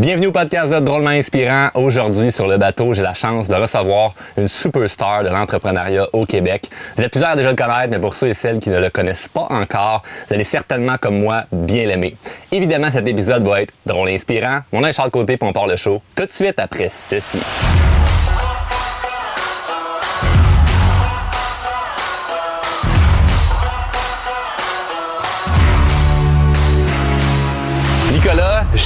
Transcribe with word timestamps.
Bienvenue 0.00 0.26
au 0.26 0.32
podcast 0.32 0.72
de 0.72 0.80
Drôlement 0.80 1.10
Inspirant. 1.10 1.68
Aujourd'hui, 1.74 2.32
sur 2.32 2.48
le 2.48 2.56
bateau, 2.56 2.94
j'ai 2.94 3.02
la 3.02 3.14
chance 3.14 3.48
de 3.48 3.54
recevoir 3.54 4.12
une 4.36 4.48
superstar 4.48 5.22
de 5.22 5.28
l'entrepreneuriat 5.28 6.08
au 6.12 6.26
Québec. 6.26 6.68
Vous 6.96 7.04
êtes 7.04 7.12
plusieurs 7.12 7.30
à 7.30 7.36
déjà 7.36 7.50
le 7.50 7.54
connaître, 7.54 7.90
mais 7.90 8.00
pour 8.00 8.16
ceux 8.16 8.26
et 8.26 8.34
celles 8.34 8.58
qui 8.58 8.70
ne 8.70 8.80
le 8.80 8.90
connaissent 8.90 9.28
pas 9.28 9.46
encore, 9.50 10.02
vous 10.26 10.34
allez 10.34 10.42
certainement, 10.42 10.96
comme 11.00 11.20
moi, 11.20 11.44
bien 11.52 11.86
l'aimer. 11.86 12.16
Évidemment, 12.50 12.90
cet 12.90 13.06
épisode 13.06 13.46
va 13.46 13.62
être 13.62 13.72
drôle 13.86 14.10
et 14.10 14.16
inspirant. 14.16 14.62
Mon 14.72 14.80
nom 14.80 14.88
est 14.88 14.92
Charles 14.92 15.12
Côté, 15.12 15.36
puis 15.36 15.48
on 15.48 15.52
part 15.52 15.68
le 15.68 15.76
show 15.76 16.02
tout 16.16 16.26
de 16.26 16.32
suite 16.32 16.58
après 16.58 16.88
ceci. 16.90 17.38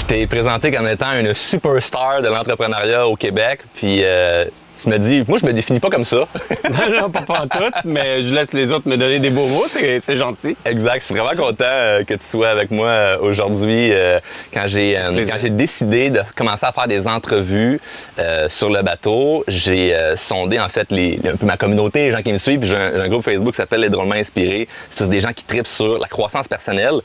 T'ai 0.09 0.27
présenté 0.27 0.71
comme 0.71 0.89
étant 0.89 1.13
une 1.19 1.35
superstar 1.35 2.23
de 2.23 2.29
l'entrepreneuriat 2.29 3.07
au 3.07 3.15
Québec, 3.15 3.61
puis 3.75 4.01
euh, 4.03 4.47
tu 4.83 4.89
me 4.89 4.97
dis, 4.99 5.23
moi 5.29 5.37
je 5.39 5.45
me 5.45 5.53
définis 5.53 5.81
pas 5.81 5.91
comme 5.91 6.05
ça. 6.05 6.17
non, 6.71 7.01
non, 7.01 7.11
pas, 7.11 7.21
pas 7.21 7.41
en 7.43 7.47
tout, 7.47 7.71
mais 7.85 8.23
je 8.23 8.33
laisse 8.35 8.55
les 8.55 8.73
autres 8.73 8.89
me 8.89 8.97
donner 8.97 9.19
des 9.19 9.29
beaux 9.29 9.47
mots, 9.49 9.67
c'est, 9.69 10.01
c'est 10.01 10.17
gentil. 10.17 10.57
Exact. 10.65 11.01
Je 11.01 11.05
suis 11.07 11.15
vraiment 11.15 11.37
content 11.39 11.65
euh, 11.69 12.05
que 12.05 12.15
tu 12.15 12.25
sois 12.27 12.49
avec 12.49 12.71
moi 12.71 12.87
euh, 12.87 13.19
aujourd'hui. 13.21 13.93
euh, 13.93 14.19
quand 14.55 14.65
j'ai 14.67 14.95
quand 15.29 15.37
j'ai 15.39 15.51
décidé 15.51 16.09
de 16.09 16.23
commencer 16.35 16.65
à 16.65 16.73
faire 16.73 16.87
des 16.89 17.07
entrevues 17.07 17.79
euh, 18.19 18.49
sur 18.49 18.71
le 18.71 18.81
bateau, 18.81 19.45
j'ai 19.47 19.95
sondé 20.17 20.59
en 20.59 20.71
fait 20.71 20.91
les, 20.91 21.21
un 21.31 21.37
peu 21.37 21.45
ma 21.45 21.59
communauté, 21.59 22.05
les 22.05 22.13
gens 22.13 22.23
qui 22.23 22.33
me 22.33 22.39
suivent. 22.39 22.61
Puis 22.61 22.71
J'ai 22.71 22.77
un, 22.77 22.99
un 22.99 23.09
groupe 23.09 23.25
Facebook 23.25 23.51
qui 23.51 23.59
s'appelle 23.59 23.81
Les 23.81 23.91
Drôlement 23.91 24.15
Inspirés. 24.15 24.69
C'est 24.89 25.05
tous 25.05 25.11
des 25.11 25.21
gens 25.21 25.35
qui 25.35 25.45
tripent 25.45 25.67
sur 25.67 25.99
la 25.99 26.07
croissance 26.09 26.49
personnelle 26.49 27.03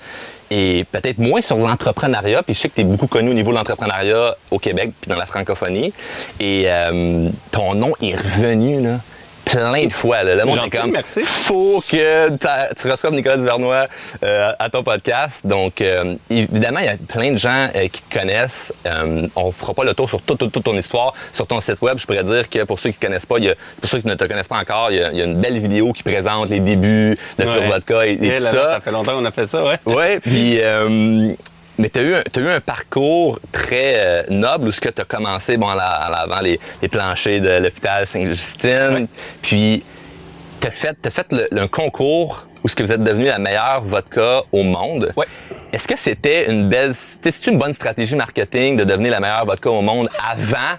et 0.52 0.85
peut-être 0.91 1.20
moins 1.20 1.41
sur 1.41 1.57
l'entrepreneuriat. 1.57 2.43
Puis 2.43 2.53
je 2.53 2.59
sais 2.61 2.70
que 2.70 2.75
tu 2.75 2.81
es 2.81 2.85
beaucoup 2.85 3.07
connu 3.07 3.31
au 3.31 3.33
niveau 3.33 3.52
de 3.52 3.55
l'entrepreneuriat 3.57 4.35
au 4.52 4.59
Québec 4.59 4.91
puis 4.99 5.09
dans 5.09 5.17
la 5.17 5.25
francophonie. 5.25 5.93
Et 6.39 6.63
euh, 6.67 7.29
ton 7.52 7.75
nom 7.75 7.94
est 8.02 8.16
revenu 8.16 8.81
là. 8.81 8.99
Plein 9.53 9.85
de 9.85 9.93
fois. 9.93 10.23
Là. 10.23 10.35
Le 10.35 10.45
monde 10.45 10.55
est 10.55 10.61
gentil, 10.61 10.77
comme, 10.77 10.91
merci. 10.91 11.21
faut 11.21 11.83
que 11.87 12.29
tu 12.73 12.89
reçoives 12.89 13.13
Nicolas 13.13 13.37
Duvernois 13.37 13.87
euh, 14.23 14.51
à 14.57 14.69
ton 14.69 14.83
podcast. 14.83 15.45
Donc, 15.45 15.79
euh, 15.81 16.15
évidemment, 16.29 16.79
il 16.79 16.85
y 16.85 16.89
a 16.89 16.97
plein 16.97 17.31
de 17.31 17.37
gens 17.37 17.69
euh, 17.75 17.87
qui 17.87 18.01
te 18.01 18.17
connaissent. 18.19 18.73
On 19.35 19.51
fera 19.51 19.73
pas 19.73 19.83
le 19.83 19.93
tour 19.93 20.09
sur 20.09 20.21
toute, 20.21 20.63
ton 20.63 20.75
histoire. 20.75 21.13
Sur 21.33 21.45
ton 21.45 21.59
site 21.59 21.81
web, 21.81 21.97
je 21.99 22.05
pourrais 22.07 22.23
dire 22.23 22.49
que 22.49 22.63
pour 22.63 22.79
ceux 22.79 22.89
qui 22.89 22.97
te 22.97 23.05
connaissent 23.05 23.25
pas, 23.27 23.37
il 23.37 23.45
y 23.45 23.49
a, 23.49 23.55
pour 23.79 23.89
ceux 23.89 23.99
qui 23.99 24.07
ne 24.07 24.15
te 24.15 24.25
connaissent 24.25 24.47
pas 24.47 24.57
encore, 24.57 24.89
il 24.91 24.97
y 24.97 25.03
a, 25.03 25.11
il 25.11 25.17
y 25.17 25.21
a 25.21 25.25
une 25.25 25.39
belle 25.39 25.59
vidéo 25.59 25.93
qui 25.93 26.03
présente 26.03 26.49
les 26.49 26.59
débuts 26.59 27.17
de 27.37 27.43
Pure 27.43 27.53
Ouais. 27.53 27.67
Vodka 27.69 28.07
et, 28.07 28.11
et 28.13 28.17
Eh 28.21 28.37
tout 28.37 28.43
là 28.43 28.51
ça. 28.51 28.69
ça 28.69 28.81
fait 28.81 28.91
longtemps 28.91 29.13
qu'on 29.13 29.25
a 29.25 29.31
fait 29.31 29.45
ça, 29.45 29.63
ouais. 29.63 29.77
Ouais, 29.85 30.19
puis 30.19 30.59
mais 31.77 31.89
tu 31.89 31.99
as 31.99 32.03
eu, 32.03 32.13
un- 32.16 32.21
t'as 32.21 32.41
eu 32.41 32.47
un 32.49 32.59
parcours 32.61 33.39
très 33.52 33.93
euh, 33.95 34.23
noble 34.29 34.67
où 34.67 34.71
ce 34.71 34.79
que 34.81 34.89
tu 34.89 35.02
as 35.02 35.05
commencé 35.05 35.57
bon, 35.57 35.67
à 35.69 35.75
la- 35.75 35.83
à 35.89 36.09
l'avant 36.09 36.39
les, 36.41 36.59
les 36.81 36.88
planchers 36.88 37.41
de 37.41 37.49
l'hôpital 37.63 38.05
Sainte-Justine, 38.07 39.07
puis 39.41 39.83
tu 40.59 40.67
as 40.67 40.71
fait, 40.71 40.95
t'as 41.02 41.09
fait 41.09 41.31
le- 41.31 41.47
un 41.61 41.67
concours 41.67 42.47
où 42.63 42.69
ce 42.69 42.75
que 42.75 42.83
vous 42.83 42.91
êtes 42.91 43.03
devenu 43.03 43.25
la 43.25 43.39
meilleure 43.39 43.83
vodka 43.83 44.43
au 44.52 44.63
monde. 44.63 45.11
Ouais. 45.17 45.25
Est-ce 45.73 45.88
que 45.88 45.97
c'était 45.97 46.49
une 46.52 46.69
belle 46.69 46.93
c'est 46.93 47.47
une 47.47 47.57
bonne 47.57 47.73
stratégie 47.73 48.15
marketing 48.15 48.77
de 48.77 48.83
devenir 48.83 49.11
la 49.11 49.19
meilleure 49.19 49.45
vodka 49.45 49.69
au 49.71 49.81
monde 49.81 50.08
avant 50.23 50.77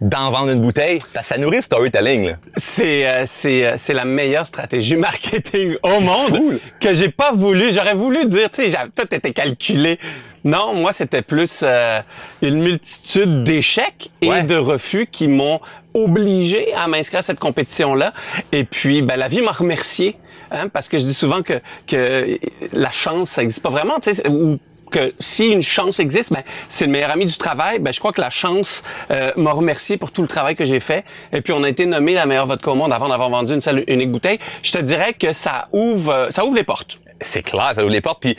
d'en 0.00 0.30
vendre 0.30 0.50
une 0.52 0.60
bouteille? 0.60 0.98
Parce 1.12 1.28
que 1.28 1.34
ça 1.34 1.40
nourrit 1.40 1.62
storytelling 1.62 2.26
là. 2.28 2.32
C'est, 2.56 3.06
euh, 3.06 3.24
c'est, 3.26 3.64
euh, 3.66 3.74
c'est 3.76 3.94
la 3.94 4.04
meilleure 4.04 4.46
stratégie 4.46 4.96
marketing 5.08 5.76
au 5.82 6.00
monde 6.00 6.32
là. 6.32 6.56
que 6.80 6.94
j'ai 6.94 7.08
pas 7.10 7.32
voulu. 7.32 7.72
J'aurais 7.72 7.94
voulu 7.94 8.26
dire, 8.26 8.50
tu 8.50 8.62
sais, 8.64 8.70
j'avais- 8.70 8.90
tout 8.94 9.14
était 9.14 9.32
calculé. 9.32 9.98
Non, 10.44 10.74
moi, 10.74 10.92
c'était 10.92 11.22
plus 11.22 11.60
euh, 11.64 12.00
une 12.42 12.60
multitude 12.62 13.42
d'échecs 13.42 14.10
et 14.22 14.28
Ouais. 14.30 14.42
de 14.44 14.56
refus 14.56 15.06
qui 15.10 15.26
m'ont 15.28 15.60
obligé 15.92 16.72
à 16.74 16.86
m'inscrire 16.86 17.18
à 17.20 17.22
cette 17.22 17.38
compétition-là. 17.40 18.12
Et 18.52 18.64
puis, 18.64 19.02
ben, 19.02 19.16
la 19.16 19.28
vie 19.28 19.40
m'a 19.42 19.52
remercié. 19.52 20.16
Hein, 20.52 20.68
parce 20.68 20.88
que 20.88 20.96
je 20.98 21.04
dis 21.04 21.14
souvent 21.14 21.42
que, 21.42 21.54
que 21.88 22.38
la 22.72 22.92
chance, 22.92 23.30
ça 23.30 23.42
existe 23.42 23.62
pas 23.64 23.70
vraiment. 23.70 23.98
tu 24.00 24.14
sais, 24.14 24.28
Ou 24.28 24.58
que 24.90 25.14
si 25.18 25.48
une 25.48 25.62
chance 25.62 26.00
existe, 26.00 26.32
ben, 26.32 26.42
c'est 26.68 26.86
le 26.86 26.92
meilleur 26.92 27.10
ami 27.10 27.26
du 27.26 27.36
travail. 27.36 27.78
Ben, 27.78 27.92
je 27.92 27.98
crois 27.98 28.12
que 28.12 28.20
la 28.20 28.30
chance 28.30 28.82
euh, 29.10 29.32
m'a 29.36 29.52
remercié 29.52 29.96
pour 29.96 30.10
tout 30.10 30.22
le 30.22 30.28
travail 30.28 30.56
que 30.56 30.64
j'ai 30.64 30.80
fait. 30.80 31.04
Et 31.32 31.40
puis, 31.40 31.52
on 31.52 31.62
a 31.62 31.68
été 31.68 31.86
nommé 31.86 32.14
la 32.14 32.26
meilleure 32.26 32.46
vodka 32.46 32.70
au 32.70 32.74
monde 32.74 32.92
avant 32.92 33.08
d'avoir 33.08 33.30
vendu 33.30 33.52
une 33.52 33.60
seule 33.60 33.84
unique 33.86 34.10
bouteille. 34.10 34.38
Je 34.62 34.72
te 34.72 34.78
dirais 34.78 35.14
que 35.14 35.32
ça 35.32 35.68
ouvre, 35.72 36.12
euh, 36.12 36.30
ça 36.30 36.44
ouvre 36.44 36.56
les 36.56 36.64
portes. 36.64 36.98
C'est 37.20 37.42
clair, 37.42 37.72
ça 37.74 37.82
ouvre 37.82 37.92
les 37.92 38.00
portes. 38.00 38.20
Puis 38.20 38.36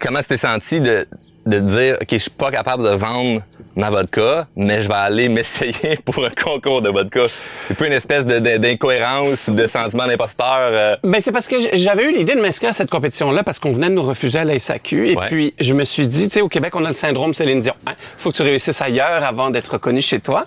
comment 0.00 0.20
t'es 0.22 0.36
senti 0.36 0.80
de, 0.80 1.06
de 1.46 1.58
dire, 1.58 1.96
OK, 2.00 2.08
je 2.12 2.18
suis 2.18 2.30
pas 2.30 2.50
capable 2.50 2.84
de 2.84 2.90
vendre 2.90 3.42
ma 3.74 3.90
vodka, 3.90 4.46
mais 4.54 4.82
je 4.82 4.88
vais 4.88 4.94
aller 4.94 5.28
m'essayer 5.30 5.96
pour 6.04 6.24
un 6.24 6.30
concours 6.30 6.82
de 6.82 6.88
vodka. 6.90 7.22
C'est 7.68 7.76
pas 7.76 7.86
une 7.86 7.92
espèce 7.94 8.24
d'incohérence 8.26 9.48
ou 9.48 9.54
de 9.54 9.66
sentiment 9.66 10.06
d'imposteur. 10.06 10.56
euh, 10.58 10.96
Ben 11.02 11.20
c'est 11.20 11.32
parce 11.32 11.48
que 11.48 11.56
j'avais 11.74 12.04
eu 12.04 12.12
l'idée 12.12 12.34
de 12.34 12.40
m'inscrire 12.40 12.70
à 12.70 12.72
cette 12.74 12.90
compétition-là 12.90 13.42
parce 13.42 13.58
qu'on 13.58 13.72
venait 13.72 13.88
de 13.88 13.94
nous 13.94 14.02
refuser 14.02 14.38
à 14.38 14.44
la 14.44 14.58
SAQ. 14.58 15.10
Et 15.10 15.16
Ouais. 15.16 15.26
puis, 15.26 15.54
je 15.60 15.74
me 15.74 15.84
suis 15.84 16.06
dit, 16.06 16.28
tu 16.28 16.34
sais, 16.34 16.40
au 16.40 16.48
Québec, 16.48 16.74
on 16.76 16.84
a 16.84 16.88
le 16.88 16.94
syndrome 16.94 17.34
Céline 17.34 17.60
Dion. 17.60 17.74
Hein, 17.86 17.92
faut 18.18 18.30
que 18.30 18.36
tu 18.36 18.42
réussisses 18.42 18.80
ailleurs 18.80 19.24
avant 19.24 19.50
d'être 19.50 19.68
reconnu 19.72 20.00
chez 20.00 20.20
toi. 20.20 20.46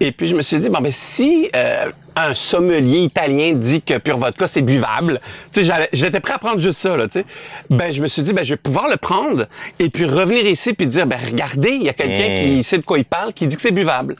Et 0.00 0.12
puis, 0.12 0.26
je 0.26 0.34
me 0.36 0.42
suis 0.42 0.58
dit, 0.58 0.68
bon, 0.68 0.80
ben 0.80 0.92
si 0.92 1.48
euh, 1.56 1.86
un 2.18 2.32
sommelier 2.34 3.00
italien 3.00 3.52
dit 3.54 3.82
que 3.82 3.98
Pure 3.98 4.16
Vodka, 4.16 4.46
c'est 4.46 4.62
buvable, 4.62 5.20
tu 5.52 5.62
sais, 5.64 5.88
j'étais 5.92 6.18
prêt 6.20 6.32
à 6.32 6.38
prendre 6.38 6.58
juste 6.58 6.80
ça, 6.80 6.96
là, 6.96 7.06
tu 7.06 7.18
sais. 7.20 7.24
Ben, 7.68 7.92
je 7.92 8.00
me 8.00 8.08
suis 8.08 8.22
dit, 8.22 8.32
ben, 8.32 8.42
je 8.44 8.54
vais 8.54 8.56
pouvoir 8.56 8.88
le 8.88 8.96
prendre 8.96 9.46
et 9.78 9.90
puis 9.90 10.06
revenir 10.06 10.46
ici 10.46 10.72
puis 10.72 10.86
dire, 10.86 11.06
ben, 11.06 11.18
regardez, 11.24 11.70
il 11.72 11.82
y 11.82 11.88
a 11.88 11.92
quelqu'un 11.92 12.42
qui 12.42 12.64
sait 12.64 12.78
de 12.78 12.82
quoi 12.84 12.98
il 12.98 13.04
parle, 13.04 13.32
qui 13.34 13.46
dit 13.46 13.54
que 13.54 13.60
c'est 13.62 13.70
buvable. 13.70 14.16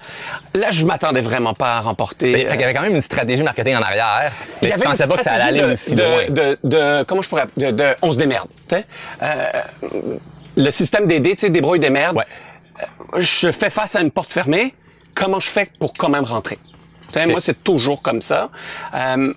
Là, 0.55 0.71
je 0.71 0.85
m'attendais 0.85 1.23
vraiment 1.23 1.55
pas 1.55 1.77
à 1.77 1.81
remporter. 1.81 2.35
euh, 2.35 2.39
fait 2.39 2.53
qu'il 2.53 2.61
y 2.61 2.65
avait 2.65 2.75
quand 2.75 2.83
même 2.83 2.95
une 2.95 3.01
stratégie 3.01 3.43
marketing 3.43 3.77
en 3.77 3.83
arrière. 3.83 4.31
Mais 4.61 4.69
il 4.69 4.71
y 4.71 4.73
avait 4.75 4.85
une 4.85 4.91
pensais 4.91 5.09
pas 5.09 5.17
que 5.17 5.23
ça 5.23 5.33
allait 5.33 5.63
de, 5.67 5.73
aussi 5.73 5.95
de, 5.95 6.03
loin. 6.03 6.25
De, 6.29 6.59
de- 6.65 7.03
comment 7.05 7.23
je 7.23 7.29
pourrais, 7.31 7.47
de, 7.57 7.71
de- 7.71 7.95
on 8.03 8.13
se 8.13 8.19
démerde. 8.19 8.49
tu 8.69 8.77
sais. 8.77 8.85
Euh, 9.23 9.45
le 10.57 10.71
système 10.71 11.07
des 11.07 11.21
dés, 11.21 11.35
tu 11.35 11.41
sais, 11.43 11.51
débrouille 11.51 11.81
des 11.81 11.91
merdes. 11.91 12.17
Ouais. 12.17 13.21
Je 13.23 13.51
fais 13.53 13.71
face 13.71 13.97
à 13.97 14.01
une 14.01 14.11
porte 14.11 14.31
fermée. 14.33 14.75
Comment 15.15 15.41
je 15.41 15.49
fais 15.49 15.71
pour 15.79 15.95
quand 15.95 16.09
même 16.11 16.25
rentrer? 16.25 16.59
Moi, 17.25 17.41
c'est 17.41 17.65
toujours 17.65 18.03
comme 18.03 18.21
ça. 18.21 18.51
Euh, 18.95 19.33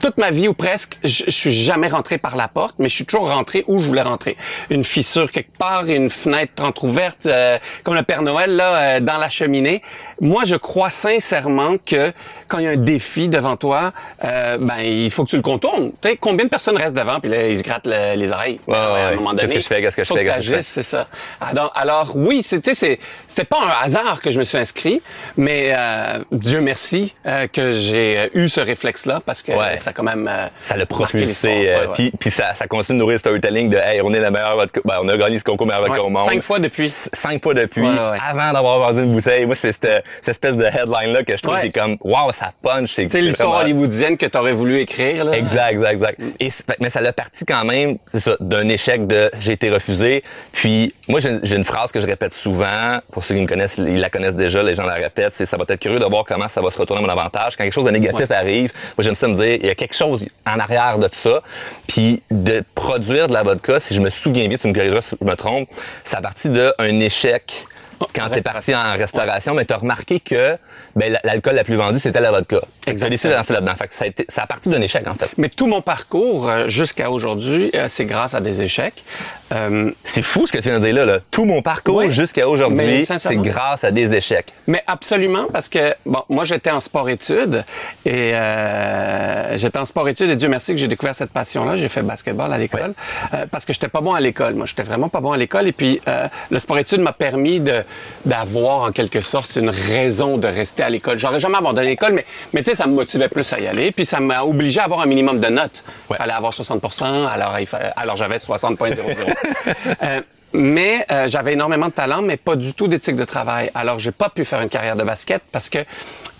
toute 0.00 0.16
ma 0.18 0.30
vie 0.30 0.48
ou 0.48 0.54
presque, 0.54 0.98
je, 1.02 1.24
je 1.26 1.30
suis 1.30 1.50
jamais 1.50 1.88
rentré 1.88 2.18
par 2.18 2.36
la 2.36 2.48
porte, 2.48 2.76
mais 2.78 2.88
je 2.88 2.94
suis 2.94 3.04
toujours 3.04 3.28
rentré 3.30 3.64
où 3.66 3.78
je 3.78 3.86
voulais 3.86 4.02
rentrer. 4.02 4.36
Une 4.70 4.84
fissure 4.84 5.30
quelque 5.30 5.56
part, 5.56 5.86
une 5.86 6.10
fenêtre 6.10 6.62
entrouverte, 6.62 7.26
euh, 7.26 7.58
comme 7.82 7.94
le 7.94 8.02
Père 8.02 8.22
Noël 8.22 8.54
là 8.54 8.76
euh, 8.76 9.00
dans 9.00 9.18
la 9.18 9.28
cheminée. 9.28 9.82
Moi, 10.20 10.44
je 10.44 10.56
crois 10.56 10.90
sincèrement 10.90 11.76
que 11.84 12.12
quand 12.48 12.58
il 12.58 12.64
y 12.64 12.66
a 12.66 12.70
un 12.70 12.76
défi 12.76 13.28
devant 13.28 13.56
toi, 13.56 13.92
euh, 14.24 14.58
ben 14.60 14.78
il 14.80 15.10
faut 15.10 15.24
que 15.24 15.30
tu 15.30 15.36
le 15.36 15.42
contournes. 15.42 15.92
Tu 16.02 16.08
sais, 16.08 16.16
combien 16.16 16.44
de 16.44 16.50
personnes 16.50 16.76
restent 16.76 16.96
devant 16.96 17.20
puis 17.20 17.30
là 17.30 17.46
ils 17.48 17.58
se 17.58 17.62
grattent 17.62 17.86
le- 17.86 18.16
les 18.16 18.32
oreilles 18.32 18.58
Ouais, 18.66 18.74
ouais, 18.74 18.80
à 18.80 19.06
un 19.08 19.14
moment 19.14 19.30
Qu'est-ce 19.30 19.42
donné. 19.42 19.54
que 19.56 19.60
je 19.60 19.66
fais, 19.66 19.80
qu'est-ce 19.80 19.96
que 19.96 20.04
je 20.04 20.12
fais, 20.12 20.24
que 20.24 20.30
qu'est-ce 20.30 20.36
que 20.38 20.42
je 20.42 20.48
fais? 20.48 20.52
t'agisses, 20.56 20.72
c'est 20.72 20.82
ça. 20.82 21.06
Alors, 21.40 21.72
alors 21.76 22.12
oui, 22.16 22.42
c'est- 22.42 22.60
tu 22.60 22.70
sais, 22.70 22.74
c'est 22.74 22.98
c'était 23.26 23.44
pas 23.44 23.58
un 23.62 23.84
hasard 23.84 24.20
que 24.20 24.30
je 24.30 24.38
me 24.38 24.44
suis 24.44 24.58
inscrit, 24.58 25.02
mais 25.36 25.68
euh, 25.70 26.18
Dieu 26.32 26.60
merci 26.60 27.14
euh, 27.26 27.46
que 27.46 27.70
j'ai 27.70 28.18
euh, 28.18 28.28
eu 28.34 28.48
ce 28.48 28.60
réflexe-là 28.60 29.20
parce 29.24 29.42
que 29.42 29.52
Ouais. 29.52 29.76
ça 29.76 29.90
a 29.90 29.92
quand 29.92 30.02
même 30.02 30.28
euh, 30.28 30.46
Ça 30.62 30.76
l'a 30.76 30.86
propulsé. 30.86 31.66
euh. 31.68 31.86
Puis, 31.94 32.12
puis 32.18 32.30
ça, 32.30 32.54
ça 32.54 32.66
continue 32.66 32.98
de 32.98 33.00
nourrir 33.02 33.14
le 33.14 33.18
storytelling 33.18 33.70
de 33.70 33.76
Hey, 33.78 34.00
on 34.02 34.12
est 34.12 34.20
la 34.20 34.30
meilleure 34.30 34.56
vodka. 34.56 34.80
Ben, 34.84 34.98
on 35.02 35.08
a 35.08 35.16
gagné 35.16 35.38
ce 35.38 35.44
concours 35.44 35.66
meilleure 35.66 35.82
vodka 35.86 36.02
au 36.02 36.08
monde. 36.10 36.24
cinq 36.24 36.42
fois 36.42 36.58
depuis. 36.58 36.88
Cinq 37.12 37.42
fois 37.42 37.54
depuis. 37.54 37.86
Avant 37.86 38.52
d'avoir 38.52 38.78
vendu 38.80 39.02
une 39.04 39.12
bouteille. 39.14 39.46
Moi, 39.46 39.54
c'est 39.54 39.68
cette, 40.16 40.28
espèce 40.28 40.54
de 40.54 40.64
headline-là 40.64 41.22
que 41.24 41.36
je 41.36 41.42
trouve 41.42 41.54
Ouais. 41.54 41.62
qui 41.62 41.66
est 41.68 41.72
comme 41.72 41.96
Wow, 42.02 42.32
ça 42.32 42.52
punch. 42.62 42.94
C'est 42.94 43.20
l'histoire 43.20 43.50
vraiment- 43.50 43.64
hollywoodienne 43.64 44.16
que 44.16 44.26
tu 44.26 44.38
aurais 44.38 44.52
voulu 44.52 44.78
écrire. 44.80 45.24
Là. 45.24 45.32
Exact, 45.36 45.72
exact, 45.72 45.92
exact. 45.92 46.20
Et 46.40 46.50
c'est- 46.50 46.64
mais 46.80 46.90
ça 46.90 47.00
l'a 47.00 47.12
parti 47.12 47.44
quand 47.44 47.64
même, 47.64 47.98
c'est 48.06 48.20
ça, 48.20 48.36
d'un 48.40 48.68
échec 48.68 49.06
de 49.06 49.30
j'ai 49.40 49.52
été 49.52 49.70
refusé. 49.70 50.22
Puis 50.52 50.94
moi, 51.08 51.20
j'ai 51.20 51.56
une 51.56 51.64
phrase 51.64 51.92
que 51.92 52.00
je 52.00 52.06
répète 52.06 52.32
souvent. 52.34 52.98
Pour 53.12 53.24
ceux 53.24 53.34
qui 53.34 53.40
me 53.40 53.46
connaissent, 53.46 53.78
ils 53.78 54.00
la 54.00 54.10
connaissent 54.10 54.36
déjà, 54.36 54.62
les 54.62 54.74
gens 54.74 54.84
la 54.84 54.94
répètent. 54.94 55.34
C'est 55.34 55.46
ça 55.46 55.56
va 55.56 55.64
être 55.68 55.80
curieux 55.80 55.98
de 55.98 56.04
voir 56.04 56.24
comment 56.24 56.48
ça 56.48 56.60
va 56.60 56.70
se 56.70 56.78
retourner 56.78 57.02
à 57.02 57.06
mon 57.06 57.12
avantage. 57.12 57.56
Quand 57.56 57.64
quelque 57.64 57.72
chose 57.72 57.86
de 57.86 57.90
négatif 57.90 58.30
arrive, 58.30 58.72
moi 58.96 59.04
j'aime 59.04 59.14
ça 59.14 59.28
me 59.28 59.34
dire, 59.34 59.54
il 59.60 59.66
y 59.66 59.70
a 59.70 59.74
quelque 59.74 59.94
chose 59.94 60.26
en 60.46 60.58
arrière 60.58 60.98
de 60.98 61.08
ça. 61.12 61.42
Puis 61.86 62.22
de 62.30 62.62
produire 62.74 63.28
de 63.28 63.32
la 63.32 63.42
vodka, 63.42 63.80
si 63.80 63.94
je 63.94 64.00
me 64.00 64.10
souviens 64.10 64.48
bien, 64.48 64.58
tu 64.58 64.68
me 64.68 64.72
corrigeras 64.74 65.00
si 65.00 65.16
je 65.20 65.26
me 65.26 65.34
trompe, 65.36 65.68
ça 66.04 66.18
a 66.18 66.20
parti 66.20 66.48
d'un 66.50 67.00
échec 67.00 67.66
quand 68.14 68.28
t'es 68.30 68.42
parti 68.42 68.74
en 68.74 68.92
restauration, 68.94 69.54
mais 69.54 69.64
t'as 69.64 69.76
remarqué 69.76 70.20
que 70.20 70.56
ben, 70.96 71.12
la- 71.12 71.20
l'alcool 71.24 71.54
la 71.54 71.64
plus 71.64 71.76
vendue, 71.76 71.98
c'était 71.98 72.20
la 72.20 72.30
vodka. 72.30 72.60
Fait 72.84 72.94
que 72.94 73.00
T'as 73.00 73.08
décidé 73.08 73.32
de 73.32 73.38
lancer 73.38 73.52
là-dedans. 73.52 73.74
Fait 73.74 73.88
que 73.88 73.94
ça 73.94 74.04
a, 74.04 74.08
été, 74.08 74.24
ça 74.28 74.42
a 74.42 74.46
parti 74.46 74.68
d'un 74.68 74.80
échec, 74.80 75.06
en 75.06 75.14
fait. 75.14 75.30
Mais 75.36 75.48
tout 75.48 75.66
mon 75.66 75.82
parcours 75.82 76.48
euh, 76.48 76.68
jusqu'à 76.68 77.10
aujourd'hui, 77.10 77.70
euh, 77.74 77.86
c'est 77.88 78.04
grâce 78.06 78.34
à 78.34 78.40
des 78.40 78.62
échecs. 78.62 79.04
Euh, 79.52 79.90
C'est 80.04 80.22
fou 80.22 80.46
ce 80.46 80.52
que 80.52 80.58
tu 80.58 80.68
viens 80.68 80.78
de 80.78 80.84
dire 80.84 80.94
là. 80.94 81.04
là. 81.04 81.18
Tout 81.30 81.44
mon 81.44 81.62
parcours 81.62 82.10
jusqu'à 82.10 82.48
aujourd'hui, 82.48 83.04
c'est 83.04 83.36
grâce 83.36 83.84
à 83.84 83.90
des 83.90 84.14
échecs. 84.14 84.52
Mais 84.66 84.82
absolument, 84.86 85.46
parce 85.52 85.68
que 85.68 85.94
bon, 86.04 86.22
moi 86.28 86.44
j'étais 86.44 86.70
en 86.70 86.80
sport-études 86.80 87.64
et 88.04 88.34
euh, 88.34 89.56
j'étais 89.56 89.78
en 89.78 89.86
sport-études 89.86 90.30
et 90.30 90.36
Dieu 90.36 90.48
merci 90.48 90.72
que 90.72 90.78
j'ai 90.78 90.88
découvert 90.88 91.14
cette 91.14 91.30
passion-là. 91.30 91.76
J'ai 91.76 91.88
fait 91.88 92.02
basketball 92.02 92.52
à 92.52 92.58
l'école 92.58 92.94
euh, 93.32 93.46
parce 93.50 93.64
que 93.64 93.72
j'étais 93.72 93.88
pas 93.88 94.00
bon 94.00 94.12
à 94.12 94.20
l'école. 94.20 94.54
Moi, 94.54 94.66
j'étais 94.66 94.82
vraiment 94.82 95.08
pas 95.08 95.20
bon 95.20 95.32
à 95.32 95.36
l'école 95.36 95.66
et 95.66 95.72
puis 95.72 96.00
euh, 96.08 96.28
le 96.50 96.58
sport-études 96.58 97.00
m'a 97.00 97.12
permis 97.12 97.60
de 97.60 97.82
d'avoir 98.24 98.82
en 98.82 98.92
quelque 98.92 99.20
sorte 99.20 99.56
une 99.56 99.70
raison 99.70 100.36
de 100.36 100.48
rester 100.48 100.82
à 100.82 100.90
l'école. 100.90 101.18
J'aurais 101.18 101.40
jamais 101.40 101.56
abandonné 101.56 101.88
l'école, 101.88 102.12
mais 102.12 102.26
mais 102.52 102.62
tu 102.62 102.70
sais, 102.70 102.76
ça 102.76 102.86
me 102.86 102.92
motivait 102.92 103.28
plus 103.28 103.50
à 103.52 103.60
y 103.60 103.66
aller. 103.66 103.92
Puis 103.92 104.04
ça 104.04 104.20
m'a 104.20 104.42
obligé 104.42 104.80
à 104.80 104.84
avoir 104.84 105.00
un 105.00 105.06
minimum 105.06 105.40
de 105.40 105.48
notes. 105.48 105.84
Il 106.10 106.16
fallait 106.16 106.32
avoir 106.32 106.52
60% 106.52 107.26
alors 107.26 107.58
il 107.58 107.66
fallait, 107.66 107.90
alors 107.96 108.16
j'avais 108.16 108.36
60.00. 108.36 109.37
euh, 110.02 110.20
mais 110.52 111.04
euh, 111.10 111.28
j'avais 111.28 111.52
énormément 111.52 111.86
de 111.88 111.92
talent, 111.92 112.22
mais 112.22 112.36
pas 112.36 112.56
du 112.56 112.72
tout 112.72 112.88
d'éthique 112.88 113.16
de 113.16 113.24
travail. 113.24 113.70
Alors, 113.74 113.98
j'ai 113.98 114.12
pas 114.12 114.28
pu 114.28 114.44
faire 114.44 114.60
une 114.60 114.68
carrière 114.68 114.96
de 114.96 115.04
basket 115.04 115.42
parce 115.52 115.68
que 115.68 115.78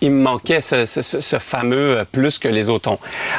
il 0.01 0.13
me 0.13 0.23
manquait 0.23 0.61
ce, 0.61 0.85
ce- 0.85 1.03
ce- 1.03 1.39
fameux 1.39 1.99
euh, 1.99 2.05
plus 2.05 2.39
que 2.39 2.49
les 2.49 2.69
autres 2.69 2.91
ont. 2.91 2.99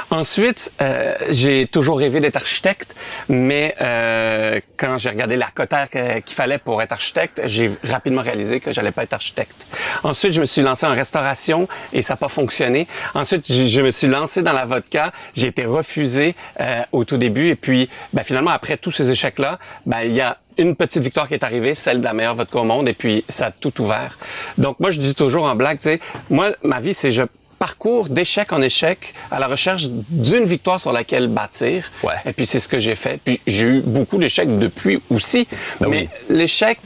Ensuite, 0.09 0.71
euh, 0.81 1.13
j'ai 1.29 1.67
toujours 1.67 1.99
rêvé 1.99 2.19
d'être 2.19 2.37
architecte, 2.37 2.95
mais 3.27 3.75
euh, 3.81 4.59
quand 4.77 4.97
j'ai 4.97 5.09
regardé 5.09 5.35
la 5.35 5.47
cotère 5.47 5.89
que- 5.89 6.19
qu'il 6.19 6.35
fallait 6.35 6.57
pour 6.57 6.81
être 6.81 6.91
architecte, 6.91 7.41
j'ai 7.45 7.71
rapidement 7.83 8.21
réalisé 8.21 8.59
que 8.59 8.71
j'allais 8.71 8.91
pas 8.91 9.03
être 9.03 9.13
architecte. 9.13 9.67
Ensuite, 10.03 10.33
je 10.33 10.41
me 10.41 10.45
suis 10.45 10.61
lancé 10.61 10.85
en 10.85 10.93
restauration 10.93 11.67
et 11.93 12.01
ça 12.01 12.13
n'a 12.13 12.17
pas 12.17 12.29
fonctionné. 12.29 12.87
Ensuite, 13.13 13.51
je, 13.51 13.81
me 13.81 13.91
suis 13.91 14.07
lancé 14.07 14.41
dans 14.41 14.53
la 14.53 14.65
vodka. 14.65 15.11
J'ai 15.33 15.47
été 15.47 15.65
refusé 15.65 16.35
euh, 16.59 16.81
au 16.91 17.03
tout 17.03 17.17
début 17.17 17.49
et 17.49 17.55
puis, 17.55 17.89
ben, 18.13 18.23
finalement, 18.23 18.51
après 18.51 18.77
tous 18.77 18.91
ces 18.91 19.11
échecs-là, 19.11 19.59
ben, 19.85 20.01
il 20.03 20.13
y 20.13 20.21
a 20.21 20.37
une 20.57 20.75
petite 20.75 21.01
victoire 21.01 21.27
qui 21.29 21.35
est 21.35 21.43
arrivée, 21.45 21.73
celle 21.73 21.99
de 22.01 22.03
la 22.05 22.11
meilleure 22.13 22.35
vodka 22.35 22.59
au 22.59 22.65
monde, 22.65 22.89
et 22.89 22.93
puis 22.93 23.23
ça 23.29 23.45
a 23.45 23.51
tout 23.51 23.79
ouvert. 23.81 24.17
Donc 24.57 24.77
moi, 24.81 24.89
je 24.91 24.99
dis 24.99 25.15
toujours 25.15 25.45
en 25.45 25.55
blague, 25.55 25.77
tu 25.77 25.83
sais, 25.83 25.99
moi, 26.29 26.48
ma 26.63 26.79
vie, 26.79 26.93
c'est 26.93 27.11
je 27.11 27.23
parcours 27.59 28.07
d'échec 28.07 28.51
en 28.53 28.61
échec 28.61 29.13
à 29.29 29.39
la 29.39 29.47
recherche 29.47 29.89
d'une 29.89 30.45
victoire 30.45 30.79
sur 30.79 30.93
laquelle 30.93 31.27
bâtir. 31.27 31.91
Ouais. 32.03 32.13
Et 32.25 32.31
puis 32.31 32.45
c'est 32.45 32.59
ce 32.59 32.69
que 32.69 32.79
j'ai 32.79 32.95
fait. 32.95 33.19
Puis 33.23 33.41
j'ai 33.45 33.67
eu 33.67 33.81
beaucoup 33.81 34.17
d'échecs 34.17 34.57
depuis 34.57 35.01
aussi. 35.09 35.47
Ben 35.81 35.89
mais 35.89 36.09
oui. 36.29 36.35
l'échec, 36.35 36.79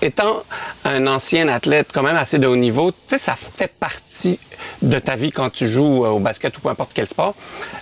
étant 0.00 0.44
un 0.84 1.06
ancien 1.08 1.48
athlète 1.48 1.90
quand 1.92 2.02
même 2.02 2.16
assez 2.16 2.38
de 2.38 2.46
haut 2.46 2.56
niveau, 2.56 2.92
tu 2.92 2.98
sais, 3.08 3.18
ça 3.18 3.34
fait 3.34 3.72
partie 3.72 4.38
de 4.82 4.98
ta 4.98 5.16
vie 5.16 5.30
quand 5.32 5.50
tu 5.50 5.68
joues 5.68 6.04
euh, 6.04 6.08
au 6.10 6.18
basket 6.20 6.56
ou 6.58 6.60
peu 6.60 6.68
importe 6.68 6.90
quel 6.94 7.06
sport. 7.08 7.34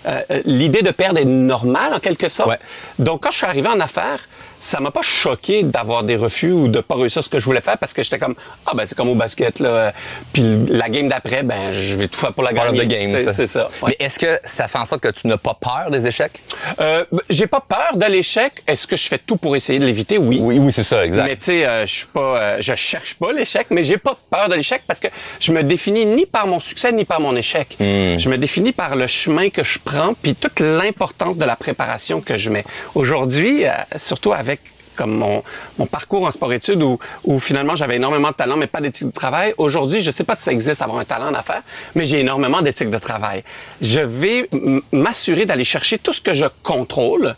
Euh, 0.06 0.20
euh, 0.30 0.42
L'idée 0.44 0.82
de 0.82 0.90
perdre 0.90 1.18
est 1.20 1.24
normale 1.24 1.94
en 1.94 1.98
quelque 2.00 2.28
sorte. 2.28 2.50
Ouais. 2.50 2.58
Donc, 2.98 3.22
quand 3.22 3.30
je 3.30 3.36
suis 3.38 3.46
arrivé 3.46 3.68
en 3.68 3.80
affaires, 3.80 4.20
ça 4.58 4.78
m'a 4.78 4.90
pas 4.92 5.02
choqué 5.02 5.64
d'avoir 5.64 6.04
des 6.04 6.14
refus 6.16 6.52
ou 6.52 6.68
de 6.68 6.80
pas 6.80 6.94
réussir 6.94 7.22
ce 7.24 7.28
que 7.28 7.38
je 7.40 7.44
voulais 7.44 7.60
faire 7.60 7.78
parce 7.78 7.92
que 7.92 8.02
j'étais 8.04 8.18
comme 8.20 8.36
ah 8.64 8.72
ben 8.76 8.86
c'est 8.86 8.94
comme 8.96 9.08
au 9.08 9.16
basket 9.16 9.58
là. 9.58 9.92
Puis 10.32 10.42
la 10.68 10.88
game 10.88 11.08
d'après 11.08 11.42
ben 11.42 11.72
je 11.72 11.94
vais 11.96 12.06
tout 12.06 12.18
faire 12.20 12.32
pour 12.32 12.44
la 12.44 12.52
gagner. 12.52 12.86
game, 12.86 13.10
C'est- 13.10 13.24
ça. 13.24 13.32
C'est 13.32 13.46
ça. 13.48 13.68
ouais. 13.82 13.96
Mais 13.98 14.06
est-ce 14.06 14.20
que 14.20 14.38
ça 14.44 14.68
fait 14.68 14.78
en 14.78 14.84
sorte 14.84 15.00
que 15.00 15.08
tu 15.08 15.26
n'as 15.26 15.36
pas 15.36 15.58
peur 15.60 15.90
des 15.90 16.06
échecs? 16.06 16.38
Euh, 16.80 17.04
j'ai 17.28 17.48
pas 17.48 17.60
peur 17.60 17.96
de 17.96 18.06
l'échec. 18.06 18.62
Est-ce 18.68 18.86
que 18.86 18.96
je 18.96 19.08
fais 19.08 19.18
tout 19.18 19.36
pour 19.36 19.56
essayer 19.56 19.80
de 19.80 19.84
l'éviter? 19.86 20.16
Oui. 20.18 20.38
Oui, 20.40 20.60
oui, 20.60 20.72
c'est 20.72 20.84
ça, 20.84 21.04
exact. 21.04 21.24
Mais 21.24 21.34
tu 21.36 21.44
sais, 21.46 21.66
euh, 21.66 21.84
je 21.84 21.92
suis 21.92 22.06
pas, 22.06 22.38
euh, 22.40 22.56
je 22.60 22.74
cherche 22.76 23.14
pas 23.14 23.32
l'échec, 23.32 23.66
mais 23.70 23.82
j'ai 23.82 23.98
pas 23.98 24.16
peur 24.30 24.48
de 24.48 24.54
l'échec 24.54 24.82
parce 24.86 25.00
que 25.00 25.08
je 25.40 25.50
me 25.50 25.62
définis 25.64 26.06
ni 26.06 26.24
par 26.24 26.46
mon 26.46 26.60
succès 26.72 26.92
ni 26.92 27.04
par 27.04 27.20
mon 27.20 27.36
échec. 27.36 27.76
Je 27.78 28.28
me 28.30 28.38
définis 28.38 28.72
par 28.72 28.96
le 28.96 29.06
chemin 29.06 29.50
que 29.50 29.62
je 29.62 29.78
prends 29.78 30.14
puis 30.14 30.34
toute 30.34 30.58
l'importance 30.60 31.36
de 31.36 31.44
la 31.44 31.54
préparation 31.54 32.22
que 32.22 32.38
je 32.38 32.48
mets. 32.48 32.64
Aujourd'hui, 32.94 33.66
euh, 33.66 33.72
surtout 33.96 34.32
avec 34.32 34.60
comme 34.96 35.14
mon, 35.14 35.42
mon 35.78 35.86
parcours 35.86 36.24
en 36.24 36.30
sport-études 36.30 36.82
où, 36.82 36.98
où 37.24 37.38
finalement 37.40 37.76
j'avais 37.76 37.96
énormément 37.96 38.30
de 38.30 38.34
talent 38.34 38.56
mais 38.56 38.66
pas 38.66 38.80
d'éthique 38.80 39.08
de 39.08 39.12
travail. 39.12 39.52
Aujourd'hui, 39.58 40.00
je 40.00 40.10
sais 40.10 40.24
pas 40.24 40.34
si 40.34 40.44
ça 40.44 40.52
existe 40.52 40.80
avoir 40.80 40.98
un 40.98 41.04
talent 41.04 41.28
en 41.28 41.34
affaires, 41.34 41.62
mais 41.94 42.06
j'ai 42.06 42.20
énormément 42.20 42.62
d'éthique 42.62 42.90
de 42.90 42.98
travail. 42.98 43.44
Je 43.82 44.00
vais 44.00 44.48
m'assurer 44.92 45.44
d'aller 45.44 45.64
chercher 45.64 45.98
tout 45.98 46.14
ce 46.14 46.22
que 46.22 46.32
je 46.32 46.46
contrôle 46.62 47.34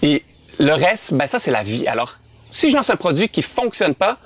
et 0.00 0.22
le 0.58 0.72
reste, 0.72 1.12
ben 1.12 1.26
ça 1.26 1.38
c'est 1.38 1.50
la 1.50 1.62
vie. 1.62 1.86
Alors, 1.86 2.16
si 2.50 2.70
je 2.70 2.76
lance 2.76 2.88
un 2.88 2.96
produit 2.96 3.28
qui 3.28 3.42
fonctionne 3.42 3.94
pas, 3.94 4.16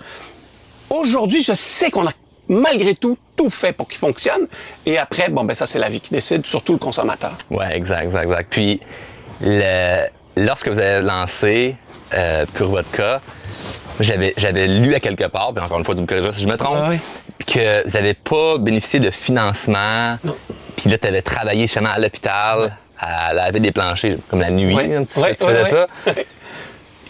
aujourd'hui, 0.88 1.42
je 1.42 1.52
sais 1.52 1.90
qu'on 1.90 2.06
a 2.06 2.12
malgré 2.48 2.94
tout 2.94 3.16
tout 3.36 3.48
fait 3.50 3.72
pour 3.72 3.88
qu'il 3.88 3.98
fonctionne 3.98 4.46
et 4.84 4.98
après 4.98 5.28
bon 5.30 5.44
ben 5.44 5.54
ça 5.54 5.66
c'est 5.66 5.78
la 5.78 5.88
vie 5.88 6.00
qui 6.00 6.10
décide, 6.12 6.44
surtout 6.46 6.72
le 6.72 6.78
consommateur. 6.78 7.32
Ouais, 7.50 7.74
exact, 7.76 8.02
exact, 8.04 8.24
exact. 8.24 8.46
Puis, 8.50 8.80
le, 9.40 10.06
lorsque 10.36 10.68
vous 10.68 10.78
avez 10.78 11.04
lancé 11.04 11.76
euh, 12.14 12.44
Pure 12.54 12.68
Vodka, 12.68 13.20
j'avais, 14.00 14.34
j'avais 14.36 14.66
lu 14.66 14.94
à 14.94 15.00
quelque 15.00 15.24
part, 15.24 15.52
puis 15.54 15.64
encore 15.64 15.78
une 15.78 15.84
fois, 15.84 15.94
tu 15.94 16.02
me 16.02 16.06
corrigeras 16.06 16.32
si 16.32 16.42
je 16.42 16.48
me 16.48 16.56
trompe, 16.56 16.76
Ah 16.78 16.88
oui. 16.90 16.98
que 17.46 17.84
vous 17.86 17.90
n'avez 17.94 18.14
pas 18.14 18.58
bénéficié 18.58 19.00
de 19.00 19.10
financement. 19.10 20.16
Puis 20.76 20.90
là, 20.90 20.98
tu 20.98 21.06
avais 21.06 21.22
travaillé 21.22 21.62
justement 21.62 21.90
à 21.90 21.98
l'hôpital, 21.98 22.76
à 22.98 23.32
laver 23.32 23.60
des 23.60 23.72
planchers, 23.72 24.16
comme 24.28 24.40
la 24.40 24.50
nuit, 24.50 24.74
Ouais. 24.74 25.04
tu, 25.12 25.18
Ouais, 25.20 25.34
tu 25.34 25.44
ouais, 25.44 25.54
faisais 25.64 25.70
ça. 25.70 25.86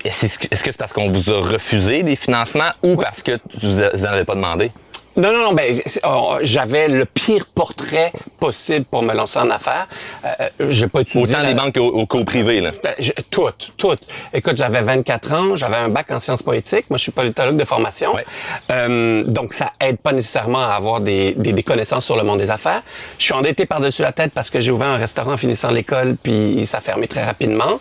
Est-ce 0.04 0.26
est-ce 0.26 0.38
que 0.38 0.46
est-ce 0.50 0.64
que 0.64 0.72
c'est 0.72 0.78
parce 0.78 0.92
qu'on 0.92 1.10
vous 1.12 1.30
a 1.30 1.40
refusé 1.40 2.02
des 2.02 2.16
financements 2.16 2.70
ou 2.82 2.96
parce 2.96 3.22
que 3.22 3.38
vous 3.60 3.80
n'en 3.80 4.12
avez 4.12 4.24
pas 4.24 4.34
demandé? 4.34 4.72
Non, 5.14 5.30
non, 5.32 5.42
non, 5.42 5.52
ben, 5.52 5.74
oh, 6.04 6.38
j'avais 6.40 6.88
le 6.88 7.04
pire 7.04 7.44
portrait 7.54 8.12
possible 8.40 8.86
pour 8.86 9.02
me 9.02 9.12
lancer 9.12 9.38
en 9.38 9.50
affaires. 9.50 9.86
Euh, 10.24 10.48
j'ai 10.70 10.86
pas 10.88 11.00
utilisé... 11.02 11.30
Autant 11.34 11.42
la- 11.42 11.48
les 11.48 11.54
banques 11.54 11.74
qu'au, 11.74 12.06
qu'au 12.06 12.24
privé, 12.24 12.60
là. 12.62 12.70
Ben, 12.82 12.94
je- 12.98 13.12
toutes, 13.30 13.72
toutes. 13.76 14.06
Écoute, 14.32 14.56
j'avais 14.56 14.80
24 14.80 15.32
ans, 15.34 15.54
j'avais 15.56 15.76
un 15.76 15.90
bac 15.90 16.10
en 16.10 16.18
sciences 16.18 16.42
poétiques. 16.42 16.86
Moi, 16.88 16.96
je 16.96 17.02
suis 17.02 17.12
politologue 17.12 17.56
de 17.58 17.64
formation. 17.64 18.14
Ouais. 18.14 18.24
Euh, 18.70 19.24
donc, 19.24 19.52
ça 19.52 19.72
aide 19.80 19.98
pas 19.98 20.12
nécessairement 20.12 20.62
à 20.64 20.72
avoir 20.72 21.00
des, 21.00 21.32
des, 21.32 21.52
des 21.52 21.62
connaissances 21.62 22.06
sur 22.06 22.16
le 22.16 22.22
monde 22.22 22.38
des 22.40 22.50
affaires. 22.50 22.82
Je 23.18 23.24
suis 23.24 23.34
endetté 23.34 23.66
par-dessus 23.66 24.00
la 24.00 24.12
tête 24.12 24.32
parce 24.34 24.48
que 24.48 24.60
j'ai 24.60 24.70
ouvert 24.70 24.88
un 24.88 24.96
restaurant 24.96 25.32
en 25.32 25.36
finissant 25.36 25.70
l'école, 25.70 26.16
puis 26.22 26.64
ça 26.64 26.78
a 26.78 26.80
fermé 26.80 27.06
très 27.06 27.22
rapidement. 27.22 27.80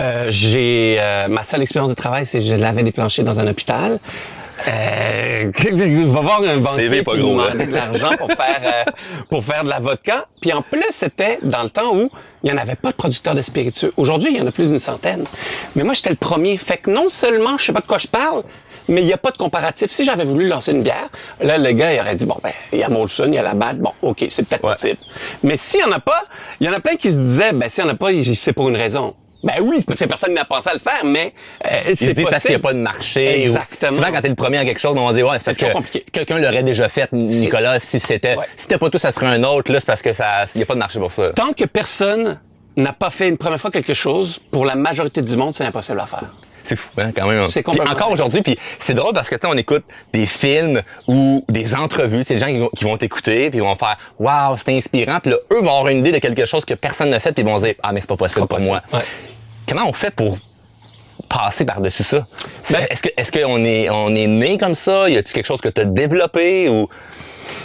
Euh, 0.00 0.26
j'ai 0.28 0.96
euh, 1.00 1.26
ma 1.26 1.42
seule 1.42 1.62
expérience 1.62 1.90
de 1.90 1.96
travail, 1.96 2.24
c'est 2.24 2.38
que 2.38 2.44
je 2.44 2.54
lavais 2.54 2.84
des 2.84 2.92
planchers 2.92 3.24
dans 3.24 3.40
un 3.40 3.48
hôpital. 3.48 3.98
Euh, 4.66 5.50
va 6.06 6.20
voir 6.20 6.42
un 6.42 6.56
banquier 6.58 7.02
pas 7.02 7.16
gros, 7.16 7.38
là. 7.38 7.50
demander 7.52 7.66
de 7.66 7.72
l'argent 7.74 8.10
pour 8.18 8.28
faire 8.32 8.60
euh, 8.62 8.90
pour 9.30 9.44
faire 9.44 9.64
de 9.64 9.68
la 9.68 9.78
vodka. 9.78 10.26
Puis 10.40 10.52
en 10.52 10.62
plus, 10.62 10.84
c'était 10.90 11.38
dans 11.42 11.62
le 11.62 11.70
temps 11.70 11.94
où 11.94 12.10
il 12.42 12.50
n'y 12.50 12.58
en 12.58 12.60
avait 12.60 12.74
pas 12.74 12.90
de 12.90 12.96
producteurs 12.96 13.34
de 13.34 13.42
spiritueux. 13.42 13.92
Aujourd'hui, 13.96 14.30
il 14.32 14.38
y 14.38 14.40
en 14.40 14.46
a 14.46 14.52
plus 14.52 14.66
d'une 14.66 14.78
centaine. 14.78 15.24
Mais 15.76 15.84
moi, 15.84 15.94
j'étais 15.94 16.10
le 16.10 16.16
premier. 16.16 16.56
Fait 16.58 16.76
que 16.78 16.90
non 16.90 17.08
seulement 17.08 17.56
je 17.58 17.66
sais 17.66 17.72
pas 17.72 17.80
de 17.80 17.86
quoi 17.86 17.98
je 17.98 18.08
parle, 18.08 18.42
mais 18.88 19.02
il 19.02 19.06
n'y 19.06 19.12
a 19.12 19.18
pas 19.18 19.30
de 19.30 19.36
comparatif. 19.36 19.90
Si 19.90 20.04
j'avais 20.04 20.24
voulu 20.24 20.48
lancer 20.48 20.72
une 20.72 20.82
bière, 20.82 21.08
là, 21.40 21.58
le 21.58 21.72
gars, 21.72 21.92
il 21.92 22.00
aurait 22.00 22.14
dit, 22.16 22.26
bon, 22.26 22.36
ben, 22.42 22.52
il 22.72 22.78
y 22.78 22.82
a 22.82 22.88
Molson, 22.88 23.26
il 23.28 23.34
y 23.34 23.38
a 23.38 23.42
la 23.42 23.54
BAT, 23.54 23.74
bon, 23.74 23.92
OK, 24.02 24.24
c'est 24.30 24.42
peut-être 24.46 24.64
Ouais. 24.64 24.72
possible. 24.72 24.98
Mais 25.42 25.56
s'il 25.56 25.80
n'y 25.84 25.86
en 25.86 25.92
a 25.92 26.00
pas, 26.00 26.22
il 26.60 26.66
y 26.66 26.70
en 26.70 26.72
a 26.72 26.80
plein 26.80 26.96
qui 26.96 27.10
se 27.12 27.16
disaient, 27.16 27.52
ben, 27.52 27.68
s'il 27.68 27.84
n'y 27.84 27.90
en 27.90 27.94
a 27.94 27.96
pas, 27.96 28.08
c'est 28.34 28.52
pour 28.52 28.68
une 28.68 28.76
raison. 28.76 29.14
Ben 29.44 29.54
oui, 29.62 29.76
c'est 29.78 29.86
parce 29.86 30.00
que 30.00 30.04
personne 30.06 30.34
n'a 30.34 30.44
pensé 30.44 30.68
à 30.68 30.74
le 30.74 30.80
faire, 30.80 31.04
mais 31.04 31.32
euh, 31.64 31.94
c'est 31.94 32.14
parce 32.24 32.42
qu'il 32.42 32.50
n'y 32.50 32.56
a 32.56 32.58
pas 32.58 32.72
de 32.72 32.78
marché. 32.80 33.28
ou- 33.38 33.42
Exactement. 33.42 33.92
Souvent, 33.96 34.08
quand 34.12 34.20
t'es 34.20 34.28
le 34.28 34.34
premier 34.34 34.58
à 34.58 34.64
quelque 34.64 34.80
chose, 34.80 34.94
on 34.98 35.06
va 35.06 35.12
dire, 35.12 35.28
ouais, 35.28 35.38
c'est 35.38 35.44
parce 35.44 35.56
que 35.58 35.72
compliqué. 35.72 36.04
quelqu'un 36.10 36.38
l'aurait 36.40 36.64
déjà 36.64 36.88
fait, 36.88 37.12
Nicolas, 37.12 37.78
si 37.78 38.00
c'était, 38.00 38.34
Ouais. 38.36 38.44
si 38.56 38.62
c'était 38.62 38.78
pas 38.78 38.90
tout, 38.90 38.98
ça 38.98 39.12
serait 39.12 39.26
un 39.26 39.44
autre, 39.44 39.70
là, 39.72 39.78
c'est 39.78 39.86
parce 39.86 40.02
que 40.02 40.12
ça, 40.12 40.44
il 40.54 40.58
n'y 40.58 40.62
a 40.64 40.66
pas 40.66 40.74
de 40.74 40.80
marché 40.80 40.98
pour 40.98 41.12
ça. 41.12 41.30
Tant 41.30 41.52
que 41.52 41.64
personne 41.66 42.38
n'a 42.76 42.92
pas 42.92 43.10
fait 43.10 43.28
une 43.28 43.36
première 43.38 43.60
fois 43.60 43.70
quelque 43.70 43.94
chose, 43.94 44.40
pour 44.50 44.64
la 44.64 44.74
majorité 44.74 45.22
du 45.22 45.36
monde, 45.36 45.54
c'est 45.54 45.64
impossible 45.64 46.00
à 46.00 46.06
faire. 46.06 46.24
C'est 46.68 46.76
fou, 46.76 46.90
hein, 46.98 47.12
quand 47.16 47.26
même. 47.26 47.48
C'est 47.48 47.62
complètement 47.62 47.92
encore 47.92 48.10
aujourd'hui, 48.10 48.42
puis 48.42 48.58
c'est 48.78 48.92
drôle 48.92 49.14
parce 49.14 49.30
que 49.30 49.36
on 49.46 49.56
écoute 49.56 49.84
des 50.12 50.26
films 50.26 50.82
ou 51.06 51.42
des 51.48 51.74
entrevues, 51.74 52.24
c'est 52.24 52.34
des 52.34 52.40
gens 52.40 52.68
qui 52.76 52.84
vont, 52.84 52.98
t'écouter, 52.98 53.48
puis 53.48 53.58
ils 53.58 53.62
vont 53.62 53.74
faire 53.74 53.96
Waouh, 54.18 54.56
c'est 54.58 54.76
inspirant, 54.76 55.18
puis 55.20 55.30
là, 55.30 55.38
eux 55.52 55.60
vont 55.60 55.70
avoir 55.70 55.88
une 55.88 55.98
idée 55.98 56.12
de 56.12 56.18
quelque 56.18 56.44
chose 56.44 56.66
que 56.66 56.74
personne 56.74 57.08
n'a 57.08 57.20
fait, 57.20 57.32
puis 57.32 57.42
ils 57.42 57.48
vont 57.48 57.56
se 57.56 57.64
dire 57.64 57.74
Ah, 57.82 57.92
mais 57.92 58.00
c'est 58.00 58.06
pas 58.08 58.16
possible 58.16 58.46
Pas 58.46 58.56
pour 58.56 58.64
moi. 58.64 58.82
Ouais. 58.92 59.00
Comment 59.66 59.88
on 59.88 59.92
fait 59.94 60.10
pour 60.10 60.36
passer 61.28 61.64
par-dessus 61.64 62.02
ça? 62.04 62.26
C'est- 62.62 62.74
Ben- 62.74 62.86
est-ce 62.90 63.02
que 63.02 63.08
est-ce 63.16 63.32
qu'on 63.32 63.64
est, 63.64 63.88
on 63.88 64.14
est 64.14 64.26
né 64.26 64.58
comme 64.58 64.74
ça? 64.74 65.08
Y 65.08 65.16
a-tu 65.16 65.32
quelque 65.32 65.46
chose 65.46 65.62
que 65.62 65.70
tu 65.70 65.80
as 65.80 65.84
développé 65.86 66.68
ou. 66.68 66.86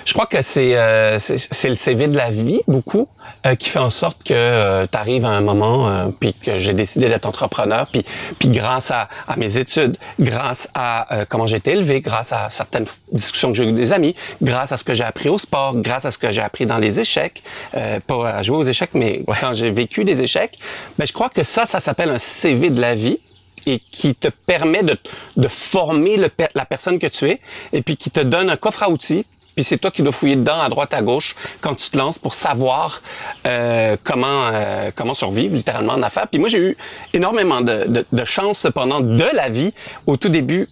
Je 0.05 0.13
crois 0.13 0.25
que 0.25 0.41
c'est 0.41 0.75
euh, 0.75 1.19
c'est 1.19 1.69
le 1.69 1.75
CV 1.75 2.07
de 2.07 2.17
la 2.17 2.29
vie, 2.29 2.61
beaucoup, 2.67 3.07
euh, 3.45 3.55
qui 3.55 3.69
fait 3.69 3.79
en 3.79 3.89
sorte 3.89 4.23
que 4.23 4.85
tu 4.85 4.97
arrives 4.97 5.25
à 5.25 5.29
un 5.29 5.41
moment, 5.41 5.89
euh, 5.89 6.07
puis 6.19 6.33
que 6.33 6.57
j'ai 6.57 6.73
décidé 6.73 7.09
d'être 7.09 7.25
entrepreneur, 7.25 7.87
puis 7.91 8.05
puis 8.39 8.49
grâce 8.49 8.91
à, 8.91 9.09
à 9.27 9.35
mes 9.35 9.57
études, 9.57 9.97
grâce 10.19 10.69
à 10.73 11.13
euh, 11.13 11.25
comment 11.27 11.47
j'ai 11.47 11.57
été 11.57 11.71
élevé, 11.71 12.01
grâce 12.01 12.31
à 12.31 12.49
certaines 12.49 12.85
discussions 13.11 13.51
que 13.51 13.57
j'ai 13.57 13.63
eues 13.63 13.67
avec 13.67 13.75
des 13.75 13.91
amis, 13.91 14.15
grâce 14.41 14.71
à 14.71 14.77
ce 14.77 14.83
que 14.83 14.93
j'ai 14.93 15.03
appris 15.03 15.29
au 15.29 15.37
sport, 15.37 15.75
grâce 15.75 16.05
à 16.05 16.11
ce 16.11 16.17
que 16.17 16.31
j'ai 16.31 16.41
appris 16.41 16.65
dans 16.65 16.77
les 16.77 16.99
échecs, 16.99 17.43
euh, 17.75 17.99
pas 18.05 18.29
à 18.29 18.41
jouer 18.41 18.57
aux 18.57 18.63
échecs, 18.63 18.91
mais 18.93 19.23
quand 19.39 19.53
j'ai 19.53 19.71
vécu 19.71 20.03
des 20.05 20.21
échecs, 20.21 20.57
ben 20.97 21.05
je 21.05 21.13
crois 21.13 21.29
que 21.29 21.43
ça, 21.43 21.65
ça 21.65 21.79
s'appelle 21.79 22.09
un 22.09 22.17
CV 22.17 22.69
de 22.69 22.79
la 22.79 22.95
vie 22.95 23.19
et 23.65 23.79
qui 23.91 24.15
te 24.15 24.27
permet 24.27 24.83
de, 24.83 24.97
de 25.37 25.47
former 25.47 26.17
le, 26.17 26.29
la 26.53 26.65
personne 26.65 26.99
que 26.99 27.07
tu 27.07 27.29
es 27.29 27.39
et 27.71 27.81
puis 27.81 27.95
qui 27.95 28.11
te 28.11 28.19
donne 28.19 28.49
un 28.49 28.57
coffre 28.57 28.83
à 28.83 28.89
outils 28.89 29.25
puis 29.55 29.63
c'est 29.63 29.77
toi 29.77 29.91
qui 29.91 30.01
dois 30.01 30.11
fouiller 30.11 30.35
dedans 30.35 30.59
à 30.59 30.69
droite 30.69 30.93
à 30.93 31.01
gauche 31.01 31.35
quand 31.61 31.75
tu 31.75 31.89
te 31.89 31.97
lances 31.97 32.17
pour 32.17 32.33
savoir 32.33 33.01
euh, 33.45 33.95
comment 34.03 34.49
euh, 34.53 34.91
comment 34.95 35.13
survivre 35.13 35.55
littéralement 35.55 35.93
en 35.93 36.01
affaires. 36.01 36.27
Puis 36.27 36.39
moi 36.39 36.49
j'ai 36.49 36.59
eu 36.59 36.77
énormément 37.13 37.61
de, 37.61 38.05
de, 38.11 38.25
chance 38.25 38.59
cependant 38.59 39.01
de 39.01 39.25
la 39.33 39.49
vie 39.49 39.73
au 40.07 40.17
tout 40.17 40.29
début 40.29 40.67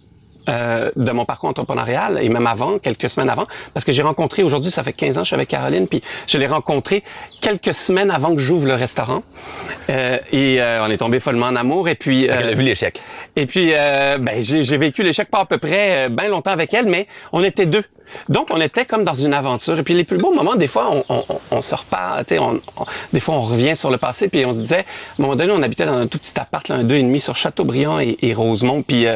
euh, 0.48 0.90
de 0.96 1.12
mon 1.12 1.24
parcours 1.24 1.50
entrepreneurial 1.50 2.18
et 2.20 2.28
même 2.28 2.48
avant, 2.48 2.78
quelques 2.78 3.08
semaines 3.08 3.30
avant, 3.30 3.46
parce 3.74 3.84
que 3.84 3.92
j'ai 3.92 4.02
rencontré, 4.02 4.42
aujourd'hui 4.42 4.72
ça 4.72 4.82
fait 4.82 4.92
15 4.92 5.18
ans 5.18 5.20
je 5.22 5.26
suis 5.26 5.34
avec 5.34 5.48
Caroline, 5.48 5.86
puis 5.86 6.02
je 6.26 6.36
l'ai 6.36 6.48
rencontré 6.48 7.04
quelques 7.40 7.74
semaines 7.74 8.10
avant 8.10 8.34
que 8.34 8.40
j'ouvre 8.40 8.66
le 8.66 8.74
restaurant. 8.74 9.22
Euh, 9.88 10.18
et 10.32 10.60
euh, 10.60 10.84
on 10.84 10.90
est 10.90 10.96
tombé 10.96 11.20
follement 11.20 11.46
en 11.46 11.54
amour. 11.54 11.88
Et 11.88 11.94
puis... 11.94 12.24
Elle 12.26 12.48
a 12.48 12.54
vu 12.54 12.62
l'échec. 12.64 13.00
Et 13.36 13.46
puis, 13.46 13.70
ben, 13.70 14.42
j'ai 14.42 14.76
vécu 14.76 15.02
l'échec 15.02 15.30
pas 15.30 15.40
à 15.40 15.44
peu 15.44 15.58
près 15.58 16.08
bien 16.08 16.28
longtemps 16.28 16.50
avec 16.50 16.74
elle, 16.74 16.86
mais 16.86 17.06
on 17.32 17.42
était 17.44 17.66
deux. 17.66 17.84
Donc, 18.28 18.48
on 18.50 18.60
était 18.60 18.84
comme 18.84 19.04
dans 19.04 19.14
une 19.14 19.32
aventure. 19.34 19.78
Et 19.78 19.82
puis, 19.82 19.94
les 19.94 20.04
plus 20.04 20.18
beaux 20.18 20.34
moments, 20.34 20.56
des 20.56 20.66
fois, 20.66 20.90
on, 20.90 21.04
on, 21.08 21.24
on 21.50 21.62
se 21.62 21.74
repart, 21.74 22.30
on, 22.32 22.60
on, 22.76 22.84
des 23.12 23.20
fois, 23.20 23.36
on 23.36 23.40
revient 23.40 23.76
sur 23.76 23.90
le 23.90 23.98
passé, 23.98 24.28
puis 24.28 24.44
on 24.44 24.52
se 24.52 24.58
disait, 24.58 24.78
à 24.78 24.80
un 25.18 25.22
moment 25.22 25.36
donné, 25.36 25.52
on 25.52 25.62
habitait 25.62 25.86
dans 25.86 25.96
un 25.96 26.06
tout 26.06 26.18
petit 26.18 26.38
appart, 26.38 26.66
là, 26.68 26.76
un 26.76 26.84
deux 26.84 26.96
et 26.96 27.02
demi 27.02 27.20
sur 27.20 27.36
Châteaubriand 27.36 28.00
et, 28.00 28.16
et 28.20 28.34
Rosemont, 28.34 28.82
puis 28.82 29.06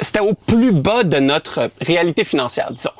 c'était 0.00 0.20
au 0.20 0.34
plus 0.34 0.72
bas 0.72 1.04
de 1.04 1.18
notre 1.18 1.70
réalité 1.80 2.24
financière, 2.24 2.70
disons. 2.72 2.90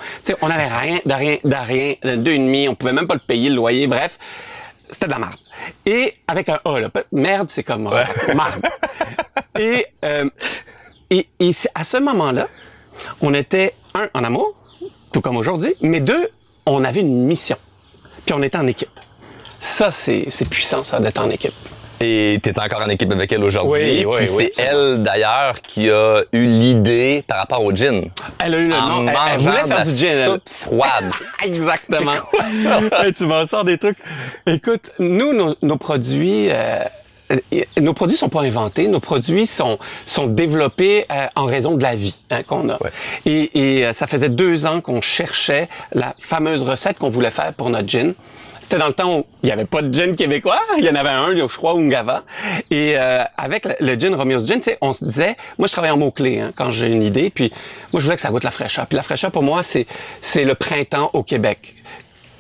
on 0.43 0.49
n'avait 0.49 0.67
rien, 0.67 0.99
de 1.05 1.15
rien, 1.15 1.39
de 1.43 1.55
rien, 1.55 1.95
de 2.03 2.17
deux 2.17 2.33
et 2.33 2.39
demi, 2.39 2.69
on 2.69 2.75
pouvait 2.75 2.93
même 2.93 3.07
pas 3.07 3.15
le 3.15 3.21
payer, 3.21 3.49
le 3.49 3.57
loyer, 3.57 3.87
bref. 3.87 4.19
C'était 4.89 5.07
de 5.07 5.13
la 5.13 5.19
merde. 5.19 5.37
Et 5.87 6.15
avec 6.27 6.49
un 6.49 6.59
A, 6.65 6.81
là, 6.81 6.91
merde, 7.13 7.49
c'est 7.49 7.63
comme 7.63 7.87
ouais. 7.87 8.05
merde. 8.35 8.63
et, 9.59 9.87
euh, 10.05 10.29
et, 11.11 11.29
et 11.39 11.53
à 11.75 11.85
ce 11.85 11.97
moment-là, 11.99 12.49
on 13.21 13.35
était, 13.35 13.75
un, 13.95 14.09
en 14.15 14.25
amour, 14.25 14.55
tout 15.13 15.21
comme 15.21 15.37
aujourd'hui, 15.37 15.75
mais 15.81 16.01
deux, 16.01 16.29
on 16.67 16.85
avait 16.85 17.01
une 17.01 17.27
mission. 17.27 17.57
Puis 18.25 18.35
on 18.35 18.43
était 18.43 18.59
en 18.59 18.67
équipe. 18.67 18.91
Ça, 19.59 19.91
c'est 19.91 20.49
puissant, 20.49 20.83
ça, 20.83 21.01
d'être 21.01 21.21
en 21.21 21.31
équipe. 21.31 21.55
Et 22.03 22.41
tu 22.43 22.49
es 22.49 22.59
encore 22.59 22.81
en 22.81 22.89
équipe 22.89 23.13
avec 23.13 23.31
elle 23.31 23.45
aujourd'hui. 23.45 24.07
Oui, 24.07 24.21
oui, 24.21 24.27
c'est 24.27 24.59
elle 24.59 25.03
d'ailleurs 25.03 25.61
qui 25.61 25.91
a 25.91 26.23
eu 26.33 26.47
l'idée 26.47 27.23
par 27.27 27.39
rapport 27.39 27.63
au 27.63 27.77
gin. 27.77 28.05
Elle 28.39 28.55
a 28.55 28.59
eu 28.59 28.69
le 28.69 28.75
en 28.75 29.03
nom. 29.03 29.09
Elle, 29.09 29.17
elle 29.35 29.41
voulait 29.41 29.65
faire 29.65 29.85
du 29.85 29.95
gin. 29.95 30.25
Soupe 30.33 30.49
froide. 30.49 31.11
Exactement. 31.45 32.15
Quoi, 32.33 32.45
ça? 32.55 32.81
hey, 33.05 33.13
tu 33.13 33.27
m'en 33.27 33.45
sors 33.47 33.67
des 33.67 33.77
trucs. 33.77 33.99
Écoute, 34.47 34.93
nous, 34.99 35.35
nos, 35.35 35.55
nos 35.61 35.77
produits. 35.77 36.49
Euh, 36.51 36.85
nos 37.79 37.93
produits 37.93 38.17
sont 38.17 38.29
pas 38.29 38.43
inventés, 38.43 38.89
nos 38.89 38.99
produits 38.99 39.47
sont 39.47 39.79
sont 40.05 40.27
développés 40.27 41.05
euh, 41.13 41.27
en 41.37 41.45
raison 41.45 41.77
de 41.77 41.83
la 41.83 41.95
vie 41.95 42.17
hein, 42.31 42.43
qu'on 42.43 42.69
a. 42.71 42.79
Ouais. 42.83 42.91
Et, 43.27 43.79
et, 43.79 43.87
euh, 43.87 43.93
ça 43.93 44.07
faisait 44.07 44.31
deux 44.31 44.67
ans 44.67 44.81
qu'on 44.81 45.01
cherchait 45.01 45.69
la 45.93 46.15
fameuse 46.19 46.63
recette 46.63 46.99
qu'on 46.99 47.11
voulait 47.11 47.31
faire 47.31 47.53
pour 47.53 47.71
notre 47.71 47.87
gin. 47.89 48.15
C'était 48.61 48.79
dans 48.79 48.89
le 48.89 48.93
temps 48.93 49.19
où 49.19 49.27
il 49.43 49.47
n'y 49.47 49.53
avait 49.53 49.65
pas 49.65 49.83
de 49.83 49.93
gin 49.93 50.15
québécois. 50.15 50.61
Il 50.79 50.85
y 50.85 50.91
en 50.91 50.95
avait 50.95 51.09
un, 51.09 51.35
je 51.35 51.57
crois, 51.57 51.73
Ungava. 51.73 52.25
Et 52.71 52.95
euh, 52.97 53.23
avec 53.37 53.67
le, 53.81 53.99
gin 53.99 54.15
Romeo's 54.15 54.47
Gin, 54.47 54.61
on 54.81 54.93
se 54.93 55.05
disait, 55.05 55.37
moi 55.59 55.67
je 55.67 55.73
travaille 55.73 55.91
en 55.91 55.97
mots-clés 55.97 56.41
hein, 56.41 56.53
quand 56.55 56.71
j'ai 56.71 56.89
une 56.89 57.03
idée, 57.03 57.31
puis 57.31 57.51
moi 57.93 58.01
je 58.01 58.05
voulais 58.05 58.17
que 58.17 58.23
ça 58.23 58.31
goûte 58.31 58.45
la 58.45 58.51
fraîcheur. 58.51 58.87
Puis 58.87 58.97
la 58.97 59.03
fraîcheur, 59.03 59.31
pour 59.31 59.43
moi, 59.43 59.63
c'est 59.63 59.87
c'est 60.21 60.45
le 60.45 60.55
printemps 60.55 61.11
au 61.15 61.23
Québec. 61.23 61.75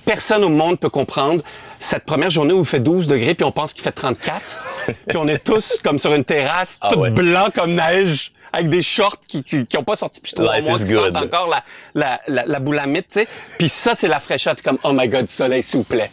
Personne 0.04 0.44
au 0.44 0.48
monde 0.48 0.78
peut 0.78 0.88
comprendre 0.88 1.42
cette 1.78 2.04
première 2.04 2.30
journée 2.30 2.52
où 2.52 2.60
il 2.60 2.64
fait 2.64 2.80
12 2.80 3.06
degrés 3.06 3.34
puis 3.34 3.44
on 3.44 3.52
pense 3.52 3.72
qu'il 3.72 3.82
fait 3.82 3.92
34. 3.92 4.62
puis 5.08 5.16
on 5.16 5.28
est 5.28 5.42
tous 5.42 5.78
comme 5.82 5.98
sur 5.98 6.14
une 6.14 6.24
terrasse, 6.24 6.78
Ah 6.80 6.88
tout 6.92 7.00
ouais. 7.00 7.10
blanc 7.10 7.48
comme 7.54 7.74
neige 7.74 8.32
avec 8.52 8.68
des 8.68 8.82
shorts 8.82 9.16
qui 9.26 9.42
qui, 9.42 9.66
qui 9.66 9.76
ont 9.76 9.84
pas 9.84 9.96
sorti 9.96 10.20
depuis 10.20 10.34
trois 10.34 10.60
mois, 10.60 10.78
is 10.78 10.84
qui 10.84 10.92
good. 10.92 11.14
sentent 11.14 11.24
encore 11.24 11.48
la 11.48 11.62
la 11.94 12.20
la, 12.28 12.46
la 12.46 12.58
boulamite, 12.60 13.08
tu 13.08 13.20
sais. 13.20 13.28
Puis 13.58 13.68
ça 13.68 13.94
c'est 13.94 14.08
la 14.08 14.20
fraîcheur, 14.20 14.54
t'es 14.54 14.62
comme 14.62 14.78
oh 14.82 14.92
my 14.92 15.08
god, 15.08 15.28
soleil 15.28 15.62
s'il 15.62 15.78
vous 15.78 15.84
plaît. 15.84 16.10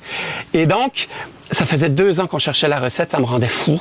Et 0.53 0.65
donc 0.65 1.07
ça 1.49 1.65
faisait 1.65 1.89
deux 1.89 2.19
ans 2.19 2.27
qu'on 2.27 2.39
cherchait 2.39 2.67
la 2.67 2.77
recette, 2.77 3.09
ça 3.11 3.19
me 3.19 3.25
rendait 3.25 3.47
fou. 3.47 3.79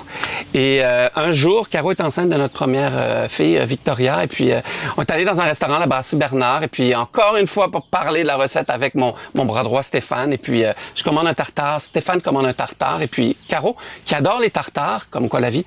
Et 0.55 0.85
euh, 0.85 1.09
un 1.17 1.33
jour, 1.33 1.69
Caro 1.69 1.91
est 1.91 2.01
enceinte 2.01 2.29
de 2.29 2.37
notre 2.37 2.55
première 2.55 2.93
euh, 2.95 3.27
fille, 3.27 3.59
euh, 3.59 3.65
Victoria, 3.65 4.23
et 4.23 4.29
puis 4.29 4.53
euh, 4.53 4.61
on 4.97 5.03
est 5.03 5.11
allé 5.11 5.25
dans 5.25 5.41
un 5.41 5.45
restaurant, 5.45 5.79
la 5.79 5.89
Brasserie 5.89 6.17
Bernard, 6.17 6.63
et 6.63 6.69
puis 6.69 6.95
encore 6.95 7.37
une 7.37 7.49
fois 7.49 7.69
pour 7.73 7.87
parler 7.87 8.23
de 8.23 8.29
la 8.29 8.37
recette 8.37 8.71
avec 8.71 8.95
mon, 8.95 9.17
mon 9.35 9.45
bras 9.45 9.65
droit 9.65 9.83
Stéphane, 9.83 10.33
et 10.33 10.39
puis 10.39 10.65
euh, 10.65 10.73
je 10.95 11.03
commande 11.03 11.27
un 11.27 11.35
tartare, 11.35 11.81
Stéphane 11.81 12.23
commande 12.23 12.47
un 12.47 12.53
tartare, 12.53 13.03
et 13.03 13.09
puis 13.09 13.37
Caro, 13.49 13.77
qui 14.05 14.15
adore 14.15 14.39
les 14.39 14.51
tartares, 14.51 15.11
comme 15.11 15.29
quoi 15.29 15.41
la 15.41 15.51
vie, 15.51 15.65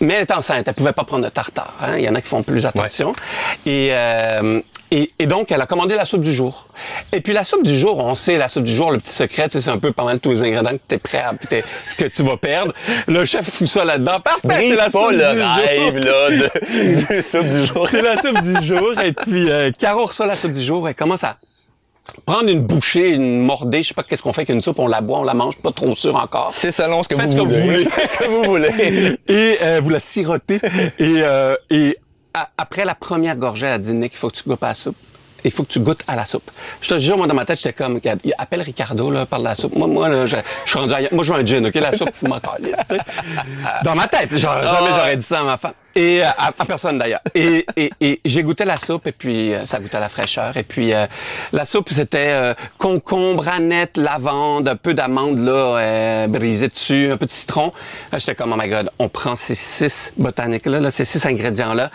mais 0.00 0.14
elle 0.14 0.22
est 0.22 0.32
enceinte, 0.32 0.66
elle 0.66 0.74
pouvait 0.74 0.92
pas 0.92 1.04
prendre 1.04 1.24
de 1.24 1.28
tartare. 1.28 1.74
Hein? 1.80 1.96
Il 1.98 2.04
y 2.04 2.08
en 2.08 2.14
a 2.14 2.20
qui 2.20 2.28
font 2.28 2.42
plus 2.42 2.66
attention. 2.66 3.14
Et, 3.66 3.88
euh, 3.92 4.60
et, 4.90 5.10
et, 5.18 5.26
donc, 5.26 5.50
elle 5.50 5.60
a 5.60 5.66
commandé 5.66 5.94
la 5.94 6.04
soupe 6.04 6.20
du 6.22 6.32
jour. 6.32 6.68
Et 7.12 7.20
puis, 7.20 7.32
la 7.32 7.42
soupe 7.42 7.64
du 7.64 7.76
jour, 7.76 7.98
on 7.98 8.14
sait, 8.14 8.36
la 8.36 8.48
soupe 8.48 8.64
du 8.64 8.74
jour, 8.74 8.92
le 8.92 8.98
petit 8.98 9.12
secret, 9.12 9.46
c'est 9.50 9.68
un 9.68 9.78
peu 9.78 9.92
pas 9.92 10.04
mal 10.04 10.20
tous 10.20 10.30
les 10.32 10.42
ingrédients 10.42 10.72
que 10.72 10.82
tu 10.88 10.94
es 10.94 10.98
prêt 10.98 11.18
à, 11.18 11.32
ce 11.88 11.94
que 11.94 12.04
tu 12.04 12.22
vas 12.22 12.36
perdre. 12.36 12.72
Le 13.08 13.24
chef 13.24 13.48
fout 13.50 13.66
ça 13.66 13.84
là-dedans. 13.84 14.20
Parfait, 14.20 14.40
Brise 14.48 14.70
c'est 14.70 14.76
la 14.76 14.84
pas 14.84 14.90
soupe 14.90 15.10
le 15.12 15.18
du 15.18 15.24
rêve, 15.42 16.02
jour. 16.02 16.12
là, 16.12 16.30
de, 16.30 17.16
du 17.16 17.22
soupe 17.22 17.48
du 17.48 17.64
jour. 17.66 17.88
c'est 17.90 18.02
la 18.02 18.20
soupe 18.20 18.40
du 18.40 18.66
jour. 18.66 18.92
Et 19.00 19.12
puis, 19.12 19.50
euh, 19.50 19.70
Caro 19.78 20.06
reçoit 20.06 20.26
la 20.26 20.36
soupe 20.36 20.52
du 20.52 20.62
jour. 20.62 20.88
Elle 20.88 20.94
commence 20.94 21.24
à 21.24 21.36
prendre 22.26 22.48
une 22.48 22.60
bouchée, 22.60 23.10
une 23.10 23.40
mordée. 23.40 23.82
Je 23.82 23.88
sais 23.88 23.94
pas 23.94 24.02
qu'est-ce 24.02 24.22
qu'on 24.22 24.32
fait 24.32 24.42
avec 24.42 24.50
une 24.50 24.60
soupe. 24.60 24.78
On 24.78 24.86
la 24.86 25.00
boit, 25.00 25.18
on 25.18 25.24
la 25.24 25.34
mange. 25.34 25.56
Pas 25.58 25.72
trop 25.72 25.94
sûr 25.94 26.16
encore. 26.16 26.52
C'est 26.54 26.72
selon 26.72 27.02
ce 27.02 27.08
que 27.08 27.16
Faites 27.16 27.26
vous 27.26 27.30
ce 27.32 27.36
que 27.36 27.42
vous 27.42 27.48
voulez. 27.50 27.62
voulez. 27.64 27.84
Faites 27.86 28.10
ce 28.10 28.18
que 28.18 28.28
vous 28.28 28.44
voulez. 28.44 29.18
et 29.28 29.58
euh, 29.62 29.80
vous 29.82 29.90
la 29.90 30.00
sirotez. 30.00 30.60
et, 30.98 31.16
euh, 31.22 31.56
et 31.70 31.96
après 32.58 32.84
la 32.84 32.94
première 32.94 33.36
gorgée, 33.36 33.66
elle 33.66 33.72
a 33.74 33.78
dit, 33.78 33.92
Nick, 33.94 34.12
il 34.14 34.16
faut 34.16 34.28
que 34.28 34.36
tu 34.36 34.42
goûtes 34.48 34.62
à 34.62 34.68
la 34.68 34.74
soupe. 34.74 34.96
Il 35.44 35.50
faut 35.50 35.62
que 35.62 35.68
tu 35.68 35.80
goûtes 35.80 36.02
à 36.06 36.16
la 36.16 36.24
soupe. 36.24 36.50
Je 36.80 36.88
te 36.88 36.98
jure, 36.98 37.16
moi, 37.18 37.26
dans 37.26 37.34
ma 37.34 37.44
tête, 37.44 37.58
j'étais 37.58 37.72
comme, 37.72 38.00
appelle 38.38 38.62
Ricardo, 38.62 39.10
là, 39.10 39.26
parle 39.26 39.42
de 39.42 39.48
la 39.48 39.54
soupe. 39.54 39.76
Moi, 39.76 39.86
moi, 39.86 40.08
là, 40.08 40.26
je, 40.26 40.36
je 40.64 40.70
suis 40.70 40.78
rendu 40.78 40.92
ailleurs. 40.94 41.12
Moi, 41.12 41.22
je 41.24 41.32
veux 41.32 41.38
un 41.40 41.46
gin, 41.46 41.66
OK? 41.66 41.74
La 41.74 41.96
soupe, 41.96 42.10
c'est 42.12 42.28
ma 42.28 42.40
calice, 42.40 42.74
tu 42.88 42.96
sais. 42.96 43.00
Dans 43.84 43.94
ma 43.94 44.06
tête, 44.08 44.36
genre, 44.38 44.62
jamais 44.66 44.90
Ah. 44.92 44.96
j'aurais 44.96 45.16
dit 45.16 45.22
ça 45.24 45.40
à 45.40 45.44
ma 45.44 45.56
femme. 45.56 45.72
Et 45.96 46.24
euh, 46.24 46.28
à, 46.36 46.48
à 46.58 46.64
personne, 46.64 46.98
d'ailleurs. 46.98 47.20
Et, 47.36 47.64
et, 47.76 47.90
et 48.00 48.20
j'ai 48.24 48.42
goûté 48.42 48.64
la 48.64 48.76
soupe, 48.76 49.06
et 49.06 49.12
puis 49.12 49.54
euh, 49.54 49.64
ça 49.64 49.78
goûtait 49.78 50.00
la 50.00 50.08
fraîcheur. 50.08 50.56
Et 50.56 50.64
puis, 50.64 50.92
euh, 50.92 51.06
la 51.52 51.64
soupe, 51.64 51.90
c'était 51.92 52.30
euh, 52.30 52.54
concombre, 52.78 53.46
aneth, 53.48 53.96
lavande, 53.96 54.68
un 54.68 54.74
peu 54.76 54.92
d'amande, 54.94 55.38
là, 55.38 55.52
euh, 55.78 56.26
brisée 56.26 56.66
dessus, 56.68 57.12
un 57.12 57.16
peu 57.16 57.26
de 57.26 57.30
citron. 57.30 57.72
J'étais 58.12 58.34
comme, 58.34 58.52
oh 58.52 58.56
my 58.60 58.68
God, 58.68 58.90
on 58.98 59.08
prend 59.08 59.36
ces 59.36 59.54
six 59.54 60.12
botaniques-là, 60.16 60.80
là, 60.80 60.90
ces 60.90 61.04
six 61.04 61.24
ingrédients-là, 61.26 61.90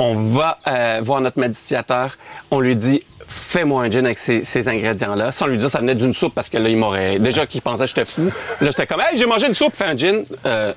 on 0.00 0.14
va 0.32 0.58
euh, 0.66 1.00
voir 1.02 1.20
notre 1.20 1.38
médiateur, 1.38 2.16
on 2.50 2.58
lui 2.60 2.74
dit, 2.74 3.04
fais-moi 3.28 3.84
un 3.84 3.90
gin 3.90 4.04
avec 4.06 4.18
ces, 4.18 4.42
ces 4.42 4.66
ingrédients-là. 4.66 5.30
Sans 5.30 5.46
lui 5.46 5.56
dire 5.58 5.68
ça 5.70 5.78
venait 5.78 5.94
d'une 5.94 6.12
soupe 6.14 6.34
parce 6.34 6.48
que 6.48 6.56
là, 6.58 6.68
il 6.68 6.76
m'aurait... 6.76 7.18
Déjà 7.18 7.46
qu'il 7.46 7.60
pensait 7.62 7.84
que 7.84 7.88
j'étais 7.90 8.04
fou. 8.06 8.24
Là, 8.60 8.68
j'étais 8.70 8.86
comme, 8.86 9.00
hey, 9.02 9.16
j'ai 9.16 9.26
mangé 9.26 9.46
une 9.46 9.54
soupe, 9.54 9.76
fais 9.76 9.84
un 9.84 9.96
gin. 9.96 10.24
Euh, 10.46 10.72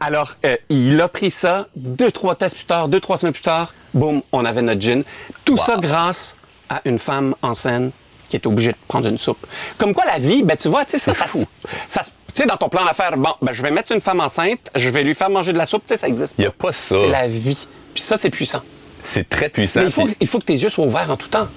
alors, 0.00 0.32
euh, 0.44 0.56
il 0.68 1.00
a 1.00 1.08
pris 1.08 1.30
ça. 1.30 1.68
Deux, 1.76 2.10
trois 2.10 2.34
tests 2.34 2.56
plus 2.56 2.64
tard, 2.66 2.88
deux, 2.88 3.00
trois 3.00 3.16
semaines 3.16 3.32
plus 3.32 3.40
tard, 3.42 3.72
boum, 3.94 4.20
on 4.32 4.44
avait 4.44 4.62
notre 4.62 4.80
gin. 4.80 5.04
Tout 5.44 5.56
ça 5.56 5.76
grâce 5.78 6.36
à 6.68 6.82
une 6.84 6.98
femme 6.98 7.34
en 7.42 7.54
scène 7.54 7.92
qui 8.28 8.36
est 8.36 8.46
obligée 8.46 8.72
de 8.72 8.76
prendre 8.88 9.08
une 9.08 9.18
soupe. 9.18 9.44
Comme 9.78 9.94
quoi, 9.94 10.04
la 10.06 10.18
vie, 10.18 10.42
ben, 10.42 10.56
tu 10.56 10.68
vois, 10.68 10.84
tu 10.84 10.92
sais, 10.92 10.98
ça, 10.98 11.14
ça, 11.14 11.26
se- 11.26 11.44
ça, 11.88 12.02
se- 12.02 12.10
tu 12.32 12.42
sais, 12.42 12.46
dans 12.46 12.56
ton 12.56 12.68
plan 12.68 12.84
d'affaires, 12.84 13.16
bon, 13.16 13.30
ben, 13.42 13.52
je 13.52 13.62
vais 13.62 13.70
mettre 13.70 13.90
une 13.92 14.00
femme 14.00 14.20
enceinte, 14.20 14.60
je 14.76 14.88
vais 14.90 15.02
lui 15.02 15.14
faire 15.14 15.30
manger 15.30 15.52
de 15.52 15.58
la 15.58 15.66
soupe, 15.66 15.82
tu 15.86 15.94
sais, 15.94 16.00
ça 16.00 16.06
existe 16.08 16.34
Il 16.38 16.44
y 16.44 16.46
a 16.46 16.52
pas 16.52 16.72
ça. 16.72 16.94
C'est 17.00 17.08
la 17.08 17.26
vie. 17.26 17.66
Puis 17.94 18.02
ça, 18.02 18.16
c'est 18.16 18.30
puissant. 18.30 18.60
C'est 19.04 19.28
très 19.28 19.48
puissant. 19.48 19.80
Mais 19.80 19.86
il 19.86 19.92
faut, 19.92 20.04
puis- 20.04 20.16
il 20.20 20.26
faut 20.26 20.38
que 20.38 20.44
tes 20.44 20.54
yeux 20.54 20.68
soient 20.68 20.84
ouverts 20.84 21.10
en 21.10 21.16
tout 21.16 21.28
temps. 21.28 21.48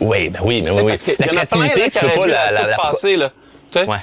Oui, 0.00 0.28
ben 0.30 0.40
oui, 0.44 0.62
mais 0.62 0.70
Tu 0.70 0.76
oui, 0.78 0.82
oui. 0.84 0.92
parce 0.92 1.06
La 1.18 1.26
créativité, 1.26 1.90
qui 1.90 1.98
tu 1.98 2.04
peux 2.06 2.12
pas 2.20 2.26
la, 2.26 2.50
la, 2.50 2.66
la, 2.68 2.76
passer, 2.76 3.16
là. 3.16 3.30
Tu 3.70 3.78
sais? 3.78 3.84
Ouais. 3.86 3.98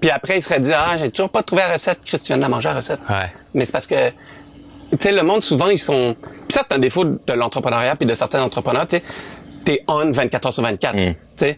Puis 0.00 0.10
après, 0.10 0.38
il 0.38 0.42
serait 0.42 0.58
dit, 0.60 0.72
ah, 0.74 0.96
j'ai 0.98 1.10
toujours 1.10 1.30
pas 1.30 1.42
trouvé 1.42 1.62
la 1.62 1.72
recette. 1.74 2.00
Christian 2.04 2.36
l'a 2.38 2.48
mangé 2.48 2.68
la 2.68 2.76
recette. 2.76 2.98
Ouais. 3.08 3.30
Mais 3.54 3.66
c'est 3.66 3.72
parce 3.72 3.86
que, 3.86 4.08
tu 4.08 4.96
sais, 4.98 5.12
le 5.12 5.22
monde, 5.22 5.42
souvent, 5.42 5.68
ils 5.68 5.78
sont... 5.78 6.16
Puis 6.20 6.52
ça, 6.52 6.62
c'est 6.62 6.74
un 6.74 6.78
défaut 6.78 7.04
de 7.04 7.32
l'entrepreneuriat 7.32 7.94
puis 7.96 8.06
de 8.06 8.14
certains 8.14 8.42
entrepreneurs, 8.42 8.86
tu 8.86 8.96
sais. 8.96 9.02
T'es 9.64 9.84
on 9.86 10.10
24 10.10 10.46
heures 10.46 10.52
sur 10.52 10.64
24. 10.64 10.96
Mm. 10.96 11.14
Tu 11.14 11.16
sais, 11.36 11.56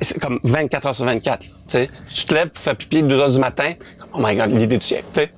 c'est 0.00 0.18
comme 0.18 0.40
24 0.42 0.86
heures 0.86 0.94
sur 0.94 1.04
24. 1.04 1.40
Tu 1.42 1.48
sais, 1.68 1.88
tu 2.12 2.24
te 2.24 2.34
lèves 2.34 2.48
pour 2.48 2.60
faire 2.62 2.74
pipi 2.74 3.02
2 3.02 3.20
heures 3.20 3.30
du 3.30 3.38
matin. 3.38 3.74
Oh 4.12 4.18
my 4.18 4.34
God, 4.34 4.58
l'idée 4.58 4.78
du 4.78 4.84
siècle. 4.84 5.04
Tu 5.14 5.20
sais, 5.20 5.30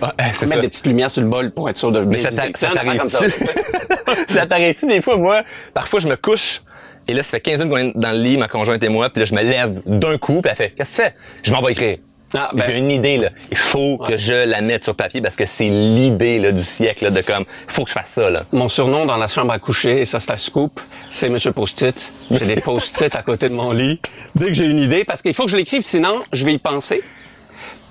Ouais, 0.00 0.08
c'est 0.34 0.46
mettre 0.46 0.62
des 0.62 0.68
petites 0.68 0.86
lumières 0.86 1.10
sur 1.10 1.22
le 1.22 1.28
bol 1.28 1.50
pour 1.50 1.68
être 1.68 1.76
sûr 1.76 1.92
de 1.92 2.00
Mais 2.00 2.18
ça 2.18 2.30
viser. 2.30 2.42
t'a- 2.52 2.58
ça 2.58 2.70
ça, 4.34 4.46
t'arrive-tu 4.46 4.86
des 4.86 5.00
fois, 5.02 5.16
moi? 5.16 5.42
Parfois, 5.74 6.00
je 6.00 6.08
me 6.08 6.16
couche, 6.16 6.62
et 7.08 7.14
là, 7.14 7.22
ça 7.22 7.30
fait 7.30 7.40
15 7.40 7.60
minutes 7.64 7.72
qu'on 7.72 7.78
est 7.78 7.92
dans 8.02 8.12
le 8.12 8.18
lit, 8.18 8.36
ma 8.36 8.48
conjointe 8.48 8.82
et 8.82 8.88
moi, 8.88 9.10
puis 9.10 9.20
là, 9.20 9.26
je 9.26 9.34
me 9.34 9.42
lève 9.42 9.80
d'un 9.86 10.18
coup, 10.18 10.40
puis 10.42 10.50
elle 10.50 10.56
fait, 10.56 10.70
qu'est-ce 10.76 10.96
que 10.98 11.02
tu 11.02 11.08
fais? 11.08 11.14
Je 11.42 11.52
m'en 11.52 11.62
vais 11.62 11.72
écrire. 11.72 11.98
Ah, 12.34 12.48
ben- 12.54 12.64
J'ai 12.66 12.78
une 12.78 12.90
idée, 12.90 13.18
là. 13.18 13.28
Il 13.50 13.58
faut 13.58 13.98
que 13.98 14.16
je 14.16 14.32
la 14.46 14.62
mette 14.62 14.84
sur 14.84 14.94
papier 14.94 15.20
parce 15.20 15.36
que 15.36 15.44
c'est 15.44 15.68
l'idée, 15.68 16.38
là, 16.38 16.52
du 16.52 16.62
siècle, 16.64 17.04
là, 17.04 17.10
de 17.10 17.20
comme, 17.20 17.44
faut 17.66 17.82
que 17.84 17.88
je 17.90 17.94
fasse 17.94 18.08
ça, 18.08 18.30
là. 18.30 18.44
Mon 18.52 18.68
surnom 18.70 19.04
dans 19.04 19.18
la 19.18 19.26
chambre 19.26 19.52
à 19.52 19.58
coucher, 19.58 20.00
et 20.00 20.04
ça 20.06 20.18
c'est 20.18 20.32
un 20.32 20.38
scoop, 20.38 20.80
c'est 21.10 21.28
Monsieur 21.28 21.52
Post-it. 21.52 22.14
J'ai 22.30 22.54
des 22.54 22.60
post-it 22.62 23.14
à 23.14 23.22
côté 23.22 23.50
de 23.50 23.54
mon 23.54 23.72
lit. 23.72 24.00
Dès 24.34 24.46
que 24.46 24.54
j'ai 24.54 24.64
une 24.64 24.78
idée, 24.78 25.04
parce 25.04 25.20
qu'il 25.20 25.34
faut 25.34 25.44
que 25.44 25.50
je 25.50 25.56
l'écrive, 25.56 25.82
sinon 25.82 26.22
je 26.32 26.46
vais 26.46 26.54
y 26.54 26.58
penser. 26.58 27.02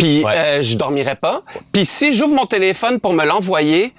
Puis 0.01 0.23
Ouais. 0.23 0.33
euh, 0.35 0.61
je 0.61 0.75
dormirai 0.77 1.15
pas. 1.15 1.43
Puis 1.71 1.85
si 1.85 2.13
j'ouvre 2.13 2.33
mon 2.35 2.45
téléphone 2.45 2.99
pour 2.99 3.13
me 3.13 3.23
l'envoyer, 3.25 3.93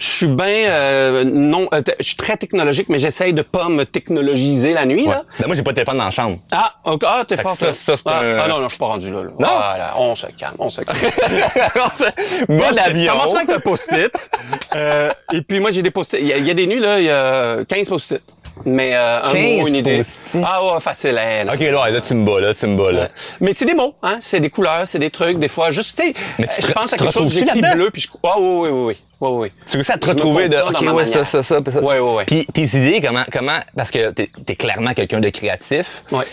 Je 0.00 0.06
suis 0.06 0.26
bien 0.28 0.46
euh, 0.70 1.24
non, 1.24 1.66
euh, 1.74 1.82
je 1.98 2.04
suis 2.04 2.14
très 2.14 2.36
technologique, 2.36 2.88
mais 2.88 3.00
j'essaye 3.00 3.32
de 3.32 3.42
pas 3.42 3.68
me 3.68 3.82
technologiser 3.84 4.72
la 4.72 4.86
nuit 4.86 5.06
là. 5.06 5.24
Ben, 5.40 5.48
moi, 5.48 5.56
j'ai 5.56 5.64
pas 5.64 5.72
de 5.72 5.74
téléphone 5.74 5.98
dans 5.98 6.04
la 6.04 6.10
chambre. 6.10 6.38
Ah, 6.52 6.72
ok, 6.84 7.02
ah, 7.04 7.24
t'es 7.26 7.36
fort. 7.36 7.50
ça, 7.56 7.72
ça, 7.72 7.94
ah, 8.06 8.20
un- 8.20 8.38
ah, 8.38 8.46
non, 8.46 8.58
non, 8.60 8.64
je 8.68 8.74
suis 8.74 8.78
pas 8.78 8.86
rendu 8.86 9.10
là. 9.12 9.24
là. 9.24 9.30
Non? 9.40 9.48
Voilà, 9.48 9.94
on 9.98 10.14
se 10.14 10.26
calme, 10.28 10.54
on 10.60 10.68
se 10.68 10.82
calme. 10.82 10.98
Mode 12.48 12.78
avion. 12.78 13.12
Commençons 13.12 13.36
avec 13.38 13.50
un 13.50 13.58
post-it. 13.60 14.30
Euh, 14.76 15.10
et 15.32 15.42
puis 15.42 15.58
moi, 15.58 15.72
j'ai 15.72 15.82
des 15.82 15.90
post-it. 15.90 16.20
Il 16.20 16.26
y, 16.28 16.46
y 16.46 16.50
a 16.50 16.54
des 16.54 16.66
nuits, 16.68 16.78
là, 16.78 17.00
il 17.00 17.06
y 17.06 17.10
a 17.10 17.64
15 17.68 17.88
post-it. 17.88 18.22
Mais 18.64 18.94
euh, 18.94 19.22
un 19.22 19.32
15 19.32 19.60
mot, 19.60 19.68
une 19.68 19.74
idée. 19.76 20.02
Ah 20.44 20.64
ouais, 20.64 20.80
facile. 20.80 21.18
hein, 21.18 21.44
là. 21.44 21.54
OK, 21.54 21.60
là, 21.60 21.90
là, 21.90 22.00
tu 22.00 22.14
me 22.14 22.24
bats, 22.24 22.40
là, 22.40 22.54
tu 22.54 22.66
me 22.66 22.76
bats, 22.76 22.92
là. 22.92 23.08
Mais 23.40 23.52
c'est 23.52 23.64
des 23.64 23.74
mots, 23.74 23.94
hein? 24.02 24.18
C'est 24.20 24.40
des 24.40 24.50
couleurs, 24.50 24.86
c'est 24.86 24.98
des 24.98 25.10
trucs, 25.10 25.38
des 25.38 25.48
fois. 25.48 25.70
Juste, 25.70 25.96
tu 25.96 26.06
sais, 26.06 26.12
Mais 26.38 26.46
tu 26.46 26.66
je 26.66 26.72
pense 26.72 26.92
à 26.92 26.96
quelque 26.96 27.12
chose, 27.12 27.32
j'écris 27.32 27.60
bleu, 27.60 27.90
puis 27.90 28.02
je... 28.02 28.08
Ah 28.22 28.34
oui, 28.38 28.44
oui, 28.44 28.68
oui, 28.70 28.80
oui. 28.86 28.96
oui, 29.20 29.30
oui. 29.30 29.52
Tu 29.70 29.78
à 29.92 29.98
te 29.98 30.04
Je 30.06 30.10
retrouver 30.10 30.48
de, 30.48 30.56
OK, 30.56 30.94
ouais, 30.94 31.06
ça, 31.06 31.24
ça, 31.24 31.42
ça, 31.42 31.60
ça. 31.72 31.80
Ouais, 31.80 31.98
ouais, 31.98 32.14
ouais. 32.14 32.24
Puis 32.24 32.46
tes 32.46 32.64
idées, 32.64 33.00
comment, 33.04 33.24
comment, 33.32 33.60
parce 33.76 33.90
que 33.90 34.10
t'es 34.10 34.28
es 34.48 34.56
clairement 34.56 34.94
quelqu'un 34.94 35.20
de 35.20 35.28
créatif. 35.28 36.02
Ouais. 36.10 36.24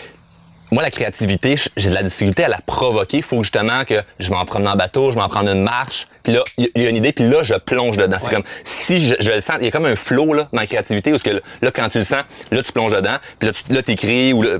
Moi, 0.72 0.82
la 0.82 0.90
créativité, 0.90 1.54
j'ai 1.76 1.90
de 1.90 1.94
la 1.94 2.02
difficulté 2.02 2.44
à 2.44 2.48
la 2.48 2.58
provoquer. 2.64 3.18
Il 3.18 3.22
faut 3.22 3.42
justement 3.42 3.84
que 3.84 4.02
je 4.18 4.28
vais 4.28 4.34
en 4.34 4.44
prendre 4.44 4.74
bateau, 4.76 5.10
je 5.10 5.14
vais 5.14 5.20
en 5.22 5.28
prendre 5.28 5.50
une 5.50 5.62
marche. 5.62 6.08
Puis 6.24 6.32
là, 6.32 6.42
il 6.58 6.68
y, 6.74 6.86
a 6.86 6.90
une 6.90 6.96
idée, 6.96 7.12
puis 7.12 7.28
là, 7.28 7.44
je 7.44 7.54
plonge 7.54 7.96
dedans. 7.96 8.16
C'est 8.20 8.30
comme 8.30 8.42
si 8.64 8.98
je, 8.98 9.14
je 9.20 9.30
le 9.30 9.40
sens, 9.40 9.56
il 9.60 9.66
y 9.66 9.68
a 9.68 9.70
comme 9.70 9.86
un 9.86 9.94
flow 9.94 10.32
là, 10.34 10.48
dans 10.52 10.60
la 10.60 10.66
créativité 10.66 11.12
où 11.12 11.18
que, 11.18 11.30
là, 11.62 11.70
quand 11.70 11.88
tu 11.88 11.98
le 11.98 12.04
sens, 12.04 12.24
là, 12.50 12.62
tu 12.62 12.72
plonges 12.72 12.92
dedans. 12.92 13.16
Puis 13.38 13.48
là, 13.48 13.52
tu 13.54 13.72
là, 13.74 13.82
t'écris 13.82 14.32
ou 14.32 14.42
là, 14.42 14.58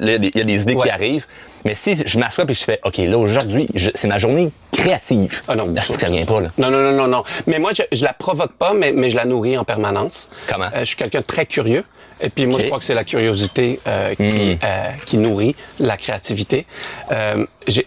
il 0.00 0.30
y 0.34 0.40
a 0.40 0.44
des- 0.44 0.62
idées 0.62 0.76
qui 0.76 0.90
arrivent. 0.90 1.26
Mais 1.64 1.74
si 1.74 1.96
je 2.04 2.18
m'assois 2.18 2.44
puis 2.44 2.54
je 2.54 2.64
fais, 2.64 2.80
OK, 2.84 2.98
là, 2.98 3.16
aujourd'hui, 3.16 3.68
c'est 3.94 4.08
ma 4.08 4.18
journée 4.18 4.50
créative. 4.72 5.40
Ah 5.48 5.54
non, 5.54 5.72
ça- 5.76 5.96
ça 5.98 6.10
vient 6.10 6.26
pas, 6.26 6.40
là? 6.40 6.48
Non, 6.58 6.70
non, 6.70 6.82
non, 6.82 6.92
non, 6.92 7.06
non. 7.06 7.22
Mais 7.46 7.58
moi, 7.58 7.70
je, 7.74 7.82
je 7.90 8.04
la 8.04 8.12
provoque 8.12 8.52
pas, 8.52 8.74
mais, 8.74 8.92
mais 8.92 9.08
je 9.08 9.16
la 9.16 9.24
nourris 9.24 9.56
en 9.56 9.64
permanence. 9.64 10.28
Comment? 10.48 10.66
Euh, 10.74 10.80
je 10.80 10.84
suis 10.84 10.96
quelqu'un 10.96 11.20
de 11.20 11.24
très 11.26 11.46
curieux. 11.46 11.84
Et 12.24 12.30
puis 12.30 12.46
moi, 12.46 12.58
je 12.58 12.66
crois 12.66 12.78
que 12.78 12.84
c'est 12.84 12.94
la 12.94 13.04
curiosité 13.04 13.78
euh, 13.86 14.14
qui, 14.14 14.22
euh, 14.64 14.90
qui 15.04 15.18
nourrit 15.18 15.54
la 15.78 15.96
créativité. 15.96 16.64
Euh, 17.12 17.44
je 17.68 17.80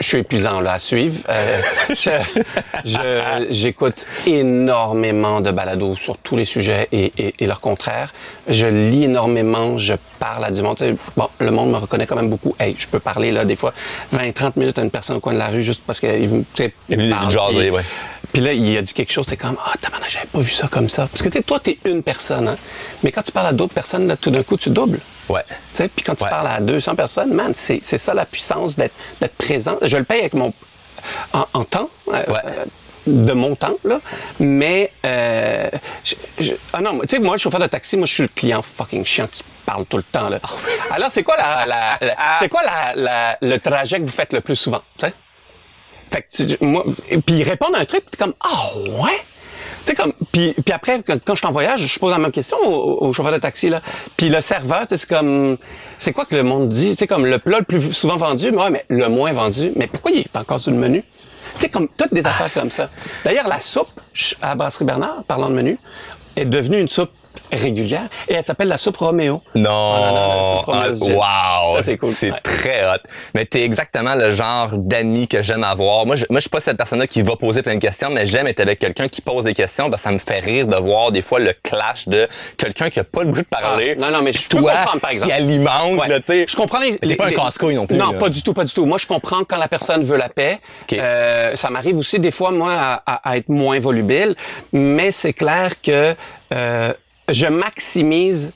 suis 0.00 0.18
épuisant 0.18 0.60
là 0.60 0.72
à 0.74 0.78
suivre. 0.78 1.20
J'écoute 3.50 4.06
énormément 4.26 5.40
de 5.40 5.50
balados 5.50 5.96
sur 5.96 6.16
tous 6.18 6.36
les 6.36 6.44
sujets 6.44 6.88
et, 6.92 7.12
et, 7.18 7.34
et 7.38 7.46
leur 7.46 7.60
contraire. 7.60 8.12
Je 8.48 8.66
lis 8.66 9.04
énormément, 9.04 9.78
je 9.78 9.94
parle 10.18 10.44
à 10.44 10.50
du 10.50 10.62
monde. 10.62 10.76
Tu 10.76 10.84
sais, 10.84 10.96
bon, 11.16 11.28
le 11.40 11.50
monde 11.50 11.70
me 11.70 11.76
reconnaît 11.76 12.06
quand 12.06 12.16
même 12.16 12.28
beaucoup. 12.30 12.54
Hey, 12.58 12.74
je 12.78 12.86
peux 12.86 13.00
parler 13.00 13.32
là 13.32 13.44
des 13.44 13.56
fois 13.56 13.72
20, 14.12 14.32
30 14.32 14.56
minutes 14.56 14.78
à 14.78 14.82
une 14.82 14.90
personne 14.90 15.16
au 15.16 15.20
coin 15.20 15.32
de 15.34 15.38
la 15.38 15.48
rue 15.48 15.62
juste 15.62 15.82
parce 15.86 16.00
qu'il 16.00 16.28
me- 16.28 16.44
tu 16.54 16.64
sais, 16.64 16.72
parle, 17.10 17.30
jaser, 17.30 17.70
ouais. 17.70 17.82
Puis 18.32 18.42
là, 18.42 18.52
il 18.52 18.76
a 18.76 18.82
dit 18.82 18.92
quelque 18.94 19.12
chose, 19.12 19.26
c'est 19.28 19.36
comme, 19.36 19.56
ah, 19.64 19.72
tabarnak, 19.80 20.10
j'avais 20.10 20.26
pas 20.26 20.38
vu 20.40 20.50
ça 20.50 20.68
comme 20.68 20.88
ça. 20.88 21.06
Parce 21.06 21.22
que 21.22 21.28
tu 21.28 21.42
toi, 21.42 21.60
t'es 21.60 21.78
une 21.84 22.02
personne, 22.02 22.48
hein. 22.48 22.56
Mais 23.02 23.12
quand 23.12 23.22
tu 23.22 23.32
parles 23.32 23.48
à 23.48 23.52
d'autres 23.52 23.74
personnes, 23.74 24.06
là, 24.08 24.16
tout 24.16 24.30
d'un 24.30 24.42
coup, 24.42 24.56
tu 24.56 24.70
doubles. 24.70 25.00
Ouais. 25.28 25.44
Tu 25.48 25.54
sais, 25.72 25.88
puis 25.88 26.04
quand 26.04 26.14
tu 26.14 26.24
Ouais. 26.24 26.30
parles 26.30 26.48
à 26.48 26.60
200 26.60 26.94
personnes, 26.94 27.32
man, 27.32 27.52
c'est 27.54 27.80
c'est 27.82 27.98
ça 27.98 28.14
la 28.14 28.24
puissance 28.26 28.76
d'être 28.76 28.94
d'être 29.20 29.36
présent. 29.36 29.76
Je 29.82 29.96
le 29.96 30.04
paye 30.04 30.20
avec 30.20 30.34
mon 30.34 30.52
en, 31.32 31.46
en 31.52 31.64
temps, 31.64 31.90
euh, 32.08 32.12
Ouais. 32.26 32.40
euh, 32.44 32.64
de 33.06 33.32
mon 33.32 33.56
temps 33.56 33.74
là, 33.84 34.00
mais 34.38 34.92
euh, 35.04 35.68
je, 36.04 36.14
je- 36.38 36.52
ah 36.72 36.80
non, 36.80 37.00
tu 37.00 37.08
sais, 37.08 37.18
moi, 37.18 37.34
le 37.34 37.38
chauffeur 37.38 37.60
de 37.60 37.66
taxi, 37.66 37.96
moi, 37.96 38.06
je 38.06 38.12
suis 38.12 38.22
le 38.22 38.28
client 38.28 38.62
fucking 38.62 39.04
chiant 39.04 39.26
qui 39.26 39.42
parle 39.66 39.84
tout 39.86 39.96
le 39.96 40.02
temps 40.04 40.28
là. 40.28 40.38
Alors, 40.92 41.10
c'est 41.10 41.22
quoi 41.24 41.36
la, 41.36 41.66
la- 41.66 41.98
la- 42.00 42.16
c'est 42.38 42.48
quoi 42.48 42.62
la, 42.62 42.94
la- 42.94 43.38
le 43.40 43.58
trajet 43.58 43.98
que 43.98 44.04
vous 44.04 44.10
faites 44.12 44.32
le 44.32 44.40
plus 44.40 44.54
souvent, 44.56 44.82
tu 44.98 45.06
sais? 45.06 45.14
Fait 46.12 46.22
que 46.22 46.28
tu, 46.28 46.64
moi, 46.64 46.84
et 47.08 47.18
puis 47.18 47.36
ils 47.36 47.42
répondent 47.42 47.74
à 47.74 47.78
un 47.78 47.84
truc, 47.84 48.02
puis 48.02 48.10
t'es 48.10 48.22
comme 48.22 48.34
ah 48.40 48.76
ouais? 49.02 49.18
Tu 49.84 49.86
sais 49.86 49.94
comme 49.94 50.12
puis, 50.30 50.52
puis 50.52 50.72
après 50.72 51.02
quand, 51.04 51.18
quand 51.24 51.34
je 51.34 51.38
suis 51.38 51.46
en 51.46 51.52
voyage, 51.52 51.86
je 51.86 51.98
pose 51.98 52.10
la 52.10 52.18
même 52.18 52.30
question 52.30 52.56
au, 52.64 53.06
au 53.06 53.12
chauffeur 53.12 53.32
de 53.32 53.38
taxi 53.38 53.68
là. 53.70 53.80
Puis 54.16 54.28
le 54.28 54.40
serveur, 54.40 54.84
c'est 54.86 55.06
comme 55.06 55.56
c'est 55.96 56.12
quoi 56.12 56.24
que 56.24 56.36
le 56.36 56.42
monde 56.42 56.68
dit, 56.68 56.90
tu 56.90 56.98
sais 56.98 57.06
comme 57.06 57.26
le 57.26 57.38
plat 57.38 57.58
le 57.58 57.64
plus 57.64 57.92
souvent 57.92 58.16
vendu, 58.16 58.52
mais 58.52 58.58
ouais, 58.58 58.70
mais 58.70 58.84
le 58.88 59.08
moins 59.08 59.32
vendu, 59.32 59.72
mais 59.74 59.86
pourquoi 59.86 60.12
il 60.12 60.18
est 60.18 60.36
encore 60.36 60.60
sur 60.60 60.70
le 60.70 60.78
menu? 60.78 61.02
Tu 61.54 61.62
sais 61.62 61.68
comme 61.68 61.88
toutes 61.88 62.12
des 62.12 62.26
affaires 62.26 62.52
comme 62.52 62.70
ça. 62.70 62.90
D'ailleurs 63.24 63.48
la 63.48 63.60
soupe 63.60 63.88
à 64.42 64.48
la 64.48 64.54
brasserie 64.54 64.84
Bernard, 64.84 65.24
parlant 65.26 65.48
de 65.48 65.54
menu, 65.54 65.78
est 66.36 66.44
devenue 66.44 66.78
une 66.78 66.88
soupe 66.88 67.10
régulière 67.52 68.08
et 68.28 68.34
elle 68.34 68.44
s'appelle 68.44 68.68
la 68.68 68.76
soupe 68.76 68.96
Roméo. 68.96 69.42
Non. 69.54 69.70
Oh 69.70 69.96
non, 70.00 70.12
non, 70.12 70.36
la 70.36 70.44
soupe 70.56 70.64
Roméo 70.66 71.20
Ah, 71.22 71.60
wow. 71.68 71.76
Ça, 71.76 71.82
c'est 71.82 71.98
cool. 71.98 72.14
C'est 72.14 72.30
Ouais. 72.32 72.40
très 72.42 72.84
hot. 72.86 72.98
Mais 73.34 73.44
t'es 73.46 73.62
exactement 73.62 74.14
le 74.14 74.32
genre 74.32 74.68
d'ami 74.76 75.28
que 75.28 75.42
j'aime 75.42 75.64
avoir. 75.64 76.06
Moi, 76.06 76.16
je, 76.16 76.24
moi, 76.30 76.38
je 76.38 76.42
suis 76.42 76.50
pas 76.50 76.60
cette 76.60 76.76
personne-là 76.76 77.06
qui 77.06 77.22
va 77.22 77.36
poser 77.36 77.62
plein 77.62 77.74
de 77.74 77.80
questions, 77.80 78.10
mais 78.10 78.26
j'aime 78.26 78.46
être 78.46 78.60
avec 78.60 78.78
quelqu'un 78.78 79.08
qui 79.08 79.20
pose 79.20 79.44
des 79.44 79.54
questions 79.54 79.90
que 79.90 79.98
ça 79.98 80.10
me 80.10 80.18
fait 80.18 80.40
rire 80.40 80.66
de 80.66 80.76
voir 80.76 81.12
des 81.12 81.22
fois 81.22 81.38
le 81.40 81.52
clash 81.62 82.08
de 82.08 82.26
quelqu'un 82.56 82.88
qui 82.90 83.00
a 83.00 83.04
pas 83.04 83.22
le 83.24 83.30
goût 83.30 83.40
de 83.42 83.46
parler. 83.46 83.96
Ah, 83.98 84.00
non, 84.10 84.16
non, 84.18 84.22
mais 84.22 84.32
je 84.32 84.48
peux 84.48 84.58
toi 84.58 84.72
comprendre, 84.72 85.00
par 85.00 85.10
exemple. 85.10 85.30
qui 85.30 85.36
alimente, 85.36 85.98
Ouais. 86.00 86.08
là, 86.08 86.18
tu 86.20 86.26
sais. 86.26 86.44
Je 86.48 86.56
comprends 86.56 86.78
les. 86.80 86.96
T'es 86.98 87.16
pas 87.16 87.26
un 87.26 87.32
casse-couille 87.32 87.74
non 87.74 87.86
plus. 87.86 87.96
Non, 87.96 88.12
là. 88.12 88.18
pas 88.18 88.28
du 88.28 88.42
tout, 88.42 88.52
pas 88.54 88.64
du 88.64 88.72
tout. 88.72 88.86
Moi, 88.86 88.98
je 88.98 89.06
comprends 89.06 89.44
quand 89.44 89.58
la 89.58 89.68
personne 89.68 90.04
veut 90.04 90.16
la 90.16 90.28
paix. 90.28 90.58
OK. 90.82 90.98
Euh, 90.98 91.54
ça 91.56 91.70
m'arrive 91.70 91.96
aussi 91.98 92.18
des 92.18 92.30
fois, 92.30 92.50
moi, 92.50 92.72
à, 92.72 93.02
à- 93.06 93.30
à 93.30 93.36
être 93.36 93.48
moins 93.48 93.78
volubile, 93.80 94.34
mais 94.72 95.10
c'est 95.12 95.32
clair 95.32 95.72
que 95.82 96.14
euh, 96.54 96.92
je 97.32 97.46
maximise 97.46 98.52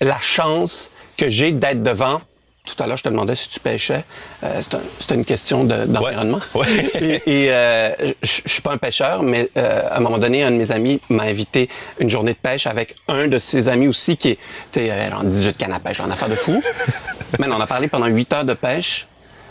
la 0.00 0.18
chance 0.20 0.90
que 1.16 1.28
j'ai 1.28 1.52
d'être 1.52 1.82
devant. 1.82 2.20
Tout 2.66 2.82
à 2.82 2.88
l'heure, 2.88 2.96
je 2.96 3.04
te 3.04 3.08
demandais 3.08 3.36
si 3.36 3.48
tu 3.48 3.60
pêchais. 3.60 4.04
Euh, 4.42 4.58
un- 4.60 4.80
c'est 4.98 5.14
une 5.14 5.24
question 5.24 5.62
de- 5.62 5.84
d'environnement. 5.84 6.40
Ouais. 6.54 6.66
et 7.00 7.44
et, 7.44 7.50
euh, 7.52 7.94
je 8.22 8.40
suis 8.44 8.60
pas 8.60 8.72
un 8.72 8.76
pêcheur, 8.76 9.22
mais 9.22 9.48
euh, 9.56 9.82
à 9.88 9.98
un 9.98 10.00
moment 10.00 10.18
donné, 10.18 10.42
un 10.42 10.50
de 10.50 10.56
mes 10.56 10.72
amis 10.72 11.00
m'a 11.08 11.22
invité 11.22 11.68
une 12.00 12.10
journée 12.10 12.32
de 12.32 12.38
pêche 12.38 12.66
avec 12.66 12.96
un 13.06 13.28
de 13.28 13.38
ses 13.38 13.68
amis 13.68 13.86
aussi 13.86 14.16
qui 14.16 14.30
est, 14.30 14.34
tu 14.34 14.40
sais, 14.70 14.90
euh, 14.90 15.10
genre 15.10 15.22
18 15.22 15.56
cannes 15.56 15.72
à 15.72 15.78
pêche, 15.78 16.00
une 16.00 16.10
affaire 16.10 16.28
de 16.28 16.34
fou. 16.34 16.60
Man, 17.38 17.52
on 17.52 17.60
a 17.60 17.66
parlé 17.68 17.86
pendant 17.86 18.06
8 18.06 18.32
heures 18.32 18.44
de 18.44 18.54
pêche. 18.54 19.06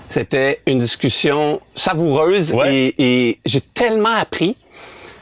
C'était 0.10 0.62
une 0.68 0.80
discussion 0.80 1.62
savoureuse 1.76 2.54
Ouais. 2.54 2.76
et, 2.76 3.30
et 3.30 3.40
j'ai 3.46 3.62
tellement 3.62 4.10
appris. 4.20 4.56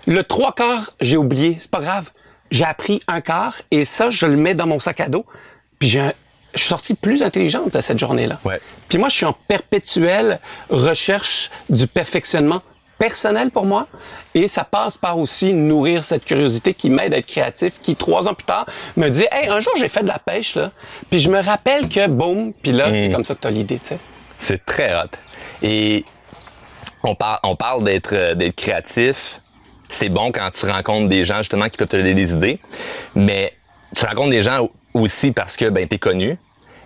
Le 0.08 0.24
trois 0.24 0.52
quarts, 0.54 0.92
j'ai 1.00 1.16
oublié, 1.16 1.56
c'est 1.60 1.70
pas 1.72 1.80
grave. 1.80 2.10
J'ai 2.54 2.64
appris 2.64 3.02
un 3.10 3.20
quart 3.20 3.56
et 3.72 3.84
ça, 3.84 4.10
je 4.10 4.26
le 4.26 4.38
mets 4.38 4.54
dans 4.54 4.68
mon 4.68 4.80
sac 4.80 5.02
à 5.02 5.10
dos. 5.10 5.26
Puis 5.80 5.90
j'ai 5.90 6.00
un- 6.00 6.14
je 6.54 6.60
suis 6.60 6.70
sorti 6.70 6.94
plus 6.94 7.22
intelligente 7.24 7.74
de 7.74 7.82
cette 7.82 7.98
journée-là. 8.00 8.40
Ouais. 8.46 8.62
Puis 8.88 8.98
moi, 9.00 9.10
je 9.10 9.16
suis 9.16 9.26
en 9.26 9.34
perpétuelle 9.34 10.40
recherche 10.70 11.50
du 11.70 11.88
perfectionnement 11.88 12.62
personnel 13.00 13.50
pour 13.50 13.66
moi. 13.66 13.88
Et 14.36 14.48
ça 14.48 14.64
passe 14.64 14.98
par 14.98 15.18
aussi 15.18 15.54
nourrir 15.54 16.04
cette 16.04 16.26
curiosité 16.26 16.74
qui 16.76 16.90
m'aide 16.92 17.14
à 17.14 17.18
être 17.18 17.26
créatif, 17.26 17.80
qui 17.82 17.96
trois 17.96 18.28
ans 18.28 18.34
plus 18.36 18.46
tard 18.46 18.66
me 18.98 19.10
dit, 19.10 19.26
hey, 19.32 19.50
un 19.50 19.60
jour 19.60 19.74
j'ai 19.78 19.90
fait 19.90 20.04
de 20.04 20.08
la 20.08 20.20
pêche 20.20 20.56
là, 20.56 20.72
puis 21.10 21.20
je 21.20 21.30
me 21.30 21.42
rappelle 21.42 21.90
que 21.90 22.08
boum, 22.08 22.54
puis 22.54 22.72
là 22.72 22.94
c'est 22.94 23.10
comme 23.12 23.26
ça 23.26 23.34
que 23.36 23.40
t'as 23.42 23.50
l'idée, 23.50 23.80
tu 23.80 23.88
sais. 23.90 23.98
C'est 24.40 24.64
très 24.66 24.94
hot. 24.96 25.10
Et 25.64 26.06
on, 27.04 27.16
par- 27.16 27.40
on 27.44 27.56
parle 27.56 27.84
d'être 27.84 28.14
euh, 28.14 28.36
d'être 28.36 28.56
créatif. 28.56 29.40
C'est 29.94 30.10
bon 30.10 30.32
quand 30.32 30.50
tu 30.50 30.66
rencontres 30.66 31.08
des 31.08 31.24
gens 31.24 31.38
justement 31.38 31.70
qui 31.70 31.78
peuvent 31.78 31.88
te 31.88 31.98
donner 31.98 32.16
des 32.16 32.32
idées, 32.32 32.58
mais 33.14 33.54
tu 33.96 34.04
rencontres 34.04 34.32
des 34.32 34.42
gens 34.42 34.68
aussi 34.96 35.32
parce 35.32 35.56
que 35.56 35.70
ben 35.70 35.88
t'es 35.88 36.00
connu. 36.00 36.36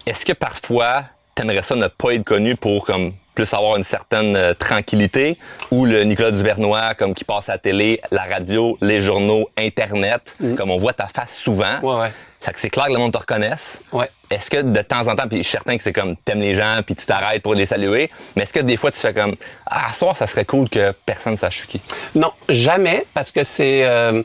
Est-ce 0.06 0.26
que 0.26 0.34
parfois 0.34 1.06
t'aimerais 1.34 1.62
ça 1.62 1.76
ne 1.76 1.88
pas 1.88 2.12
être 2.16 2.26
connu 2.26 2.58
pour 2.58 2.86
comme 2.86 3.14
plus 3.34 3.54
avoir 3.54 3.78
une 3.78 3.84
certaine 3.84 4.36
euh, 4.36 4.54
tranquillité? 4.54 5.38
Ou 5.72 5.86
le 5.86 6.04
Nicolas 6.04 6.32
Duvernois 6.32 6.96
comme 6.96 7.14
qui 7.14 7.24
passe 7.24 7.48
à 7.48 7.54
la 7.54 7.60
télé, 7.60 8.02
la 8.12 8.26
radio, 8.26 8.78
les 8.82 9.00
journaux, 9.00 9.50
internet, 9.58 10.36
comme 10.58 10.70
on 10.70 10.78
voit 10.78 10.92
ta 10.92 11.08
face 11.08 11.38
souvent. 11.38 11.80
Mm. 11.82 11.86
Ouais, 11.86 11.96
ouais. 12.02 12.12
Fait 12.48 12.54
que 12.54 12.62
c'est 12.62 12.70
clair 12.70 12.86
que 12.86 12.94
le 12.94 13.00
monde 13.00 13.12
te 13.12 13.18
reconnaisse. 13.18 13.82
Ouais. 13.92 14.10
Est-ce 14.32 14.50
que 14.50 14.62
de 14.62 14.82
temps 14.82 15.06
en 15.10 15.18
temps, 15.18 15.28
puis 15.28 15.40
je 15.40 15.44
suis 15.44 15.52
certain 15.52 15.76
que 15.76 15.84
c'est 15.84 15.92
comme 15.92 16.16
t'aimes 16.16 16.40
les 16.40 16.56
gens 16.56 16.80
puis 16.86 16.96
tu 16.96 17.06
t'arrêtes 17.06 17.44
pour 17.44 17.54
les 17.54 17.66
saluer, 17.66 18.10
mais 18.38 18.44
est-ce 18.44 18.54
que 18.54 18.62
des 18.62 18.78
fois 18.78 18.90
tu 18.90 19.00
fais 19.00 19.14
comme 19.14 19.36
ah, 19.66 19.88
ce 19.92 20.00
soir 20.00 20.16
ça 20.16 20.28
serait 20.28 20.46
cool 20.46 20.70
que 20.70 20.94
personne 21.06 21.36
sache 21.36 21.66
qui? 21.68 21.82
Non, 22.16 22.32
jamais, 22.48 23.06
parce 23.14 23.34
que 23.34 23.44
c'est 23.44 23.84
euh, 23.84 24.24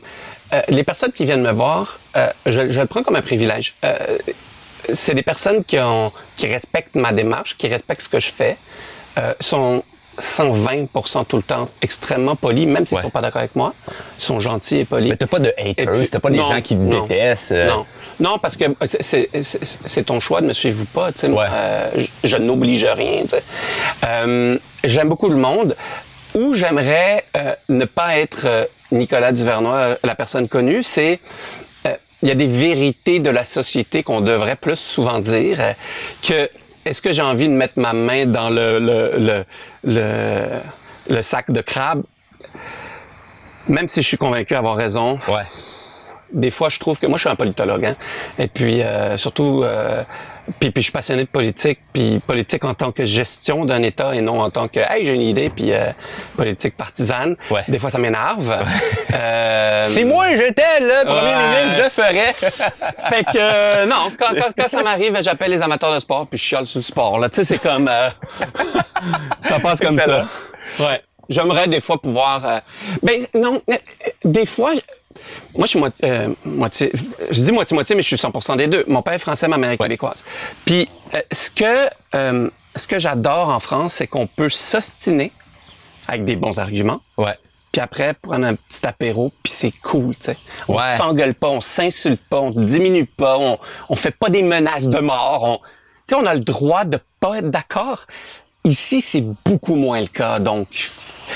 euh, 0.53 0.61
les 0.69 0.85
personnes 0.85 1.11
qui 1.11 1.25
viennent 1.25 1.41
me 1.41 1.51
voir, 1.51 1.99
euh, 2.15 2.29
je, 2.45 2.69
je 2.69 2.79
le 2.79 2.87
prends 2.87 3.03
comme 3.03 3.17
un 3.17 3.21
privilège. 3.21 3.75
C'est 4.93 5.15
des 5.15 5.23
personnes 5.23 5.65
qui 5.65 5.77
ont 5.79 6.13
qui 6.37 6.47
respectent 6.47 6.95
ma 6.95 7.11
démarche, 7.11 7.57
qui 7.57 7.67
respectent 7.67 8.03
ce 8.03 8.09
que 8.09 8.21
je 8.21 8.31
fais, 8.31 8.57
sont 9.41 9.83
120% 10.19 11.25
tout 11.25 11.37
le 11.37 11.43
temps 11.43 11.69
extrêmement 11.81 12.35
polis, 12.35 12.65
même 12.67 12.85
s'ils 12.85 12.97
Ouais. 12.97 13.03
sont 13.03 13.09
pas 13.09 13.21
d'accord 13.21 13.39
avec 13.39 13.55
moi, 13.55 13.73
ils 13.87 14.23
sont 14.23 14.39
gentils 14.39 14.79
et 14.79 14.85
polis. 14.85 15.09
Mais 15.09 15.17
t'as 15.17 15.27
pas 15.27 15.39
de 15.39 15.53
haters, 15.57 16.09
t'as 16.11 16.19
pas 16.19 16.29
des 16.29 16.37
non, 16.37 16.51
gens 16.51 16.61
qui 16.61 16.75
te 16.75 16.81
non, 16.81 17.05
détestent. 17.07 17.51
euh, 17.53 17.69
Non, 17.69 17.85
non, 18.19 18.37
parce 18.39 18.55
que 18.57 18.65
c'est- 18.85 19.29
c'est 19.41 20.03
ton 20.05 20.19
choix 20.19 20.41
de 20.41 20.47
me 20.47 20.53
suivre 20.53 20.83
ou 20.83 20.85
pas. 20.85 21.11
Tu 21.11 21.19
sais, 21.21 21.27
Ouais. 21.29 21.45
euh, 21.51 21.89
je, 22.23 22.27
je 22.29 22.37
n'oblige 22.37 22.85
rien. 22.85 23.23
Tu 23.23 23.29
sais. 23.29 23.43
Euh, 24.05 24.57
J'aime 24.83 25.07
beaucoup 25.09 25.29
le 25.29 25.37
monde. 25.37 25.75
Où 26.35 26.53
j'aimerais 26.55 27.25
euh, 27.37 27.53
ne 27.69 27.85
pas 27.85 28.17
être 28.17 28.41
euh, 28.45 28.65
Nicolas 28.91 29.31
Duvernois, 29.31 29.75
euh, 29.75 29.95
la 30.03 30.15
personne 30.15 30.47
connue, 30.47 30.81
c'est 30.83 31.19
euh, 31.85 31.95
il 32.21 32.27
y 32.27 32.31
a 32.31 32.35
des 32.35 32.47
vérités 32.47 33.19
de 33.19 33.29
la 33.29 33.43
société 33.43 34.01
qu'on 34.03 34.19
devrait 34.19 34.55
plus 34.55 34.75
souvent 34.79 35.19
dire 35.19 35.57
euh, 35.61 35.73
que 36.23 36.49
est-ce 36.85 37.01
que 37.01 37.11
j'ai 37.13 37.21
envie 37.21 37.47
de 37.47 37.53
mettre 37.53 37.79
ma 37.79 37.93
main 37.93 38.25
dans 38.25 38.49
le 38.49 38.79
le, 38.79 39.45
le, 39.83 40.59
le, 41.09 41.21
sac 41.21 41.51
de 41.51 41.61
crabe? 41.61 42.03
Même 43.67 43.87
si 43.87 44.01
je 44.01 44.07
suis 44.07 44.17
convaincu 44.17 44.53
d'avoir 44.53 44.75
raison, 44.75 45.17
Ouais. 45.27 45.43
des 46.31 46.51
fois, 46.51 46.67
je 46.69 46.79
trouve 46.79 46.99
que 46.99 47.07
moi, 47.07 47.17
je 47.17 47.21
suis 47.21 47.29
un 47.29 47.35
politologue, 47.35 47.85
hein, 47.85 47.95
et 48.37 48.47
puis 48.47 48.81
euh, 48.81 49.17
surtout, 49.17 49.61
euh, 49.63 50.03
puis, 50.59 50.71
puis 50.71 50.81
je 50.81 50.85
suis 50.87 50.91
passionné 50.91 51.23
de 51.23 51.29
politique, 51.29 51.79
puis 51.93 52.19
politique 52.25 52.63
en 52.65 52.73
tant 52.73 52.91
que 52.91 53.05
gestion 53.05 53.65
d'un 53.65 53.81
État 53.83 54.13
et 54.13 54.21
non 54.21 54.41
en 54.41 54.49
tant 54.49 54.67
que, 54.67 54.79
hey, 54.79 55.05
j'ai 55.05 55.13
une 55.13 55.21
idée, 55.21 55.49
puis 55.49 55.71
euh, 55.71 55.85
politique 56.35 56.75
partisane. 56.75 57.35
Ouais. 57.49 57.63
Des 57.67 57.79
fois, 57.79 57.89
ça 57.89 57.97
m'énerve. 57.99 58.57
Euh, 59.13 59.83
Si 59.87 60.05
moi 60.05 60.25
j'étais 60.35 60.79
le 60.79 61.05
premier 61.05 61.33
Ouais. 61.33 61.65
ministre, 61.65 61.83
je 61.85 61.89
ferais. 61.89 62.33
Fait 63.09 63.23
que 63.23 63.37
euh, 63.37 63.85
non, 63.85 64.11
quand, 64.19 64.33
quand, 64.35 64.51
quand 64.57 64.67
ça 64.67 64.81
m'arrive, 64.83 65.17
j'appelle 65.21 65.51
les 65.51 65.61
amateurs 65.61 65.93
de 65.93 65.99
sport 65.99 66.27
puis 66.27 66.37
je 66.39 66.43
chiale 66.43 66.65
sur 66.65 66.79
le 66.79 66.83
sport. 66.83 67.19
Là, 67.19 67.29
tu 67.29 67.35
sais, 67.37 67.43
c'est 67.43 67.61
comme 67.61 67.87
euh, 67.87 68.09
ça 69.43 69.59
passe 69.59 69.79
comme 69.79 69.99
ça. 69.99 70.27
Ouais. 70.79 71.01
J'aimerais 71.29 71.67
des 71.67 71.79
fois 71.81 72.01
pouvoir. 72.01 72.45
euh, 72.45 72.59
Ben 73.01 73.25
non, 73.33 73.61
des 74.25 74.45
fois. 74.45 74.73
je- 74.75 74.81
Moi, 75.55 75.65
je 75.65 75.69
suis 75.69 75.79
moitié, 75.79 76.09
euh, 76.09 76.27
moitié. 76.45 76.91
Je 77.29 77.41
dis 77.41 77.51
moitié-moitié, 77.51 77.95
mais 77.95 78.01
je 78.01 78.07
suis 78.07 78.15
100% 78.17 78.55
des 78.57 78.67
deux. 78.67 78.83
Mon 78.87 79.01
père 79.01 79.13
est 79.13 79.19
français, 79.19 79.47
ma 79.47 79.57
mère 79.57 79.71
est 79.71 79.77
québécoise. 79.77 80.23
Puis, 80.65 80.87
euh, 81.13 81.21
ce 81.31 81.49
que 81.49 81.89
euh, 82.15 82.49
ce 82.75 82.87
que 82.87 82.97
j'adore 82.99 83.49
en 83.49 83.59
France, 83.59 83.93
c'est 83.95 84.07
qu'on 84.07 84.25
peut 84.27 84.49
s'ostiner 84.49 85.31
avec 86.07 86.25
des 86.25 86.35
bons 86.35 86.57
arguments. 86.59 86.99
Ouais. 87.17 87.33
Puis 87.71 87.81
après, 87.81 88.13
prendre 88.21 88.45
un 88.45 88.55
petit 88.55 88.85
apéro, 88.85 89.31
puis 89.43 89.51
c'est 89.51 89.71
cool, 89.83 90.15
tu 90.15 90.25
sais. 90.25 90.37
On 90.67 90.75
Ouais. 90.75 90.95
s'engueule 90.97 91.33
pas, 91.33 91.47
on 91.49 91.61
s'insulte 91.61 92.21
pas, 92.29 92.39
on 92.39 92.51
diminue 92.51 93.05
pas, 93.05 93.37
on, 93.39 93.57
on 93.89 93.95
fait 93.95 94.11
pas 94.11 94.29
des 94.29 94.43
menaces 94.43 94.87
de 94.87 94.99
mort. 94.99 95.43
On, 95.43 95.57
tu 95.57 95.63
sais, 96.07 96.15
on 96.15 96.25
a 96.25 96.33
le 96.35 96.41
droit 96.41 96.83
de 96.85 96.99
pas 97.19 97.37
être 97.39 97.49
d'accord. 97.49 98.05
Ici, 98.65 99.01
c'est 99.01 99.23
beaucoup 99.45 99.75
moins 99.75 99.99
le 99.99 100.07
cas, 100.07 100.39
donc... 100.39 100.91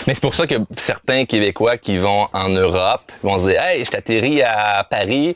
Mais 0.06 0.14
c'est 0.14 0.22
pour 0.22 0.36
ça 0.36 0.46
que 0.46 0.56
certains 0.76 1.26
Québécois 1.26 1.78
qui 1.78 1.98
vont 1.98 2.28
en 2.34 2.50
Europe 2.50 3.10
vont 3.24 3.40
se 3.40 3.50
dire 3.50 3.62
Hey, 3.62 3.84
je 3.86 3.90
t'atterris 3.90 4.42
à 4.44 4.86
Paris, 4.88 5.34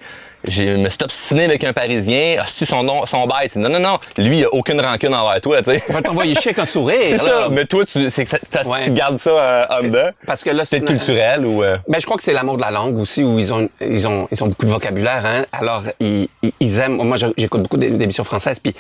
je 0.48 0.66
me 0.76 0.90
suis 0.90 1.00
obstiné 1.04 1.46
avec 1.46 1.64
un 1.64 1.72
Parisien, 1.74 2.36
ah, 2.40 2.46
tu 2.58 2.66
son 2.66 2.84
nom, 2.84 3.06
son 3.06 3.26
bail? 3.28 3.48
C'est 3.50 3.60
non, 3.60 3.70
non, 3.70 3.80
non, 3.80 3.98
lui, 4.18 4.40
il 4.40 4.46
a 4.46 4.54
aucune 4.54 4.80
rancune 4.82 5.16
envers 5.16 5.40
toi, 5.42 5.62
tu 5.62 5.72
sais. 5.72 5.84
On 5.90 5.94
va 5.94 6.02
t'envoyer 6.02 6.36
chier 6.36 6.50
avec 6.52 6.60
un 6.60 6.66
sourire. 6.66 6.98
C'est 7.02 7.18
là. 7.18 7.24
ça, 7.24 7.48
mais 7.50 7.66
toi, 7.66 7.86
tu, 7.86 8.10
c'est 8.10 8.26
que 8.26 8.30
ça- 8.30 8.38
ça- 8.52 8.68
Ouais. 8.68 8.84
tu 8.84 8.92
gardes 8.92 9.18
ça 9.18 9.30
euh, 9.32 9.66
en 9.70 9.84
dedans. 9.84 10.10
Parce 10.28 10.44
que 10.44 10.50
là, 10.50 10.64
C'est 10.66 10.80
c'est... 10.80 10.86
culturel 10.86 11.46
ou. 11.46 11.64
euh, 11.64 11.78
Ben, 11.88 12.00
je 12.00 12.06
crois 12.06 12.18
que 12.18 12.24
c'est 12.24 12.34
l'amour 12.34 12.58
de 12.58 12.62
la 12.62 12.72
langue 12.72 12.98
aussi, 13.00 13.24
où 13.24 13.40
ils 13.40 13.54
ont, 13.54 13.70
ils 13.80 14.08
ont, 14.08 14.28
ils 14.32 14.44
ont 14.44 14.48
beaucoup 14.48 14.66
de 14.66 14.72
vocabulaire, 14.72 15.26
hein. 15.26 15.46
Alors, 15.54 15.84
ils, 16.00 16.28
ils- 16.60 16.80
aiment. 16.80 16.98
Moi, 17.02 17.16
j'écoute 17.38 17.62
beaucoup 17.64 17.78
d'é- 17.78 17.90
d'émissions 17.92 18.26
françaises, 18.26 18.60
puis, 18.60 18.74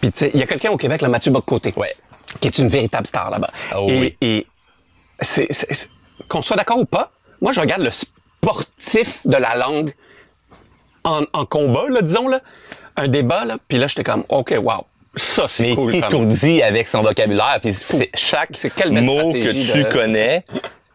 puis 0.00 0.10
tu 0.10 0.18
sais, 0.20 0.30
il 0.32 0.40
y 0.40 0.42
a 0.42 0.46
quelqu'un 0.46 0.70
au 0.70 0.76
Québec, 0.78 1.02
le 1.02 1.08
Mathieu 1.08 1.30
Bock-Côté, 1.30 1.72
Ouais. 1.76 1.94
Qui 2.40 2.48
est 2.48 2.58
une 2.58 2.68
véritable 2.68 3.06
star 3.06 3.30
là-bas. 3.30 3.50
Oh 3.76 3.86
et, 3.88 4.00
oui. 4.00 4.16
et 4.20 4.46
c'est, 5.20 5.48
qu'on 6.28 6.42
soit 6.42 6.56
d'accord 6.56 6.78
ou 6.78 6.84
pas, 6.84 7.10
moi, 7.40 7.52
je 7.52 7.60
regarde 7.60 7.82
le 7.82 7.90
sportif 7.90 9.26
de 9.26 9.36
la 9.36 9.56
langue 9.56 9.92
en, 11.04 11.22
en 11.32 11.46
combat, 11.46 11.88
là, 11.88 12.02
disons, 12.02 12.28
là, 12.28 12.40
un 12.96 13.08
débat, 13.08 13.44
là, 13.44 13.56
puis 13.68 13.78
là, 13.78 13.86
j'étais 13.86 14.04
comme, 14.04 14.24
OK, 14.28 14.54
wow, 14.60 14.84
ça, 15.14 15.48
c'est 15.48 15.64
Mais 15.68 15.74
cool. 15.74 15.94
étourdi 15.94 16.62
avec 16.62 16.88
son 16.88 17.02
vocabulaire. 17.02 17.58
Puis 17.62 17.72
c'est 17.74 18.10
chaque 18.14 18.50
mot 18.90 19.32
que 19.32 19.52
tu 19.52 19.82
de- 19.84 19.92
connais 19.92 20.44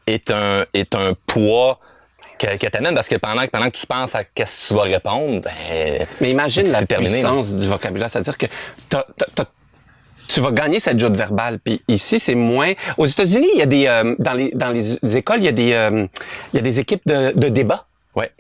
est 0.07 0.29
un, 0.31 0.65
est 0.73 0.95
un 0.95 1.13
poids 1.25 1.79
que, 2.39 2.47
que 2.47 2.67
t'amènes 2.67 2.95
parce 2.95 3.07
que 3.07 3.15
pendant, 3.15 3.45
que- 3.45 3.51
pendant 3.51 3.69
que 3.69 3.77
tu 3.77 3.87
penses 3.87 4.15
à 4.15 4.23
qu'est-ce 4.23 4.63
que 4.63 4.67
tu 4.69 4.73
vas 4.75 4.83
répondre, 4.83 5.41
ben, 5.41 6.05
Mais 6.21 6.31
imagine 6.31 6.69
la 6.71 6.85
terminé, 6.85 7.11
puissance 7.11 7.55
du 7.55 7.67
vocabulaire. 7.67 8.09
C'est-à-dire 8.09 8.37
que 8.37 8.45
t'as- 8.89 9.05
tu 10.27 10.41
vas 10.41 10.51
gagner 10.51 10.79
cette 10.79 10.99
joute 10.99 11.15
verbale. 11.15 11.59
Puis 11.59 11.81
ici, 11.87 12.19
c'est 12.19 12.35
moins. 12.35 12.73
Aux 12.97 13.05
États-Unis, 13.05 13.49
il 13.53 13.59
y 13.59 13.61
a 13.61 13.65
des 13.65 13.87
euh, 13.87 14.15
dans 14.19 14.33
les 14.33 14.51
dans 14.53 14.71
les 14.71 15.17
écoles, 15.17 15.37
il 15.39 15.45
y 15.45 15.47
a 15.47 15.51
des 15.51 15.73
euh, 15.73 16.07
il 16.53 16.57
y 16.57 16.59
a 16.59 16.61
des 16.61 16.79
équipes 16.79 17.05
de, 17.05 17.37
de 17.37 17.49
débat. 17.49 17.85
Ouais. 18.15 18.31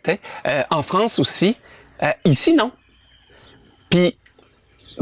Euh, 0.45 0.63
en 0.69 0.83
France 0.83 1.19
aussi. 1.19 1.57
Euh, 2.01 2.11
ici, 2.25 2.53
non. 2.53 2.71
Puis 3.89 4.17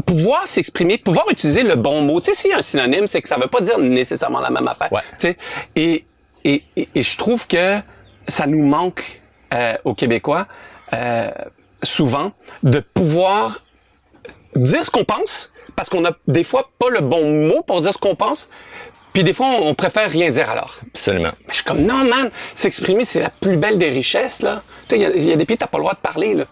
pouvoir 0.06 0.46
s'exprimer, 0.46 0.98
pouvoir 0.98 1.26
utiliser 1.30 1.62
le 1.62 1.74
bon 1.74 2.02
mot. 2.02 2.20
Tu 2.20 2.30
sais, 2.30 2.36
s'il 2.36 2.50
y 2.50 2.54
a 2.54 2.58
un 2.58 2.62
synonyme, 2.62 3.06
c'est 3.06 3.20
que 3.20 3.28
ça 3.28 3.36
veut 3.36 3.48
pas 3.48 3.60
dire 3.60 3.78
nécessairement 3.78 4.40
la 4.40 4.50
même 4.50 4.66
affaire. 4.68 4.90
Ouais. 4.92 5.00
Tu 5.18 5.28
sais. 5.28 5.36
Et, 5.76 6.04
et, 6.44 6.62
et, 6.76 6.88
et 6.94 7.02
je 7.02 7.18
trouve 7.18 7.46
que 7.46 7.78
ça 8.28 8.46
nous 8.46 8.64
manque 8.64 9.20
euh, 9.52 9.76
aux 9.84 9.94
Québécois 9.94 10.46
euh, 10.92 11.30
souvent 11.82 12.32
de 12.62 12.80
pouvoir 12.80 13.60
dire 14.56 14.84
ce 14.84 14.90
qu'on 14.90 15.04
pense 15.04 15.50
parce 15.76 15.88
qu'on 15.88 16.04
a 16.04 16.12
des 16.28 16.44
fois 16.44 16.70
pas 16.78 16.90
le 16.90 17.00
bon 17.00 17.46
mot 17.48 17.62
pour 17.62 17.80
dire 17.80 17.92
ce 17.92 17.98
qu'on 17.98 18.14
pense. 18.14 18.48
Puis 19.12 19.22
des 19.24 19.34
fois, 19.34 19.46
on 19.60 19.74
préfère 19.74 20.08
rien 20.10 20.30
dire 20.30 20.48
alors. 20.48 20.76
absolument. 20.94 21.32
Mais 21.40 21.48
je 21.50 21.54
suis 21.56 21.64
comme, 21.64 21.82
non, 21.82 22.04
man, 22.04 22.30
s'exprimer, 22.54 23.04
c'est 23.04 23.20
la 23.20 23.28
plus 23.28 23.56
belle 23.58 23.76
des 23.76 23.90
richesses, 23.90 24.40
là. 24.40 24.62
Tu 24.88 24.96
sais, 24.96 25.00
il 25.00 25.02
y 25.02 25.04
a- 25.06 25.10
il 25.14 25.24
y, 25.24 25.32
a 25.32 25.36
des 25.36 25.44
pays, 25.44 25.58
t'as 25.58 25.66
pas 25.66 25.76
le 25.76 25.82
droit 25.84 25.92
de 25.92 25.98
parler, 25.98 26.32
là. 26.34 26.44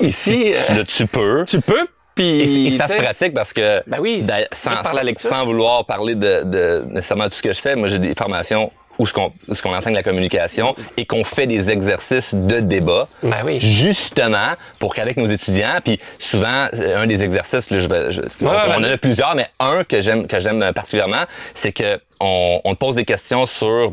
Ici, 0.00 0.52
Tu, 0.66 0.72
euh, 0.72 0.84
tu 0.84 1.06
peux. 1.06 1.44
tu 1.46 1.60
peux, 1.60 1.86
puis... 2.14 2.68
Et, 2.68 2.76
ça 2.78 2.86
se 2.86 2.94
pratique 2.94 3.34
parce 3.34 3.52
que 3.52 3.82
Ben 3.86 3.98
oui, 4.00 4.24
sans, 4.52 4.76
par 4.82 4.94
la 4.94 5.02
lecture. 5.04 5.28
sans 5.28 5.44
vouloir 5.44 5.84
parler 5.84 6.14
de, 6.14 6.42
de 6.44 6.84
nécessairement 6.88 7.28
tout 7.28 7.36
ce 7.36 7.42
que 7.42 7.52
je 7.52 7.60
fais, 7.60 7.76
moi 7.76 7.88
j'ai 7.88 7.98
des 7.98 8.14
formations 8.14 8.70
où 9.00 9.06
ce 9.06 9.62
qu'on 9.62 9.74
enseigne 9.74 9.94
la 9.94 10.02
communication 10.02 10.74
et 10.96 11.06
qu'on 11.06 11.24
fait 11.24 11.46
des 11.46 11.70
exercices 11.70 12.34
de 12.34 12.60
débat, 12.60 13.08
Ben 13.22 13.38
oui. 13.44 13.58
justement 13.60 14.52
pour 14.78 14.94
qu'avec 14.94 15.16
nos 15.16 15.26
étudiants, 15.26 15.78
puis 15.84 15.98
souvent 16.18 16.66
c'est 16.72 16.92
un 16.94 17.06
des 17.06 17.24
exercices, 17.24 17.70
là, 17.70 17.80
je 17.80 17.88
vais, 17.88 18.12
je- 18.12 18.20
on, 18.42 18.46
on 18.46 18.78
en 18.78 18.82
a 18.84 18.98
plusieurs, 18.98 19.34
mais 19.34 19.46
un 19.58 19.84
que 19.84 20.00
j'aime 20.02 20.26
que 20.26 20.38
j'aime 20.38 20.72
particulièrement, 20.74 21.24
c'est 21.54 21.72
que 21.72 21.98
on, 22.20 22.60
on 22.64 22.74
te 22.74 22.78
pose 22.78 22.96
des 22.96 23.04
questions 23.06 23.46
sur, 23.46 23.92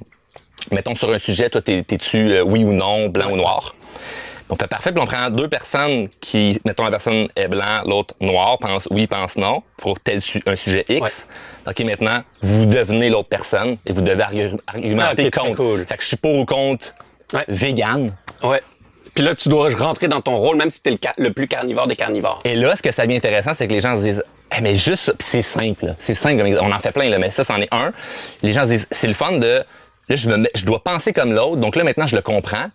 mettons 0.72 0.96
sur 0.96 1.12
un 1.12 1.18
sujet, 1.20 1.50
toi 1.50 1.62
t'es- 1.62 1.84
t'es-tu 1.84 2.32
euh, 2.34 2.42
oui 2.44 2.64
ou 2.66 2.74
non, 2.74 3.08
blanc 3.08 3.32
ou 3.32 3.38
noir? 3.38 3.74
On 4.50 4.56
fait 4.56 4.68
parfait, 4.68 4.92
puis 4.94 5.02
on 5.02 5.06
prend 5.06 5.30
deux 5.30 5.50
personnes 5.50 6.08
qui, 6.22 6.60
mettons 6.64 6.86
la 6.86 6.92
personne 6.92 7.28
est 7.36 7.48
blanc, 7.50 7.82
l'autre 7.86 8.14
noir, 8.22 8.58
pense 8.60 8.88
oui, 8.92 9.06
pense 9.06 9.36
non, 9.36 9.62
pour 9.78 10.00
tel 10.00 10.22
su- 10.22 10.42
un 10.46 10.56
sujet 10.56 10.86
X. 10.88 11.28
OK, 11.68 11.80
maintenant, 11.82 12.24
vous 12.42 12.66
devenez 12.66 13.10
l'autre 13.10 13.28
personne 13.28 13.78
et 13.86 13.92
vous 13.92 14.02
devez 14.02 14.24
argu- 14.24 14.58
argumenter 14.68 15.30
Ah, 15.34 15.40
contre. 15.40 15.56
cool. 15.56 15.86
Fait 15.86 15.98
que 15.98 16.02
je 16.04 16.08
suis 16.08 16.18
pour 16.18 16.38
ou 16.38 16.46
contre 16.46 16.94
Ouais. 17.34 17.44
vegan. 17.50 18.14
Ouais. 18.42 18.62
Puis 19.16 19.24
là, 19.26 19.36
tu 19.36 19.50
dois 19.50 19.70
rentrer 19.76 20.08
dans 20.08 20.22
ton 20.22 20.38
rôle, 20.38 20.56
même 20.56 20.72
si 20.72 20.82
t'es 20.82 20.98
le, 21.18 21.32
plus 21.34 21.48
carnivore 21.48 21.88
des 21.88 21.96
carnivores. 21.98 22.40
Et 22.46 22.56
là, 22.56 22.76
ce 22.76 22.82
que 22.82 22.92
ça 22.92 23.04
devient 23.06 23.18
intéressant, 23.18 23.54
c'est 23.54 23.68
que 23.68 23.74
les 23.74 23.82
gens 23.82 23.98
se 23.98 24.02
disent, 24.04 24.24
Eh, 24.58 24.62
mais 24.62 24.76
juste, 24.76 25.14
c'est 25.20 25.42
simple, 25.42 25.88
là. 25.88 25.96
c'est 26.00 26.14
simple, 26.14 26.42
on 26.62 26.72
en 26.72 26.80
fait 26.80 26.94
plein, 26.94 27.10
là, 27.10 27.18
mais 27.18 27.32
ça, 27.32 27.44
c'en 27.44 27.58
est 27.60 27.68
un. 27.74 27.92
Les 28.44 28.54
gens 28.54 28.64
se 28.64 28.70
disent, 28.70 28.88
c'est 28.92 29.08
le 29.08 29.14
fun 29.14 29.34
de, 29.40 29.62
là, 30.10 30.16
je, 30.16 30.30
me 30.30 30.38
mets- 30.38 30.52
je 30.56 30.64
dois 30.66 30.84
penser 30.84 31.12
comme 31.14 31.34
l'autre, 31.34 31.58
donc 31.58 31.76
là, 31.76 31.84
maintenant, 31.84 32.08
je 32.08 32.16
le 32.16 32.22
comprends. 32.22 32.66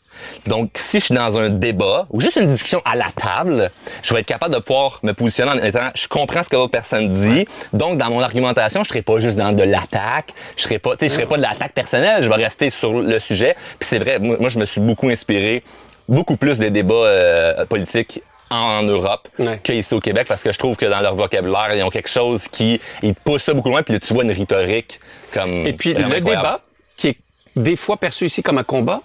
Donc, 0.47 0.71
si 0.75 1.01
je 1.01 1.07
suis 1.07 1.15
dans 1.15 1.39
un 1.39 1.49
débat 1.49 2.07
ou 2.11 2.21
juste 2.21 2.37
une 2.37 2.47
discussion 2.49 2.83
à 2.85 2.95
la 2.97 3.07
table, 3.17 3.71
je 4.03 4.13
vais 4.13 4.21
être 4.21 4.27
capable 4.27 4.55
de 4.55 4.61
pouvoir 4.61 4.99
me 5.03 5.13
positionner 5.13 5.51
en 5.53 5.59
étant, 5.59 5.89
je 5.95 6.07
comprends 6.09 6.43
ce 6.43 6.51
que 6.51 6.57
l'autre 6.57 6.71
personne 6.73 7.13
dit, 7.13 7.47
donc 7.73 7.97
dans 7.99 8.11
mon 8.11 8.21
argumentation, 8.21 8.85
je 8.85 8.89
serai 8.91 9.03
pas 9.03 9.21
juste 9.21 9.39
dans 9.39 9.53
de 9.53 9.63
l'attaque, 9.63 10.33
je 10.57 10.63
serai 10.65 10.79
pas, 10.79 10.91
tu 10.93 10.99
sais, 11.01 11.09
je 11.09 11.15
serai 11.15 11.27
pas 11.27 11.37
de 11.37 11.43
l'attaque 11.43 11.73
personnelle, 11.73 12.23
je 12.23 12.29
vais 12.29 12.35
rester 12.37 12.69
sur 12.71 12.93
le 13.01 13.19
sujet. 13.19 13.55
Puis 13.79 13.89
c'est 13.89 13.99
vrai, 13.99 14.19
moi, 14.19 14.49
je 14.49 14.59
me 14.59 14.65
suis 14.67 14.81
beaucoup 14.81 15.09
inspiré, 15.09 15.63
beaucoup 16.09 16.37
plus 16.37 16.59
des 16.59 16.71
débats 16.71 16.95
euh, 16.95 17.65
politiques 17.67 18.23
en 18.51 18.83
Europe 18.83 19.29
Ouais. 19.39 19.59
qu'ici 19.63 19.95
au 19.95 20.01
Québec 20.01 20.27
parce 20.29 20.43
que 20.43 20.53
je 20.53 20.59
trouve 20.59 20.77
que 20.77 20.85
dans 20.85 21.01
leur 21.01 21.15
vocabulaire, 21.17 21.75
ils 21.75 21.83
ont 21.83 21.89
quelque 21.89 22.11
chose 22.11 22.49
qui 22.49 22.79
ils 23.03 23.15
poussent 23.15 23.45
ça 23.45 23.55
beaucoup 23.55 23.71
loin 23.71 23.83
puis 23.83 23.95
là, 23.95 24.01
tu 24.01 24.13
vois 24.13 24.25
une 24.25 24.31
rhétorique 24.33 25.01
comme 25.33 25.67
Et 25.67 25.73
puis, 25.73 25.95
le 25.95 26.01
incroyable. 26.05 26.27
débat, 26.27 26.61
qui 27.03 27.09
est 27.09 27.19
des 27.57 27.77
fois 27.77 27.97
perçu 27.97 28.27
ici 28.27 28.43
comme 28.43 28.59
un 28.59 28.65
combat, 28.65 29.03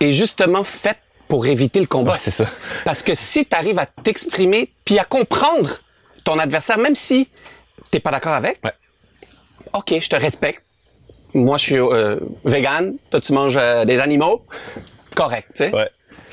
est 0.00 0.12
justement 0.12 0.64
fait 0.64 0.96
pour 1.28 1.46
éviter 1.46 1.80
le 1.80 1.86
combat. 1.86 2.12
Ouais, 2.12 2.18
c'est 2.20 2.30
ça. 2.30 2.46
Parce 2.84 3.02
que 3.02 3.14
si 3.14 3.44
tu 3.44 3.54
arrives 3.54 3.78
à 3.78 3.86
t'exprimer 3.86 4.70
puis 4.84 4.98
à 4.98 5.04
comprendre 5.04 5.78
ton 6.24 6.38
adversaire, 6.38 6.78
même 6.78 6.96
si 6.96 7.28
t'es 7.90 8.00
pas 8.00 8.10
d'accord 8.10 8.32
avec, 8.32 8.58
Ouais. 8.64 8.72
OK, 9.72 9.94
je 10.00 10.08
te 10.08 10.16
respecte. 10.16 10.62
Moi, 11.34 11.58
je 11.58 11.62
suis 11.64 11.78
euh, 11.78 12.18
vegan. 12.44 12.94
Toi, 13.10 13.20
tu 13.20 13.32
manges 13.34 13.58
euh, 13.60 13.84
des 13.84 13.98
animaux. 14.00 14.46
Correct, 15.14 15.48
tu 15.50 15.64
sais. 15.64 15.74
Ouais. 15.74 15.90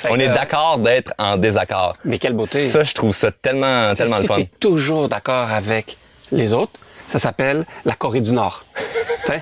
On 0.10 0.16
que, 0.16 0.22
est 0.22 0.30
euh, 0.30 0.34
d'accord 0.34 0.78
d'être 0.78 1.13
en 1.18 1.36
désaccord. 1.36 1.94
Mais 2.06 2.20
quelle 2.20 2.34
beauté. 2.34 2.70
Ça, 2.70 2.84
je 2.84 2.94
trouve 2.94 3.13
ça 3.13 3.32
tellement, 3.32 3.94
tellement 3.96 4.18
si 4.18 4.28
le 4.28 4.34
fun. 4.34 4.42
toujours 4.60 5.10
d'accord 5.10 5.52
avec 5.52 5.98
les 6.32 6.54
autres, 6.54 6.80
ça 7.08 7.20
s'appelle 7.20 7.66
la 7.86 7.94
Corée 7.94 8.22
du 8.22 8.32
Nord. 8.34 8.63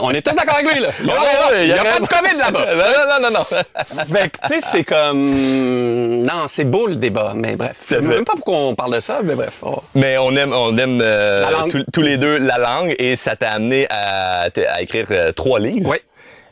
On 0.00 0.10
est 0.12 0.22
tous 0.22 0.34
d'accord 0.34 0.54
avec 0.54 0.72
lui, 0.72 0.80
là. 0.80 0.88
Il 1.60 1.66
y 1.66 1.72
a, 1.72 1.82
Ouais, 1.82 1.90
pas 1.90 1.98
de 1.98 2.06
COVID 2.06 2.36
là-bas. 2.36 2.66
Non, 2.74 3.20
non, 3.20 3.30
non, 3.30 3.38
non, 3.38 3.44
que, 3.44 4.38
tu 4.48 4.54
sais, 4.54 4.60
c'est 4.60 4.84
comme... 4.84 6.22
Non, 6.24 6.46
c'est 6.46 6.64
beau 6.64 6.86
le 6.86 6.96
débat, 6.96 7.32
mais 7.34 7.56
bref. 7.56 7.76
Je 7.88 7.96
sais 7.96 8.00
même 8.00 8.24
pas 8.24 8.34
pourquoi 8.34 8.56
on 8.58 8.74
parle 8.74 8.94
de 8.94 9.00
ça, 9.00 9.18
mais 9.24 9.34
bref. 9.34 9.54
oh. 9.62 9.82
Mais 9.94 10.16
on 10.18 10.34
aime, 10.36 10.52
on 10.52 10.76
aime 10.76 11.00
euh, 11.02 11.44
tous- 11.70 11.84
tous 11.92 12.02
les 12.02 12.16
deux 12.16 12.38
la 12.38 12.58
langue 12.58 12.94
et 12.98 13.16
ça 13.16 13.34
t'a 13.34 13.50
amené 13.50 13.86
à, 13.90 14.42
à 14.70 14.80
écrire 14.82 15.06
euh, 15.10 15.32
trois 15.32 15.58
livres. 15.58 15.90
Oui. 15.90 15.96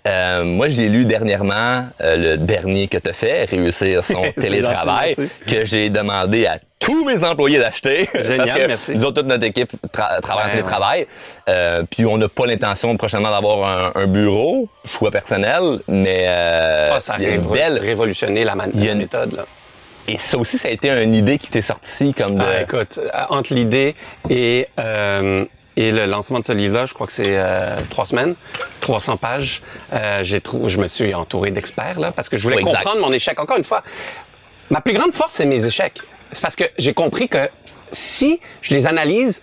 Euh, 0.07 0.45
moi, 0.45 0.69
je 0.69 0.81
l'ai 0.81 0.89
lu 0.89 1.05
dernièrement, 1.05 1.87
euh, 2.01 2.17
le 2.17 2.37
dernier 2.39 2.87
que 2.89 2.99
tu 2.99 3.11
as 3.11 3.13
fait, 3.13 3.51
Réussir 3.51 4.05
son 4.05 4.23
télétravail, 4.41 5.15
gentil, 5.17 5.31
que 5.47 5.65
j'ai 5.65 5.91
demandé 5.91 6.47
à 6.47 6.59
tous 6.79 7.05
mes 7.05 7.25
employés 7.25 7.59
d'acheter. 7.59 8.09
Génial, 8.15 8.47
parce 8.47 8.59
que 8.61 8.67
merci. 8.69 8.93
Nous 8.93 9.05
autres, 9.05 9.21
toute 9.23 9.27
notre 9.29 9.45
équipe 9.45 9.73
tra- 9.93 10.21
travaille 10.21 10.45
en 10.45 10.47
Ouais, 10.47 10.53
télétravail. 10.53 11.07
Euh, 11.49 11.83
puis 11.91 12.07
on 12.07 12.19
n'a 12.19 12.29
pas 12.29 12.47
l'intention 12.47 12.97
prochainement 12.97 13.31
d'avoir 13.31 13.69
un, 13.97 14.01
un 14.03 14.07
bureau, 14.07 14.69
choix 14.89 15.11
personnel, 15.11 15.81
mais 15.89 16.25
euh, 16.29 16.91
Ah, 16.93 17.01
ça 17.01 17.15
a 17.15 17.19
belle... 17.19 17.79
révolutionné 17.79 18.45
la, 18.45 18.55
man- 18.55 18.71
méthode. 18.75 19.33
Là. 19.35 19.45
Et 20.09 20.19
ça 20.19 20.39
aussi, 20.39 20.57
ça 20.57 20.69
a 20.69 20.71
été 20.71 20.89
une 21.03 21.17
idée 21.17 21.37
qui 21.39 21.51
t'est 21.51 21.63
sortie 21.63 22.15
comme 22.15 22.37
de... 22.37 22.45
Ah, 22.45 22.63
écoute, 22.63 23.01
entre 23.29 23.55
l'idée 23.55 23.97
et, 24.31 24.69
euh, 24.79 25.45
et 25.77 25.93
le 25.93 26.07
lancement 26.07 26.39
de 26.39 26.45
ce 26.45 26.53
livre-là, 26.53 26.87
je 26.87 26.95
crois 26.95 27.07
que 27.07 27.13
c'est 27.13 27.37
euh, 27.37 27.77
trois 27.91 28.07
semaines, 28.07 28.35
300 28.81 29.17
pages. 29.19 29.63
Euh, 29.93 30.23
j'ai 30.23 30.41
je 30.67 30.79
me 30.79 30.87
suis 30.87 31.13
entouré 31.15 31.51
d'experts 31.51 32.01
là 32.01 32.13
parce 32.13 32.29
que 32.29 32.39
je 32.39 32.43
voulais 32.45 32.57
Oui, 32.57 32.63
comprendre 32.63 33.01
mon 33.01 33.13
échec. 33.13 33.39
Encore 33.39 33.59
une 33.59 33.65
fois, 33.65 33.83
ma 34.71 34.81
plus 34.81 34.95
grande 34.95 35.13
force, 35.13 35.35
c'est 35.35 35.47
mes 35.47 35.65
échecs. 35.67 36.01
C'est 36.33 36.41
parce 36.41 36.57
que 36.57 36.65
j'ai 36.79 36.95
compris 36.95 37.29
que 37.29 37.49
si 37.93 38.41
je 38.63 38.75
les 38.75 38.87
analyse, 38.87 39.43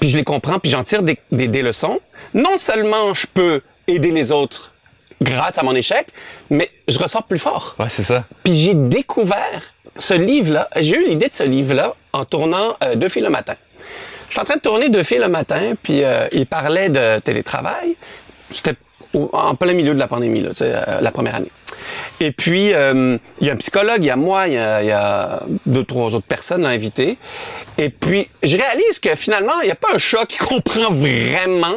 puis 0.00 0.08
je 0.08 0.16
les 0.16 0.24
comprends, 0.24 0.58
puis 0.58 0.70
j'en 0.70 0.82
tire 0.82 1.02
des, 1.02 1.18
des, 1.30 1.48
des 1.48 1.62
leçons, 1.62 2.00
non 2.32 2.56
seulement 2.56 3.12
je 3.14 3.26
peux 3.26 3.60
aider 3.86 4.12
les 4.12 4.32
autres 4.32 4.72
grâce 5.20 5.58
à 5.58 5.62
mon 5.62 5.74
échec, 5.74 6.06
mais 6.50 6.70
je 6.88 6.98
ressors 6.98 7.24
plus 7.24 7.38
fort. 7.38 7.76
Ouais, 7.78 7.88
c'est 7.88 8.02
ça. 8.02 8.24
Puis 8.44 8.54
j'ai 8.54 8.74
découvert 8.74 9.62
ce 9.96 10.14
livre-là. 10.14 10.68
J'ai 10.76 10.96
eu 10.96 11.08
l'idée 11.08 11.28
de 11.28 11.34
ce 11.34 11.42
livre-là 11.44 11.94
en 12.12 12.24
tournant 12.24 12.76
euh, 12.82 12.94
Deux 12.94 13.08
filles 13.08 13.22
le 13.22 13.30
matin. 13.30 13.54
Je 14.32 14.36
suis 14.36 14.40
en 14.40 14.44
train 14.44 14.56
de 14.56 14.62
tourner 14.62 14.88
Deux 14.88 15.02
filles 15.02 15.18
le 15.18 15.28
matin, 15.28 15.74
puis 15.82 16.02
euh, 16.02 16.26
il 16.32 16.46
parlait 16.46 16.88
de 16.88 17.18
télétravail. 17.18 17.96
C'était 18.50 18.76
en 19.14 19.54
plein 19.56 19.74
milieu 19.74 19.92
de 19.92 19.98
la 19.98 20.06
pandémie, 20.06 20.40
là, 20.40 20.52
euh, 20.62 21.00
la 21.02 21.10
première 21.10 21.34
année. 21.34 21.50
Et 22.18 22.32
puis, 22.32 22.72
euh, 22.72 23.18
il 23.42 23.46
y 23.46 23.50
a 23.50 23.52
un 23.52 23.56
psychologue, 23.56 23.98
il 23.98 24.06
y 24.06 24.10
a 24.10 24.16
moi, 24.16 24.48
il 24.48 24.54
y 24.54 24.56
a, 24.56 25.42
deux, 25.66 25.84
trois 25.84 26.14
autres 26.14 26.26
personnes 26.26 26.64
invitées. 26.64 27.18
Et 27.76 27.90
puis, 27.90 28.26
je 28.42 28.56
réalise 28.56 29.00
que 29.00 29.14
finalement, 29.16 29.60
il 29.60 29.66
n'y 29.66 29.70
a 29.70 29.74
pas 29.74 29.92
un 29.94 29.98
chat 29.98 30.24
qui 30.24 30.38
comprend 30.52 30.90
vraiment 30.90 31.76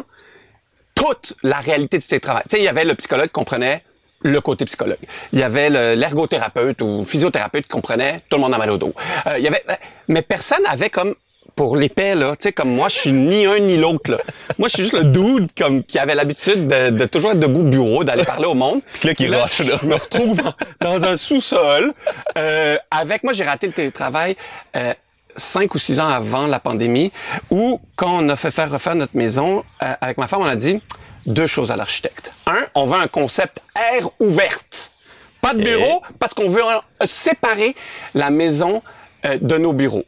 toute 0.95 1.33
la 1.43 1.57
réalité 1.57 1.97
du 1.97 2.07
télétravail. 2.07 2.43
Tu 2.47 2.55
sais, 2.55 2.61
il 2.61 2.63
y 2.63 2.69
avait 2.69 2.85
le 2.85 2.95
psychologue 2.95 3.25
qui 3.25 3.31
comprenait 3.33 3.83
le 4.21 4.39
côté 4.39 4.63
psychologue. 4.63 4.95
Il 5.33 5.39
y 5.39 5.43
avait 5.43 5.69
le- 5.69 5.95
l'ergothérapeute 5.95 6.81
ou 6.81 7.03
physiothérapeute 7.03 7.63
qui 7.63 7.69
comprenait 7.69 8.21
tout 8.29 8.37
le 8.37 8.43
monde 8.43 8.53
a 8.53 8.57
mal 8.57 8.71
au 8.71 8.77
dos. 8.77 8.93
Il 9.37 9.43
y 9.43 9.47
avait, 9.49 9.61
mais 10.07 10.21
personne 10.21 10.65
avait 10.69 10.89
comme 10.89 11.15
pour 11.55 11.77
l'épais 11.77 12.15
là, 12.15 12.35
tu 12.35 12.43
sais 12.43 12.53
comme 12.53 12.75
moi 12.75 12.89
je 12.89 12.99
suis 12.99 13.11
ni 13.11 13.45
un 13.45 13.59
ni 13.59 13.77
l'autre 13.77 14.11
là. 14.11 14.17
Moi 14.57 14.67
je 14.67 14.73
suis 14.73 14.83
juste 14.83 14.95
le 14.95 15.05
dude 15.05 15.49
comme 15.57 15.83
qui 15.83 15.97
avait 15.99 16.15
l'habitude 16.15 16.67
de, 16.67 16.89
de 16.89 17.05
toujours 17.05 17.31
être 17.31 17.39
debout 17.39 17.61
au 17.61 17.63
bureau, 17.63 18.03
d'aller 18.03 18.25
parler 18.25 18.45
au 18.45 18.53
monde. 18.53 18.81
là, 19.03 19.13
qui 19.13 19.25
Puis 19.25 19.35
rush, 19.35 19.59
là. 19.59 19.77
Je 19.81 19.85
me 19.85 19.95
retrouve 19.95 20.41
dans, 20.41 20.53
dans 20.81 21.05
un 21.05 21.17
sous-sol 21.17 21.93
euh, 22.37 22.77
avec 22.91 23.23
moi 23.23 23.33
j'ai 23.33 23.43
raté 23.43 23.67
le 23.67 23.73
télétravail. 23.73 24.35
Euh, 24.75 24.93
cinq 25.37 25.75
ou 25.75 25.77
six 25.77 25.99
ans 25.99 26.07
avant 26.07 26.47
la 26.47 26.59
pandémie, 26.59 27.11
où 27.49 27.81
quand 27.97 28.23
on 28.23 28.29
a 28.29 28.37
fait 28.37 28.51
faire 28.51 28.71
refaire 28.71 28.95
notre 28.95 29.17
maison, 29.17 29.65
euh, 29.83 29.93
avec 29.99 30.17
ma 30.17 30.27
femme, 30.27 30.41
on 30.41 30.45
a 30.45 30.55
dit 30.55 30.81
deux 31.25 31.47
choses 31.47 31.71
à 31.71 31.75
l'architecte. 31.75 32.31
Un, 32.45 32.65
on 32.73 32.85
veut 32.85 32.97
un 32.97 33.07
concept 33.07 33.61
air 33.75 34.07
ouverte. 34.19 34.93
Pas 35.41 35.53
de 35.53 35.61
bureau, 35.61 36.01
parce 36.19 36.33
qu'on 36.33 36.49
veut 36.49 36.63
euh, 36.63 36.79
séparer 37.05 37.75
la 38.13 38.29
maison 38.29 38.81
euh, 39.25 39.37
de 39.41 39.57
nos 39.57 39.73
bureaux. 39.73 40.05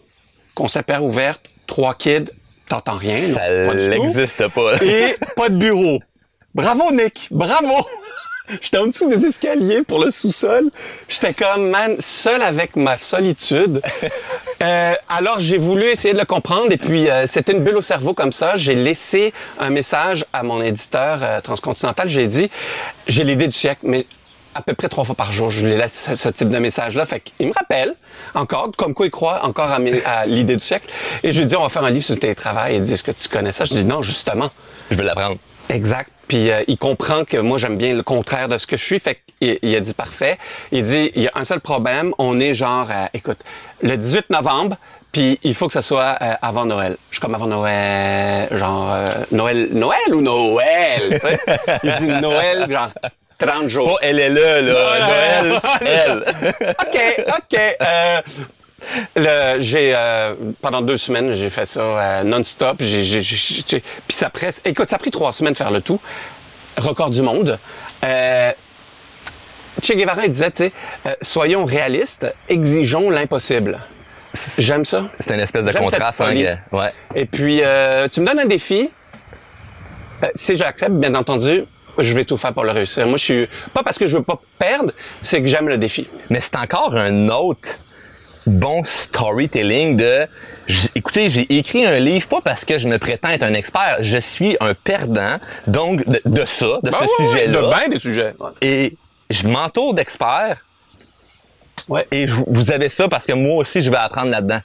Concept 0.57 0.89
air 0.89 1.03
ouverte, 1.03 1.41
trois 1.67 1.93
kids, 1.93 2.31
t'entends 2.67 2.97
rien. 2.97 3.21
Ça 3.31 3.89
n'existe 3.89 4.47
pas. 4.47 4.83
Et 4.83 5.15
pas 5.35 5.49
de 5.49 5.55
bureau. 5.55 5.99
Bravo, 6.55 6.91
Nick. 6.91 7.27
Bravo. 7.29 7.75
J'étais 8.59 8.79
en 8.79 8.87
dessous 8.87 9.07
des 9.07 9.23
escaliers 9.23 9.83
pour 9.83 9.99
le 9.99 10.09
sous-sol. 10.09 10.71
J'étais 11.07 11.35
comme, 11.35 11.69
man, 11.69 11.97
seul 11.99 12.41
avec 12.41 12.75
ma 12.75 12.97
solitude. 12.97 13.81
Euh, 14.63 14.93
alors, 15.07 15.39
j'ai 15.39 15.59
voulu 15.59 15.85
essayer 15.85 16.15
de 16.15 16.19
le 16.19 16.25
comprendre 16.25 16.71
et 16.71 16.77
puis 16.77 17.11
euh, 17.11 17.27
c'était 17.27 17.51
une 17.51 17.63
bulle 17.63 17.77
au 17.77 17.81
cerveau 17.83 18.15
comme 18.15 18.31
ça. 18.31 18.55
J'ai 18.55 18.73
laissé 18.73 19.31
un 19.59 19.69
message 19.69 20.25
à 20.33 20.41
mon 20.41 20.63
éditeur 20.63 21.19
euh, 21.21 21.41
transcontinental. 21.41 22.09
J'ai 22.09 22.25
dit, 22.25 22.49
j'ai 23.07 23.23
l'idée 23.23 23.45
du 23.45 23.55
siècle, 23.55 23.81
mais 23.83 24.07
à 24.57 24.61
peu 24.61 24.73
près 24.73 24.89
trois 24.89 25.03
fois 25.03 25.15
par 25.15 25.31
jour, 25.31 25.49
je 25.49 25.65
lui 25.65 25.75
laisse 25.75 25.93
ce, 25.93 26.15
ce 26.15 26.29
type 26.29 26.49
de 26.49 26.57
message-là. 26.57 27.05
Fait 27.05 27.19
qu'il 27.19 27.47
me 27.47 27.53
rappelle 27.53 27.93
encore, 28.33 28.71
comme 28.75 28.93
quoi 28.93 29.05
il 29.05 29.11
croit 29.11 29.45
encore 29.45 29.71
à, 29.71 30.25
l'idée 30.25 30.55
du 30.55 30.63
siècle. 30.63 30.87
Et 31.23 31.31
je 31.31 31.39
lui 31.39 31.47
dis, 31.47 31.55
on 31.55 31.61
va 31.61 31.69
faire 31.69 31.83
un 31.83 31.91
livre 31.91 32.05
sur 32.05 32.15
le 32.15 32.19
télétravail. 32.19 32.75
Il 32.75 32.81
dit, 32.81 32.93
est-ce 32.93 33.03
que 33.03 33.11
tu 33.11 33.29
connais 33.29 33.51
ça? 33.51 33.65
Je 33.65 33.73
dis, 33.73 33.85
non, 33.85 34.01
justement. 34.01 34.49
Je 34.89 34.97
veux 34.97 35.03
l'apprendre. 35.03 35.37
Exact. 35.69 36.11
Puis 36.27 36.49
euh, 36.49 36.63
il 36.67 36.77
comprend 36.77 37.23
que 37.23 37.37
moi 37.37 37.57
j'aime 37.57 37.77
bien 37.77 37.93
le 37.93 38.03
contraire 38.03 38.49
de 38.49 38.57
ce 38.57 38.67
que 38.67 38.77
je 38.77 38.83
suis. 38.83 38.99
Fait 38.99 39.21
qu'il 39.39 39.59
il 39.61 39.75
a 39.75 39.79
dit 39.79 39.93
parfait. 39.93 40.37
Il 40.71 40.83
dit 40.83 41.11
il 41.15 41.23
y 41.23 41.27
a 41.27 41.31
un 41.35 41.43
seul 41.43 41.59
problème. 41.59 42.13
On 42.17 42.39
est 42.39 42.53
genre, 42.53 42.87
euh, 42.89 43.05
écoute, 43.13 43.39
le 43.81 43.95
18 43.97 44.29
novembre. 44.29 44.77
Puis 45.11 45.39
il 45.43 45.55
faut 45.55 45.67
que 45.67 45.73
ça 45.73 45.81
soit 45.81 46.17
euh, 46.21 46.33
avant 46.41 46.65
Noël. 46.65 46.97
Je 47.09 47.15
suis 47.15 47.21
comme 47.21 47.35
avant 47.35 47.47
Noël, 47.47 48.49
genre 48.51 48.93
Noël, 49.31 49.69
Noël 49.71 50.13
ou 50.13 50.21
Noël. 50.21 51.19
il 51.83 51.95
dit 51.99 52.07
Noël, 52.07 52.67
genre 52.69 52.89
30 53.37 53.69
jours. 53.69 53.91
Oh, 53.93 53.97
elle 54.01 54.19
est 54.19 54.29
là, 54.29 54.61
là. 54.61 55.41
Noël, 55.41 55.61
elle. 55.85 56.75
OK, 56.81 57.25
OK. 57.27 57.59
Euh, 57.81 58.21
le- 59.15 59.59
j'ai 59.59 59.93
euh, 59.95 60.33
pendant 60.61 60.81
deux 60.81 60.97
semaines 60.97 61.33
j'ai 61.35 61.49
fait 61.49 61.65
ça 61.65 61.81
euh, 61.81 62.23
non-stop. 62.23 62.77
J'ai, 62.79 63.03
j'ai, 63.03 63.19
j'ai- 63.19 63.63
j'ai- 63.67 63.79
puis 63.81 64.15
ça 64.15 64.29
presse. 64.29 64.61
Écoute, 64.65 64.89
ça 64.89 64.95
a 64.95 64.99
pris 64.99 65.11
trois 65.11 65.31
semaines 65.33 65.53
de 65.53 65.57
faire 65.57 65.71
le 65.71 65.81
tout. 65.81 65.99
Record 66.77 67.09
du 67.09 67.21
monde. 67.21 67.57
Euh, 68.03 68.51
Che 69.83 69.93
Guevara 69.93 70.25
il 70.25 70.31
disait, 70.31 70.49
tu 70.51 70.57
sais, 70.65 70.71
euh, 71.05 71.13
soyons 71.21 71.63
réalistes, 71.65 72.25
exigeons 72.49 73.09
l'impossible. 73.11 73.79
J'aime 74.57 74.85
ça. 74.85 75.03
C'est 75.19 75.33
une 75.33 75.39
espèce 75.39 75.65
de 75.65 75.71
J'aime 75.71 75.83
contraste. 75.83 76.21
hein, 76.21 76.57
ouais. 76.71 76.91
Et 77.15 77.25
puis, 77.25 77.61
euh, 77.63 78.07
tu 78.07 78.21
me 78.21 78.25
donnes 78.25 78.39
un 78.39 78.45
défi. 78.45 78.89
Euh, 80.23 80.27
si 80.33 80.55
j'accepte, 80.55 80.93
bien 80.93 81.13
entendu, 81.15 81.63
je 82.03 82.13
vais 82.15 82.25
tout 82.25 82.37
faire 82.37 82.53
pour 82.53 82.63
le 82.63 82.71
réussir. 82.71 83.05
Moi, 83.07 83.17
je 83.17 83.23
suis 83.23 83.47
pas 83.73 83.83
parce 83.83 83.97
que 83.97 84.07
je 84.07 84.17
veux 84.17 84.23
pas 84.23 84.39
perdre, 84.59 84.91
c'est 85.21 85.41
que 85.41 85.47
j'aime 85.47 85.67
le 85.69 85.77
défi. 85.77 86.07
Mais 86.29 86.39
c'est 86.41 86.55
encore 86.55 86.95
un 86.95 87.29
autre 87.29 87.69
bon 88.45 88.81
storytelling 88.85 89.97
de 89.97 90.25
écoutez 90.95 91.29
j'ai 91.29 91.53
écrit 91.57 91.85
un 91.85 91.99
livre 91.99 92.27
pas 92.29 92.39
parce 92.39 92.63
que 92.63 92.77
je 92.77 92.87
me 92.87 92.97
prétends 92.97 93.27
être 93.31 93.43
un 93.43 93.53
expert 93.53 93.97
je 93.99 94.17
suis 94.19 94.55
un 94.61 94.73
perdant 94.73 95.37
donc 95.67 96.05
de, 96.07 96.21
de 96.25 96.45
ça 96.45 96.79
de 96.81 96.89
Ben 96.89 96.93
ce 96.93 96.97
ouais, 97.01 97.07
ouais, 97.27 97.31
sujet 97.33 97.47
là 97.47 97.61
De 97.61 97.67
bien 97.67 97.87
des 97.89 97.99
sujets. 97.99 98.33
Et 98.61 98.95
je 99.29 99.45
m'entoure 99.49 99.93
d'experts 99.93 100.63
Ouais. 101.89 102.07
et 102.11 102.25
vous 102.25 102.71
avez 102.71 102.87
ça 102.87 103.09
parce 103.09 103.25
que 103.25 103.33
moi 103.33 103.55
aussi 103.57 103.81
je 103.81 103.89
vais 103.91 103.97
apprendre 103.97 104.29
là-dedans 104.31 104.61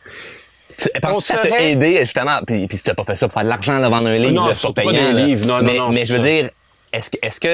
C'est- 0.76 0.92
parce 1.00 1.16
On 1.16 1.18
que 1.18 1.24
ça 1.24 1.36
t'a 1.38 1.60
aidé 1.62 1.98
justement 2.02 2.38
puis, 2.46 2.68
puis 2.68 2.76
si 2.78 2.84
t'as 2.84 2.94
pas 2.94 3.04
fait 3.04 3.16
ça 3.16 3.26
pour 3.26 3.34
faire 3.34 3.42
de 3.44 3.48
l'argent 3.48 3.78
là, 3.80 3.88
vendre 3.88 4.06
un 4.06 4.16
livre 4.16 4.30
non, 4.46 4.54
surtout 4.54 4.82
pas 4.84 4.92
des 4.92 5.12
livres. 5.12 5.44
Non, 5.44 5.58
non, 5.58 5.62
mais, 5.64 5.78
non, 5.78 5.88
mais 5.88 5.96
c'est 5.96 6.04
je 6.06 6.12
veux 6.14 6.18
ça. 6.20 6.24
dire 6.24 6.50
est-ce 6.92 7.10
que 7.10 7.16
est-ce 7.22 7.40
que 7.40 7.48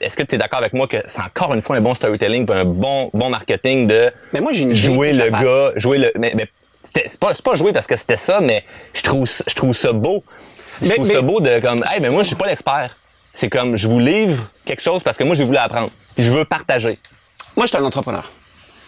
est-ce 0.00 0.16
que 0.16 0.22
tu 0.22 0.34
es 0.34 0.38
d'accord 0.38 0.58
avec 0.58 0.72
moi 0.72 0.86
que 0.88 0.96
c'est 1.06 1.20
encore 1.20 1.54
une 1.54 1.62
fois 1.62 1.76
un 1.76 1.80
bon 1.80 1.94
storytelling 1.94 2.50
un 2.50 2.64
bon 2.64 3.10
bon 3.14 3.28
marketing 3.30 3.86
de 3.86 4.10
Mais 4.32 4.40
moi, 4.40 4.52
j'ai 4.52 4.62
une 4.62 4.74
jouer 4.74 5.12
le 5.12 5.24
je 5.26 5.30
gars, 5.30 5.72
jouer 5.76 5.98
le 5.98 6.12
mais, 6.18 6.34
c'est 6.82 7.18
pas 7.18 7.32
c'est 7.34 7.42
pas 7.42 7.54
jouer 7.56 7.72
parce 7.72 7.86
que 7.86 7.96
c'était 7.96 8.16
ça 8.16 8.40
mais 8.40 8.64
je 8.92 9.02
trouve 9.02 9.26
ça- 9.28 9.44
je 9.46 9.54
trouve 9.54 9.74
ça 9.76 9.92
beau. 9.92 10.24
Je 10.80 10.88
Mais- 10.88 10.94
trouve 10.94 11.06
mais- 11.08 11.14
ça 11.14 11.22
beau 11.22 11.40
de 11.40 11.60
comme 11.60 11.84
hey 11.92 12.00
mais 12.00 12.10
moi 12.10 12.22
je 12.22 12.28
suis 12.28 12.36
pas 12.36 12.46
l'expert. 12.46 12.96
C'est 13.32 13.48
comme 13.48 13.76
je 13.76 13.86
vous 13.88 13.98
livre 14.00 14.44
quelque 14.64 14.82
chose 14.82 15.02
parce 15.02 15.16
que 15.16 15.24
moi 15.24 15.34
j'ai 15.36 15.44
voulu 15.44 15.58
apprendre. 15.58 15.90
Puis 16.16 16.24
je 16.24 16.30
veux 16.30 16.44
partager. 16.44 16.98
Moi, 17.56 17.66
je 17.66 17.70
suis 17.72 17.78
un 17.78 17.84
entrepreneur. 17.84 18.30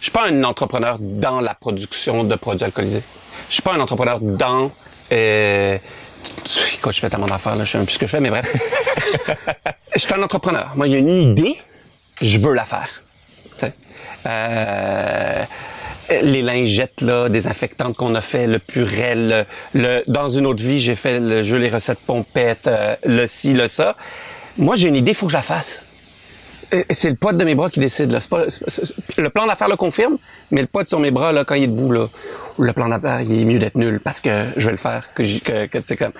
Je 0.00 0.04
suis 0.06 0.12
pas 0.12 0.26
un 0.26 0.42
entrepreneur 0.44 0.96
dans 1.00 1.40
la 1.40 1.54
production 1.54 2.24
de 2.24 2.34
produits 2.34 2.64
alcoolisés. 2.64 3.02
Je 3.48 3.54
suis 3.54 3.62
pas 3.62 3.72
un 3.72 3.80
entrepreneur 3.80 4.18
dans... 4.20 4.70
Euh, 5.12 5.78
écoute, 6.74 6.94
je 6.94 7.00
fais 7.00 7.08
tellement 7.10 7.26
d'affaires, 7.26 7.56
là, 7.56 7.64
je 7.64 7.72
sais 7.72 7.78
plus 7.84 7.94
ce 7.94 7.98
que 7.98 8.06
je 8.06 8.12
fais, 8.12 8.20
mais 8.20 8.30
bref. 8.30 8.46
je 9.94 9.98
suis 10.00 10.14
un 10.14 10.22
entrepreneur. 10.22 10.72
Moi, 10.74 10.86
il 10.88 10.92
y 10.92 10.96
a 10.96 10.98
une 10.98 11.08
idée, 11.08 11.56
je 12.20 12.38
veux 12.38 12.52
la 12.52 12.64
faire. 12.64 12.88
Euh, 14.26 15.44
les 16.22 16.40
lingettes 16.42 17.00
là, 17.02 17.28
désinfectantes 17.28 17.94
qu'on 17.96 18.14
a 18.14 18.20
fait, 18.22 18.46
le 18.46 18.58
purel, 18.58 19.46
le, 19.74 19.80
le- 19.80 20.04
dans 20.06 20.28
une 20.28 20.46
autre 20.46 20.62
vie, 20.62 20.80
j'ai 20.80 20.94
fait 20.94 21.20
le 21.20 21.42
jeu 21.42 21.58
les 21.58 21.68
recettes 21.68 21.98
pompettes, 22.00 22.66
euh, 22.66 22.96
le 23.04 23.26
ci, 23.26 23.52
le 23.52 23.68
ça. 23.68 23.96
Moi, 24.56 24.76
j'ai 24.76 24.88
une 24.88 24.96
idée, 24.96 25.10
il 25.12 25.14
faut 25.14 25.26
que 25.26 25.32
je 25.32 25.36
la 25.36 25.42
fasse. 25.42 25.84
Et 26.74 26.94
c'est 26.94 27.10
le 27.10 27.16
poids 27.16 27.32
de 27.32 27.44
mes 27.44 27.54
bras 27.54 27.70
qui 27.70 27.80
décide. 27.80 28.10
Là. 28.10 28.18
Pas, 28.28 28.44
le 29.16 29.30
plan 29.30 29.46
d'affaires 29.46 29.68
le 29.68 29.76
confirme, 29.76 30.18
mais 30.50 30.60
le 30.60 30.66
poids 30.66 30.84
sur 30.84 30.98
mes 30.98 31.10
bras, 31.10 31.32
là, 31.32 31.44
quand 31.44 31.54
il 31.54 31.64
est 31.64 31.68
debout, 31.68 31.92
là, 31.92 32.08
le 32.58 32.72
plan 32.72 32.88
d'affaires, 32.88 33.20
il 33.20 33.40
est 33.40 33.44
mieux 33.44 33.58
d'être 33.58 33.76
nul 33.76 34.00
parce 34.00 34.20
que 34.20 34.46
je 34.56 34.66
vais 34.66 34.72
le 34.72 34.78
faire, 34.78 35.12
que 35.14 35.94
comme, 35.96 36.12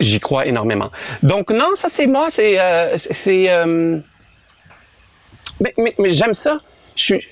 j'y 0.00 0.18
crois 0.18 0.46
énormément. 0.46 0.90
Donc 1.22 1.50
non, 1.50 1.70
ça 1.76 1.88
c'est 1.90 2.06
moi, 2.06 2.28
c'est, 2.30 2.58
euh, 2.58 2.96
c'est, 2.96 3.50
euh, 3.50 3.98
mais, 5.60 5.74
mais, 5.76 5.94
mais 5.98 6.10
j'aime 6.10 6.34
ça. 6.34 6.58
Je 6.96 7.04
suis, 7.04 7.26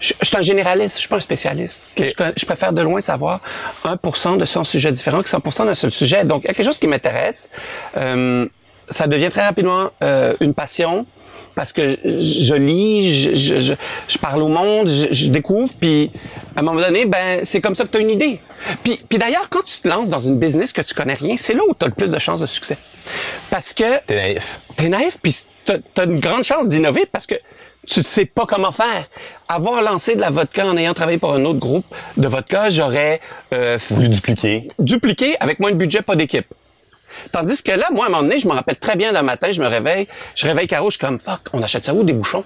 je, 0.00 0.14
je 0.20 0.26
suis 0.26 0.36
un 0.36 0.42
généraliste, 0.42 0.96
je 0.96 1.00
suis 1.00 1.08
pas 1.08 1.16
un 1.16 1.20
spécialiste. 1.20 1.92
Je, 1.96 2.44
préfère 2.46 2.72
de 2.72 2.82
loin 2.82 3.00
savoir 3.00 3.40
1% 3.84 4.36
de 4.36 4.44
100 4.44 4.64
sujets 4.64 4.90
différents 4.90 5.22
que 5.22 5.28
100% 5.28 5.66
d'un 5.66 5.74
seul 5.74 5.90
sujet. 5.90 6.24
Donc, 6.24 6.42
il 6.44 6.48
y 6.48 6.50
a 6.50 6.54
quelque 6.54 6.66
chose 6.66 6.78
qui 6.78 6.88
m'intéresse. 6.88 7.50
Euh, 7.96 8.48
ça 8.88 9.06
devient 9.06 9.28
très 9.30 9.44
rapidement 9.44 9.90
euh, 10.02 10.34
une 10.40 10.54
passion 10.54 11.06
parce 11.54 11.72
que 11.72 11.98
je 12.04 12.54
lis, 12.54 13.34
je, 13.34 13.34
je, 13.34 13.74
je, 14.08 14.18
parle 14.18 14.42
au 14.42 14.48
monde, 14.48 14.88
je, 14.88 15.12
je, 15.12 15.28
découvre, 15.28 15.72
puis 15.80 16.10
à 16.56 16.60
un 16.60 16.62
moment 16.62 16.80
donné, 16.80 17.04
ben 17.04 17.40
c'est 17.44 17.60
comme 17.60 17.74
ça 17.74 17.84
que 17.84 17.90
tu 17.90 17.98
as 17.98 18.00
une 18.00 18.10
idée. 18.10 18.40
Puis, 18.82 18.98
puis 19.08 19.18
d'ailleurs, 19.18 19.48
quand 19.48 19.62
tu 19.62 19.80
te 19.80 19.88
lances 19.88 20.08
dans 20.08 20.20
une 20.20 20.38
business 20.38 20.72
que 20.72 20.82
tu 20.82 20.94
connais 20.94 21.14
rien, 21.14 21.36
c'est 21.36 21.54
là 21.54 21.62
où 21.68 21.74
tu 21.74 21.84
as 21.84 21.88
le 21.88 21.94
plus 21.94 22.10
de 22.10 22.18
chances 22.18 22.40
de 22.40 22.46
succès. 22.46 22.78
Parce 23.50 23.72
que... 23.72 23.98
T'es 24.06 24.14
naïf. 24.14 24.60
T'es 24.76 24.88
naïf, 24.88 25.18
puis 25.22 25.34
t'as 25.64 25.76
as 25.98 26.04
une 26.04 26.20
grande 26.20 26.44
chance 26.44 26.68
d'innover 26.68 27.06
parce 27.10 27.26
que 27.26 27.34
tu 27.86 28.02
sais 28.02 28.26
pas 28.26 28.46
comment 28.46 28.72
faire. 28.72 29.08
Avoir 29.48 29.82
lancé 29.82 30.14
de 30.14 30.20
la 30.20 30.30
vodka 30.30 30.66
en 30.66 30.76
ayant 30.76 30.94
travaillé 30.94 31.18
pour 31.18 31.34
un 31.34 31.44
autre 31.44 31.58
groupe 31.58 31.84
de 32.16 32.28
vodka, 32.28 32.70
j'aurais... 32.70 33.20
Euh, 33.52 33.78
Voulu 33.90 34.08
dupliquer. 34.08 34.68
Dupliquer 34.78 35.36
avec 35.40 35.58
moins 35.58 35.72
de 35.72 35.76
budget, 35.76 36.02
pas 36.02 36.14
d'équipe. 36.14 36.46
Tandis 37.30 37.62
que 37.62 37.72
là, 37.72 37.88
moi, 37.92 38.04
à 38.04 38.08
un 38.08 38.10
moment 38.10 38.22
donné, 38.22 38.38
je 38.38 38.46
me 38.46 38.52
rappelle 38.52 38.76
très 38.76 38.96
bien 38.96 39.12
d'un 39.12 39.22
matin, 39.22 39.52
je 39.52 39.60
me 39.60 39.66
réveille, 39.66 40.08
je 40.34 40.46
réveille 40.46 40.66
Caro, 40.66 40.90
je 40.90 40.96
suis 40.96 41.06
comme, 41.06 41.20
fuck, 41.20 41.40
on 41.52 41.62
achète 41.62 41.84
ça 41.84 41.94
où, 41.94 42.04
des 42.04 42.12
bouchons? 42.12 42.44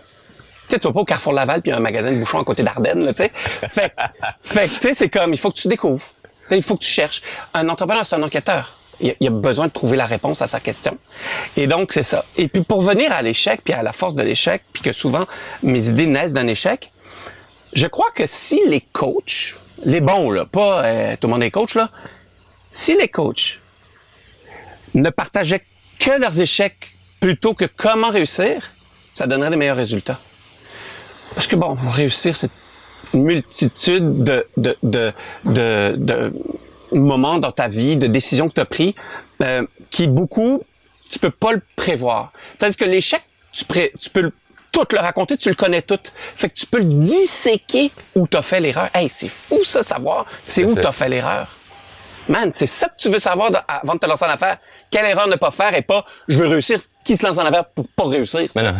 Tu 0.68 0.74
sais, 0.74 0.78
tu 0.80 0.86
vas 0.88 0.92
pas 0.92 1.00
au 1.00 1.04
Carrefour 1.04 1.32
Laval 1.32 1.62
puis 1.62 1.70
un 1.70 1.78
magasin 1.78 2.10
de 2.10 2.18
bouchons 2.18 2.40
à 2.40 2.44
côté 2.44 2.62
d'Ardennes, 2.62 3.04
là, 3.04 3.12
tu 3.12 3.22
sais. 3.22 3.32
Fait, 3.68 3.92
fait 4.42 4.68
tu 4.68 4.74
sais, 4.80 4.94
c'est 4.94 5.08
comme, 5.08 5.32
il 5.32 5.38
faut 5.38 5.50
que 5.50 5.58
tu 5.58 5.68
découvres. 5.68 6.04
il 6.50 6.62
faut 6.62 6.74
que 6.74 6.82
tu 6.82 6.90
cherches. 6.90 7.22
Un 7.54 7.68
entrepreneur, 7.68 8.04
c'est 8.04 8.16
un 8.16 8.22
enquêteur. 8.22 8.76
Il 8.98 9.14
a, 9.26 9.30
besoin 9.30 9.66
de 9.66 9.72
trouver 9.72 9.96
la 9.96 10.06
réponse 10.06 10.40
à 10.40 10.46
sa 10.46 10.58
question. 10.58 10.96
Et 11.56 11.66
donc, 11.66 11.92
c'est 11.92 12.02
ça. 12.02 12.24
Et 12.36 12.48
puis, 12.48 12.62
pour 12.62 12.80
venir 12.80 13.12
à 13.12 13.20
l'échec, 13.20 13.60
puis 13.62 13.74
à 13.74 13.82
la 13.82 13.92
force 13.92 14.14
de 14.14 14.22
l'échec, 14.22 14.62
puis 14.72 14.82
que 14.82 14.92
souvent, 14.92 15.26
mes 15.62 15.88
idées 15.88 16.06
naissent 16.06 16.32
d'un 16.32 16.46
échec, 16.46 16.90
je 17.74 17.86
crois 17.86 18.10
que 18.14 18.26
si 18.26 18.60
les 18.66 18.80
coachs, 18.80 19.54
les 19.84 20.00
bons, 20.00 20.30
là, 20.30 20.46
pas 20.46 20.84
euh, 20.84 21.16
tout 21.20 21.26
le 21.26 21.34
monde 21.34 21.42
est 21.42 21.50
coach, 21.50 21.74
là, 21.74 21.90
si 22.70 22.96
les 22.96 23.08
coachs 23.08 23.60
ne 24.94 25.10
partageaient 25.10 25.64
que 25.98 26.10
leurs 26.18 26.40
échecs 26.40 26.96
plutôt 27.20 27.54
que 27.54 27.64
comment 27.64 28.10
réussir, 28.10 28.72
ça 29.12 29.26
donnerait 29.26 29.50
les 29.50 29.56
meilleurs 29.56 29.76
résultats. 29.76 30.20
Parce 31.34 31.46
que 31.46 31.56
bon, 31.56 31.76
réussir, 31.90 32.36
c'est 32.36 32.50
une 33.14 33.24
multitude 33.24 34.22
de, 34.22 34.46
de, 34.56 34.76
de, 34.82 35.12
de, 35.44 35.94
de 35.96 36.32
moments 36.92 37.38
dans 37.38 37.52
ta 37.52 37.68
vie, 37.68 37.96
de 37.96 38.06
décisions 38.06 38.48
que 38.48 38.54
tu 38.54 38.60
as 38.60 38.66
pris, 38.66 38.94
euh, 39.42 39.66
qui 39.90 40.06
beaucoup, 40.06 40.60
tu 41.10 41.18
peux 41.18 41.30
pas 41.30 41.52
le 41.52 41.62
prévoir. 41.76 42.32
C'est-à-dire 42.58 42.76
que 42.76 42.84
l'échec, 42.84 43.22
tu, 43.52 43.64
tu 43.98 44.10
peux 44.10 44.30
tout 44.72 44.86
le 44.92 44.98
raconter, 44.98 45.36
tu 45.36 45.48
le 45.48 45.54
connais 45.54 45.82
tout. 45.82 45.98
Fait 46.34 46.48
que 46.48 46.54
tu 46.54 46.66
peux 46.66 46.78
le 46.78 46.84
disséquer 46.84 47.90
où 48.14 48.26
tu 48.26 48.36
as 48.36 48.42
fait 48.42 48.60
l'erreur. 48.60 48.90
Hey, 48.94 49.08
c'est 49.08 49.28
fou 49.28 49.64
ça, 49.64 49.82
savoir 49.82 50.26
c'est 50.42 50.64
où 50.64 50.74
tu 50.74 50.86
as 50.86 50.92
fait 50.92 51.08
l'erreur. 51.08 51.55
Man, 52.28 52.50
c'est 52.52 52.66
ça 52.66 52.88
que 52.88 52.96
tu 52.98 53.08
veux 53.08 53.18
savoir 53.18 53.50
avant 53.68 53.94
de 53.94 53.98
te 53.98 54.06
lancer 54.06 54.24
en 54.24 54.30
affaires. 54.30 54.58
Quelle 54.90 55.04
erreur 55.06 55.28
ne 55.28 55.36
pas 55.36 55.50
faire 55.50 55.74
et 55.74 55.82
pas 55.82 56.04
je 56.26 56.38
veux 56.38 56.46
réussir. 56.46 56.80
Qui 57.04 57.16
se 57.16 57.24
lance 57.24 57.38
en 57.38 57.46
affaires 57.46 57.66
pour 57.66 57.86
pas 57.88 58.08
réussir? 58.08 58.48
Mais 58.56 58.62
non. 58.64 58.74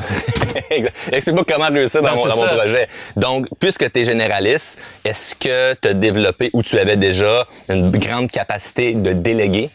Explique-moi 1.13 1.45
comment 1.47 1.69
réussir 1.69 2.03
dans, 2.03 2.17
mon, 2.17 2.27
dans 2.27 2.37
mon, 2.37 2.47
projet. 2.59 2.89
Donc, 3.15 3.47
puisque 3.61 3.91
tu 3.93 4.01
es 4.01 4.05
généraliste, 4.05 4.79
est-ce 5.05 5.35
que 5.37 5.75
tu 5.75 5.89
as 5.89 5.95
développé 5.95 6.51
ou 6.53 6.63
tu 6.63 6.77
avais 6.77 6.97
déjà 6.97 7.47
une 7.69 7.93
grande 7.93 8.29
capacité 8.29 8.95
de 8.95 9.13
déléguer? 9.13 9.71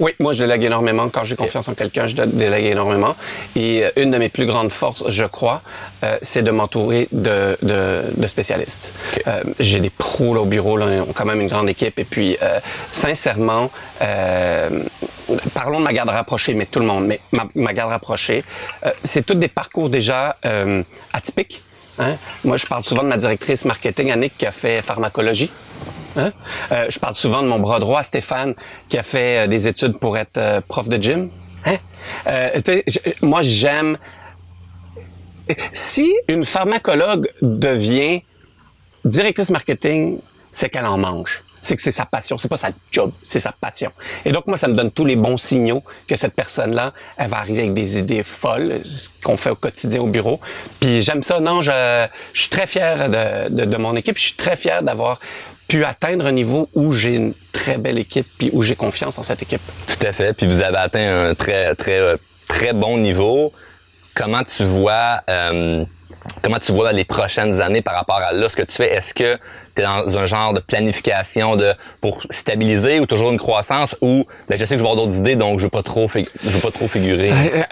Oui, 0.00 0.12
moi 0.18 0.32
je 0.32 0.44
délègue 0.44 0.64
énormément. 0.64 1.08
Quand 1.08 1.24
j'ai 1.24 1.36
confiance 1.36 1.68
en 1.68 1.74
quelqu'un, 1.74 2.06
je 2.06 2.16
délègue 2.16 2.66
énormément. 2.66 3.16
Et 3.54 3.84
euh, 3.84 3.90
une 3.96 4.10
de 4.10 4.18
mes 4.18 4.28
plus 4.28 4.46
grandes 4.46 4.72
forces, 4.72 5.04
je 5.08 5.24
crois, 5.24 5.62
euh, 6.04 6.18
c'est 6.22 6.42
de 6.42 6.50
m'entourer 6.50 7.08
de, 7.12 7.56
de, 7.62 8.04
de, 8.16 8.26
spécialistes. 8.26 8.94
Euh, 9.26 9.42
j'ai 9.58 9.80
des 9.80 9.90
pros 9.90 10.34
là, 10.34 10.40
au 10.40 10.46
bureau, 10.46 10.76
là, 10.76 10.86
ont 10.86 11.12
quand 11.12 11.24
même 11.24 11.40
une 11.40 11.48
grande 11.48 11.68
équipe. 11.68 11.98
Et 11.98 12.04
puis, 12.04 12.36
euh, 12.42 12.60
sincèrement, 12.90 13.70
euh, 14.02 14.84
parlons 15.54 15.80
de 15.80 15.84
ma 15.84 15.92
garde 15.92 16.10
rapprochée, 16.10 16.54
mais 16.54 16.66
tout 16.66 16.80
le 16.80 16.86
monde, 16.86 17.06
mais 17.06 17.20
ma, 17.32 17.46
ma 17.54 17.72
garde 17.72 17.90
rapprochée, 17.90 18.44
c'est 19.02 19.24
tous 19.24 19.34
des 19.34 19.48
parcours 19.48 19.90
déjà 19.90 20.36
atypiques. 21.12 21.62
Hein? 21.98 22.16
Moi, 22.44 22.56
je 22.56 22.66
parle 22.66 22.82
souvent 22.82 23.02
de 23.02 23.08
ma 23.08 23.16
directrice 23.16 23.64
marketing, 23.64 24.10
Annick, 24.10 24.36
qui 24.36 24.46
a 24.46 24.52
fait 24.52 24.82
pharmacologie. 24.82 25.50
Hein? 26.16 26.32
Euh, 26.72 26.86
je 26.88 26.98
parle 26.98 27.14
souvent 27.14 27.42
de 27.42 27.48
mon 27.48 27.58
bras 27.58 27.78
droit, 27.78 28.02
Stéphane, 28.02 28.54
qui 28.88 28.98
a 28.98 29.02
fait 29.02 29.44
euh, 29.44 29.46
des 29.46 29.68
études 29.68 29.98
pour 29.98 30.16
être 30.16 30.38
euh, 30.38 30.60
prof 30.66 30.88
de 30.88 31.02
gym. 31.02 31.30
Hein? 31.64 31.76
Euh, 32.26 32.60
moi, 33.22 33.42
j'aime... 33.42 33.98
Si 35.70 36.12
une 36.28 36.44
pharmacologue 36.44 37.30
devient 37.40 38.22
directrice 39.04 39.50
marketing, 39.50 40.18
c'est 40.50 40.68
qu'elle 40.68 40.86
en 40.86 40.98
mange 40.98 41.44
c'est 41.66 41.74
que 41.74 41.82
c'est 41.82 41.90
sa 41.90 42.06
passion, 42.06 42.38
c'est 42.38 42.48
pas 42.48 42.56
sa 42.56 42.70
job, 42.92 43.10
c'est 43.24 43.40
sa 43.40 43.52
passion. 43.52 43.90
Et 44.24 44.30
donc 44.30 44.46
moi, 44.46 44.56
ça 44.56 44.68
me 44.68 44.74
donne 44.74 44.90
tous 44.92 45.04
les 45.04 45.16
bons 45.16 45.36
signaux 45.36 45.82
que 46.06 46.14
cette 46.14 46.34
personne-là, 46.34 46.92
elle 47.16 47.28
va 47.28 47.38
arriver 47.38 47.62
avec 47.62 47.74
des 47.74 47.98
idées 47.98 48.22
folles, 48.22 48.80
ce 48.84 49.08
qu'on 49.22 49.36
fait 49.36 49.50
au 49.50 49.56
quotidien 49.56 50.00
au 50.00 50.06
bureau. 50.06 50.40
Puis 50.80 51.02
j'aime 51.02 51.22
ça. 51.22 51.40
Non, 51.40 51.62
je, 51.62 52.06
je, 52.32 52.40
suis 52.40 52.50
très 52.50 52.68
fier 52.68 53.08
de, 53.08 53.48
de, 53.52 53.64
de 53.64 53.76
mon 53.76 53.96
équipe. 53.96 54.16
Je 54.16 54.22
suis 54.22 54.34
très 54.34 54.54
fier 54.54 54.82
d'avoir 54.82 55.18
pu 55.66 55.84
atteindre 55.84 56.26
un 56.26 56.32
niveau 56.32 56.68
où 56.74 56.92
j'ai 56.92 57.16
une 57.16 57.34
très 57.50 57.78
belle 57.78 57.98
équipe 57.98 58.26
puis 58.38 58.50
où 58.52 58.62
j'ai 58.62 58.76
confiance 58.76 59.18
en 59.18 59.24
cette 59.24 59.42
équipe. 59.42 59.62
Tout 59.88 60.06
à 60.06 60.12
fait. 60.12 60.32
Puis 60.34 60.46
vous 60.46 60.60
avez 60.60 60.78
atteint 60.78 61.30
un 61.30 61.34
très 61.34 61.74
très 61.74 62.16
très 62.46 62.72
bon 62.72 62.98
niveau. 62.98 63.52
Comment 64.14 64.44
tu 64.44 64.62
vois 64.62 65.22
euh, 65.28 65.84
comment 66.42 66.58
tu 66.58 66.72
vois 66.72 66.92
les 66.92 67.04
prochaines 67.04 67.60
années 67.60 67.82
par 67.82 67.94
rapport 67.94 68.16
à 68.16 68.32
là 68.32 68.48
ce 68.48 68.56
que 68.56 68.62
tu 68.62 68.74
fais? 68.74 68.92
Est-ce 68.92 69.14
que 69.14 69.38
tu 69.74 69.82
es 69.82 69.84
dans 69.84 70.16
un 70.16 70.26
genre 70.26 70.52
de 70.52 70.60
planification 70.60 71.56
de 71.56 71.74
pour 72.00 72.22
stabiliser 72.30 73.00
ou 73.00 73.06
toujours 73.06 73.30
une 73.30 73.38
croissance 73.38 73.96
ou 74.00 74.26
ben, 74.48 74.58
je 74.58 74.64
sais 74.64 74.74
que 74.74 74.78
je 74.80 74.84
vais 74.84 74.90
avoir 74.90 74.96
d'autres 74.96 75.18
idées 75.18 75.36
donc 75.36 75.58
je 75.58 75.64
veux 75.64 75.70
pas 75.70 75.82
trop 75.82 76.08
je 76.08 76.50
veux 76.50 76.60
pas 76.60 76.70
trop 76.70 76.88
figurer. 76.88 77.30
Euh, 77.30 77.62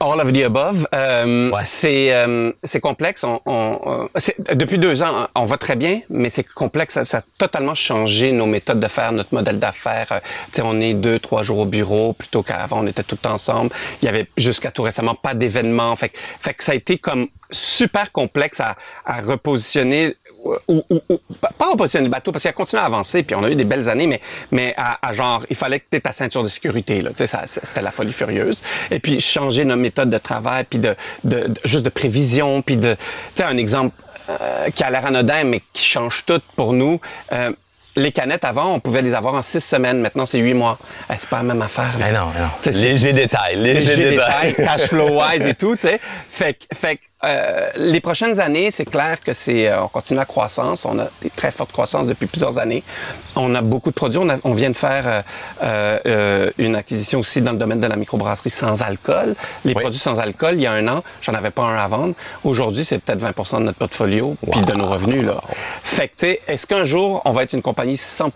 all 0.00 0.20
of 0.20 0.32
the 0.32 0.42
above. 0.42 0.86
Euh, 0.94 1.50
ouais. 1.50 1.62
C'est 1.64 2.12
euh, 2.12 2.52
c'est 2.64 2.80
complexe. 2.80 3.24
On, 3.24 3.40
on 3.46 4.08
depuis 4.54 4.78
deux 4.78 5.02
ans, 5.02 5.28
on 5.34 5.44
va 5.44 5.56
très 5.56 5.76
bien, 5.76 6.00
mais 6.10 6.30
c'est 6.30 6.42
complexe. 6.42 6.94
Ça, 6.94 7.04
ça, 7.04 7.18
a 7.18 7.22
totalement 7.38 7.74
changé 7.74 8.32
nos 8.32 8.46
méthodes 8.46 8.80
de 8.80 8.88
faire, 8.88 9.12
notre 9.12 9.34
modèle 9.34 9.58
d'affaires. 9.58 10.08
Euh, 10.12 10.20
sais, 10.52 10.62
on 10.64 10.80
est 10.80 10.94
deux, 10.94 11.18
trois 11.18 11.42
jours 11.42 11.58
au 11.58 11.64
bureau 11.66 12.12
plutôt 12.12 12.42
qu'avant 12.42 12.80
on 12.82 12.86
était 12.86 13.02
tout 13.02 13.18
ensemble. 13.26 13.70
Il 14.02 14.06
y 14.06 14.08
avait 14.08 14.26
jusqu'à 14.36 14.70
tout 14.70 14.82
récemment 14.82 15.14
pas 15.14 15.34
d'événements. 15.34 15.94
Fait, 15.96 16.12
fait 16.40 16.54
que 16.54 16.64
ça 16.64 16.72
a 16.72 16.74
été 16.74 16.98
comme 16.98 17.28
super 17.50 18.12
complexe 18.12 18.60
à, 18.60 18.76
à 19.04 19.20
repositionner 19.20 20.16
ou, 20.44 20.82
ou, 20.90 21.00
ou, 21.08 21.20
pas 21.58 21.66
repositionner 21.66 22.06
le 22.06 22.10
bateau 22.10 22.32
parce 22.32 22.42
qu'il 22.42 22.48
a 22.48 22.52
continué 22.52 22.82
à 22.82 22.86
avancer 22.86 23.22
puis 23.22 23.34
on 23.34 23.42
a 23.44 23.50
eu 23.50 23.54
des 23.54 23.64
belles 23.64 23.88
années 23.88 24.06
mais 24.06 24.20
mais 24.50 24.74
à, 24.76 25.06
à 25.06 25.12
genre 25.12 25.44
il 25.50 25.56
fallait 25.56 25.80
que 25.80 25.86
tu 25.90 26.00
ta 26.00 26.12
ceinture 26.12 26.42
de 26.42 26.48
sécurité 26.48 27.02
là 27.02 27.10
tu 27.10 27.26
sais 27.26 27.36
c'était 27.44 27.82
la 27.82 27.90
folie 27.90 28.12
furieuse 28.12 28.62
et 28.90 29.00
puis 29.00 29.20
changer 29.20 29.64
nos 29.64 29.76
méthodes 29.76 30.10
de 30.10 30.18
travail 30.18 30.64
puis 30.64 30.78
de, 30.78 30.94
de, 31.24 31.48
de 31.48 31.60
juste 31.64 31.84
de 31.84 31.90
prévision 31.90 32.62
puis 32.62 32.76
de 32.76 32.94
tu 32.94 32.98
sais 33.36 33.44
un 33.44 33.56
exemple 33.56 33.94
euh, 34.28 34.70
qui 34.70 34.82
a 34.82 34.90
l'air 34.90 35.06
anodin 35.06 35.44
mais 35.44 35.62
qui 35.72 35.84
change 35.84 36.24
tout 36.26 36.40
pour 36.56 36.72
nous 36.72 37.00
euh, 37.32 37.52
les 37.96 38.12
canettes 38.12 38.44
avant, 38.44 38.74
on 38.74 38.80
pouvait 38.80 39.02
les 39.02 39.14
avoir 39.14 39.34
en 39.34 39.42
six 39.42 39.60
semaines. 39.60 40.00
Maintenant, 40.00 40.26
c'est 40.26 40.38
huit 40.38 40.54
mois. 40.54 40.78
Eh, 41.10 41.14
c'est 41.16 41.28
pas 41.28 41.38
la 41.38 41.42
même 41.44 41.62
affaire. 41.62 41.94
Mais 41.98 42.12
non, 42.12 42.26
non. 42.26 42.50
Léger 42.70 43.12
détail. 43.12 43.56
Léger, 43.56 43.96
léger 43.96 44.10
détail. 44.10 44.54
cash 44.54 44.82
flow 44.82 45.20
wise 45.20 45.46
et 45.46 45.54
tout, 45.54 45.74
tu 45.76 45.82
sais. 45.82 46.00
Fait, 46.30 46.58
fait 46.74 47.00
euh, 47.26 47.70
les 47.76 48.00
prochaines 48.00 48.40
années, 48.40 48.70
c'est 48.70 48.84
clair 48.84 49.20
que 49.20 49.32
c'est, 49.32 49.68
euh, 49.68 49.82
on 49.82 49.88
continue 49.88 50.18
la 50.18 50.24
croissance. 50.24 50.84
On 50.84 50.98
a 50.98 51.08
des 51.20 51.30
très 51.30 51.50
fortes 51.50 51.72
croissances 51.72 52.06
depuis 52.06 52.26
plusieurs 52.26 52.58
années. 52.58 52.82
On 53.34 53.54
a 53.54 53.62
beaucoup 53.62 53.90
de 53.90 53.94
produits. 53.94 54.18
On, 54.18 54.28
a, 54.28 54.36
on 54.44 54.52
vient 54.52 54.70
de 54.70 54.76
faire 54.76 55.24
euh, 55.62 56.50
une 56.58 56.76
acquisition 56.76 57.20
aussi 57.20 57.42
dans 57.42 57.52
le 57.52 57.58
domaine 57.58 57.80
de 57.80 57.86
la 57.86 57.96
microbrasserie 57.96 58.50
sans 58.50 58.82
alcool. 58.82 59.34
Les 59.64 59.74
oui. 59.74 59.80
produits 59.80 59.98
sans 59.98 60.20
alcool, 60.20 60.54
il 60.54 60.60
y 60.60 60.66
a 60.66 60.72
un 60.72 60.86
an, 60.88 61.02
j'en 61.20 61.34
avais 61.34 61.50
pas 61.50 61.62
un 61.62 61.76
à 61.76 61.86
vendre. 61.88 62.14
Aujourd'hui, 62.44 62.84
c'est 62.84 62.98
peut-être 62.98 63.22
20% 63.22 63.58
de 63.58 63.64
notre 63.64 63.78
portfolio 63.78 64.36
wow. 64.42 64.52
puis 64.52 64.62
de 64.62 64.72
nos 64.72 64.86
revenus. 64.86 65.24
Là. 65.24 65.42
Fait 65.82 66.08
que, 66.08 66.14
tu 66.14 66.20
sais, 66.20 66.40
est-ce 66.46 66.66
qu'un 66.66 66.84
jour, 66.84 67.22
on 67.24 67.32
va 67.32 67.42
être 67.42 67.52
une 67.52 67.62
compagnie 67.62 67.96
100 67.96 68.32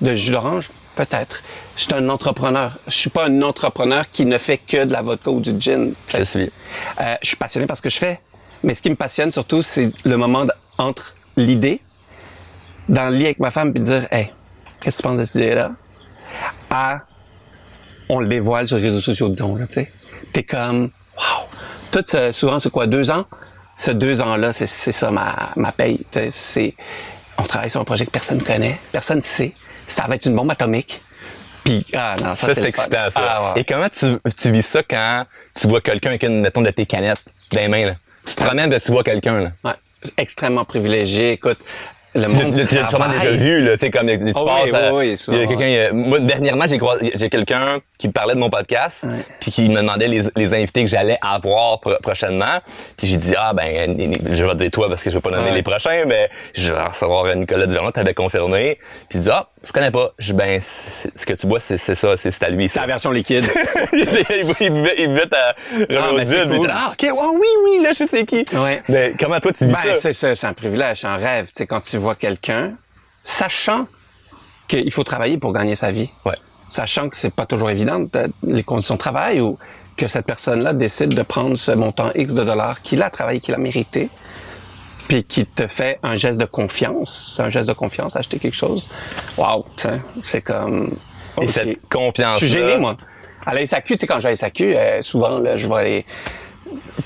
de 0.00 0.14
jus 0.14 0.32
d'orange? 0.32 0.70
Peut-être. 0.98 1.44
Je 1.76 1.82
suis 1.82 1.94
un 1.94 2.08
entrepreneur. 2.08 2.76
Je 2.88 2.92
suis 2.92 3.10
pas 3.10 3.26
un 3.26 3.42
entrepreneur 3.42 4.10
qui 4.10 4.26
ne 4.26 4.36
fait 4.36 4.58
que 4.58 4.84
de 4.84 4.92
la 4.92 5.00
vodka 5.00 5.30
ou 5.30 5.38
du 5.38 5.52
gin. 5.56 5.92
Je 6.12 6.24
suis. 6.24 6.50
Euh, 7.00 7.14
je 7.22 7.28
suis 7.28 7.36
passionné 7.36 7.68
par 7.68 7.76
ce 7.76 7.82
que 7.82 7.88
je 7.88 7.98
fais. 7.98 8.20
Mais 8.64 8.74
ce 8.74 8.82
qui 8.82 8.90
me 8.90 8.96
passionne 8.96 9.30
surtout, 9.30 9.62
c'est 9.62 9.90
le 10.04 10.16
moment 10.16 10.44
entre 10.76 11.14
l'idée, 11.36 11.80
dans 12.88 13.10
le 13.10 13.16
lit 13.16 13.26
avec 13.26 13.38
ma 13.38 13.52
femme, 13.52 13.72
puis 13.72 13.80
dire, 13.80 14.08
hey, 14.10 14.32
qu'est-ce 14.80 14.96
que 14.96 15.02
tu 15.02 15.08
penses 15.08 15.18
de 15.18 15.22
cette 15.22 15.36
idée-là? 15.36 15.70
À, 16.68 17.02
on 18.08 18.18
le 18.18 18.26
dévoile 18.26 18.66
sur 18.66 18.78
les 18.78 18.82
réseaux 18.82 18.98
sociaux, 18.98 19.28
disons, 19.28 19.54
là, 19.54 19.68
tu 19.68 19.74
sais. 19.74 19.92
T'es 20.32 20.42
comme, 20.42 20.90
wow! 21.16 21.46
Tout 21.92 22.02
ce, 22.04 22.32
souvent, 22.32 22.58
c'est 22.58 22.70
quoi, 22.70 22.88
deux 22.88 23.12
ans? 23.12 23.24
Ce 23.76 23.92
deux 23.92 24.20
ans-là, 24.20 24.52
c'est 24.52 24.66
ça 24.66 25.12
ma, 25.12 25.50
ma 25.54 25.70
paye. 25.70 26.04
C'est, 26.30 26.74
on 27.38 27.44
travaille 27.44 27.70
sur 27.70 27.80
un 27.80 27.84
projet 27.84 28.04
que 28.04 28.10
personne 28.10 28.42
connaît, 28.42 28.80
personne 28.90 29.20
sait 29.20 29.54
ça 29.88 30.04
va 30.06 30.14
être 30.14 30.26
une 30.26 30.36
bombe 30.36 30.50
atomique. 30.50 31.00
Puis, 31.64 31.84
ah 31.94 32.14
non, 32.22 32.34
ça, 32.34 32.48
ça 32.48 32.54
c'est 32.54 32.64
excitant, 32.64 33.10
ça. 33.10 33.12
Ah, 33.16 33.52
ouais. 33.54 33.60
Et 33.60 33.64
comment 33.64 33.88
tu, 33.88 34.06
tu 34.40 34.50
vis 34.52 34.62
ça 34.62 34.82
quand 34.82 35.24
tu 35.58 35.66
vois 35.66 35.80
quelqu'un 35.80 36.10
avec 36.10 36.22
une, 36.22 36.40
mettons, 36.40 36.62
de 36.62 36.70
tes 36.70 36.86
canettes 36.86 37.20
dans 37.52 37.60
les 37.60 37.68
mains, 37.68 37.86
là? 37.86 37.94
Tu 38.24 38.34
te 38.34 38.42
promènes, 38.42 38.70
ben, 38.70 38.80
tu 38.80 38.92
vois 38.92 39.02
quelqu'un, 39.02 39.40
là. 39.40 39.52
Ouais. 39.64 39.72
Extrêmement 40.16 40.64
privilégié. 40.64 41.32
Écoute, 41.32 41.58
le 42.14 42.26
Tu 42.26 42.36
monde 42.36 42.66
tu 42.66 42.74
l'as 42.74 42.88
sûrement 42.88 43.08
déjà 43.08 43.30
vu, 43.32 43.62
là, 43.64 43.72
tu 43.72 43.78
sais, 43.80 43.90
comme 43.90 44.06
tu 44.06 44.32
Oh 44.34 44.46
passes, 44.46 44.72
oui, 44.72 44.78
oui, 44.92 44.92
oui, 44.92 45.16
il 45.28 45.38
y 45.38 45.42
a 45.42 45.46
quelqu'un, 45.46 45.92
moi, 45.92 46.20
dernièrement, 46.20 46.66
j'ai 46.68 47.28
quelqu'un 47.28 47.80
qui 47.98 48.06
me 48.06 48.12
parlait 48.12 48.34
de 48.34 48.38
mon 48.38 48.48
podcast, 48.48 49.04
puis 49.40 49.50
qui 49.50 49.68
me 49.68 49.76
demandait 49.76 50.06
les, 50.08 50.20
les 50.36 50.54
invités 50.54 50.82
que 50.84 50.90
j'allais 50.90 51.18
avoir 51.20 51.80
pro- 51.80 51.98
prochainement, 52.00 52.60
puis 52.96 53.06
j'ai 53.08 53.16
dit, 53.16 53.34
ah, 53.36 53.52
ben, 53.52 53.96
je 54.32 54.44
vais 54.44 54.52
te 54.52 54.56
dire 54.58 54.70
toi 54.70 54.88
parce 54.88 55.02
que 55.02 55.10
je 55.10 55.16
vais 55.16 55.20
pas 55.20 55.30
nommer 55.30 55.50
Ouais. 55.50 55.56
les 55.56 55.62
prochains, 55.64 56.04
mais 56.06 56.30
je 56.54 56.72
vais 56.72 56.82
recevoir 56.82 57.34
Nicolas 57.34 57.66
Duvernay, 57.66 57.90
t'avais 57.92 58.14
confirmé, 58.14 58.78
puis 59.08 59.18
il 59.18 59.22
dit, 59.22 59.30
ah, 59.30 59.48
je 59.64 59.72
connais 59.72 59.90
pas. 59.90 60.12
Je 60.18 60.26
dis, 60.26 60.32
ben, 60.34 60.60
ce 60.60 61.26
que 61.26 61.32
tu 61.34 61.46
bois, 61.48 61.58
c'est 61.60 61.76
ça, 61.78 62.16
c'est 62.16 62.42
à 62.44 62.48
lui, 62.50 62.68
C'est 62.68 62.78
la 62.80 62.86
version 62.86 63.10
liquide. 63.10 63.44
il 63.92 64.06
buvait, 64.06 64.94
il 64.98 65.08
buvait 65.08 65.26
ta 65.26 65.54
il 65.72 65.86
cool. 65.86 66.20
était 66.22 66.44
là, 66.44 66.74
ah, 66.74 66.90
ok, 66.92 67.02
ouais, 67.02 67.10
oui, 67.34 67.46
oui, 67.64 67.82
là, 67.82 67.90
je 67.92 68.04
sais 68.06 68.24
qui. 68.24 68.44
Ouais. 68.54 68.82
Mais 68.88 69.14
comment 69.18 69.40
toi, 69.40 69.50
tu 69.52 69.66
vis 69.66 69.72
Ben, 69.74 69.94
ça? 69.96 70.12
c'est, 70.34 70.46
un 70.46 70.52
privilège, 70.52 70.98
c'est 71.00 71.06
un 71.08 71.16
rêve. 71.16 71.46
Tu 71.46 71.52
sais, 71.54 71.66
quand 71.66 71.80
tu 71.80 71.98
vois 71.98 72.14
quelqu'un, 72.14 72.74
sachant 73.24 73.86
qu'il 74.68 74.92
faut 74.92 75.02
travailler 75.04 75.38
pour 75.38 75.52
gagner 75.52 75.74
sa 75.74 75.90
vie, 75.90 76.10
Ouais. 76.24 76.34
Sachant 76.68 77.08
que 77.08 77.16
c'est 77.16 77.32
pas 77.32 77.46
toujours 77.46 77.70
évident, 77.70 78.04
les 78.42 78.62
conditions 78.62 78.94
de 78.94 79.00
travail, 79.00 79.40
ou 79.40 79.58
que 79.96 80.06
cette 80.06 80.26
personne-là 80.26 80.72
décide 80.72 81.14
de 81.14 81.22
prendre 81.22 81.56
ce 81.56 81.72
montant 81.72 82.10
X 82.14 82.34
de 82.34 82.44
dollars 82.44 82.80
qu'il 82.82 83.02
a 83.02 83.10
travaillé, 83.10 83.40
qu'il 83.40 83.54
a 83.54 83.58
mérité, 83.58 84.08
puis 85.08 85.24
qui 85.24 85.44
te 85.44 85.66
fait 85.66 85.98
un 86.02 86.14
geste 86.14 86.38
de 86.38 86.44
confiance, 86.44 87.40
un 87.42 87.48
geste 87.48 87.68
de 87.68 87.74
confiance, 87.74 88.14
acheter 88.14 88.38
quelque 88.38 88.56
chose. 88.56 88.88
Sais, 89.76 90.00
c'est 90.22 90.42
comme... 90.42 90.96
Et 91.40 91.48
cette 91.48 91.88
confiance 91.88 92.40
Je 92.40 92.46
suis 92.46 92.58
gêné, 92.58 92.78
moi. 92.78 92.96
À 93.46 93.54
la 93.54 93.66
SAQ, 93.66 93.94
tu 93.94 94.00
sais, 94.00 94.06
quand 94.06 94.20
j'ai 94.20 94.26
à 94.26 94.30
la 94.30 94.36
SAQ, 94.36 94.76
euh, 94.76 95.02
souvent, 95.02 95.38
là, 95.38 95.56
je 95.56 95.68
vais 95.68 95.74
aller... 95.74 96.06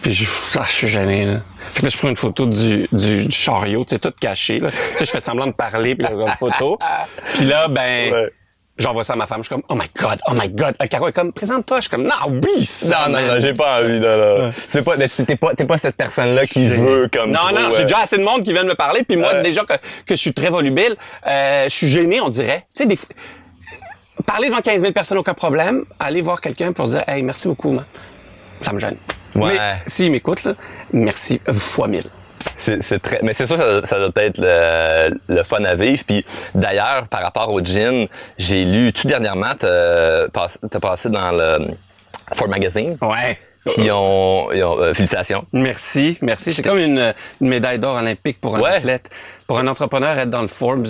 Puis 0.03 0.13
je, 0.13 0.27
ah, 0.59 0.65
je 0.67 0.73
suis 0.73 0.89
gêné, 0.89 1.27
là. 1.27 1.41
Fait 1.73 1.81
que 1.81 1.87
là, 1.87 1.91
je 1.91 1.97
prends 1.99 2.09
une 2.09 2.17
photo 2.17 2.47
du, 2.47 2.89
du, 2.91 3.27
du 3.27 3.31
chariot, 3.31 3.85
tu 3.85 3.95
sais, 3.95 3.99
tout 4.01 4.13
caché, 4.19 4.59
là. 4.59 4.71
Tu 4.71 4.99
sais, 4.99 5.05
je 5.05 5.11
fais 5.11 5.21
semblant 5.21 5.47
de 5.47 5.53
parler, 5.53 5.95
puis 5.95 6.03
là, 6.03 6.11
comme 6.11 6.37
photo. 6.39 6.79
Puis 7.35 7.45
là, 7.45 7.69
ben... 7.69 8.13
Ouais. 8.13 8.33
J'envoie 8.79 9.05
ça 9.05 9.13
à 9.13 9.17
ma 9.17 9.27
femme, 9.27 9.39
je 9.39 9.49
suis 9.49 9.55
comme, 9.55 9.63
oh 9.69 9.75
my 9.75 9.87
god, 10.01 10.19
oh 10.29 10.33
my 10.33 10.49
god. 10.49 10.75
Euh, 10.81 10.87
Caro 10.87 11.09
est 11.09 11.13
comme, 11.13 11.33
présente-toi. 11.33 11.77
Je 11.77 11.83
suis 11.83 11.91
comme, 11.91 12.05
non, 12.05 12.41
oui, 12.43 12.65
ça, 12.65 13.07
Non, 13.09 13.21
non, 13.21 13.35
non, 13.35 13.41
j'ai 13.41 13.53
pas 13.53 13.83
envie, 13.83 14.01
non, 14.01 14.17
non. 14.17 14.53
C'est 14.69 14.83
pas, 14.83 14.97
t'es 14.97 15.37
pas, 15.37 15.55
t'es 15.55 15.65
pas 15.67 15.77
cette 15.79 15.97
personne-là 15.97 16.47
qui 16.47 16.69
veut 16.69 17.09
comme 17.13 17.31
Non, 17.33 17.39
trop, 17.41 17.55
non, 17.55 17.69
euh, 17.69 17.73
j'ai 17.77 17.83
déjà 17.83 17.99
assez 17.99 18.17
de 18.17 18.25
monde 18.25 18.43
qui 18.43 18.53
vient 18.53 18.65
de 18.65 18.71
me 18.71 18.75
parler, 18.75 19.03
puis 19.03 19.17
moi, 19.17 19.35
déjà 19.43 19.63
que, 19.63 19.75
que 19.75 20.15
je 20.15 20.17
suis 20.17 20.33
très 20.33 20.49
volubile, 20.49 20.97
euh, 21.27 21.65
je 21.65 21.69
suis 21.69 21.89
gêné, 21.89 22.21
on 22.23 22.31
dirait. 22.31 22.65
Tu 22.75 22.83
sais, 22.83 22.87
des 22.87 22.99
parler 24.27 24.49
devant 24.49 24.61
15 24.61 24.81
000 24.81 24.93
personnes, 24.93 25.19
aucun 25.19 25.35
problème. 25.35 25.85
Aller 26.01 26.23
voir 26.23 26.41
quelqu'un 26.41 26.73
pour 26.73 26.87
dire, 26.87 27.05
hey, 27.07 27.23
merci 27.23 27.49
beaucoup, 27.49 27.73
man. 27.73 27.85
Ça 28.61 28.73
me 28.73 28.79
gêne. 28.79 28.97
Ouais. 29.35 29.59
Mais 29.59 29.83
s'il 29.87 30.13
m'écoute, 30.13 30.45
là, 30.45 30.55
merci 30.93 31.41
fois 31.53 31.89
mille. 31.89 32.05
C'est, 32.57 33.01
très, 33.03 33.21
mais 33.23 33.33
c'est 33.35 33.47
sûr, 33.47 33.57
ça, 33.57 33.85
ça 33.85 33.99
doit 33.99 34.11
être 34.17 34.39
le, 34.39 35.19
le 35.29 35.43
fun 35.43 35.65
à 35.65 35.75
vivre. 35.75 36.03
Puis 36.07 36.25
d'ailleurs, 36.55 37.09
par 37.09 37.23
rapport 37.23 37.51
au 37.51 37.61
gin, 37.61 38.07
j'ai 38.39 38.65
lu 38.65 38.93
tout 38.93 39.07
dernièrement, 39.07 39.53
t'as 39.59 40.29
t'as 40.29 40.81
passé 40.81 41.09
dans 41.11 41.31
le 41.33 41.69
Ford 42.35 42.49
Magazine. 42.49 42.97
Ouais. 43.03 43.39
Ils 43.79 43.93
ont, 43.93 44.51
ils 44.53 44.63
ont- 44.65 44.79
euh, 44.81 44.93
félicitations. 44.93 45.43
Merci, 45.53 46.19
merci. 46.21 46.53
C'est 46.53 46.63
comme 46.63 46.79
une, 46.79 47.15
une 47.41 47.49
médaille 47.49 47.79
d'or 47.79 47.95
olympique 47.97 48.41
pour 48.41 48.57
un 48.57 48.61
Ouais. 48.61 48.71
athlète. 48.71 49.09
Pour 49.47 49.59
un 49.61 49.69
entrepreneur, 49.69 50.19
être 50.19 50.31
dans 50.31 50.43
le 50.43 50.49
Forbes, 50.49 50.87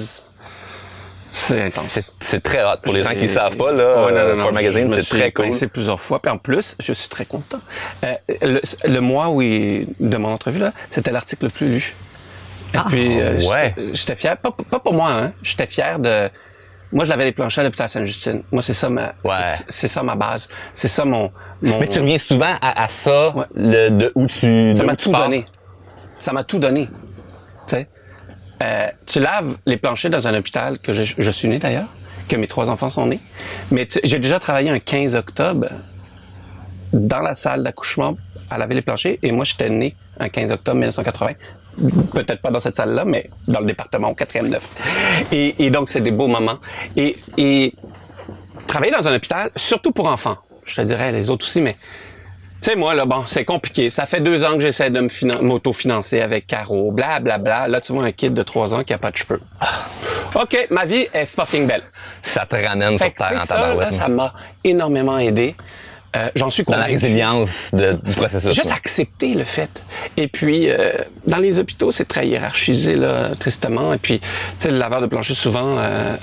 c'est 1.33 1.63
intense. 1.63 1.87
C'est, 1.89 2.05
c'est 2.21 2.41
très 2.43 2.63
hot. 2.63 2.77
Pour 2.85 2.93
les 2.95 3.03
gens 3.03 3.11
qui 3.15 3.23
ne 3.25 3.29
savent 3.29 3.57
pas, 3.57 3.73
là, 3.73 4.05
Ouais, 4.05 4.13
non, 4.13 4.19
non, 4.19 4.25
euh, 4.29 4.37
non, 4.37 4.53
Magazine, 4.53 4.89
c'est 4.91 5.09
très 5.09 5.33
cool. 5.33 5.47
pincé 5.47 5.67
plusieurs 5.67 6.01
fois. 6.01 6.21
Puis 6.21 6.31
en 6.31 6.37
plus, 6.37 6.77
je 6.79 6.93
suis 6.93 7.09
très 7.09 7.25
content. 7.25 7.59
Euh, 8.05 8.15
le, 8.43 8.61
le 8.85 9.01
mois 9.01 9.29
où 9.31 9.41
il- 9.43 9.87
de 9.99 10.17
mon 10.19 10.31
entrevue, 10.33 10.59
là, 10.61 10.73
c'était 10.91 11.11
l'article 11.11 11.45
le 11.47 11.51
plus 11.51 11.69
lu. 11.69 11.95
Et 12.75 12.79
puis, 12.89 13.21
euh, 13.21 13.39
j'étais- 13.39 13.53
ouais. 13.53 13.75
j'étais 13.93 14.15
fier, 14.15 14.37
pas, 14.37 14.51
pas 14.71 14.79
pour 14.79 14.95
moi, 14.95 15.11
hein. 15.13 15.33
J'étais 15.43 15.67
fier 15.67 15.99
de... 15.99 16.29
Moi, 16.91 17.05
je 17.07 17.11
l'avais 17.11 17.25
les 17.25 17.33
planchers 17.33 17.63
à 17.63 17.65
l'hôpital 17.65 17.89
Sainte-Justine. 17.89 18.43
Moi, 18.53 18.61
c'est 18.61 18.75
ça 18.75 18.91
ma, 18.91 19.15
Ouais. 19.25 19.33
c'est- 19.55 19.65
c'est 19.69 19.89
ça 19.89 20.03
ma 20.03 20.15
base. 20.15 20.47
C'est 20.75 20.89
ça 20.89 21.07
mon, 21.07 21.33
mon, 21.63 21.81
Mais 21.81 21.89
tu 21.89 21.99
reviens 22.01 22.19
souvent 22.19 22.53
à, 22.61 22.83
à 22.85 22.89
ça, 22.89 23.31
Ouais. 23.35 23.45
le, 23.55 23.89
de 23.91 24.13
où 24.15 24.27
tu. 24.27 24.71
ça 24.73 24.83
m'a 24.85 24.95
tout 24.97 25.11
pars? 25.11 25.23
donné. 25.25 25.47
Ça 26.21 26.33
m'a 26.35 26.45
tout 26.45 26.59
donné. 26.59 26.87
Tu 27.67 27.77
sais, 27.77 27.89
Euh, 28.63 28.89
tu 29.07 29.19
laves 29.21 29.57
les 29.67 29.77
planchers 29.77 30.11
dans 30.11 30.27
un 30.27 30.35
hôpital 30.35 30.79
que 30.79 30.93
je, 30.93 31.31
suis 31.31 31.49
né 31.49 31.59
d'ailleurs, 31.59 31.89
que 32.29 32.37
mes 32.37 32.47
trois 32.47 32.71
enfants 32.71 32.91
sont 32.91 33.07
nés. 33.07 33.21
Mais 33.71 33.87
j'ai 34.05 34.19
déjà 34.19 34.39
travaillé 34.39 34.71
un 34.71 34.79
15 34.79 35.17
octobre 35.17 35.67
dans 36.93 37.21
la 37.21 37.35
salle 37.35 37.63
d'accouchement 37.63 38.17
à 38.51 38.59
laver 38.59 38.75
les 38.75 38.83
planchers 38.83 39.19
et 39.23 39.33
moi 39.33 39.45
j'étais 39.45 39.71
né 39.71 39.97
un 40.21 40.29
15 40.29 40.53
octobre 40.53 40.77
1980. 40.77 41.33
Peut-être 42.15 42.43
pas 42.43 42.51
dans 42.51 42.61
cette 42.61 42.77
salle-là, 42.77 43.05
mais 43.05 43.31
dans 43.49 43.61
le 43.61 43.67
département 43.67 44.11
au 44.11 44.15
4e 44.15 44.49
9. 44.49 44.71
Et, 45.33 45.71
donc 45.71 45.89
c'est 45.89 46.03
des 46.03 46.11
beaux 46.11 46.29
moments. 46.29 46.59
Et, 46.97 47.17
et 47.39 47.75
travailler 48.67 48.93
dans 48.93 49.09
un 49.09 49.17
hôpital, 49.17 49.51
surtout 49.57 49.91
pour 49.91 50.07
enfants, 50.07 50.37
je 50.65 50.77
te 50.77 50.81
dirais 50.83 51.11
les 51.11 51.31
autres 51.31 51.47
aussi, 51.47 51.63
mais 51.63 51.77
sais, 52.71 52.77
moi, 52.77 52.95
là, 52.95 53.05
bon, 53.07 53.25
c'est 53.27 53.45
compliqué. 53.45 53.91
Ça 53.91 54.07
fait 54.07 54.21
deux 54.21 54.45
ans 54.45 54.55
que 54.55 54.61
j'essaie 54.61 54.91
de 54.91 55.01
me 55.01 55.09
finan- 55.09 55.43
m'auto-financer 55.43 56.21
avec 56.21 56.47
Caro, 56.47 56.93
bla, 56.93 57.21
bla, 57.21 57.39
bla. 57.39 57.69
Là, 57.69 57.81
tu 57.81 57.93
vois 57.93 58.05
un 58.05 58.13
kid 58.13 58.35
de 58.35 58.43
trois 58.43 58.75
ans 58.75 58.85
qui 58.85 58.93
a 58.93 58.99
pas 58.99 59.11
de 59.11 59.17
cheveux. 59.17 59.41
OK, 60.35 60.67
ma 60.71 60.85
vie 60.87 61.07
est 61.13 61.27
fucking 61.27 61.67
belle. 61.67 61.83
Ça 62.23 62.47
te 62.47 62.57
ramène 62.57 62.97
Fait 62.99 63.05
sur 63.07 63.15
terre 63.15 63.39
en 63.41 63.45
ça, 63.45 63.75
là, 63.75 63.93
ça 63.93 64.09
m'a 64.09 64.33
énormément 64.65 65.19
aidé. 65.19 65.55
Euh, 66.15 66.29
J'en 66.35 66.51
suis 66.51 66.63
Dans 66.65 66.73
la 66.73 66.85
convaincu. 66.85 66.93
résilience 67.05 67.71
de- 67.73 67.93
du 68.03 68.13
processus. 68.15 68.55
Juste 68.55 68.71
accepter 68.73 69.35
le 69.35 69.45
fait. 69.45 69.83
Et 70.17 70.29
puis, 70.29 70.69
euh, 70.71 70.93
dans 71.27 71.39
les 71.39 71.59
hôpitaux, 71.59 71.91
c'est 71.91 72.05
très 72.07 72.27
hiérarchisé, 72.29 72.97
là, 72.97 73.31
tristement. 73.39 73.95
Et 73.95 73.99
puis, 73.99 74.21
tu 74.21 74.27
sais, 74.59 74.71
le 74.71 74.77
laveur 74.79 75.01
de 75.01 75.07
plancher, 75.07 75.35
souvent, 75.35 75.77
euh, 75.79 76.15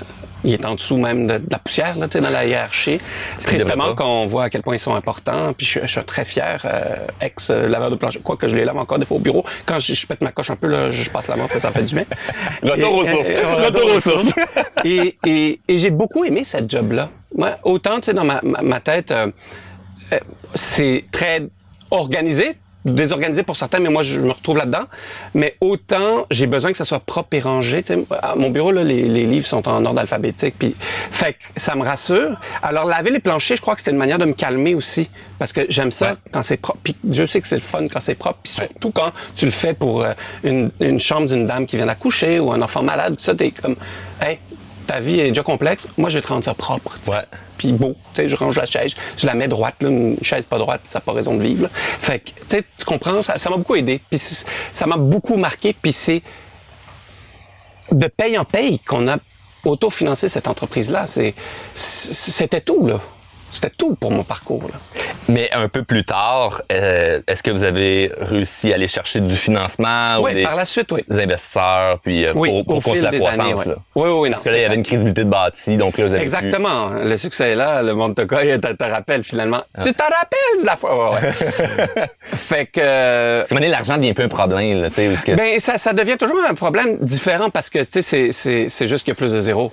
il 0.44 0.54
est 0.54 0.64
en 0.64 0.74
dessous 0.76 0.96
même 0.96 1.26
de, 1.26 1.38
de 1.38 1.46
la 1.50 1.58
poussière, 1.58 1.98
là, 1.98 2.06
tu 2.06 2.18
sais, 2.18 2.24
dans 2.24 2.30
la 2.30 2.46
hiérarchie. 2.46 3.00
Tristement, 3.40 3.74
devrait 3.74 3.88
pas? 3.88 3.94
quand 3.96 4.22
on 4.22 4.26
voit 4.26 4.44
à 4.44 4.48
quel 4.50 4.62
point 4.62 4.76
ils 4.76 4.78
sont 4.78 4.94
importants. 4.94 5.52
Puis, 5.54 5.66
je, 5.66 5.70
suis- 5.72 5.80
je 5.82 5.86
suis 5.88 6.04
très 6.04 6.24
fier, 6.24 6.60
euh, 6.64 6.94
ex-laveur 7.20 7.90
de 7.90 7.96
plancher. 7.96 8.20
Quoique 8.22 8.46
je 8.46 8.54
les 8.54 8.64
lave 8.64 8.78
encore 8.78 9.00
des 9.00 9.04
fois 9.06 9.16
au 9.16 9.20
bureau. 9.20 9.44
Quand 9.66 9.80
je, 9.80 9.92
je 9.92 10.06
pète 10.06 10.22
ma 10.22 10.30
coche 10.30 10.50
un 10.50 10.56
peu, 10.56 10.68
là, 10.68 10.90
je 10.92 11.10
passe 11.10 11.26
la 11.26 11.34
main, 11.34 11.48
ça 11.58 11.72
fait 11.72 11.82
du 11.82 11.96
bien. 11.96 12.04
Retour 12.62 12.94
aux 12.96 13.04
Et- 13.04 13.08
sources. 13.12 13.28
et- 13.28 13.32
et- 13.32 13.66
Retour 13.66 13.90
aux 13.92 14.00
sources. 14.00 14.26
et, 14.84 15.16
et, 15.26 15.60
et 15.66 15.78
j'ai 15.78 15.90
beaucoup 15.90 16.24
aimé 16.24 16.42
cette 16.44 16.70
job-là. 16.70 17.08
Moi, 17.36 17.58
autant, 17.64 17.96
tu 18.00 18.06
sais, 18.06 18.14
dans 18.14 18.24
ma, 18.24 18.40
ma, 18.42 18.62
ma 18.62 18.80
tête, 18.80 19.10
euh, 19.10 19.26
c'est 20.54 21.04
très 21.10 21.42
organisé, 21.90 22.54
désorganisé 22.84 23.42
pour 23.42 23.56
certains, 23.56 23.78
mais 23.78 23.90
moi, 23.90 24.02
je 24.02 24.20
me 24.20 24.30
retrouve 24.32 24.56
là-dedans. 24.56 24.84
Mais 25.34 25.54
autant, 25.60 26.26
j'ai 26.30 26.46
besoin 26.46 26.70
que 26.72 26.78
ça 26.78 26.84
soit 26.86 27.00
propre 27.00 27.34
et 27.34 27.40
rangé. 27.40 27.82
Tu 27.82 27.92
sais, 27.92 28.04
à 28.22 28.36
mon 28.36 28.48
bureau, 28.48 28.72
là, 28.72 28.82
les, 28.84 29.02
les 29.02 29.26
livres 29.26 29.46
sont 29.46 29.68
en 29.68 29.84
ordre 29.84 30.00
alphabétique, 30.00 30.54
puis 30.58 30.74
fait 30.80 31.34
que 31.34 31.38
ça 31.56 31.74
me 31.74 31.82
rassure. 31.84 32.38
Alors, 32.62 32.86
laver 32.86 33.10
les 33.10 33.18
planchers, 33.18 33.56
je 33.56 33.60
crois 33.62 33.74
que 33.74 33.80
c'était 33.80 33.90
une 33.90 33.98
manière 33.98 34.18
de 34.18 34.24
me 34.24 34.32
calmer 34.32 34.74
aussi, 34.74 35.10
parce 35.38 35.52
que 35.52 35.66
j'aime 35.68 35.90
ça 35.90 36.12
Ouais. 36.12 36.16
quand 36.32 36.42
c'est 36.42 36.56
propre. 36.56 36.78
Puis 36.82 36.96
Dieu 37.04 37.26
sait 37.26 37.40
que 37.42 37.46
c'est 37.46 37.56
le 37.56 37.60
fun 37.60 37.86
quand 37.86 38.00
c'est 38.00 38.14
propre, 38.14 38.38
puis 38.42 38.52
surtout 38.52 38.90
quand 38.92 39.12
tu 39.34 39.44
le 39.44 39.50
fais 39.50 39.74
pour 39.74 40.02
euh, 40.02 40.12
une, 40.42 40.70
une 40.80 40.98
chambre 40.98 41.26
d'une 41.26 41.46
dame 41.46 41.66
qui 41.66 41.76
vient 41.76 41.86
d'accoucher 41.86 42.40
ou 42.40 42.50
un 42.50 42.62
enfant 42.62 42.82
malade, 42.82 43.16
tout 43.16 43.22
ça, 43.24 43.34
t'es 43.34 43.50
comme, 43.50 43.76
hey, 44.22 44.38
ta 44.90 44.98
vie 44.98 45.20
est 45.20 45.28
déjà 45.28 45.44
complexe, 45.44 45.86
moi, 45.96 46.08
je 46.08 46.16
vais 46.16 46.20
te 46.20 46.26
rendre 46.26 46.42
ça 46.42 46.52
propre. 46.52 46.98
Ouais. 47.06 47.22
puis 47.56 47.72
beau. 47.72 47.94
Tu 48.12 48.22
sais, 48.22 48.28
je 48.28 48.34
range 48.34 48.56
la 48.56 48.66
chaise, 48.66 48.96
je 49.16 49.24
la 49.24 49.34
mets 49.34 49.46
droite. 49.46 49.76
Là, 49.80 49.88
une 49.88 50.16
chaise 50.20 50.44
pas 50.44 50.58
droite, 50.58 50.80
ça 50.82 50.98
n'a 50.98 51.02
pas 51.02 51.12
raison 51.12 51.36
de 51.36 51.42
vivre. 51.44 51.62
là. 51.62 51.68
Fait 51.72 52.18
que, 52.18 52.30
tu 52.30 52.34
sais, 52.48 52.64
tu 52.76 52.84
comprends, 52.84 53.22
ça 53.22 53.50
m'a 53.50 53.56
beaucoup 53.56 53.76
aidé. 53.76 54.00
Puis 54.10 54.18
ça 54.18 54.86
m'a 54.88 54.96
beaucoup 54.96 55.36
marqué. 55.36 55.76
Puis 55.80 55.92
c'est 55.92 56.22
de 57.92 58.06
paye 58.08 58.36
en 58.36 58.44
paye 58.44 58.80
qu'on 58.80 59.06
a 59.06 59.18
autofinancé 59.64 60.26
cette 60.26 60.48
entreprise-là. 60.48 61.04
C'était 61.06 62.60
tout, 62.60 62.84
là. 62.84 62.98
C'était 63.52 63.70
tout 63.70 63.94
pour 63.96 64.10
mon 64.12 64.22
parcours, 64.22 64.62
là. 64.72 64.78
Mais 65.28 65.50
un 65.52 65.68
peu 65.68 65.82
plus 65.82 66.04
tard, 66.04 66.62
euh, 66.72 67.20
est-ce 67.26 67.42
que 67.42 67.50
vous 67.50 67.64
avez 67.64 68.10
réussi 68.18 68.72
à 68.72 68.76
aller 68.76 68.88
chercher 68.88 69.20
du 69.20 69.34
financement 69.36 70.18
ou 70.18 70.24
Oui, 70.24 70.34
des, 70.34 70.42
par 70.42 70.56
la 70.56 70.64
suite, 70.64 70.90
oui. 70.92 71.04
des 71.08 71.20
investisseurs 71.20 71.98
puis 72.00 72.26
euh, 72.26 72.32
Oui, 72.34 72.62
pour, 72.64 72.94
la 72.94 73.10
croissance 73.10 73.38
années, 73.40 73.54
là? 73.66 73.74
Oui, 73.94 74.08
oui, 74.08 74.28
non. 74.30 74.34
Parce 74.34 74.44
que 74.44 74.50
là, 74.50 74.56
il 74.58 74.62
y 74.62 74.64
avait 74.64 74.74
une 74.76 74.82
crédibilité 74.82 75.24
de 75.24 75.30
bâti, 75.30 75.76
donc 75.76 75.98
là, 75.98 76.04
vous 76.06 76.10
avez 76.14 76.20
pu- 76.20 76.24
Exactement. 76.24 76.88
Le 76.90 77.16
succès 77.16 77.50
est 77.50 77.54
là, 77.56 77.82
le 77.82 77.92
monde 77.94 78.14
te 78.14 78.22
cogne, 78.22 78.58
te, 78.58 78.72
te 78.72 78.84
rappelle 78.84 79.24
finalement. 79.24 79.60
Ah. 79.76 79.82
Tu 79.82 79.92
t'en 79.92 80.04
rappelles 80.04 80.60
de 80.62 80.66
la 80.66 80.76
fois? 80.76 81.14
Ouais, 81.14 81.20
ouais. 81.26 81.32
fait 82.36 82.66
que... 82.66 82.80
euh, 82.80 83.44
maintenant, 83.50 83.68
l'argent 83.68 83.96
devient 83.96 84.10
un 84.10 84.14
peu 84.14 84.22
un 84.24 84.28
problème, 84.28 84.82
là, 84.82 84.88
tu 84.90 84.94
sais, 84.96 85.14
que- 85.26 85.36
Ben, 85.36 85.58
ça, 85.60 85.76
ça 85.78 85.92
devient 85.92 86.16
toujours 86.16 86.40
un 86.48 86.54
problème 86.54 86.96
différent 87.00 87.50
parce 87.50 87.68
que, 87.70 87.78
tu 87.80 87.84
sais, 87.90 88.02
c'est- 88.02 88.32
c'est 88.32 88.68
c'est 88.68 88.86
juste 88.86 89.04
qu'il 89.04 89.12
y 89.12 89.16
a 89.16 89.18
plus 89.18 89.32
de 89.32 89.40
zéro. 89.40 89.72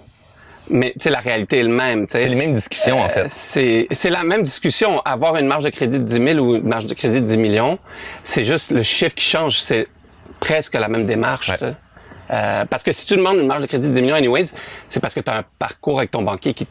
Mais, 0.70 0.94
la 1.06 1.20
réalité 1.20 1.60
est 1.60 1.64
le 1.64 1.70
même, 1.70 2.06
c'est 2.10 2.28
les 2.28 2.36
mêmes 2.36 2.54
discussions, 2.54 3.00
en 3.00 3.06
Euh, 3.06 3.10
fait. 3.28 3.88
C'est 3.92 4.10
la 4.10 4.24
même 4.24 4.42
discussion. 4.44 5.00
Avoir 5.06 5.36
une 5.38 5.48
marge 5.48 5.64
de 5.64 5.70
crédit 5.70 6.00
de 6.00 6.04
10 6.06 6.14
000 6.34 6.40
ou 6.40 6.56
une 6.56 6.68
marge 6.68 6.86
de 6.86 6.94
crédit 6.94 7.22
de 7.22 7.26
10 7.26 7.38
millions, 7.38 7.80
c'est 8.24 8.44
juste 8.44 8.72
le 8.72 8.84
chiffre 8.84 9.16
qui 9.16 9.26
change. 9.26 9.60
C'est 9.60 9.88
presque 10.40 10.74
la 10.76 10.88
même 10.88 11.06
démarche. 11.06 11.50
Ouais. 11.62 11.74
Euh, 12.32 12.66
parce 12.66 12.84
que 12.84 12.92
si 12.92 13.06
tu 13.06 13.16
demandes 13.16 13.38
une 13.38 13.48
marge 13.48 13.62
de 13.62 13.68
crédit 13.68 13.88
de 13.88 13.94
10 13.94 14.02
millions 14.02 14.16
anyways, 14.16 14.48
c'est 14.86 15.00
parce 15.00 15.14
que 15.14 15.22
tu 15.22 15.32
as 15.32 15.38
un 15.38 15.44
parcours 15.58 16.00
avec 16.00 16.12
ton 16.12 16.22
banquier 16.22 16.54
qui, 16.54 16.68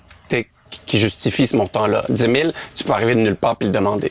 qui 0.85 0.99
justifie 0.99 1.47
ce 1.47 1.57
montant-là. 1.57 2.05
10 2.09 2.23
000, 2.23 2.35
tu 2.75 2.85
peux 2.85 2.93
arriver 2.93 3.15
de 3.15 3.21
nulle 3.21 3.37
part 3.37 3.57
puis 3.57 3.67
le 3.69 3.73
demander. 3.73 4.11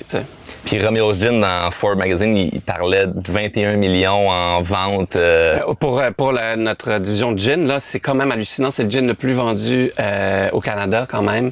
Puis 0.66 0.84
Romeo's 0.84 1.20
Gin 1.20 1.42
dans 1.42 1.70
Forbes 1.70 2.00
Magazine, 2.00 2.36
il 2.36 2.60
parlait 2.60 3.06
de 3.06 3.14
21 3.32 3.76
millions 3.76 4.30
en 4.32 4.64
vente. 4.64 5.16
euh, 5.16 5.60
Euh, 5.60 5.74
Pour, 5.76 6.00
euh, 6.00 6.10
pour 6.10 6.32
la- 6.32 6.56
notre 6.56 6.98
division 7.00 7.32
de 7.34 7.38
gin, 7.38 7.68
là, 7.68 7.80
c'est 7.80 8.00
quand 8.00 8.16
même 8.16 8.32
hallucinant. 8.32 8.72
C'est 8.72 8.84
le 8.84 8.90
gin 8.90 9.06
le 9.06 9.14
plus 9.14 9.34
vendu 9.34 9.92
euh, 10.00 10.50
au 10.54 10.62
Canada, 10.62 11.06
quand 11.08 11.22
même. 11.22 11.52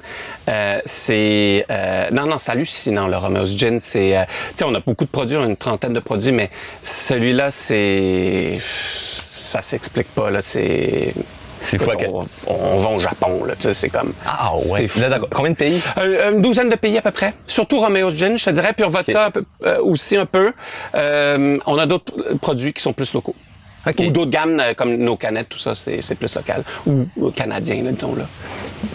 Euh, 0.49 0.79
c'est 0.85 1.63
euh, 1.69 2.07
non, 2.11 2.25
non, 2.25 2.37
c'est 2.39 2.53
hallucinant. 2.53 3.05
Le 3.07 3.17
Romeo's 3.17 3.55
Gin, 3.55 3.79
c'est, 3.79 4.15
tu 4.51 4.57
sais, 4.57 4.65
on 4.65 4.73
a 4.73 4.79
beaucoup 4.79 5.05
de 5.05 5.09
produits, 5.11 5.37
on 5.37 5.43
a 5.43 5.47
une 5.47 5.57
trentaine 5.57 5.93
de 5.93 5.99
produits, 5.99 6.31
mais 6.31 6.49
celui-là, 6.81 7.51
c'est, 7.51 8.57
ça 8.59 9.61
s'explique 9.61 10.07
pas 10.15 10.31
là. 10.31 10.41
C'est, 10.41 11.13
C'est 11.63 11.81
à 11.81 11.95
quel- 11.95 12.09
on, 12.09 12.25
on 12.47 12.77
va 12.77 12.89
au 12.89 12.99
Japon 12.99 13.45
là. 13.45 13.55
Tu 13.55 13.63
sais, 13.63 13.73
c'est 13.73 13.89
comme. 13.89 14.13
Ah 14.25 14.51
ouais. 14.71 14.87
Là, 14.99 15.19
combien 15.31 15.51
de 15.51 15.55
pays? 15.55 15.81
Euh, 15.97 16.31
une 16.33 16.41
douzaine 16.41 16.69
de 16.69 16.75
pays 16.75 16.97
à 16.97 17.01
peu 17.01 17.11
près. 17.11 17.33
Surtout 17.47 17.79
Romeo's 17.79 18.15
Gin, 18.17 18.37
je 18.37 18.45
te 18.45 18.49
dirais. 18.49 18.73
Pure 18.73 18.89
Vodka 18.89 19.25
un 19.25 19.31
peu, 19.31 19.43
euh, 19.65 19.79
aussi 19.81 20.17
un 20.17 20.25
peu. 20.25 20.51
Euh, 20.95 21.57
on 21.65 21.77
a 21.77 21.85
d'autres 21.85 22.13
produits 22.41 22.73
qui 22.73 22.81
sont 22.81 22.93
plus 22.93 23.13
locaux. 23.13 23.35
OK. 23.85 23.95
Ou 23.99 24.11
d'autres 24.11 24.31
gammes 24.31 24.59
euh, 24.61 24.73
comme 24.73 24.95
nos 24.95 25.17
canettes, 25.17 25.49
tout 25.49 25.57
ça, 25.57 25.75
c'est 25.75 26.15
plus 26.15 26.33
local. 26.35 26.63
Ou 26.87 27.05
canadien, 27.31 27.83
là, 27.83 27.91
disons 27.91 28.15
là. 28.15 28.23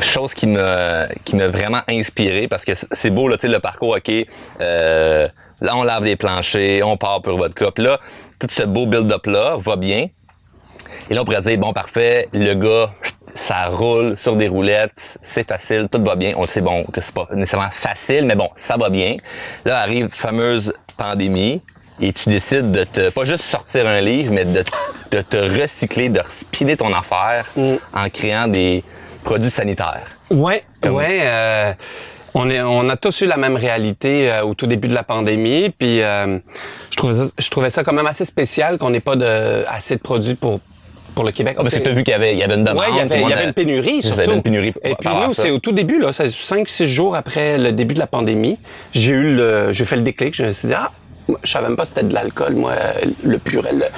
chose 0.00 0.32
qui 0.32 0.46
m'a 0.46 1.08
qui 1.24 1.36
m'a 1.36 1.48
vraiment 1.48 1.80
inspiré 1.88 2.48
parce 2.48 2.64
que 2.64 2.72
c'est 2.74 3.10
beau 3.10 3.28
là 3.28 3.36
tu 3.36 3.46
sais 3.46 3.52
le 3.52 3.58
parcours 3.60 3.96
ok 3.96 4.10
euh, 4.60 5.28
là 5.60 5.76
on 5.76 5.82
lave 5.82 6.04
des 6.04 6.16
planchers 6.16 6.86
on 6.86 6.96
part 6.96 7.20
pour 7.22 7.36
votre 7.36 7.54
couple 7.54 7.82
là 7.82 7.98
tout 8.38 8.46
ce 8.50 8.62
beau 8.62 8.86
build 8.86 9.10
up 9.12 9.26
là 9.26 9.56
va 9.58 9.76
bien 9.76 10.06
et 11.10 11.14
là 11.14 11.22
on 11.22 11.24
pourrait 11.24 11.40
dire 11.40 11.58
bon 11.58 11.72
parfait 11.72 12.28
le 12.32 12.54
gars 12.54 12.90
ça 13.34 13.66
roule 13.66 14.16
sur 14.16 14.36
des 14.36 14.48
roulettes 14.48 14.92
c'est 15.22 15.46
facile 15.46 15.88
tout 15.90 16.02
va 16.02 16.16
bien 16.16 16.32
on 16.36 16.42
le 16.42 16.46
sait 16.46 16.60
bon 16.60 16.84
que 16.84 17.00
c'est 17.00 17.14
pas 17.14 17.26
nécessairement 17.34 17.70
facile 17.70 18.24
mais 18.26 18.34
bon 18.34 18.48
ça 18.56 18.76
va 18.76 18.88
bien 18.90 19.16
là 19.64 19.80
arrive 19.80 20.08
fameuse 20.12 20.72
pandémie 20.96 21.62
et 22.00 22.12
tu 22.12 22.28
décides 22.28 22.70
de 22.70 22.84
te 22.84 23.10
pas 23.10 23.24
juste 23.24 23.44
sortir 23.44 23.86
un 23.86 24.00
livre 24.00 24.32
mais 24.32 24.44
de, 24.44 24.64
de 25.10 25.20
te 25.20 25.36
recycler 25.60 26.08
de 26.08 26.20
spinner 26.28 26.76
ton 26.76 26.92
affaire 26.94 27.46
en 27.92 28.08
créant 28.10 28.48
des 28.48 28.82
produits 29.24 29.50
sanitaires 29.50 30.06
Ouais, 30.30 30.62
Comme- 30.82 30.94
ouais. 30.96 31.20
euh, 31.22 31.72
on, 32.34 32.50
est, 32.50 32.60
on 32.60 32.88
a 32.90 32.96
tous 32.98 33.22
eu 33.22 33.26
la 33.26 33.38
même 33.38 33.56
réalité 33.56 34.30
euh, 34.30 34.42
au 34.44 34.52
tout 34.54 34.66
début 34.66 34.86
de 34.88 34.92
la 34.94 35.02
pandémie. 35.02 35.70
Puis 35.70 36.02
euh, 36.02 36.38
je, 36.90 36.96
trouvais 36.98 37.14
ça, 37.14 37.24
je 37.38 37.48
trouvais 37.50 37.70
ça 37.70 37.82
quand 37.82 37.94
même 37.94 38.06
assez 38.06 38.26
spécial 38.26 38.76
qu'on 38.76 38.90
n'ait 38.90 39.00
pas 39.00 39.16
de, 39.16 39.64
assez 39.68 39.96
de 39.96 40.02
produits 40.02 40.34
pour, 40.34 40.60
pour 41.18 41.24
le 41.24 41.32
Québec. 41.32 41.56
Parce 41.56 41.74
que 41.74 41.80
tu 41.80 41.90
as 41.90 41.92
vu 41.92 42.04
qu'il 42.04 42.12
y 42.12 42.14
avait, 42.14 42.32
il 42.32 42.38
y 42.38 42.44
avait 42.44 42.54
une 42.54 42.62
demande. 42.62 42.78
Ouais, 42.78 42.90
il 42.90 42.96
y 42.96 43.00
avait, 43.00 43.20
il 43.20 43.28
y 43.28 43.44
une 43.44 43.52
pénurie, 43.52 44.02
surtout. 44.02 44.20
Il 44.20 44.24
y 44.24 44.28
avait 44.28 44.36
une 44.36 44.42
pénurie. 44.42 44.72
Et 44.84 44.94
puis 44.94 45.10
nous, 45.10 45.34
c'est 45.34 45.50
au 45.50 45.58
tout 45.58 45.72
début, 45.72 45.98
là, 45.98 46.12
c'est 46.12 46.28
5-6 46.28 46.86
jours 46.86 47.16
après 47.16 47.58
le 47.58 47.72
début 47.72 47.94
de 47.94 47.98
la 47.98 48.06
pandémie, 48.06 48.56
j'ai 48.92 49.14
eu 49.14 49.34
le, 49.34 49.72
j'ai 49.72 49.84
fait 49.84 49.96
le 49.96 50.02
déclic, 50.02 50.34
je 50.36 50.44
me 50.44 50.52
suis 50.52 50.68
dit, 50.68 50.74
ah, 50.74 50.92
je 51.42 51.50
savais 51.50 51.68
même 51.68 51.76
pas 51.76 51.84
si 51.84 51.92
c'était 51.94 52.06
de 52.06 52.14
l'alcool, 52.14 52.54
moi, 52.54 52.72
euh, 52.72 53.06
le 53.24 53.38
purel. 53.38 53.90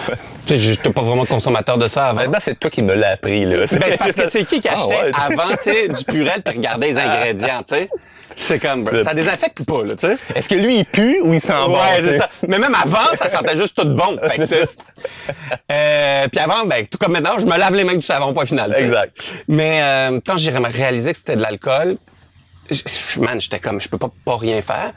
tu 0.46 0.54
sais, 0.54 0.56
j'étais 0.56 0.90
pas 0.90 1.02
vraiment 1.02 1.24
consommateur 1.26 1.78
de 1.78 1.86
ça 1.86 2.06
avant. 2.08 2.20
Maintenant, 2.22 2.38
c'est 2.40 2.58
toi 2.58 2.70
qui 2.70 2.82
me 2.82 2.94
l'as 2.94 3.10
appris, 3.12 3.44
là. 3.46 3.64
Ben, 3.78 3.96
parce 3.98 4.12
que 4.12 4.28
c'est 4.28 4.44
qui 4.44 4.60
qui 4.60 4.68
Ah, 4.68 4.74
achetait 4.74 5.02
ouais. 5.04 5.12
avant, 5.14 5.50
tu 5.56 5.62
sais, 5.64 5.88
du 5.88 6.04
purel 6.04 6.42
puis 6.42 6.56
regardait 6.56 6.88
les 6.88 6.98
ingrédients, 6.98 7.62
tu 7.66 7.74
sais? 7.74 7.88
C'est 8.36 8.58
comme, 8.60 8.84
bro, 8.84 9.02
ça 9.02 9.12
désinfecte 9.12 9.58
ou 9.60 9.64
pas, 9.64 9.82
là, 9.84 9.96
tu 9.96 10.06
sais? 10.06 10.16
Est-ce 10.34 10.48
que 10.48 10.54
lui, 10.54 10.78
il 10.78 10.84
pue 10.84 11.20
ou 11.22 11.34
il 11.34 11.40
sent 11.40 11.52
bon? 11.66 11.74
Ouais, 11.74 12.00
c'est 12.02 12.18
ça. 12.18 12.28
Mais 12.46 12.58
même 12.58 12.74
avant, 12.74 13.14
ça 13.14 13.28
sentait 13.28 13.56
juste 13.56 13.76
tout 13.76 13.88
bon. 13.88 14.16
Fait 14.18 14.38
que, 14.46 14.66
euh, 15.72 16.28
puis 16.28 16.40
avant, 16.40 16.64
ben, 16.64 16.86
tout 16.86 16.96
comme 16.98 17.12
maintenant, 17.12 17.38
je 17.38 17.46
me 17.46 17.56
lave 17.56 17.74
les 17.74 17.84
mains 17.84 17.96
du 17.96 18.02
savon, 18.02 18.32
point 18.32 18.46
final. 18.46 18.74
Exact. 18.76 19.16
Mais 19.48 19.80
euh, 19.82 20.20
quand 20.24 20.36
j'ai 20.36 20.50
réalisé 20.50 21.10
que 21.12 21.18
c'était 21.18 21.36
de 21.36 21.42
l'alcool, 21.42 21.96
man, 23.18 23.40
j'étais 23.40 23.58
comme, 23.58 23.80
je 23.80 23.88
peux 23.88 23.98
pas, 23.98 24.10
pas 24.24 24.36
rien 24.36 24.62
faire. 24.62 24.92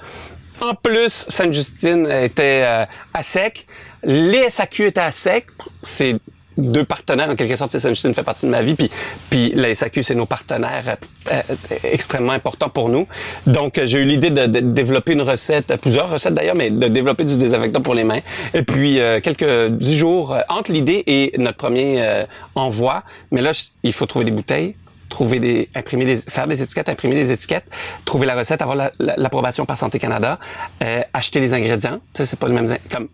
En 0.64 0.76
plus, 0.76 1.26
Sainte-Justine 1.28 2.10
était 2.10 2.64
euh, 2.64 2.86
à 3.14 3.22
sec. 3.22 3.68
Les 4.02 4.50
SAQ 4.50 4.88
étaient 4.88 5.02
à 5.02 5.12
sec. 5.12 5.48
C'est 5.84 6.16
deux 6.58 6.86
partenaires, 6.86 7.30
en 7.30 7.36
quelque 7.36 7.58
sorte. 7.58 7.78
Sainte-Justine 7.78 8.14
fait 8.14 8.24
partie 8.24 8.46
de 8.46 8.52
ma 8.52 8.62
vie. 8.62 8.76
Puis, 8.76 8.90
puis 9.30 9.52
la 9.56 9.76
SAQ, 9.76 10.04
c'est 10.04 10.16
nos 10.16 10.26
partenaires 10.26 10.96
euh, 11.32 11.42
euh, 11.52 11.76
extrêmement 11.84 12.32
importants 12.32 12.70
pour 12.70 12.88
nous. 12.88 13.08
Donc, 13.46 13.78
j'ai 13.84 13.98
eu 14.00 14.06
l'idée 14.06 14.30
de, 14.30 14.46
développer 14.46 15.12
une 15.12 15.22
recette, 15.22 15.76
plusieurs 15.82 16.10
recettes 16.10 16.34
d'ailleurs, 16.34 16.56
mais 16.56 16.70
de 16.70 16.88
développer 16.88 17.26
du 17.26 17.38
désinfectant 17.38 17.82
pour 17.82 17.94
les 17.94 18.06
mains. 18.06 18.22
Et 18.54 18.64
puis, 18.64 19.02
euh, 19.02 19.20
quelques 19.20 19.72
dix 19.72 19.98
jours 19.98 20.38
entre 20.48 20.72
l'idée 20.72 21.04
et 21.08 21.34
notre 21.38 21.58
premier 21.58 22.24
envoi. 22.56 23.04
Mais 23.32 23.42
là, 23.42 23.52
il 23.84 23.92
faut 23.92 24.06
trouver 24.06 24.24
des 24.24 24.32
bouteilles 24.32 24.76
trouver 25.14 25.40
des, 25.40 25.70
imprimer 25.76 26.06
des, 26.06 26.16
faire 26.18 26.48
des 26.48 26.60
étiquettes, 26.64 26.90
imprimer 26.90 27.14
des 27.14 27.32
étiquettes, 27.32 27.66
trouver 28.04 28.26
la 28.26 28.34
recette, 28.36 28.64
avoir 28.64 28.76
la- 28.76 28.92
la- 28.98 29.14
l'approbation 29.16 29.64
par 29.64 29.78
Santé 29.78 30.00
Canada, 30.00 30.40
euh, 30.82 31.02
acheter 31.14 31.40
les 31.40 31.54
ingrédients. 31.54 32.00
Sais, 32.16 32.26
c'est 32.26 32.40
pas 32.40 32.48
le 32.48 32.56
même, 32.56 32.76
comme 32.92 33.08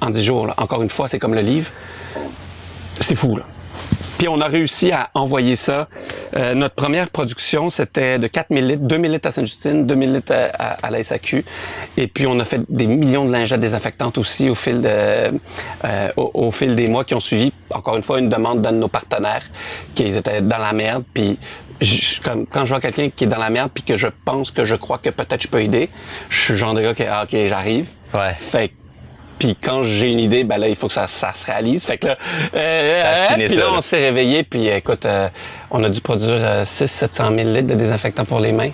en 0.00 0.10
10 0.10 0.24
jours, 0.24 0.52
encore 0.56 0.82
une 0.82 0.88
fois, 0.90 1.06
c'est 1.06 1.20
comme 1.20 1.34
le 1.34 1.42
livre. 1.42 1.70
C'est 2.98 3.14
fou, 3.14 3.36
là. 3.36 3.44
Puis 4.18 4.28
on 4.28 4.40
a 4.40 4.46
réussi 4.46 4.92
à 4.92 5.10
envoyer 5.14 5.56
ça. 5.56 5.88
Euh, 6.36 6.54
notre 6.54 6.74
première 6.74 7.10
production, 7.10 7.68
c'était 7.68 8.18
de 8.18 8.26
4000 8.28 8.66
litres, 8.66 8.82
2000 8.84 9.12
litres 9.12 9.28
à 9.28 9.32
Sainte-Justine, 9.32 9.86
2000 9.86 10.12
litres 10.14 10.32
à, 10.32 10.62
à- 10.74 10.86
à 10.86 10.90
la 10.90 11.02
SAQ. 11.02 11.44
Et 11.96 12.06
puis 12.06 12.26
on 12.26 12.38
a 12.40 12.44
fait 12.44 12.60
des 12.68 12.86
millions 12.86 13.24
de 13.24 13.32
lingettes 13.32 13.60
désinfectantes 13.60 14.16
aussi 14.18 14.48
au 14.48 14.54
fil, 14.54 14.80
de, 14.80 14.88
euh, 14.88 16.08
au, 16.16 16.30
au 16.34 16.50
fil 16.50 16.76
des 16.76 16.88
mois 16.88 17.04
qui 17.04 17.14
ont 17.14 17.20
suivi. 17.20 17.52
Encore 17.70 17.96
une 17.96 18.02
fois, 18.02 18.18
une 18.20 18.28
demande 18.28 18.62
d'un 18.62 18.72
de 18.72 18.78
nos 18.78 18.88
partenaires 18.88 19.42
qui 19.94 20.04
étaient 20.04 20.40
dans 20.42 20.58
la 20.58 20.72
merde. 20.72 21.02
Puis 21.12 21.38
je- 21.80 22.20
comme, 22.20 22.46
quand 22.46 22.64
je 22.64 22.70
vois 22.70 22.80
quelqu'un 22.80 23.08
qui 23.10 23.24
est 23.24 23.28
dans 23.28 23.38
la 23.38 23.50
merde 23.50 23.70
puis 23.74 23.82
que 23.82 23.96
je 23.96 24.06
pense 24.24 24.50
que 24.52 24.64
je 24.64 24.76
crois 24.76 24.98
que 24.98 25.10
peut-être 25.10 25.42
je 25.42 25.48
peux 25.48 25.60
aider, 25.60 25.90
je 26.28 26.40
suis 26.40 26.52
le 26.52 26.58
genre 26.58 26.74
de 26.74 26.82
gars 26.82 26.94
qui, 26.94 27.02
ah, 27.02 27.24
OK, 27.24 27.36
j'arrive. 27.48 27.88
Ouais. 28.14 28.34
Fait 28.38 28.68
que 28.68 28.74
puis 29.38 29.56
quand 29.60 29.82
j'ai 29.82 30.10
une 30.10 30.20
idée, 30.20 30.44
ben 30.44 30.58
là, 30.58 30.68
il 30.68 30.76
faut 30.76 30.86
que 30.86 30.92
ça, 30.92 31.06
ça 31.06 31.32
se 31.32 31.46
réalise. 31.46 31.84
Fait 31.84 31.98
que 31.98 32.08
là, 32.08 32.18
euh, 32.54 33.02
euh, 33.32 33.46
puis 33.46 33.56
là, 33.56 33.66
on 33.72 33.80
s'est 33.80 33.98
réveillé. 33.98 34.44
Puis 34.44 34.68
écoute, 34.68 35.06
euh, 35.06 35.28
on 35.70 35.82
a 35.84 35.88
dû 35.88 36.00
produire 36.00 36.40
euh, 36.40 36.64
600-700 36.64 37.36
000 37.36 37.50
litres 37.50 37.66
de 37.66 37.74
désinfectant 37.74 38.24
pour 38.24 38.40
les 38.40 38.52
mains. 38.52 38.70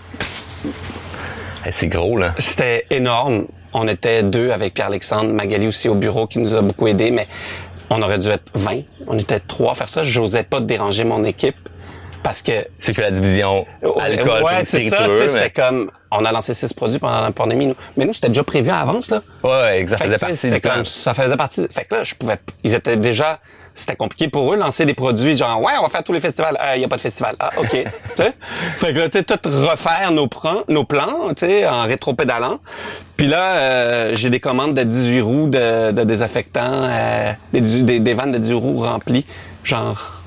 Eh, 1.66 1.72
c'est 1.72 1.88
gros, 1.88 2.16
là. 2.16 2.34
C'était 2.38 2.84
énorme. 2.90 3.46
On 3.72 3.86
était 3.88 4.22
deux 4.22 4.50
avec 4.50 4.74
Pierre-Alexandre, 4.74 5.32
Magali 5.32 5.66
aussi 5.66 5.88
au 5.88 5.94
bureau 5.94 6.26
qui 6.26 6.38
nous 6.40 6.54
a 6.54 6.62
beaucoup 6.62 6.88
aidés, 6.88 7.11
mais 7.11 7.28
on 7.88 8.02
aurait 8.02 8.18
dû 8.18 8.28
être 8.28 8.50
20. 8.54 8.80
On 9.06 9.18
était 9.18 9.40
trois 9.40 9.72
à 9.72 9.74
faire 9.74 9.88
ça. 9.88 10.04
J'osais 10.04 10.42
pas 10.42 10.61
déranger 10.61 11.04
mon 11.04 11.24
équipe 11.24 11.56
parce 12.22 12.42
que 12.42 12.66
C'est 12.78 12.92
que 12.94 13.00
la 13.00 13.10
division 13.10 13.66
alcool 13.98 14.42
ouais, 14.42 14.64
c'est 14.64 14.82
ça. 14.82 15.06
sais, 15.14 15.28
C'était 15.28 15.44
mais- 15.44 15.50
comme, 15.50 15.90
on 16.10 16.24
a 16.24 16.32
lancé 16.32 16.54
six 16.54 16.72
produits 16.72 16.98
pendant 16.98 17.20
la 17.20 17.30
pandémie. 17.30 17.66
nous. 17.66 17.76
Mais 17.96 18.04
nous, 18.04 18.12
c'était 18.12 18.28
déjà 18.28 18.42
prévu 18.44 18.70
à 18.70 18.80
avance 18.80 19.10
là. 19.10 19.22
Ouais, 19.42 19.78
exact. 19.80 19.98
Ça 19.98 20.04
faisait 20.04 20.18
partie 20.18 20.60
comme, 20.60 20.84
ça 20.84 21.14
faisait 21.14 21.36
partie. 21.36 21.66
Fait 21.70 21.84
que 21.84 21.94
là, 21.94 22.02
je 22.04 22.14
pouvais. 22.14 22.36
Ils 22.64 22.74
étaient 22.74 22.96
déjà. 22.96 23.38
C'était 23.72 23.94
compliqué 23.96 24.26
pour 24.28 24.52
eux 24.52 24.56
lancer 24.56 24.84
des 24.84 24.94
produits 24.94 25.36
genre 25.36 25.62
ouais 25.62 25.72
on 25.78 25.82
va 25.84 25.88
faire 25.88 26.02
tous 26.02 26.12
les 26.12 26.18
festivals 26.20 26.58
il 26.74 26.82
y 26.82 26.84
a 26.84 26.88
pas 26.88 26.96
de 26.96 27.00
festival 27.00 27.36
ah 27.38 27.50
ok 27.56 27.70
tu 27.70 27.88
sais? 28.16 28.32
Fait 28.76 28.92
que 28.92 28.98
là 28.98 29.08
tu 29.08 29.18
sais 29.18 29.22
tout 29.22 29.38
refaire 29.48 30.10
nos 30.10 30.26
plans 30.26 30.64
nos 30.68 30.82
plans 30.84 31.28
tu 31.36 31.46
sais 31.46 31.66
en 31.68 31.84
rétro-pédalant 31.84 32.58
puis 33.16 33.28
là 33.28 33.54
euh, 33.54 34.10
j'ai 34.14 34.28
des 34.28 34.40
commandes 34.40 34.74
de 34.74 34.82
18 34.82 35.20
roues 35.20 35.46
de, 35.48 35.92
de 35.92 36.02
désinfectants 36.02 36.60
euh, 36.90 37.32
des, 37.52 37.60
des, 37.60 38.00
des 38.00 38.12
vannes 38.14 38.32
de 38.32 38.38
18 38.38 38.54
roues 38.54 38.82
remplies 38.82 39.24
genre 39.62 40.19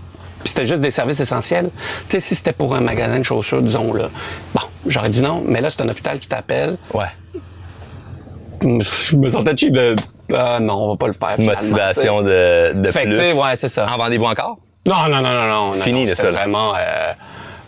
puis 0.43 0.49
c'était 0.49 0.65
juste 0.65 0.81
des 0.81 0.91
services 0.91 1.19
essentiels. 1.19 1.69
Tu 2.09 2.15
sais, 2.15 2.19
si 2.19 2.35
c'était 2.35 2.53
pour 2.53 2.75
un 2.75 2.81
magasin 2.81 3.19
de 3.19 3.23
chaussures, 3.23 3.61
disons, 3.61 3.93
là, 3.93 4.09
bon, 4.53 4.61
j'aurais 4.85 5.09
dit 5.09 5.21
non, 5.21 5.43
mais 5.45 5.61
là, 5.61 5.69
c'est 5.69 5.81
un 5.81 5.89
hôpital 5.89 6.19
qui 6.19 6.27
t'appelle. 6.27 6.77
Ouais. 6.93 7.05
Je 8.61 9.15
me 9.15 9.29
sentais 9.29 9.55
cheap 9.57 9.73
de. 9.73 9.95
Ah 10.33 10.59
non, 10.61 10.75
on 10.75 10.87
va 10.89 10.95
pas 10.97 11.07
le 11.07 11.13
faire. 11.13 11.35
Une 11.37 11.45
motivation 11.45 12.21
de, 12.21 12.73
de 12.73 12.91
Fait 12.91 13.03
que, 13.03 13.07
plus. 13.09 13.17
tu 13.17 13.23
sais, 13.23 13.33
ouais, 13.33 13.55
c'est 13.55 13.69
ça. 13.69 13.87
En 13.91 13.97
vendez-vous 13.97 14.25
encore? 14.25 14.57
Non, 14.85 15.07
non, 15.09 15.21
non, 15.21 15.33
non, 15.33 15.47
non. 15.47 15.71
Fini, 15.73 16.05
non, 16.05 16.15
ça, 16.15 16.23
là. 16.25 16.31
vraiment 16.31 16.73
euh, 16.75 17.13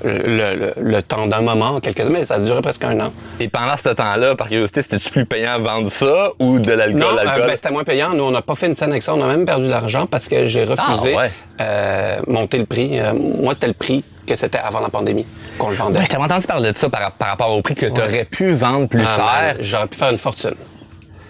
le, 0.06 0.56
le, 0.56 0.74
le 0.78 1.02
temps 1.04 1.28
d'un 1.28 1.42
moment, 1.42 1.80
quelques 1.80 2.06
mais 2.10 2.24
ça 2.24 2.36
a 2.36 2.40
duré 2.40 2.62
presque 2.62 2.84
un 2.84 3.00
an. 3.00 3.12
Et 3.40 3.48
pendant 3.50 3.76
ce 3.76 3.90
temps-là, 3.90 4.36
par 4.36 4.48
curiosité, 4.48 4.82
c'était-tu 4.82 5.10
plus 5.10 5.26
payant 5.26 5.54
à 5.54 5.58
vendre 5.58 5.88
ça 5.90 6.30
ou 6.40 6.60
de 6.60 6.72
l'alcool? 6.72 7.00
Non, 7.00 7.08
euh, 7.12 7.24
l'alcool? 7.24 7.48
ben, 7.48 7.56
c'était 7.56 7.72
moins 7.72 7.84
payant. 7.84 8.14
Nous, 8.14 8.24
on 8.24 8.32
n'a 8.32 8.42
pas 8.42 8.56
fait 8.56 8.68
une 8.68 8.74
scène 8.76 8.92
avec 8.92 9.04
ça. 9.04 9.14
On 9.16 9.24
a 9.24 9.28
même 9.28 9.46
perdu 9.46 9.66
de 9.66 9.70
l'argent 9.72 10.06
parce 10.06 10.28
que 10.28 10.46
j'ai 10.46 10.64
refusé 10.64 11.14
Ah, 11.16 11.20
ouais. 11.22 11.32
euh, 11.62 12.20
monter 12.28 12.58
le 12.60 12.66
prix. 12.66 13.00
Euh, 13.00 13.14
moi, 13.14 13.54
c'était 13.54 13.68
le 13.68 13.74
prix 13.74 14.04
que 14.28 14.36
c'était 14.36 14.58
avant 14.60 14.80
la 14.80 14.90
pandémie 14.90 15.26
qu'on 15.58 15.70
le 15.70 15.76
vendait. 15.76 16.00
Ouais, 16.00 16.06
je 16.06 16.10
t'avais 16.10 16.24
entendu 16.24 16.48
parler 16.48 16.72
de 16.72 16.78
ça 16.78 16.90
par, 16.90 17.12
par 17.14 17.28
rapport 17.30 17.52
au 17.56 17.62
prix 17.62 17.76
que 17.76 17.86
tu 17.88 18.02
aurais 18.02 18.26
pu 18.26 18.52
vendre 18.52 18.88
plus 18.88 19.04
Ah, 19.06 19.16
cher. 19.16 19.26
man, 19.26 19.56
J'aurais 19.60 19.88
pu 19.88 19.98
faire 19.98 20.12
une 20.12 20.18
fortune. 20.20 20.56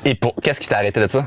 Et 0.06 0.16
pour 0.16 0.34
qu'est-ce 0.42 0.60
qui 0.60 0.68
t'a 0.68 0.78
arrêté 0.78 1.00
de 1.00 1.08
ça? 1.08 1.26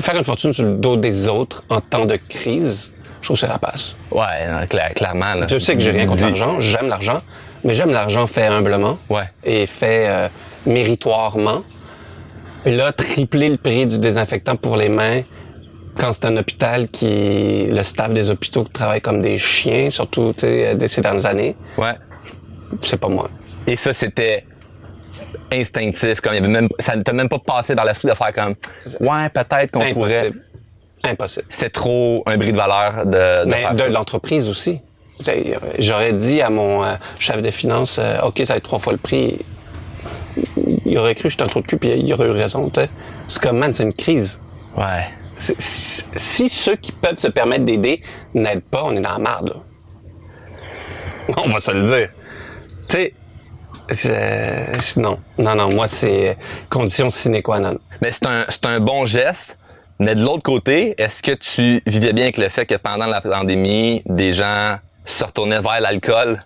Faire 0.00 0.16
une 0.16 0.24
fortune 0.24 0.52
sur 0.52 0.64
le 0.64 0.74
dos 0.74 0.96
des 0.96 1.26
autres 1.28 1.64
en 1.70 1.80
temps 1.80 2.04
de 2.04 2.16
crise, 2.28 2.92
je 3.26 3.34
trouve 3.34 3.40
que 3.40 3.40
c'est 3.40 3.52
rapace. 3.52 3.96
Ouais, 4.12 4.92
clairement. 4.94 5.34
Là. 5.34 5.46
Je 5.50 5.58
sais 5.58 5.74
que 5.74 5.80
j'ai 5.80 5.90
rien 5.90 6.06
contre 6.06 6.22
l'argent, 6.22 6.60
j'aime 6.60 6.88
l'argent, 6.88 7.20
mais 7.64 7.74
j'aime 7.74 7.90
l'argent 7.90 8.28
fait 8.28 8.46
humblement 8.46 8.98
Ouais. 9.08 9.24
et 9.42 9.66
fait 9.66 10.06
euh, 10.08 10.28
méritoirement. 10.64 11.64
Et 12.64 12.70
là, 12.70 12.92
tripler 12.92 13.48
le 13.48 13.56
prix 13.56 13.84
du 13.86 13.98
désinfectant 13.98 14.54
pour 14.54 14.76
les 14.76 14.88
mains 14.88 15.22
quand 15.98 16.12
c'est 16.12 16.26
un 16.26 16.36
hôpital 16.36 16.86
qui... 16.88 17.66
Le 17.66 17.82
staff 17.82 18.12
des 18.14 18.30
hôpitaux 18.30 18.62
qui 18.62 18.70
travaille 18.70 19.00
comme 19.00 19.20
des 19.20 19.38
chiens, 19.38 19.90
surtout 19.90 20.32
ces 20.36 20.76
dernières 21.00 21.26
années, 21.26 21.56
Ouais. 21.76 21.94
c'est 22.82 22.98
pas 23.00 23.08
moi. 23.08 23.28
Et 23.66 23.76
ça, 23.76 23.92
c'était 23.92 24.44
instinctif, 25.52 26.20
comme 26.20 26.32
il 26.34 26.36
y 26.36 26.38
avait 26.38 26.48
même, 26.48 26.68
ça 26.78 26.94
ne 26.96 27.02
t'a 27.02 27.12
même 27.12 27.28
pas 27.28 27.38
passé 27.38 27.74
dans 27.74 27.84
l'esprit 27.84 28.08
de 28.08 28.14
faire 28.14 28.32
comme, 28.32 28.54
ouais, 29.00 29.28
peut-être 29.30 29.70
qu'on 29.72 29.92
pourrait. 29.92 30.30
Impossible. 31.04 31.46
C'était 31.50 31.70
trop 31.70 32.22
un 32.26 32.36
bris 32.36 32.52
de 32.52 32.56
valeur 32.56 33.06
de, 33.06 33.44
de 33.44 33.50
Mais 33.50 33.62
faire 33.62 33.74
de 33.74 33.78
ça. 33.78 33.88
l'entreprise 33.88 34.48
aussi. 34.48 34.80
J'aurais 35.78 36.12
dit 36.12 36.42
à 36.42 36.50
mon 36.50 36.84
euh, 36.84 36.88
chef 37.18 37.40
de 37.40 37.50
finances, 37.50 37.98
euh, 37.98 38.20
OK, 38.22 38.38
ça 38.44 38.52
va 38.54 38.58
être 38.58 38.64
trois 38.64 38.78
fois 38.78 38.92
le 38.92 38.98
prix. 38.98 39.38
Il 40.84 40.98
aurait 40.98 41.14
cru 41.14 41.24
que 41.24 41.30
j'étais 41.30 41.42
un 41.42 41.48
trou 41.48 41.60
de 41.62 41.66
cul, 41.66 41.78
puis 41.78 41.90
il 41.98 42.12
aurait 42.12 42.26
eu 42.26 42.30
raison. 42.32 42.70
C'est 43.28 43.42
comme, 43.42 43.58
man, 43.58 43.72
c'est 43.72 43.82
une 43.84 43.92
crise. 43.94 44.38
Ouais. 44.76 45.06
C'est- 45.36 45.60
Si, 45.60 46.04
si 46.16 46.48
ceux 46.48 46.76
qui 46.76 46.92
peuvent 46.92 47.16
se 47.16 47.28
permettre 47.28 47.64
d'aider 47.64 48.02
n'aident 48.34 48.62
pas, 48.62 48.82
on 48.84 48.94
est 48.96 49.00
dans 49.00 49.12
la 49.12 49.18
marde. 49.18 49.48
là. 49.48 49.54
On 51.44 51.48
va 51.48 51.58
se 51.58 51.70
le 51.72 51.82
dire. 51.82 52.08
Tu 52.88 53.12
sais, 53.90 54.72
non, 54.96 55.18
non, 55.38 55.54
non, 55.54 55.72
moi, 55.72 55.86
c'est 55.86 56.36
condition 56.70 57.10
sine 57.10 57.42
qua 57.42 57.58
non. 57.58 57.78
Mais 58.00 58.12
c'est 58.12 58.26
un, 58.26 58.44
c'est 58.48 58.64
un 58.66 58.80
bon 58.80 59.04
geste. 59.06 59.58
Mais 59.98 60.14
de 60.14 60.22
l'autre 60.22 60.42
côté, 60.42 60.94
est-ce 60.98 61.22
que 61.22 61.32
tu 61.32 61.82
vivais 61.86 62.12
bien 62.12 62.24
avec 62.24 62.36
le 62.36 62.48
fait 62.48 62.66
que 62.66 62.74
pendant 62.74 63.06
la 63.06 63.20
pandémie, 63.22 64.02
des 64.04 64.32
gens 64.32 64.76
se 65.06 65.24
retournaient 65.24 65.60
vers 65.60 65.80
l'alcool? 65.80 66.42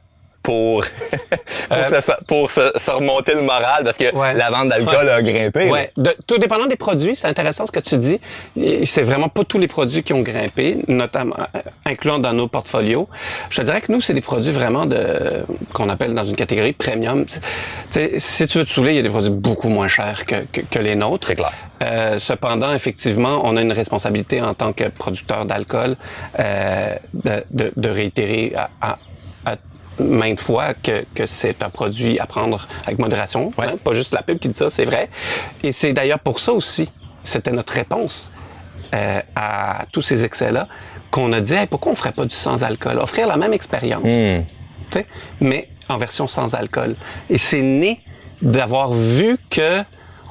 Pour, 0.51 0.85
pour, 1.69 1.87
se, 1.87 2.13
pour 2.27 2.51
se, 2.51 2.73
se 2.77 2.91
remonter 2.91 3.35
le 3.35 3.43
moral 3.43 3.85
parce 3.85 3.97
que 3.97 4.05
Euh, 4.05 4.19
Ouais. 4.21 4.35
la 4.35 4.51
vente 4.51 4.69
d'alcool 4.71 5.09
a 5.09 5.23
grimpé? 5.23 5.67
là. 5.67 5.71
Ouais, 5.73 5.93
de- 5.97 6.17
tout 6.27 6.39
dépendant 6.39 6.67
des 6.67 6.77
produits, 6.77 7.15
c'est 7.15 7.29
intéressant 7.29 7.65
ce 7.67 7.73
que 7.73 7.79
tu 7.81 7.97
dis. 7.99 8.19
C'est 8.85 9.03
vraiment 9.11 9.29
pas 9.29 9.45
tous 9.45 9.59
les 9.59 9.69
produits 9.69 10.03
qui 10.03 10.13
ont 10.13 10.23
grimpé, 10.23 10.79
notamment 10.89 11.37
euh, 11.39 11.61
incluant 11.87 12.19
dans 12.19 12.33
nos 12.33 12.49
portfolios. 12.49 13.09
Je 13.51 13.59
te 13.61 13.63
dirais 13.63 13.81
que 13.81 13.93
nous, 13.93 14.01
c'est 14.01 14.15
des 14.15 14.21
produits 14.33 14.51
vraiment 14.53 14.87
de 14.87 15.01
qu'on 15.73 15.89
appelle 15.89 16.15
dans 16.15 16.25
une 16.25 16.35
catégorie 16.37 16.73
premium. 16.73 17.25
Si 18.19 18.47
tu 18.49 18.59
veux 18.59 18.65
te 18.65 18.71
saouler, 18.71 18.93
il 18.93 18.97
y 18.97 18.99
a 18.99 19.03
des 19.03 19.09
produits 19.17 19.31
beaucoup 19.31 19.69
moins 19.69 19.89
chers 19.89 20.27
que, 20.27 20.37
que, 20.53 20.61
que 20.63 20.79
les 20.81 20.97
nôtres. 20.97 21.29
C'est 21.29 21.37
clair. 21.37 21.53
Euh, 21.83 22.19
cependant, 22.19 22.75
effectivement, 22.75 23.41
on 23.45 23.57
a 23.57 23.61
une 23.63 23.73
responsabilité 23.73 24.43
en 24.43 24.55
tant 24.55 24.73
que 24.73 24.85
producteur 24.89 25.45
d'alcool 25.47 25.97
euh, 26.39 26.95
de, 27.15 27.45
de, 27.51 27.73
de 27.77 27.89
réitérer 27.89 28.53
à 28.83 28.99
maintes 30.01 30.41
fois 30.41 30.75
que, 30.75 31.05
que 31.15 31.27
c'est 31.27 31.63
un 31.63 31.71
produit 31.71 32.19
à 32.19 32.27
prendre 32.27 32.67
avec 32.87 32.99
modération. 32.99 33.53
Ouais. 33.59 33.67
hein. 33.67 33.77
Pas 33.83 33.95
juste 33.95 34.13
la 34.13 34.23
pub 34.23 34.39
qui 34.39 34.49
dit 34.49 34.55
ça, 34.57 34.71
c'est 34.71 34.85
vrai. 34.85 35.09
Et 35.63 35.73
c'est 35.73 35.93
d'ailleurs 35.93 36.19
pour 36.21 36.41
ça 36.41 36.53
aussi, 36.53 36.91
c'était 37.23 37.53
notre 37.53 37.73
réponse 37.73 38.33
euh, 38.95 39.21
à 39.37 39.85
tous 39.93 40.03
ces 40.03 40.25
excès-là, 40.25 40.67
qu'on 41.11 41.33
a 41.33 41.41
dit 41.41 41.55
Hey, 41.55 41.67
pourquoi 41.67 41.93
on 41.93 41.95
ferait 41.95 42.13
pas 42.13 42.25
du 42.25 42.35
sans-alcool? 42.35 42.99
Offrir 42.99 43.27
la 43.27 43.37
même 43.37 43.53
expérience, 43.53 44.11
sais, 44.91 45.07
mais 45.41 45.69
en 45.89 45.99
version 45.99 46.27
sans 46.27 46.55
alcool. 46.55 46.97
Et 47.29 47.39
c'est 47.39 47.63
né 47.63 48.01
d'avoir 48.43 48.93
vu 48.93 49.37
que 49.51 49.83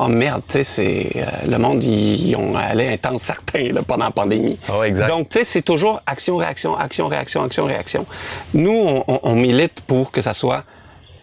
Oh 0.01 0.07
merde, 0.07 0.41
tu 0.47 0.53
sais, 0.53 0.63
c'est 0.63 1.11
euh, 1.17 1.25
le 1.47 1.57
monde 1.57 1.83
ils, 1.83 2.33
ont 2.37 2.55
allé 2.55 2.87
un 2.87 2.97
temps 2.97 3.17
certain 3.17 3.71
là, 3.73 3.81
pendant 3.83 4.05
la 4.05 4.11
pandémie. 4.11 4.57
Ouais, 4.79 4.87
exact. 4.87 5.07
Donc 5.09 5.29
tu 5.29 5.39
sais, 5.39 5.43
c'est 5.43 5.61
toujours 5.61 6.01
action 6.07 6.37
réaction 6.37 6.77
action 6.77 7.07
réaction 7.09 7.43
action 7.43 7.65
réaction. 7.65 8.05
Nous 8.53 8.71
on, 8.71 9.03
on- 9.07 9.19
on 9.23 9.35
milite 9.35 9.81
pour 9.81 10.11
que 10.11 10.21
ça 10.21 10.33
soit 10.33 10.63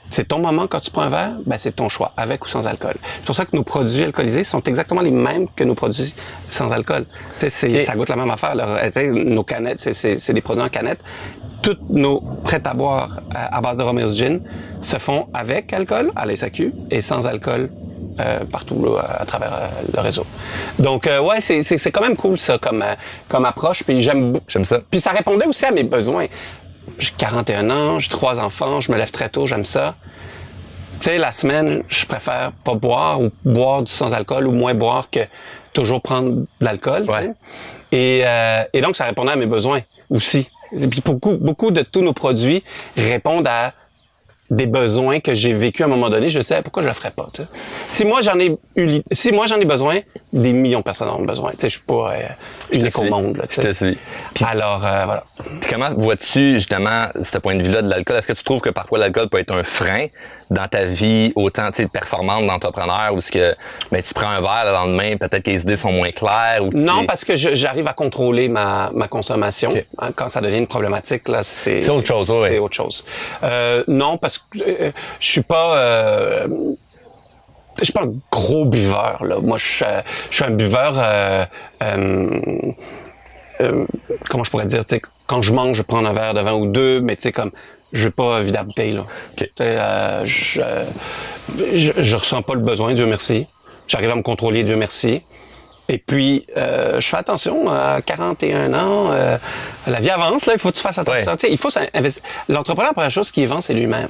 c'est 0.09 0.29
ton 0.29 0.39
moment 0.39 0.69
quand 0.69 0.79
tu 0.79 0.91
prends 0.93 1.03
un 1.03 1.09
verre, 1.09 1.33
ben 1.47 1.57
c'est 1.59 1.75
ton 1.75 1.89
choix, 1.89 2.13
avec 2.17 2.45
ou 2.45 2.49
sans 2.49 2.67
alcool. 2.69 2.95
C'est 3.17 3.25
pour 3.27 3.35
ça 3.35 3.45
que 3.45 3.57
nos 3.57 3.65
produits 3.65 4.05
alcoolisés 4.05 4.45
sont 4.45 4.63
exactement 4.63 5.01
les 5.01 5.11
mêmes 5.11 5.47
que 5.57 5.65
nos 5.65 5.75
produits 5.75 6.15
sans 6.47 6.71
alcool. 6.71 7.07
Tu 7.41 7.41
sais, 7.41 7.49
c'est- 7.51 7.75
Ok. 7.77 7.81
ça 7.81 7.97
goûte 7.97 8.09
la 8.11 8.17
même 8.17 8.31
affaire. 8.31 8.55
là. 8.55 8.83
Nos 9.13 9.43
canettes, 9.43 9.81
c'est- 9.81 10.33
des 10.33 10.41
produits 10.43 10.63
en 10.63 10.69
canette. 10.69 11.01
Toutes 11.63 11.91
nos 11.91 12.21
prêts 12.45 12.61
à 12.65 12.75
boire 12.75 13.19
à, 13.35 13.57
à 13.57 13.61
base 13.61 13.79
de 13.79 13.83
Romeo's 13.83 14.17
Gin 14.17 14.41
se 14.81 14.99
font 14.99 15.27
avec 15.35 15.73
alcool 15.73 16.13
à 16.15 16.25
la 16.25 16.37
SAQ 16.37 16.73
et 16.93 17.01
sans 17.01 17.27
alcool 17.27 17.71
euh, 18.21 18.45
partout 18.45 18.83
là, 18.85 19.17
à 19.21 19.25
travers 19.25 19.53
euh, 19.53 19.69
le 19.93 20.01
réseau. 20.01 20.27
Donc 20.79 21.07
euh, 21.07 21.21
ouais, 21.21 21.41
c'est 21.41 21.63
c'est 21.63 21.79
c'est 21.79 21.91
quand 21.91 22.03
même 22.03 22.17
cool 22.17 22.39
ça 22.39 22.59
comme 22.59 22.83
euh, 22.83 22.95
comme 23.29 23.45
approche. 23.45 23.85
Puis 23.85 24.01
j'aime 24.03 24.33
beaucoup. 24.33 24.47
J'aime 24.49 24.65
ça. 24.65 24.81
Puis 24.91 25.01
ça 25.01 25.11
répondait 25.11 25.47
aussi 25.47 25.65
à 25.65 25.71
mes 25.71 25.83
besoins. 25.83 26.27
J'ai 26.99 27.11
41 27.19 27.71
ans, 27.71 27.99
j'ai 27.99 28.09
trois 28.09 28.41
enfants, 28.41 28.81
je 28.81 28.91
me 28.91 28.97
lève 28.97 29.11
très 29.11 29.29
tôt, 29.29 29.47
j'aime 29.47 29.65
ça. 29.65 29.95
Tu 31.01 31.11
sais, 31.11 31.19
la 31.19 31.31
semaine, 31.31 31.83
je 31.89 32.07
préfère 32.07 32.53
pas 32.65 32.75
boire 32.75 33.21
ou 33.21 33.31
boire 33.45 33.83
du 33.83 33.93
sans-alcool 33.93 34.47
ou 34.47 34.53
moins 34.53 34.73
boire 34.73 35.11
que 35.11 35.21
toujours 35.75 36.01
prendre 36.01 36.31
de 36.31 36.47
l'alcool. 36.61 37.05
Ouais. 37.05 37.33
Et, 37.93 38.23
euh, 38.25 38.65
et 38.73 38.81
donc, 38.81 38.97
ça 38.97 39.05
répondait 39.05 39.33
à 39.33 39.37
mes 39.37 39.47
besoins 39.47 39.81
aussi. 40.09 40.49
Et 40.73 40.87
puis 40.89 41.03
beaucoup, 41.05 41.37
beaucoup 41.37 41.71
de 41.71 41.83
tous 41.83 42.03
nos 42.03 42.13
produits 42.13 42.65
répondent 42.97 43.47
à 43.47 43.73
des 44.51 44.67
besoins 44.67 45.21
que 45.21 45.35
j'ai 45.35 45.53
vécu 45.53 45.83
à 45.83 45.87
un 45.87 45.89
moment 45.89 46.09
donné. 46.09 46.29
Je 46.29 46.41
sais 46.41 46.63
pourquoi 46.63 46.83
je 46.83 46.89
le 46.89 46.95
ferais 46.95 47.11
pas. 47.11 47.29
tu 47.33 47.43
sais. 47.43 47.49
Si 47.89 48.05
moi 48.05 48.21
j'en 48.21 48.39
ai 48.39 48.57
eu, 48.77 49.01
si 49.11 49.33
moi 49.33 49.47
j'en 49.47 49.57
ai 49.57 49.65
besoin, 49.65 49.99
des 50.33 50.53
millions 50.53 50.81
de 50.81 50.85
personnes 50.85 51.09
en 51.09 51.19
ont 51.19 51.25
besoin. 51.25 51.51
Tu 51.53 51.59
sais, 51.61 51.69
je 51.69 51.77
suis 51.77 51.87
pas 51.87 52.13
euh, 52.13 52.23
unique 52.73 52.99
au 52.99 53.05
monde. 53.05 53.37
Là, 53.37 53.45
Je 53.49 53.61
te 53.61 53.73
suis. 53.73 53.99
Alors 54.45 54.85
euh, 54.85 55.05
voilà. 55.05 55.25
Comment 55.69 55.91
vois-tu 55.95 56.55
justement 56.55 57.09
ce 57.21 57.39
point 57.39 57.57
de 57.57 57.63
vue-là 57.63 57.83
de 57.83 57.89
l'alcool? 57.89 58.17
Est-ce 58.17 58.29
que 58.29 58.33
tu 58.33 58.45
trouves 58.45 58.61
que 58.61 58.71
parfois 58.71 58.99
l'alcool 58.99 59.29
peut 59.29 59.39
être 59.39 59.55
un 59.55 59.65
frein 59.65 60.07
dans 60.51 60.69
ta 60.69 60.85
vie 60.85 61.33
autant 61.35 61.71
tu 61.71 61.83
sais, 61.83 61.89
performante 61.89 62.47
d'entrepreneur 62.47 63.13
ou 63.15 63.19
est-ce 63.19 63.33
que 63.33 63.55
ben, 63.91 64.03
tu 64.03 64.15
prends 64.15 64.29
un 64.29 64.41
verre 64.41 64.65
le 64.67 64.73
lendemain, 64.73 65.17
peut-être 65.17 65.43
que 65.43 65.51
les 65.51 65.63
idées 65.63 65.77
sont 65.77 65.93
moins 65.93 66.13
claires 66.13 66.63
ou 66.63 66.71
Non, 66.73 67.05
parce 67.07 67.25
que 67.25 67.35
j'arrive 67.37 67.89
à 67.89 67.93
contrôler 67.93 68.49
ma, 68.49 68.91
ma 68.95 69.09
consommation. 69.09 69.73
Hein, 69.99 70.11
Quand 70.15 70.29
ça 70.29 70.41
devient 70.41 70.59
une 70.59 70.67
problématique, 70.67 71.29
là, 71.29 71.43
c'est 71.43 71.83
C'est 71.83 71.91
autre 71.91 72.07
chose, 72.07 72.27
C'est 72.27 72.53
ouais. 72.53 72.59
autre 72.59 72.75
chose. 72.75 73.05
Euh, 73.43 73.83
non, 73.89 74.19
parce 74.19 74.39
que 74.39 74.59
euh, 74.61 74.91
je 75.21 75.29
suis 75.29 75.43
pas. 75.43 75.77
Euh, 75.77 76.47
je 77.79 77.85
suis 77.85 77.93
pas 77.93 78.05
un 78.05 78.15
gros 78.31 78.65
buveur. 78.65 79.25
Là. 79.25 79.39
Moi, 79.41 79.59
je, 79.59 79.67
suis, 79.67 79.85
euh, 79.85 80.01
je 80.31 80.37
suis 80.37 80.45
un 80.45 80.51
buveur. 80.51 80.95
Euh, 80.97 81.45
euh, 83.61 83.85
comment 84.29 84.45
je 84.45 84.51
pourrais 84.51 84.67
dire, 84.67 84.85
tu 84.85 84.97
sais, 84.97 85.03
quand 85.27 85.43
je 85.43 85.53
mange, 85.53 85.77
je 85.77 85.83
prends 85.83 86.05
un 86.05 86.13
verre 86.13 86.35
de 86.35 86.41
vin 86.41 86.55
ou 86.55 86.67
deux, 86.67 87.01
mais 87.01 87.17
tu 87.17 87.23
sais, 87.23 87.33
comme, 87.33 87.51
je 87.93 88.05
vais 88.05 88.11
pas 88.11 88.41
bouteille, 88.65 88.93
là. 88.93 89.05
Sais, 89.39 89.51
euh, 89.61 90.25
je, 90.25 90.61
je, 91.75 91.93
je 91.97 92.17
ressens 92.17 92.43
pas 92.43 92.55
le 92.55 92.61
besoin, 92.61 92.95
Dieu 92.95 93.07
merci. 93.07 93.47
J'arrive 93.87 94.11
à 94.11 94.15
me 94.17 94.23
contrôler, 94.23 94.65
Dieu 94.65 94.77
merci. 94.77 95.23
Et 95.89 95.99
puis, 95.99 96.45
euh, 96.57 97.01
je 97.01 97.09
fais 97.09 97.17
attention, 97.17 97.71
à 97.71 98.03
41 98.03 98.75
ans, 98.75 99.13
euh, 99.13 99.39
la 99.87 100.01
vie 100.01 100.11
avance, 100.11 100.47
là, 100.47 100.55
il 100.55 100.59
faut 100.59 100.71
que 100.71 100.75
tu 100.77 100.83
fasses 100.83 100.99
attention. 100.99 101.31
Ouais. 101.33 101.49
Il 101.49 101.57
faut 101.59 101.71
s'investir. 101.71 102.23
L'entrepreneur, 102.49 102.91
la 102.91 102.95
première 102.95 103.11
chose 103.13 103.31
qu'il 103.31 103.47
vend, 103.49 103.61
c'est 103.61 103.75
lui-même. 103.75 104.09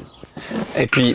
Et 0.79 0.87
puis, 0.87 1.14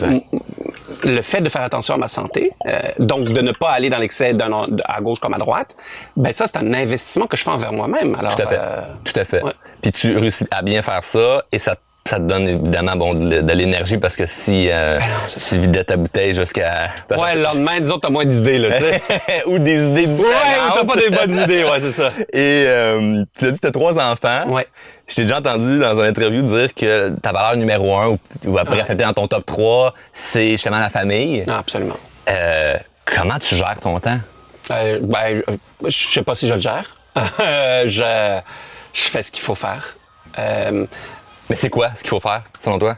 le 1.02 1.20
fait 1.22 1.40
de 1.40 1.48
faire 1.48 1.62
attention 1.62 1.94
à 1.94 1.96
ma 1.96 2.06
santé, 2.06 2.52
euh, 2.68 2.78
donc 3.00 3.24
de 3.24 3.40
ne 3.40 3.50
pas 3.50 3.70
aller 3.70 3.90
dans 3.90 3.98
l'excès 3.98 4.34
d'un 4.34 4.52
à 4.84 5.00
gauche 5.00 5.18
comme 5.18 5.34
à 5.34 5.38
droite, 5.38 5.74
ben 6.16 6.32
ça, 6.32 6.46
c'est 6.46 6.58
un 6.58 6.72
investissement 6.74 7.26
que 7.26 7.36
je 7.36 7.42
fais 7.42 7.50
envers 7.50 7.72
moi-même. 7.72 8.14
Alors, 8.14 8.36
Tout 8.36 8.42
à 8.42 8.46
fait. 8.46 8.58
euh, 8.60 8.80
Tout 9.04 9.18
à 9.20 9.24
fait. 9.24 9.42
ouais. 9.42 9.52
Puis 9.80 9.90
tu 9.90 10.16
réussis 10.16 10.44
à 10.52 10.62
bien 10.62 10.80
faire 10.82 11.02
ça 11.02 11.42
et 11.50 11.58
ça, 11.58 11.74
ça 12.04 12.16
te 12.16 12.22
donne 12.22 12.48
évidemment 12.48 12.96
bon, 12.96 13.14
de, 13.14 13.40
de 13.40 13.52
l'énergie 13.52 13.96
parce 13.98 14.16
que 14.16 14.26
si 14.26 14.68
euh, 14.70 14.98
Ben 14.98 15.06
tu 15.48 15.58
vidais 15.58 15.84
ta 15.84 15.96
bouteille 15.96 16.34
jusqu'à... 16.34 16.88
ouais, 17.10 17.36
le 17.36 17.42
lendemain, 17.42 17.78
disons, 17.80 17.98
t'as 17.98 18.10
moins 18.10 18.24
d'idées, 18.24 18.58
là, 18.58 18.76
tu 18.76 18.84
sais. 18.84 19.02
ou 19.46 19.58
des 19.60 19.86
idées 19.86 20.06
ouais, 20.06 20.06
différentes. 20.08 20.36
ou 20.72 20.74
t'as 20.80 20.84
pas 20.84 20.96
des 21.00 21.10
bonnes 21.10 21.36
idées, 21.42 21.64
ouais, 21.64 21.80
c'est 21.80 21.92
ça. 21.92 22.10
Et 22.32 22.64
euh, 22.66 23.24
tu 23.38 23.46
as 23.46 23.50
dit 23.52 23.56
que 23.56 23.60
tu 23.62 23.66
as 23.68 23.70
trois 23.70 23.92
enfants. 23.98 24.48
Ouais. 24.48 24.66
Je 25.06 25.14
t'ai 25.14 25.22
déjà 25.22 25.38
entendu 25.38 25.78
dans 25.78 25.94
une 26.00 26.06
interview 26.06 26.42
dire 26.42 26.74
que 26.74 27.10
ta 27.20 27.32
valeur 27.32 27.56
numéro 27.56 27.96
un, 27.96 28.08
ou, 28.08 28.18
ou 28.46 28.58
après, 28.58 28.84
Ouais. 28.88 28.94
dans 28.96 29.12
ton 29.12 29.28
top 29.28 29.46
3, 29.46 29.94
c'est 30.12 30.50
justement 30.52 30.80
la 30.80 30.90
famille. 30.90 31.44
Non, 31.46 31.54
absolument. 31.56 31.96
Euh, 32.28 32.76
comment 33.04 33.38
tu 33.38 33.54
gères 33.54 33.78
ton 33.80 33.98
temps? 34.00 34.18
Euh, 34.70 34.98
ben, 35.02 35.40
je, 35.84 35.88
je 35.88 36.08
sais 36.08 36.22
pas 36.22 36.34
si 36.34 36.46
je 36.48 36.54
le 36.54 36.60
gère. 36.60 36.96
Euh, 37.40 37.82
je, 37.86 38.40
je 38.94 39.02
fais 39.08 39.20
ce 39.22 39.30
qu'il 39.30 39.42
faut 39.42 39.54
faire. 39.54 39.96
Euh, 40.38 40.86
Mais 41.52 41.56
c'est 41.56 41.68
quoi 41.68 41.90
ce 41.94 42.00
qu'il 42.00 42.08
faut 42.08 42.18
faire, 42.20 42.44
selon 42.58 42.78
toi? 42.78 42.96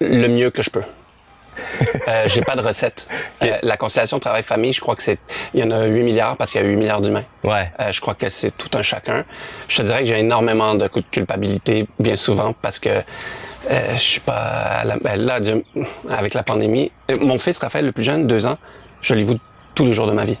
le 0.00 0.26
mieux 0.28 0.48
que 0.50 0.62
je 0.62 0.70
peux. 0.70 0.80
euh, 2.08 2.22
j'ai 2.26 2.40
pas 2.40 2.56
de 2.56 2.62
recette. 2.62 3.06
Euh, 3.42 3.58
la 3.62 3.76
conciliation 3.76 4.18
travail-famille, 4.18 4.72
je 4.72 4.80
crois 4.80 4.96
que 4.96 5.02
c'est, 5.02 5.18
il 5.52 5.60
y 5.60 5.62
en 5.62 5.70
a 5.70 5.84
8 5.84 6.02
milliards 6.02 6.36
parce 6.38 6.50
qu'il 6.52 6.60
y 6.62 6.64
a 6.64 6.66
8 6.66 6.76
milliards 6.76 7.02
d'humains. 7.02 7.24
Ouais. 7.44 7.70
Euh, 7.80 7.92
je 7.92 8.00
crois 8.00 8.14
que 8.14 8.30
c'est 8.30 8.56
tout 8.56 8.70
un 8.78 8.80
chacun. 8.80 9.24
Je 9.68 9.76
te 9.76 9.82
dirais 9.82 9.98
que 9.98 10.06
j'ai 10.06 10.18
énormément 10.18 10.74
de 10.74 10.88
coups 10.88 11.04
de 11.04 11.10
culpabilité 11.10 11.86
bien 11.98 12.16
souvent 12.16 12.54
parce 12.54 12.78
que 12.78 12.88
euh, 12.88 13.92
je 13.92 13.98
suis 14.00 14.20
pas 14.20 14.32
à 14.80 14.84
la- 14.84 14.96
ben 14.96 15.20
là 15.20 15.38
Dieu- 15.40 15.62
avec 16.08 16.32
la 16.32 16.42
pandémie. 16.42 16.90
euh, 17.10 17.18
Mon 17.20 17.36
fils 17.36 17.58
Raphaël, 17.58 17.84
le 17.84 17.92
plus 17.92 18.04
jeune, 18.04 18.26
deux 18.26 18.46
ans, 18.46 18.56
je 19.02 19.14
l'ai 19.14 19.24
vu 19.24 19.34
tous 19.74 19.84
les 19.84 19.92
jours 19.92 20.06
de 20.06 20.12
ma 20.12 20.24
vie. 20.24 20.38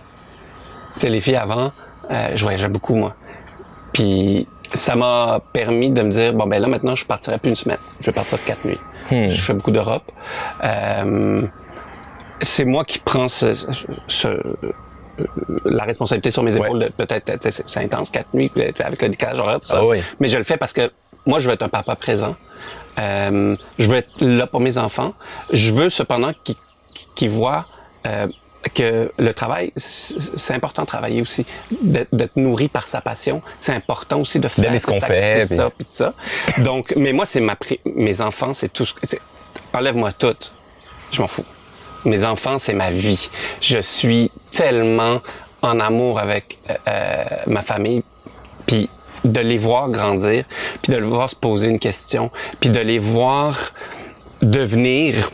Tu 0.94 1.00
sais, 1.00 1.08
les 1.10 1.20
filles 1.20 1.36
avant, 1.36 1.72
euh, 2.10 2.30
je 2.34 2.42
voyageais 2.42 2.68
beaucoup 2.68 2.94
moi. 2.94 3.14
Puis 3.92 4.48
ça 4.74 4.96
m'a 4.96 5.40
permis 5.52 5.90
de 5.90 6.02
me 6.02 6.10
dire 6.10 6.32
bon 6.32 6.46
ben 6.46 6.60
là 6.60 6.68
maintenant 6.68 6.94
je 6.94 7.04
partirai 7.04 7.38
plus 7.38 7.50
une 7.50 7.56
semaine, 7.56 7.78
je 8.00 8.06
vais 8.06 8.12
partir 8.12 8.42
quatre 8.44 8.64
nuits. 8.64 8.78
Je 9.10 9.40
fais 9.42 9.52
beaucoup 9.54 9.70
d'Europe. 9.72 10.10
Euh, 10.64 11.42
c'est 12.40 12.64
moi 12.64 12.84
qui 12.84 12.98
prends 12.98 13.28
ce, 13.28 13.52
ce- 14.08 14.42
la 15.66 15.84
responsabilité 15.84 16.30
sur 16.30 16.42
mes 16.42 16.56
épaules. 16.56 16.78
de 16.80 16.88
Peut-être, 16.88 17.50
c'est 17.50 17.80
intense, 17.80 18.10
quatre 18.10 18.32
nuits, 18.34 18.50
avec 18.82 19.02
le 19.02 19.08
décalage 19.10 19.38
horaire, 19.40 19.60
tout 19.60 19.66
ça. 19.68 19.78
Ah 19.80 19.86
oui. 19.86 20.00
Mais 20.20 20.28
je 20.28 20.38
le 20.38 20.44
fais 20.44 20.56
parce 20.56 20.72
que 20.72 20.90
moi, 21.26 21.38
je 21.38 21.46
veux 21.46 21.52
être 21.54 21.62
un 21.62 21.68
papa 21.68 21.94
présent. 21.94 22.34
Euh, 22.98 23.56
je 23.78 23.88
veux 23.90 23.96
être 23.98 24.20
là 24.20 24.46
pour 24.46 24.60
mes 24.60 24.78
enfants. 24.78 25.12
Je 25.52 25.72
veux 25.72 25.90
cependant 25.90 26.32
qu'ils 26.44 26.56
qu'ils 27.14 27.30
voient 27.30 27.66
euh, 28.06 28.26
que 28.74 29.12
le 29.18 29.34
travail, 29.34 29.72
c'est 29.76 30.54
important 30.54 30.82
de 30.82 30.86
travailler 30.86 31.22
aussi, 31.22 31.44
d'être 31.82 32.36
nourri 32.36 32.68
par 32.68 32.86
sa 32.86 33.00
passion. 33.00 33.42
C'est 33.58 33.72
important 33.72 34.20
aussi 34.20 34.38
de 34.38 34.48
faire 34.48 34.72
ce 34.72 34.78
ce 34.78 34.86
qu'on 34.86 35.00
fait, 35.00 35.46
ça, 35.46 35.70
puis 35.70 35.86
ça. 35.88 36.14
Donc, 36.58 36.94
mais 36.96 37.12
moi, 37.12 37.26
c'est 37.26 37.40
ma 37.40 37.56
mes 37.94 38.20
enfants, 38.20 38.52
c'est 38.52 38.72
tout. 38.72 38.86
ce 38.86 39.16
Enlève-moi 39.74 40.12
tout, 40.12 40.36
je 41.10 41.20
m'en 41.20 41.26
fous. 41.26 41.44
Mes 42.04 42.24
enfants, 42.24 42.58
c'est 42.58 42.74
ma 42.74 42.90
vie. 42.90 43.30
Je 43.60 43.78
suis 43.78 44.30
tellement 44.50 45.20
en 45.62 45.80
amour 45.80 46.18
avec 46.18 46.58
euh, 46.68 46.74
euh, 46.88 47.24
ma 47.46 47.62
famille, 47.62 48.02
puis 48.66 48.90
de 49.24 49.40
les 49.40 49.58
voir 49.58 49.88
grandir, 49.90 50.44
puis 50.82 50.92
de 50.92 50.98
les 50.98 51.06
voir 51.06 51.30
se 51.30 51.36
poser 51.36 51.68
une 51.68 51.78
question, 51.78 52.30
puis 52.60 52.70
de 52.70 52.80
les 52.80 52.98
voir 52.98 53.72
devenir 54.42 55.30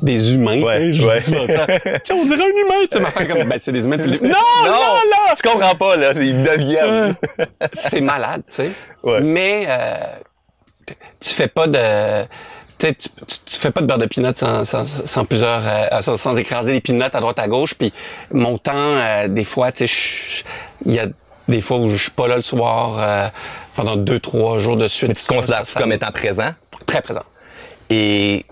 des 0.00 0.34
humains. 0.34 0.62
Ouais, 0.62 0.92
Je 0.92 1.00
dis 1.00 1.04
ouais. 1.04 1.20
souvent 1.20 1.46
ça. 1.46 1.66
Tiens, 2.04 2.16
on 2.16 2.24
dirait 2.24 2.42
un 2.42 2.46
humain. 2.46 2.80
Tu 2.82 2.88
sais, 2.96 3.00
ma 3.00 3.10
femme 3.10 3.26
comme, 3.28 3.44
ben, 3.48 3.58
c'est 3.58 3.72
des 3.72 3.84
humains. 3.84 3.98
Puis 3.98 4.10
les- 4.12 4.20
non, 4.20 4.34
non, 4.64 4.70
non, 4.72 5.34
Tu 5.36 5.48
comprends 5.48 5.74
pas, 5.74 5.96
là. 5.96 6.12
Ils 6.14 6.42
deviennent. 6.42 7.14
c'est 7.72 8.00
malade, 8.00 8.42
tu 8.48 8.56
sais. 8.56 8.70
Ouais. 9.02 9.20
Mais 9.20 9.64
euh, 9.68 9.96
tu 11.20 11.30
fais 11.30 11.48
pas 11.48 11.66
de 11.66 12.22
tu, 12.78 12.88
sais, 12.88 12.94
tu, 12.94 13.08
tu- 13.46 13.58
fais 13.60 13.70
pas 13.70 13.80
de 13.80 13.86
beurre 13.86 13.98
de 13.98 14.06
peanuts 14.06 14.34
sans, 14.34 14.64
sans, 14.64 14.84
sans 14.84 15.24
plusieurs 15.24 15.62
euh, 15.64 16.00
sans, 16.00 16.16
sans 16.16 16.36
écraser 16.36 16.72
les 16.72 16.80
peanuts 16.80 17.02
à 17.04 17.20
droite 17.20 17.38
à 17.38 17.46
gauche 17.46 17.74
puis 17.74 17.92
mon 18.32 18.58
temps 18.58 18.72
euh, 18.74 19.28
des 19.28 19.44
fois 19.44 19.70
tu 19.70 19.86
sais 19.86 19.94
je- 19.94 20.42
il 20.86 20.94
y 20.94 20.98
a 20.98 21.06
des 21.46 21.60
fois 21.60 21.76
où 21.76 21.90
je 21.90 21.96
suis 22.02 22.10
pas 22.10 22.26
là 22.26 22.34
le 22.34 22.42
soir 22.42 22.96
euh, 22.98 23.28
pendant 23.76 23.94
deux 23.94 24.18
trois 24.18 24.58
jours 24.58 24.74
de 24.74 24.88
suite 24.88 25.08
Mais 25.10 25.14
tu 25.14 25.22
te 25.24 25.32
considères 25.32 25.58
Ça, 25.64 25.74
ça 25.74 25.80
comme 25.80 25.90
me- 25.90 25.94
étant 25.94 26.10
présent? 26.10 26.50
très 26.86 27.02
présent 27.02 27.22
Et 27.88 28.44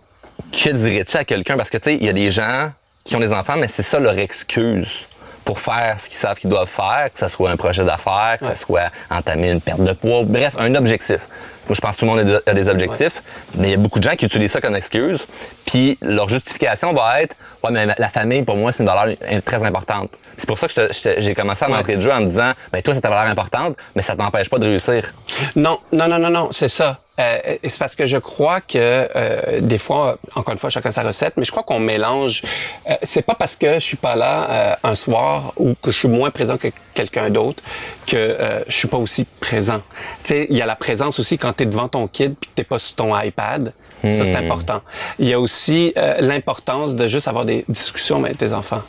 que 0.53 0.71
dirais-tu 0.71 1.17
à 1.17 1.25
quelqu'un? 1.25 1.57
Parce 1.57 1.71
que, 1.71 1.79
tu 1.79 1.85
sais, 1.85 1.95
il 1.97 2.05
y 2.05 2.09
a 2.09 2.13
des 2.13 2.31
gens 2.31 2.71
qui 3.05 3.17
ont 3.17 3.21
des 3.21 3.33
enfants, 3.33 3.57
mais 3.57 3.69
c'est 3.69 3.83
ça 3.83 3.99
leur 3.99 4.19
excuse 4.19 5.07
pour 5.45 5.59
faire 5.59 5.99
ce 5.99 6.09
qu'ils 6.09 6.19
savent 6.19 6.37
qu'ils 6.37 6.51
doivent 6.51 6.69
faire, 6.69 7.09
que 7.13 7.19
ce 7.19 7.29
soit 7.29 7.51
un 7.51 7.57
projet 7.57 7.85
d'affaires, 7.85 8.37
que 8.41 8.45
Ouais. 8.45 8.53
ce 8.55 8.61
soit 8.61 8.91
entamer 9.11 9.51
une 9.51 9.61
perte 9.61 9.81
de 9.81 9.93
poids, 9.93 10.23
bref, 10.25 10.55
un 10.59 10.75
objectif. 10.75 11.27
Moi, 11.67 11.75
je 11.77 11.81
pense 11.81 11.97
que 11.97 12.01
tout 12.01 12.07
le 12.07 12.11
monde 12.25 12.43
a 12.47 12.53
des- 12.55 12.69
objectifs, 12.69 13.23
mais 13.55 13.69
il 13.69 13.71
y 13.71 13.75
a 13.75 13.77
beaucoup 13.77 13.99
de 14.01 14.05
gens 14.05 14.17
qui 14.17 14.27
utilisent 14.27 14.51
ça 14.53 14.61
comme 14.61 14.75
excuse, 14.77 15.27
puis 15.67 15.97
leur 16.03 16.29
justification 16.29 16.93
va 16.93 17.23
être 17.23 17.35
«Ouais, 17.65 17.71
mais 17.71 17.87
la 17.87 18.09
famille, 18.09 18.43
pour 18.43 18.57
moi, 18.57 18.73
c'est 18.73 18.83
une 18.83 18.89
valeur 18.89 19.17
très 19.45 19.63
importante.» 19.65 20.11
C'est 20.37 20.47
pour 20.49 20.59
ça 20.59 20.67
que 20.69 20.89
j'ai 21.19 21.35
commencé 21.35 21.65
à 21.65 21.69
m'entrer 21.69 21.97
de 21.97 22.01
jeu 22.01 22.13
en 22.13 22.21
me 22.21 22.27
disant 22.27 22.53
«Ben 22.73 22.83
toi, 22.83 22.95
c'est 22.95 23.01
ta 23.01 23.09
valeur 23.09 23.31
importante, 23.31 23.77
mais 23.95 24.03
ça 24.03 24.17
t'empêche 24.17 24.49
pas 24.51 24.59
de 24.59 24.67
réussir. 24.67 25.13
Non, 25.57 25.79
non, 25.93 26.09
non, 26.09 26.19
non, 26.19 26.31
non, 26.31 26.49
c'est 26.53 26.69
ça. 26.69 26.99
Euh, 27.21 27.57
c'est 27.65 27.79
parce 27.79 27.97
que 27.97 28.07
je 28.07 28.17
crois 28.17 28.61
que 28.61 28.77
euh, 28.79 29.61
des 29.61 29.79
fois, 29.79 30.19
encore 30.35 30.53
une 30.53 30.59
fois, 30.59 30.71
chacun 30.71 30.91
sa 30.91 31.03
recette, 31.03 31.35
mais 31.37 31.45
je 31.45 31.51
crois 31.51 31.63
qu'on 31.63 31.79
mélange. 31.79 32.43
Euh, 32.89 32.95
c'est 33.03 33.23
pas 33.23 33.35
parce 33.35 33.57
que 33.57 33.75
je 33.75 33.85
suis 33.85 33.97
pas 33.97 34.17
là 34.17 34.51
euh, 34.51 34.75
un 34.85 34.95
soir 34.95 35.53
ou 35.57 35.75
que 35.83 35.91
je 35.91 35.99
suis 35.99 36.09
moins 36.09 36.31
présent 36.31 36.57
que 36.57 36.69
quelqu'un 36.95 37.31
d'autre 37.31 37.63
que 38.07 38.17
euh, 38.17 38.63
je 38.67 38.77
suis 38.77 38.89
pas 38.89 38.97
aussi 38.97 39.27
présent. 39.41 39.83
Tu 40.25 40.35
sais, 40.35 40.47
il 40.51 40.57
y 40.57 40.63
a 40.63 40.67
la 40.67 40.77
présence 40.77 41.21
aussi 41.21 41.37
quand 41.39 41.53
tu 41.53 41.65
es 41.65 41.67
devant 41.67 41.89
ton 41.89 42.07
kid 42.09 42.35
puis 42.41 42.51
que 42.51 42.55
t'es 42.57 42.65
pas 42.65 42.79
sur 42.79 42.97
ton 42.97 43.19
iPad. 43.19 43.73
Ça, 44.03 44.25
c'est 44.25 44.37
important. 44.37 44.81
Il 45.19 45.29
y 45.29 45.35
a 45.35 45.39
aussi 45.39 45.93
l'importance 46.21 46.97
de 46.97 47.07
juste 47.07 47.29
avoir 47.29 47.45
des 47.45 47.67
discussions 47.69 48.25
avec 48.25 48.39
tes 48.39 48.55
enfants. 48.55 48.81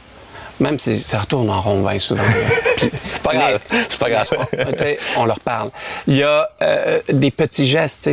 Même 0.62 0.78
si 0.78 0.96
ça 0.96 1.20
retourne 1.20 1.50
en 1.50 1.60
rond 1.60 1.82
bien 1.82 1.98
souvent. 1.98 2.24
c'est 2.78 3.24
pas 3.24 3.34
grave. 3.34 3.60
C'est 3.90 3.98
pas 4.00 4.10
grave. 4.10 4.28
on, 5.18 5.26
leur 5.26 5.40
parle. 5.40 5.72
Il 6.06 6.16
y 6.16 6.24
a 6.24 6.50
euh, 6.62 7.00
des 7.10 7.32
petits 7.32 7.68
gestes, 7.68 8.10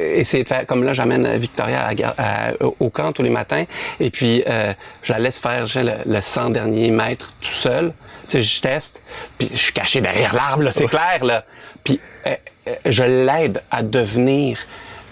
essayer 0.00 0.42
de 0.42 0.48
faire 0.48 0.64
comme 0.66 0.82
là, 0.84 0.94
j'amène 0.94 1.36
Victoria 1.36 1.86
à, 1.86 1.94
gar- 1.94 2.14
à- 2.16 2.52
au 2.80 2.88
camp 2.88 3.12
tous 3.12 3.22
les 3.22 3.30
matins, 3.30 3.64
et 4.00 4.10
puis 4.10 4.42
euh, 4.48 4.72
je 5.02 5.12
la 5.12 5.18
laisse 5.18 5.38
faire 5.38 5.66
le, 5.74 5.92
le 6.06 6.20
100 6.20 6.50
derniers 6.50 6.90
mètres 6.90 7.34
tout 7.40 7.46
seul. 7.48 7.92
Tu 8.26 8.30
sais, 8.32 8.42
je 8.42 8.60
teste, 8.62 9.02
puis 9.38 9.50
je 9.52 9.58
suis 9.58 9.72
caché 9.74 10.00
derrière 10.00 10.34
l'arbre, 10.34 10.62
là, 10.62 10.72
c'est 10.72 10.88
clair 10.88 11.22
là. 11.24 11.44
Puis 11.84 12.00
euh, 12.26 12.34
euh, 12.68 12.74
je 12.86 13.04
l'aide 13.04 13.62
à 13.70 13.82
devenir 13.82 14.58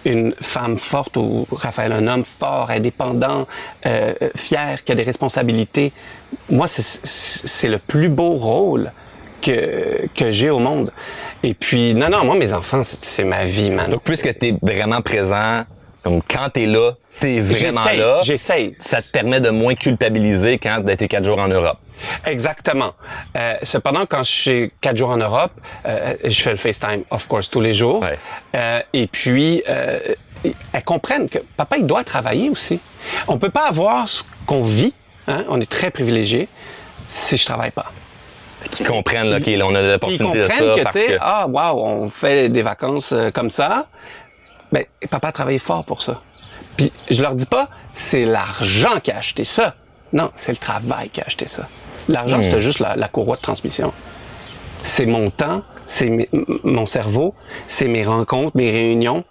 une 0.05 0.35
femme 0.41 0.79
forte 0.79 1.17
ou 1.17 1.47
Raphaël 1.53 1.93
un 1.93 2.07
homme 2.07 2.25
fort, 2.25 2.71
indépendant, 2.71 3.47
euh, 3.87 4.13
fier, 4.37 4.83
qui 4.85 4.93
a 4.93 4.95
des 4.95 5.03
responsabilités. 5.03 5.93
Moi, 6.51 6.67
c'est- 6.69 7.69
le 7.69 7.79
plus 7.79 8.09
beau 8.09 8.35
rôle 8.35 8.93
que, 9.41 10.07
que 10.15 10.31
j'ai 10.31 10.51
au 10.51 10.59
monde. 10.59 10.93
Et 11.43 11.55
puis, 11.55 11.95
non, 11.95 12.09
non, 12.09 12.25
moi, 12.25 12.35
mes 12.37 12.53
enfants, 12.53 12.83
c'est 12.83 13.25
ma 13.25 13.45
vie, 13.45 13.71
man. 13.71 13.91
Donc, 13.91 14.03
puisque 14.05 14.39
tu 14.39 14.49
es 14.49 14.55
vraiment 14.63 15.01
présent, 15.03 15.65
donc 16.05 16.25
quand 16.31 16.49
tu 16.53 16.63
es 16.63 16.67
là, 16.67 16.93
tu 17.21 17.29
es 17.29 17.41
vraiment 17.41 17.85
là. 17.85 18.21
j'essaye. 18.23 18.73
Ça 18.81 19.01
te 19.01 19.11
permet 19.11 19.41
de 19.41 19.51
moins 19.51 19.75
culpabiliser 19.75 20.59
quand 20.59 20.87
été 20.89 21.09
quatre 21.09 21.25
jours 21.25 21.39
en 21.39 21.49
Europe. 21.49 21.79
Exactement. 22.27 22.93
Euh, 23.37 23.55
cependant, 23.63 24.07
quand 24.07 24.25
je 24.25 24.31
suis 24.31 24.73
quatre 24.81 24.97
jours 24.97 25.11
en 25.11 25.17
Europe, 25.17 25.53
euh, 25.87 26.15
je 26.25 26.43
fais 26.43 26.51
le 26.51 26.57
FaceTime, 26.57 27.05
of 27.11 27.27
course, 27.29 27.49
tous 27.51 27.61
les 27.61 27.75
jours. 27.75 28.03
Ouais. 28.03 28.19
Euh, 28.57 28.81
et 28.93 29.07
puis, 29.07 29.63
elles 29.67 30.85
comprennent 30.85 31.29
que 31.29 31.39
papa, 31.57 31.77
il 31.79 31.87
doit 31.87 32.05
travailler 32.05 32.51
aussi. 32.51 32.81
On 33.29 33.39
peut 33.39 33.51
pas 33.51 33.69
avoir 33.69 34.09
ce 34.09 34.25
qu'on 34.47 34.63
vit, 34.63 34.93
hein, 35.29 35.45
on 35.49 35.61
est 35.61 35.71
très 35.71 35.91
privilégiés, 35.91 36.49
si 37.07 37.37
je 37.37 37.45
travaille 37.45 37.71
pas. 37.71 37.93
Qu'ils 38.71 38.87
comprennent 38.87 39.29
là, 39.29 39.39
OK, 39.39 39.47
là, 39.47 39.67
on 39.67 39.75
a 39.75 39.83
l'opportunité 39.83 40.39
de 40.39 40.49
ça 40.49 40.55
que, 40.55 40.83
parce 40.83 41.03
que... 41.03 41.17
ah, 41.21 41.47
wow, 41.47 41.85
on 41.85 42.11
fait 42.11 42.49
des 42.49 42.63
vacances 42.63 43.13
euh, 43.13 43.31
comme 43.31 43.51
ça. 43.51 43.87
Ben, 44.73 44.85
papa 45.11 45.29
a 45.29 45.33
travaillé 45.33 45.59
fort 45.59 45.85
pour 45.85 46.03
ça. 46.03 46.23
Puis, 46.77 46.93
je 47.11 47.23
leur 47.23 47.35
dis 47.35 47.47
pas, 47.47 47.69
c'est 47.93 48.25
l'argent 48.25 49.01
qui 49.03 49.11
a 49.11 49.19
acheté 49.19 49.45
ça. 49.45 49.75
Non, 50.13 50.31
c'est 50.35 50.53
le 50.53 50.59
travail 50.59 51.09
qui 51.11 51.21
a 51.21 51.25
acheté 51.27 51.47
ça. 51.47 51.69
L'argent, 52.09 52.39
c'était 52.43 52.61
juste 52.61 52.79
la, 52.81 52.97
la 52.97 53.09
courroie 53.09 53.37
de 53.37 53.41
transmission. 53.41 53.93
C'est 54.83 55.07
mon 55.07 55.31
temps, 55.31 55.63
c'est 55.87 56.29
mon 56.65 56.87
cerveau, 56.87 57.35
c'est 57.67 57.89
mes 57.89 58.05
rencontres, 58.05 58.57
mes 58.57 58.71
réunions 58.71 59.25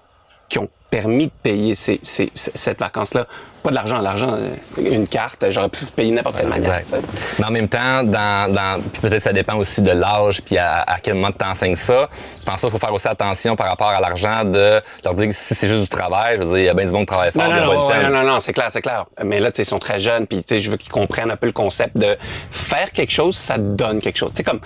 qui 0.50 0.60
ont 0.60 0.70
permis 0.89 1.28
de 1.28 1.32
payer 1.44 1.76
ces, 1.76 2.00
ces- 2.04 2.32
ces- 2.34 2.52
cette 2.54 2.80
vacance-là. 2.80 3.28
Pas 3.64 3.70
de 3.70 3.76
l'argent, 3.76 4.01
l'argent, 4.01 4.34
euh, 4.34 4.55
une 4.78 5.07
carte, 5.07 5.45
j'aurais 5.49 5.70
pu 5.70 5.86
payer 5.86 6.11
n'importe 6.11 6.38
quelle 6.38 6.47
manière. 6.49 6.76
Exact. 6.76 7.01
Mais 7.39 7.45
en 7.45 7.51
même 7.51 7.70
temps, 7.70 8.03
dans, 8.03 8.53
dans 8.53 8.82
peut-être 9.01 9.24
ça 9.24 9.32
dépend 9.32 9.55
aussi 9.55 9.82
de 9.82 9.91
l'âge 9.91 10.41
puis 10.41 10.57
à, 10.57 10.82
à 10.82 10.99
quel 10.99 11.14
moment 11.16 11.32
tu 11.32 11.45
enseignes 11.45 11.76
ça. 11.76 12.09
Je 12.39 12.43
pense 12.45 12.59
qu'il 12.59 12.70
faut 12.70 12.78
faire 12.78 12.93
aussi 12.93 13.07
attention 13.07 13.55
par 13.55 13.68
rapport 13.68 13.88
à 13.88 14.01
l'argent 14.01 14.43
de 14.43 14.82
leur 15.05 15.14
dire 15.14 15.28
que 15.28 15.34
si 15.34 15.55
c'est 15.55 15.68
juste 15.68 15.84
du 15.84 15.88
travail, 15.88 16.38
je 16.38 16.43
veux 16.43 16.49
dire, 16.49 16.57
il 16.57 16.66
y 16.66 16.70
a 16.70 16.74
bien 16.74 16.86
du 16.86 16.91
monde 16.91 17.03
qui 17.03 17.14
travaille 17.14 17.32
fort, 17.32 17.43
Non, 17.43 17.49
non, 17.55 17.74
non, 17.74 17.88
ouais, 17.88 18.09
non, 18.09 18.24
non, 18.24 18.39
c'est 18.39 18.53
clair, 18.53 18.68
c'est 18.70 18.82
clair. 18.82 19.05
Mais 19.24 19.39
là, 19.39 19.49
tu 19.51 19.57
sais, 19.57 19.61
ils 19.64 19.66
sont 19.66 19.80
très 19.80 19.99
jeunes, 19.99 20.28
puis 20.28 20.39
tu 20.39 20.47
sais, 20.47 20.59
je 20.59 20.70
veux 20.70 20.78
qu'ils 20.78 20.91
comprennent 20.91 21.32
un 21.32 21.38
peu 21.38 21.47
le 21.47 21.53
concept 21.53 21.97
de 21.97 22.18
faire 22.51 22.91
quelque 22.91 23.11
chose, 23.11 23.36
ça 23.36 23.57
donne 23.57 24.01
quelque 24.01 24.18
chose. 24.18 24.32
Tu 24.32 24.38
sais, 24.38 24.43
comme. 24.43 24.59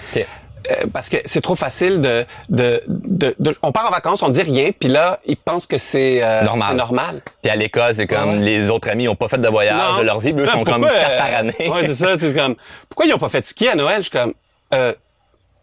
Euh, 0.72 0.86
parce 0.92 1.10
que 1.10 1.18
c'est 1.26 1.42
trop 1.42 1.56
facile 1.56 2.02
de, 2.02 2.26
de, 2.50 2.82
de, 2.88 3.36
de- 3.40 3.56
on 3.62 3.72
part 3.72 3.88
en 3.88 3.92
vacances, 3.92 4.22
on 4.24 4.30
dit 4.30 4.42
rien, 4.42 4.72
puis 4.78 4.90
là, 4.90 5.20
ils 5.26 5.38
pensent 5.38 5.66
que 5.66 5.78
c'est 5.78 6.24
euh, 6.24 6.42
Normal. 6.44 6.76
normal. 6.76 7.22
Puis 7.42 7.52
à 7.52 7.56
l'école, 7.56 7.96
c'est 7.96 8.08
comme 8.08 8.30
Ouais. 8.32 8.38
les 8.46 8.70
autres 8.70 8.90
amis 8.90 9.06
n'ont 9.06 9.16
pas 9.16 9.28
fait 9.28 9.38
de 9.40 9.48
voyage 9.48 9.94
Non. 9.94 10.00
de 10.00 10.04
leur 10.06 10.20
vie, 10.20 10.32
eux 10.32 10.46
Non, 10.46 10.52
sont 10.52 10.64
comme 10.64 10.84
quatre 10.84 10.94
euh, 10.96 11.18
par 11.18 11.36
année. 11.36 11.54
Ouais, 11.72 11.86
c'est 11.86 11.94
ça. 11.94 12.18
C'est 12.20 12.34
comme, 12.36 12.56
pourquoi 12.90 13.06
ils 13.06 13.14
ont 13.14 13.18
pas 13.20 13.30
fait 13.30 13.42
de 13.42 13.46
ski 13.46 13.68
à 13.68 13.76
Noël? 13.76 13.98
Je 13.98 14.02
suis 14.04 14.12
comme, 14.12 14.34
euh, 14.74 14.94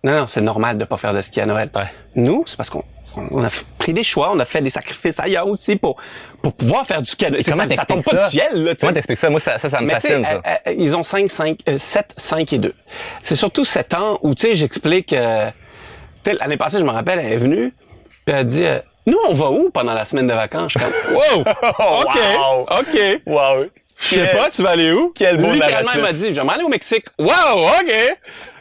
non, 0.02 0.12
non, 0.16 0.26
c'est 0.26 0.40
normal 0.42 0.78
de 0.78 0.84
pas 0.84 0.96
faire 0.96 1.12
de 1.12 1.22
ski 1.22 1.40
à 1.40 1.46
Noël. 1.46 1.70
Ouais. 1.74 1.82
Nous, 2.14 2.44
c'est 2.46 2.57
parce 2.57 2.70
qu'on 2.70 2.84
on 3.30 3.44
a 3.44 3.48
pris 3.78 3.92
des 3.94 4.02
choix, 4.05 4.30
on 4.34 4.38
a 4.40 4.44
fait 4.44 4.61
des 4.61 4.70
sacrifices 4.70 5.20
ailleurs 5.20 5.46
aussi 5.46 5.76
pour, 5.76 5.96
pour 6.45 6.53
pouvoir 6.53 6.86
faire 6.86 7.01
du. 7.01 7.11
Et 7.11 7.42
comment 7.42 7.66
ça, 7.68 7.74
ça 7.74 7.84
tombe 7.86 8.05
pas 8.05 8.12
du 8.16 8.24
ciel, 8.30 8.64
là, 8.64 8.70
tu 8.74 8.76
sais. 8.76 8.80
Comment 8.82 8.92
t'expliques 8.92 9.18
ça? 9.18 9.30
Moi, 9.30 9.40
ça, 9.40 9.57
ça, 9.59 9.70
ça 9.70 9.80
me 9.80 9.86
Mais 9.86 9.95
fascine, 9.95 10.22
ça. 10.22 10.34
euh, 10.34 10.40
euh, 10.68 10.74
ils 10.76 10.95
ont 10.95 11.03
5, 11.03 11.30
5, 11.30 11.59
euh, 11.70 11.78
7, 11.78 12.12
5 12.16 12.53
et 12.53 12.59
2. 12.59 12.74
C'est 13.22 13.34
surtout 13.34 13.64
7 13.64 13.95
ans 13.95 14.18
où, 14.22 14.34
tu 14.34 14.42
sais, 14.49 14.55
j'explique... 14.55 15.14
euh, 15.14 15.51
L'année 16.26 16.57
passée, 16.59 16.78
je 16.78 16.84
me 16.84 16.90
rappelle, 16.90 17.18
elle 17.18 17.32
est 17.32 17.36
venue, 17.38 17.72
puis 18.26 18.34
elle 18.34 18.34
a 18.36 18.45
dit... 18.45 18.64
euh, 18.64 18.78
nous, 19.07 19.16
on 19.28 19.32
va 19.34 19.51
où 19.51 19.70
pendant 19.70 19.95
la 19.95 20.05
semaine 20.05 20.26
de 20.26 20.32
vacances? 20.34 20.72
Je 20.72 20.78
suis 20.78 20.88
comme, 20.88 21.14
wow! 21.14 21.40
OK, 22.01 22.16
Wow! 22.38 22.66
OK. 22.80 23.20
Wow! 23.26 23.64
Je 23.99 24.05
sais 24.16 24.26
pas, 24.36 24.51
tu 24.51 24.62
vas 24.62 24.70
aller 24.70 24.92
où? 24.92 25.12
Quel 25.16 25.38
beau 25.38 25.51
Littéralement, 25.53 25.92
narratif. 25.95 26.03
m'a 26.03 26.12
dit, 26.12 26.34
j'aimerais 26.34 26.55
aller 26.57 26.64
au 26.64 26.68
Mexique. 26.68 27.07
Wow, 27.18 27.68
OK! 27.80 28.16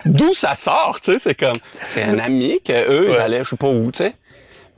D'où 0.06 0.34
ça 0.34 0.56
sort, 0.56 1.00
tu 1.02 1.14
sais, 1.14 1.20
c'est 1.20 1.36
comme... 1.36 1.58
C'est 1.86 2.04
un 2.04 2.20
ami 2.20 2.62
que 2.64 2.72
eux, 2.74 3.10
ils 3.12 3.16
allaient, 3.18 3.44
je 3.44 3.50
sais 3.50 3.56
pas 3.58 3.68
où, 3.68 3.92
tu 3.92 4.00
sais. 4.04 4.14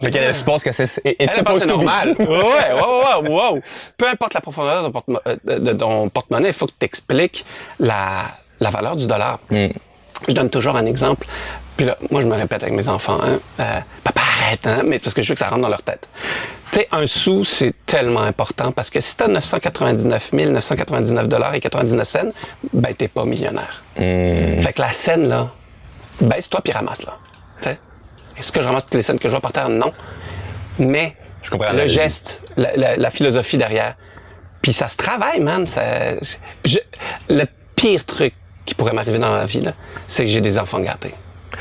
Fait 0.05 0.11
qu'elle 0.11 0.35
suppose 0.35 0.63
que 0.63 0.71
c'est... 0.71 0.83
it- 1.05 1.15
it's 1.19 1.33
Elle 1.37 1.43
pense 1.43 1.55
que 1.55 1.59
c'est 1.61 1.65
normal. 1.67 2.15
ouais, 2.19 2.25
ouais, 2.27 2.73
ouais, 2.73 3.29
ouais, 3.29 3.51
ouais. 3.53 3.61
Peu 3.97 4.07
importe 4.07 4.33
la 4.33 4.41
profondeur 4.41 4.83
de 4.83 4.87
ton 4.87 4.91
porte- 5.01 5.21
euh, 5.27 5.59
de 5.59 5.73
ton 5.73 6.09
porte-monnaie, 6.09 6.49
il 6.49 6.53
faut 6.53 6.65
que 6.67 6.73
tu 6.79 6.85
expliques 6.85 7.45
la, 7.79 8.23
la 8.59 8.69
valeur 8.69 8.95
du 8.95 9.07
dollar. 9.07 9.39
Je 9.51 10.33
donne 10.33 10.49
toujours 10.49 10.75
un 10.77 10.85
exemple. 10.85 11.27
Puis 11.77 11.85
là, 11.85 11.97
moi, 12.09 12.21
je 12.21 12.27
me 12.27 12.35
répète 12.35 12.63
avec 12.63 12.73
mes 12.73 12.87
enfants, 12.87 13.19
hein, 13.21 13.37
euh, 13.59 13.79
papa, 14.03 14.21
arrête, 14.21 14.65
hein, 14.65 14.81
mais 14.85 14.97
c'est 14.97 15.03
parce 15.03 15.13
que 15.13 15.21
je 15.21 15.27
veux 15.29 15.35
que 15.35 15.39
ça 15.39 15.49
rentre 15.49 15.61
dans 15.61 15.67
leur 15.69 15.81
tête. 15.83 16.07
Tu 16.71 16.79
sais, 16.79 16.87
un 16.91 17.05
sou, 17.05 17.43
c'est 17.43 17.73
tellement 17.85 18.21
important 18.21 18.71
parce 18.71 18.89
que 18.89 19.01
si 19.01 19.15
t'as 19.17 19.27
999 19.27 20.31
999 20.33 21.27
dollars 21.27 21.53
et 21.53 21.59
99 21.59 22.07
cents, 22.07 22.19
ben, 22.73 22.93
t'es 22.93 23.09
pas 23.09 23.25
millionnaire. 23.25 23.83
Fait 24.61 24.71
que 24.73 24.81
la 24.81 24.91
scène, 24.93 25.27
là, 25.27 25.49
baisse-toi 26.21 26.61
puis 26.63 26.71
ramasse-la. 26.71 27.13
Tu 27.61 27.69
sais? 27.69 27.79
Est-ce 28.37 28.51
que 28.51 28.61
je 28.61 28.67
ramasse 28.67 28.83
toutes 28.85 28.95
les 28.95 29.01
scènes 29.01 29.19
que 29.19 29.27
je 29.27 29.31
vois 29.33 29.41
par 29.41 29.53
terre? 29.53 29.69
Non. 29.69 29.91
Mais 30.79 31.15
Je 31.43 31.49
comprends 31.49 31.71
le 31.71 31.87
geste, 31.87 32.41
la, 32.57 32.75
la- 32.75 32.97
la 32.97 33.11
philosophie 33.11 33.57
derrière, 33.57 33.95
Puis 34.61 34.73
ça 34.73 34.87
se 34.87 34.97
travaille, 34.97 35.39
man. 35.41 35.67
Ça, 35.67 35.83
je- 36.65 36.79
le 37.29 37.45
pire 37.75 38.03
truc 38.05 38.33
qui 38.65 38.73
pourrait 38.73 38.93
m'arriver 38.93 39.19
dans 39.19 39.29
ma 39.31 39.45
vie, 39.45 39.63
c'est 40.07 40.23
que 40.23 40.29
j'ai 40.29 40.41
des 40.41 40.57
enfants 40.57 40.79
gâtés. 40.79 41.13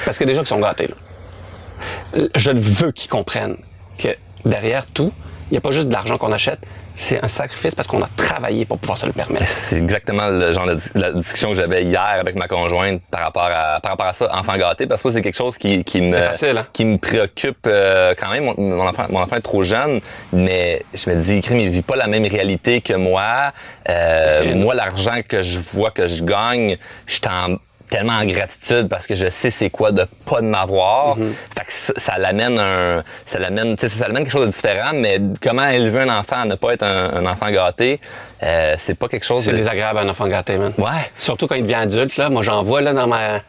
Parce 0.06 0.18
que 0.18 0.24
déjà 0.24 0.40
qu'ils 0.40 0.48
sont 0.48 0.58
gâtés, 0.60 0.88
là. 0.88 2.22
Je 2.34 2.50
veux 2.50 2.92
qu'ils 2.92 3.10
comprennent 3.10 3.56
que 3.98 4.08
derrière 4.46 4.86
tout, 4.86 5.12
il 5.50 5.52
n'y 5.52 5.58
a 5.58 5.60
pas 5.60 5.70
juste 5.70 5.88
de 5.88 5.92
l'argent 5.92 6.16
qu'on 6.16 6.32
achète, 6.32 6.60
c'est 6.94 7.22
un 7.24 7.28
sacrifice 7.28 7.74
parce 7.74 7.88
qu'on 7.88 8.02
a 8.02 8.08
travaillé 8.16 8.64
pour 8.64 8.78
pouvoir 8.78 8.96
se 8.96 9.06
le 9.06 9.12
permettre. 9.12 9.48
C'est 9.48 9.78
exactement 9.78 10.28
le 10.28 10.52
genre 10.52 10.66
de 10.66 10.76
la 10.94 11.12
discussion 11.12 11.50
que 11.50 11.56
j'avais 11.56 11.82
hier 11.84 12.00
avec 12.00 12.36
ma 12.36 12.46
conjointe 12.48 13.02
par 13.10 13.22
rapport 13.22 13.48
à 13.52 13.80
par 13.80 13.92
rapport 13.92 14.06
à 14.06 14.12
ça, 14.12 14.28
enfant 14.34 14.56
gâté, 14.56 14.86
parce 14.86 15.02
que 15.02 15.10
c'est 15.10 15.20
quelque 15.22 15.36
chose 15.36 15.58
qui, 15.58 15.82
qui 15.84 16.00
me 16.00 16.12
facile, 16.12 16.58
hein? 16.58 16.66
qui 16.72 16.84
me 16.84 16.98
préoccupe 16.98 17.66
euh, 17.66 18.14
quand 18.18 18.30
même. 18.30 18.44
Mon, 18.44 18.54
mon 18.58 18.86
enfant 18.86 19.06
mon 19.10 19.20
enfant 19.20 19.36
est 19.36 19.40
trop 19.40 19.64
jeune, 19.64 20.00
mais 20.32 20.84
je 20.94 21.10
me 21.10 21.16
dis, 21.16 21.40
crime, 21.40 21.60
il 21.60 21.70
vit 21.70 21.82
pas 21.82 21.96
la 21.96 22.06
même 22.06 22.24
réalité 22.26 22.80
que 22.80 22.94
moi. 22.94 23.52
Euh. 23.88 24.54
Moi, 24.54 24.74
l'argent 24.74 25.20
que 25.26 25.42
je 25.42 25.58
vois 25.72 25.90
que 25.90 26.06
je 26.06 26.22
gagne, 26.22 26.76
je 27.06 27.12
suis 27.14 27.22
en- 27.28 27.56
tellement 27.94 28.14
en 28.14 28.24
gratitude 28.24 28.88
parce 28.88 29.06
que 29.06 29.14
je 29.14 29.28
sais 29.28 29.50
c'est 29.50 29.70
quoi 29.70 29.92
de 29.92 30.04
pas 30.24 30.40
de 30.40 30.46
m'avoir. 30.46 31.16
Mm-hmm. 31.16 31.32
Fait 31.56 31.64
que 31.64 31.72
ça, 31.72 31.92
ça 31.96 32.18
l'amène 32.18 32.58
un, 32.58 33.04
ça 33.24 33.38
l'amène, 33.38 33.76
tu 33.76 33.82
sais, 33.82 33.88
ça 33.88 34.08
l'amène 34.08 34.24
quelque 34.24 34.32
chose 34.32 34.46
de 34.46 34.52
différent. 34.52 34.90
Mais 34.94 35.20
comment 35.40 35.68
élever 35.68 36.00
un 36.00 36.18
enfant 36.18 36.40
à 36.42 36.44
ne 36.44 36.56
pas 36.56 36.72
être 36.72 36.82
un, 36.82 37.14
un 37.14 37.26
enfant 37.26 37.50
gâté, 37.52 38.00
euh, 38.42 38.74
c'est 38.78 38.98
pas 38.98 39.06
quelque 39.06 39.24
chose 39.24 39.44
C'est 39.44 39.52
de 39.52 39.56
désagréable 39.56 40.00
un 40.00 40.08
enfant 40.08 40.26
gâté, 40.26 40.56
man. 40.56 40.72
Ouais. 40.76 41.08
Surtout 41.18 41.46
quand 41.46 41.54
il 41.54 41.62
devient 41.62 41.74
adulte, 41.74 42.16
là. 42.16 42.28
Moi, 42.30 42.42
j'en 42.42 42.64
vois, 42.64 42.80
là, 42.80 42.92
dans 42.92 43.06
ma... 43.06 43.40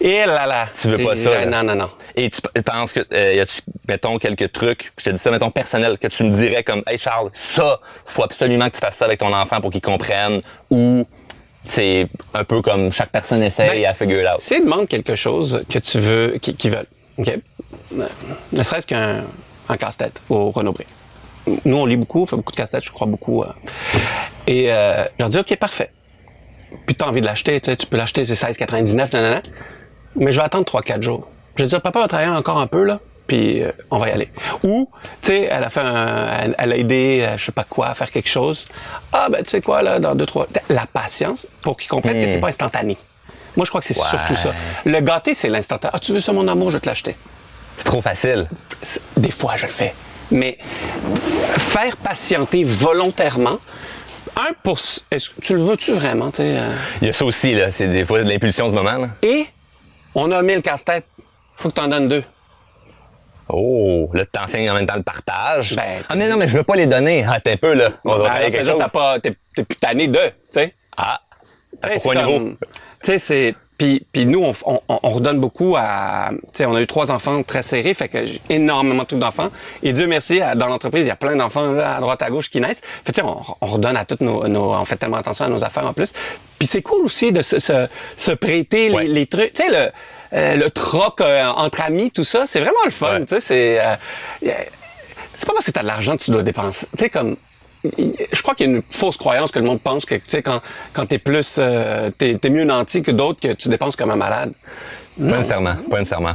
Et 0.00 0.26
là, 0.26 0.46
là. 0.46 0.66
Tu 0.80 0.88
veux 0.88 0.98
pas 0.98 1.14
ça, 1.14 1.30
là? 1.30 1.46
Non, 1.46 1.62
non, 1.62 1.76
non. 1.76 1.90
Et 2.16 2.28
tu 2.28 2.40
penses 2.64 2.92
que 2.92 3.06
euh, 3.12 3.34
y 3.34 3.40
a-tu 3.40 3.62
mettons 3.88 4.18
quelques 4.18 4.52
trucs, 4.52 4.92
je 4.98 5.04
te 5.04 5.10
dis 5.10 5.18
ça 5.18 5.30
mettons 5.30 5.50
personnel 5.50 5.98
que 5.98 6.06
tu 6.06 6.24
me 6.24 6.30
dirais 6.30 6.62
comme 6.62 6.82
hey 6.86 6.98
Charles, 6.98 7.30
ça 7.32 7.78
faut 8.06 8.22
absolument 8.22 8.68
que 8.68 8.74
tu 8.74 8.80
fasses 8.80 8.96
ça 8.96 9.06
avec 9.06 9.18
ton 9.18 9.32
enfant 9.34 9.60
pour 9.60 9.70
qu'il 9.70 9.80
comprenne 9.80 10.40
ou 10.70 11.06
c'est 11.64 12.06
un 12.34 12.44
peu 12.44 12.60
comme 12.62 12.92
chaque 12.92 13.10
personne 13.10 13.42
essaye 13.42 13.82
Ben, 13.82 13.86
à 13.90 13.94
figure 13.94 14.28
out. 14.32 14.40
Si 14.40 14.54
ils 14.56 14.64
demandent 14.64 14.88
quelque 14.88 15.14
chose 15.14 15.64
que 15.68 15.78
tu 15.78 15.98
veux, 15.98 16.38
qui- 16.40 16.54
qu'ils 16.56 16.70
veulent, 16.72 16.86
OK? 17.18 17.38
Ne 18.52 18.62
serait-ce 18.62 18.86
qu'un 18.86 19.24
un 19.68 19.76
casse-tête 19.76 20.22
au 20.28 20.50
Renaud-Bré. 20.50 20.86
Nous, 21.64 21.76
on 21.76 21.86
lit 21.86 21.96
beaucoup, 21.96 22.22
on 22.22 22.26
fait 22.26 22.36
beaucoup 22.36 22.52
de 22.52 22.56
casse-têtes, 22.56 22.84
je 22.84 22.90
crois 22.92 23.06
beaucoup. 23.06 23.42
euh. 23.42 23.46
Et 24.46 24.72
euh, 24.72 25.04
je 25.04 25.10
leur 25.20 25.28
dis, 25.28 25.38
OK, 25.38 25.56
parfait. 25.56 25.90
Puis 26.86 26.94
tu 26.96 27.04
as 27.04 27.08
envie 27.08 27.20
de 27.20 27.26
l'acheter, 27.26 27.60
tu 27.60 27.70
sais, 27.70 27.76
tu 27.76 27.86
peux 27.86 27.96
l'acheter, 27.96 28.24
c'est 28.24 28.34
16,99, 28.34 29.12
nanana. 29.12 29.42
Mais 30.16 30.32
je 30.32 30.38
vais 30.38 30.44
attendre 30.44 30.64
3-4 30.64 31.00
jours. 31.02 31.28
Je 31.56 31.62
vais 31.62 31.68
dire, 31.68 31.80
papa 31.80 32.00
va 32.00 32.08
travailler 32.08 32.30
encore 32.30 32.58
un 32.58 32.66
peu, 32.66 32.82
là, 32.82 32.98
puis 33.26 33.62
euh, 33.62 33.70
on 33.90 33.98
va 33.98 34.08
y 34.08 34.12
aller. 34.12 34.28
Ou, 34.62 34.88
tu 35.22 35.28
sais, 35.28 35.48
elle 35.50 35.64
a 35.64 35.70
fait 35.70 35.80
un, 35.80 36.28
elle, 36.42 36.54
elle 36.58 36.72
a 36.72 36.76
aidé, 36.76 37.24
euh, 37.26 37.36
je 37.36 37.44
sais 37.44 37.52
pas 37.52 37.64
quoi, 37.64 37.88
à 37.88 37.94
faire 37.94 38.10
quelque 38.10 38.28
chose. 38.28 38.66
Ah, 39.12 39.28
ben, 39.30 39.42
tu 39.42 39.50
sais 39.50 39.60
quoi, 39.60 39.82
là, 39.82 39.98
dans 39.98 40.14
deux, 40.14 40.26
trois... 40.26 40.46
La 40.68 40.86
patience 40.86 41.46
pour 41.62 41.76
qu'ils 41.76 41.88
comprennent 41.88 42.18
que 42.18 42.26
c'est 42.26 42.40
pas 42.40 42.48
instantané. 42.48 42.96
Moi, 43.56 43.64
je 43.64 43.70
crois 43.70 43.80
que 43.80 43.86
c'est 43.86 43.94
surtout 43.94 44.36
ça. 44.36 44.54
Le 44.84 45.00
gâté, 45.00 45.34
c'est 45.34 45.48
l'instantané. 45.48 45.92
Ah, 45.94 45.98
tu 45.98 46.12
veux 46.12 46.20
ça, 46.20 46.32
mon 46.32 46.48
amour, 46.48 46.70
je 46.70 46.76
vais 46.76 46.80
te 46.80 46.88
l'acheter. 46.88 47.16
C'est 47.76 47.84
trop 47.84 48.02
facile. 48.02 48.48
Des 49.16 49.30
fois, 49.30 49.56
je 49.56 49.66
le 49.66 49.72
fais. 49.72 49.94
Mais 50.30 50.58
faire 51.58 51.96
patienter 51.98 52.64
volontairement, 52.64 53.58
un 54.36 54.52
pour... 54.62 54.78
est-ce 55.10 55.30
que 55.30 55.40
tu 55.42 55.54
le 55.54 55.60
veux-tu 55.60 55.92
vraiment, 55.92 56.30
tu 56.30 56.38
sais? 56.38 56.56
euh? 56.56 56.72
Il 57.02 57.08
y 57.08 57.10
a 57.10 57.12
ça 57.12 57.26
aussi 57.26 57.54
là, 57.54 57.70
c'est 57.70 57.88
des 57.88 58.06
fois 58.06 58.22
de 58.22 58.28
l'impulsion 58.30 58.66
du 58.68 58.74
moment 58.74 58.96
là. 58.96 59.08
Et 59.20 59.46
on 60.14 60.30
a 60.32 60.40
mis 60.40 60.54
le 60.54 60.62
casse-tête. 60.62 61.04
Faut 61.56 61.68
que 61.68 61.74
tu 61.74 61.80
en 61.82 61.88
donnes 61.88 62.08
deux. 62.08 62.24
Oh, 63.52 64.08
là 64.14 64.24
tu 64.24 64.30
t'enseignes 64.32 64.70
en 64.70 64.74
même 64.74 64.86
temps 64.86 64.96
le 64.96 65.02
partage. 65.02 65.76
Ben, 65.76 66.02
ah 66.08 66.14
mais 66.16 66.28
non 66.28 66.36
mais 66.36 66.48
je 66.48 66.56
veux 66.56 66.62
pas 66.64 66.74
les 66.76 66.86
donner. 66.86 67.24
Ah 67.28 67.40
t'es 67.40 67.52
un 67.52 67.56
peu 67.56 67.74
là. 67.74 67.90
On 68.04 68.18
Ben, 68.18 68.24
alors, 68.24 68.38
quelque 68.38 68.50
c'est-à-dire, 68.52 68.72
chose. 68.72 68.80
t'as 68.82 68.88
pas, 68.88 69.20
t'es, 69.20 69.34
t'es 69.54 70.06
de, 70.08 70.18
tu 70.18 70.32
sais. 70.50 70.74
Ah. 70.96 71.20
C'est 71.98 72.14
nouveau? 72.14 72.32
comme- 72.38 72.56
Tu 72.60 72.68
sais, 73.02 73.18
c'est... 73.18 73.54
Puis, 73.78 74.06
puis 74.12 74.26
nous, 74.26 74.44
on, 74.44 74.52
on, 74.66 74.80
on 75.02 75.08
redonne 75.08 75.40
beaucoup 75.40 75.74
à... 75.76 76.30
Tu 76.30 76.38
sais, 76.54 76.66
on 76.66 76.74
a 76.76 76.80
eu 76.80 76.86
trois 76.86 77.10
enfants 77.10 77.42
très 77.42 77.62
serrés, 77.62 77.94
fait 77.94 78.06
que 78.06 78.24
j'ai 78.24 78.40
énormément 78.48 79.02
de 79.02 79.08
trucs 79.08 79.18
d'enfants. 79.18 79.48
Et 79.82 79.92
Dieu 79.92 80.06
merci, 80.06 80.40
à- 80.40 80.54
dans 80.54 80.68
l'entreprise, 80.68 81.06
il 81.06 81.08
y 81.08 81.10
a 81.12 81.16
plein 81.16 81.34
d'enfants 81.34 81.72
là, 81.72 81.96
à 81.96 82.00
droite, 82.00 82.22
à 82.22 82.30
gauche 82.30 82.48
qui 82.48 82.60
naissent. 82.60 82.82
Fait 83.04 83.10
que, 83.10 83.12
tu 83.12 83.20
sais, 83.20 83.26
on, 83.26 83.40
on 83.60 83.66
redonne 83.66 83.96
à 83.96 84.04
toutes 84.04 84.20
nos, 84.20 84.46
nos... 84.46 84.72
On 84.74 84.84
fait 84.84 84.96
tellement 84.96 85.16
attention 85.16 85.46
à 85.46 85.48
nos 85.48 85.64
affaires 85.64 85.86
en 85.86 85.92
plus. 85.94 86.12
Puis 86.60 86.68
c'est 86.68 86.82
cool 86.82 87.04
aussi 87.06 87.32
de 87.32 87.42
se, 87.42 87.58
se, 87.58 87.88
se 88.14 88.30
prêter 88.32 88.90
les- 88.90 89.08
les, 89.08 89.26
trucs. 89.26 89.52
Tu 89.54 89.64
sais, 89.64 89.70
le, 89.70 89.90
euh, 90.34 90.54
le 90.56 90.70
troc 90.70 91.20
euh, 91.20 91.44
entre 91.44 91.82
amis, 91.82 92.10
tout 92.10 92.24
ça, 92.24 92.46
c'est 92.46 92.60
vraiment 92.60 92.76
le 92.84 92.90
fun. 92.90 93.14
Ouais. 93.14 93.24
Tu 93.24 93.34
sais, 93.34 93.40
c'est... 93.40 93.80
euh, 93.80 93.94
c'est 95.34 95.46
pas 95.46 95.52
parce 95.54 95.66
que 95.66 95.70
tu 95.70 95.78
as 95.78 95.82
de 95.82 95.86
l'argent 95.86 96.16
que 96.16 96.22
tu 96.22 96.30
dois 96.30 96.42
dépenser. 96.42 96.86
Tu 96.96 97.04
sais, 97.04 97.10
comme. 97.10 97.36
Je 97.84 98.42
crois 98.42 98.54
qu'il 98.54 98.70
y 98.70 98.72
a 98.72 98.76
une 98.76 98.82
fausse 98.90 99.16
croyance 99.16 99.50
que 99.50 99.58
le 99.58 99.64
monde 99.64 99.80
pense 99.80 100.04
que, 100.04 100.14
tu 100.14 100.22
sais, 100.28 100.42
quand, 100.42 100.60
quand 100.92 101.06
t'es 101.06 101.18
plus. 101.18 101.58
T'es, 102.18 102.34
t'es 102.34 102.50
mieux 102.50 102.64
nanti 102.64 103.02
que 103.02 103.10
d'autres, 103.10 103.40
que 103.40 103.52
tu 103.54 103.68
dépenses 103.68 103.96
comme 103.96 104.10
un 104.10 104.16
malade. 104.16 104.52
Pas 105.18 105.24
nécessairement, 105.24 105.74
pas 105.90 105.98
nécessairement. 105.98 106.34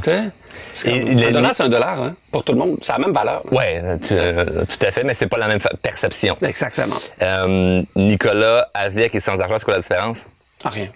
Et 0.84 0.90
comme- 0.90 1.16
les- 1.16 1.26
un 1.28 1.30
dollar, 1.32 1.54
c'est 1.54 1.62
un 1.64 1.68
dollar, 1.68 2.02
hein, 2.02 2.14
pour 2.30 2.44
tout 2.44 2.52
le 2.52 2.58
monde. 2.58 2.76
C'est 2.82 2.92
la 2.92 2.98
même 2.98 3.12
valeur. 3.12 3.42
euh, 3.82 3.96
euh, 4.12 4.64
tout 4.66 4.86
à 4.86 4.92
fait, 4.92 5.04
mais 5.04 5.14
c'est 5.14 5.26
pas 5.26 5.38
la 5.38 5.48
même 5.48 5.58
perception. 5.82 6.36
Exactement. 6.42 6.96
Euh, 7.22 7.82
Nicolas, 7.96 8.68
avec 8.74 9.14
et 9.14 9.20
sans 9.20 9.40
argent, 9.40 9.56
c'est 9.58 9.64
quoi 9.64 9.74
la 9.74 9.80
différence? 9.80 10.26
À 10.64 10.68
rien. 10.68 10.88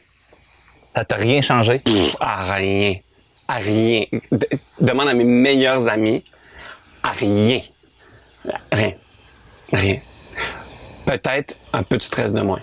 Ça 0.94 1.04
t'a 1.04 1.16
rien 1.16 1.40
changé? 1.42 1.78
Pff, 1.78 2.16
à 2.20 2.54
rien. 2.54 2.94
À 3.48 3.54
rien. 3.54 4.04
Demande 4.80 5.08
à 5.08 5.14
mes 5.14 5.24
meilleurs 5.24 5.88
amis. 5.88 6.22
À 7.02 7.10
rien. 7.10 7.60
Rien. 8.70 8.92
Rien. 9.72 9.98
Peut-être 11.06 11.56
un 11.72 11.82
peu 11.82 11.96
de 11.96 12.02
stress 12.02 12.32
de 12.32 12.40
moins. 12.42 12.60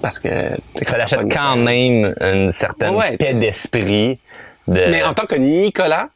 Parce 0.00 0.18
que... 0.18 0.54
Ça 0.86 0.96
l'achète 0.98 1.32
quand 1.32 1.56
même 1.56 2.14
une 2.20 2.50
certaine 2.50 2.94
Ouais. 2.94 3.16
paix 3.16 3.34
d'esprit. 3.34 4.18
De... 4.66 4.86
Mais 4.90 5.02
en 5.02 5.14
tant 5.14 5.26
que 5.26 5.34
Nicolas, 5.36 6.08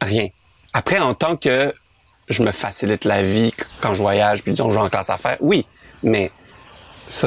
rien. 0.00 0.28
Après, 0.72 0.98
en 0.98 1.14
tant 1.14 1.36
que 1.36 1.72
je 2.28 2.42
me 2.42 2.52
facilite 2.52 3.04
la 3.04 3.22
vie 3.22 3.52
quand 3.80 3.94
je 3.94 4.02
voyage, 4.02 4.42
puis 4.42 4.52
disons, 4.52 4.70
je 4.70 4.74
vais 4.78 4.84
en 4.84 4.88
classe 4.90 5.10
affaires, 5.10 5.38
oui. 5.40 5.66
Mais 6.02 6.30
ça, 7.06 7.26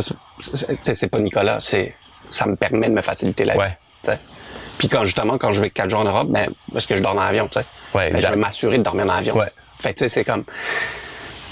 c'est 0.83 1.07
pas 1.07 1.19
Nicolas, 1.19 1.59
c'est 1.59 1.95
ça 2.31 2.45
me 2.47 2.55
permet 2.55 2.89
de 2.89 2.93
me 2.93 3.01
faciliter 3.01 3.45
la 3.45 3.53
vie. 3.53 3.59
Ouais. 3.59 3.77
Puis 4.77 4.87
quand 4.87 5.03
justement, 5.03 5.37
quand 5.37 5.51
je 5.51 5.61
vais 5.61 5.69
quatre 5.69 5.91
jours 5.91 5.99
en 5.99 6.05
Europe, 6.05 6.27
ben, 6.29 6.49
parce 6.73 6.87
que 6.87 6.95
je 6.95 7.03
dors 7.03 7.13
dans 7.13 7.23
l'avion, 7.23 7.47
tu 7.47 7.59
sais? 7.59 7.65
Ouais, 7.93 8.09
Ben, 8.09 8.19
je 8.19 8.27
vais 8.27 8.35
m'assurer 8.35 8.79
de 8.79 8.83
dormir 8.83 9.05
dans 9.05 9.13
l'avion. 9.13 9.35
Ouais. 9.37 9.51
Fait 9.79 9.93
tu 9.93 9.99
sais, 9.99 10.07
c'est 10.07 10.23
comme. 10.23 10.43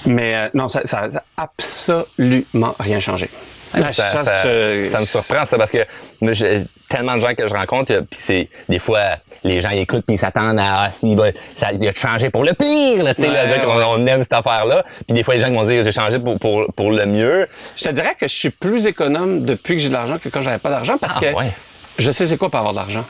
Mais 0.05 0.35
euh, 0.35 0.49
non, 0.55 0.67
ça, 0.67 0.81
ça, 0.85 1.07
ça 1.09 1.23
a 1.37 1.43
absolument 1.43 2.75
rien 2.79 2.99
changé. 2.99 3.29
Ça, 3.73 4.23
ça, 4.23 4.25
se- 4.43 4.85
ça 4.87 4.99
me 4.99 5.05
surprend 5.05 5.45
ça 5.45 5.57
parce 5.57 5.71
que 5.71 5.85
moi, 6.21 6.33
j'ai 6.33 6.63
tellement 6.89 7.15
de 7.15 7.21
gens 7.21 7.35
que 7.35 7.47
je 7.47 7.53
rencontre 7.53 7.93
euh, 7.93 8.01
puis 8.01 8.19
c'est 8.19 8.49
des 8.67 8.79
fois 8.79 9.17
les 9.43 9.61
gens 9.61 9.69
ils 9.69 9.79
écoutent 9.79 10.05
puis 10.05 10.15
ils 10.15 10.19
s'attendent 10.19 10.57
à 10.59 10.85
ah, 10.85 10.89
va 10.89 11.31
ça 11.55 11.71
il 11.71 11.87
a 11.87 11.93
changé 11.93 12.31
pour 12.31 12.43
le 12.43 12.53
pire 12.53 13.03
là 13.03 13.13
tu 13.13 13.21
sais 13.21 13.27
là, 13.29 13.45
Ouais, 13.45 13.83
on, 13.85 14.05
aime 14.07 14.23
cette 14.23 14.33
affaire 14.33 14.65
là 14.65 14.83
puis 15.07 15.13
des 15.13 15.21
fois 15.23 15.35
les 15.35 15.39
gens 15.39 15.49
qui 15.49 15.53
vont 15.55 15.65
dire 15.67 15.83
j'ai 15.83 15.91
changé 15.91 16.17
pour, 16.17 16.39
pour 16.39 16.65
pour 16.73 16.91
le 16.91 17.05
mieux 17.05 17.47
Je 17.75 17.83
te 17.83 17.89
dirais 17.91 18.15
que 18.19 18.27
je 18.27 18.33
suis 18.33 18.49
plus 18.49 18.87
économe 18.87 19.45
depuis 19.45 19.75
que 19.75 19.81
j'ai 19.83 19.89
de 19.89 19.93
l'argent 19.93 20.17
que 20.17 20.29
quand 20.29 20.41
j'avais 20.41 20.57
pas 20.57 20.71
d'argent 20.71 20.97
parce 20.97 21.15
Ah, 21.17 21.19
que 21.19 21.33
ouais. 21.35 21.51
je 21.99 22.09
sais 22.09 22.25
c'est 22.25 22.37
quoi 22.37 22.49
pas 22.49 22.57
avoir 22.59 22.73
de 22.73 22.79
l'argent. 22.79 23.05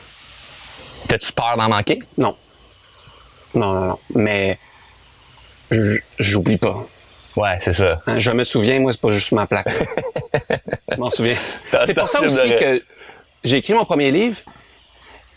t'as-tu 1.08 1.32
peur 1.32 1.56
d'en 1.56 1.68
manquer? 1.70 2.00
Non. 2.18 2.36
Non, 3.54 3.72
non, 3.74 3.86
non. 3.86 3.98
Mais 4.14 4.58
j'oublie 6.18 6.58
pas. 6.58 6.86
Ouais 7.36 7.56
c'est 7.60 7.72
ça 7.72 8.00
Hein, 8.06 8.18
Je 8.18 8.30
me 8.30 8.44
souviens, 8.44 8.78
moi, 8.80 8.92
c'est 8.92 9.00
pas 9.00 9.10
juste 9.10 9.32
ma 9.32 9.46
plaque. 9.46 9.68
je 10.92 10.96
m'en 10.96 11.10
souviens. 11.10 11.34
C'est 11.86 11.94
pour 11.94 12.08
ça 12.08 12.20
aussi 12.22 12.48
que 12.58 12.82
j'ai 13.44 13.56
écrit 13.58 13.72
mon 13.74 13.84
premier 13.84 14.10
livre 14.10 14.36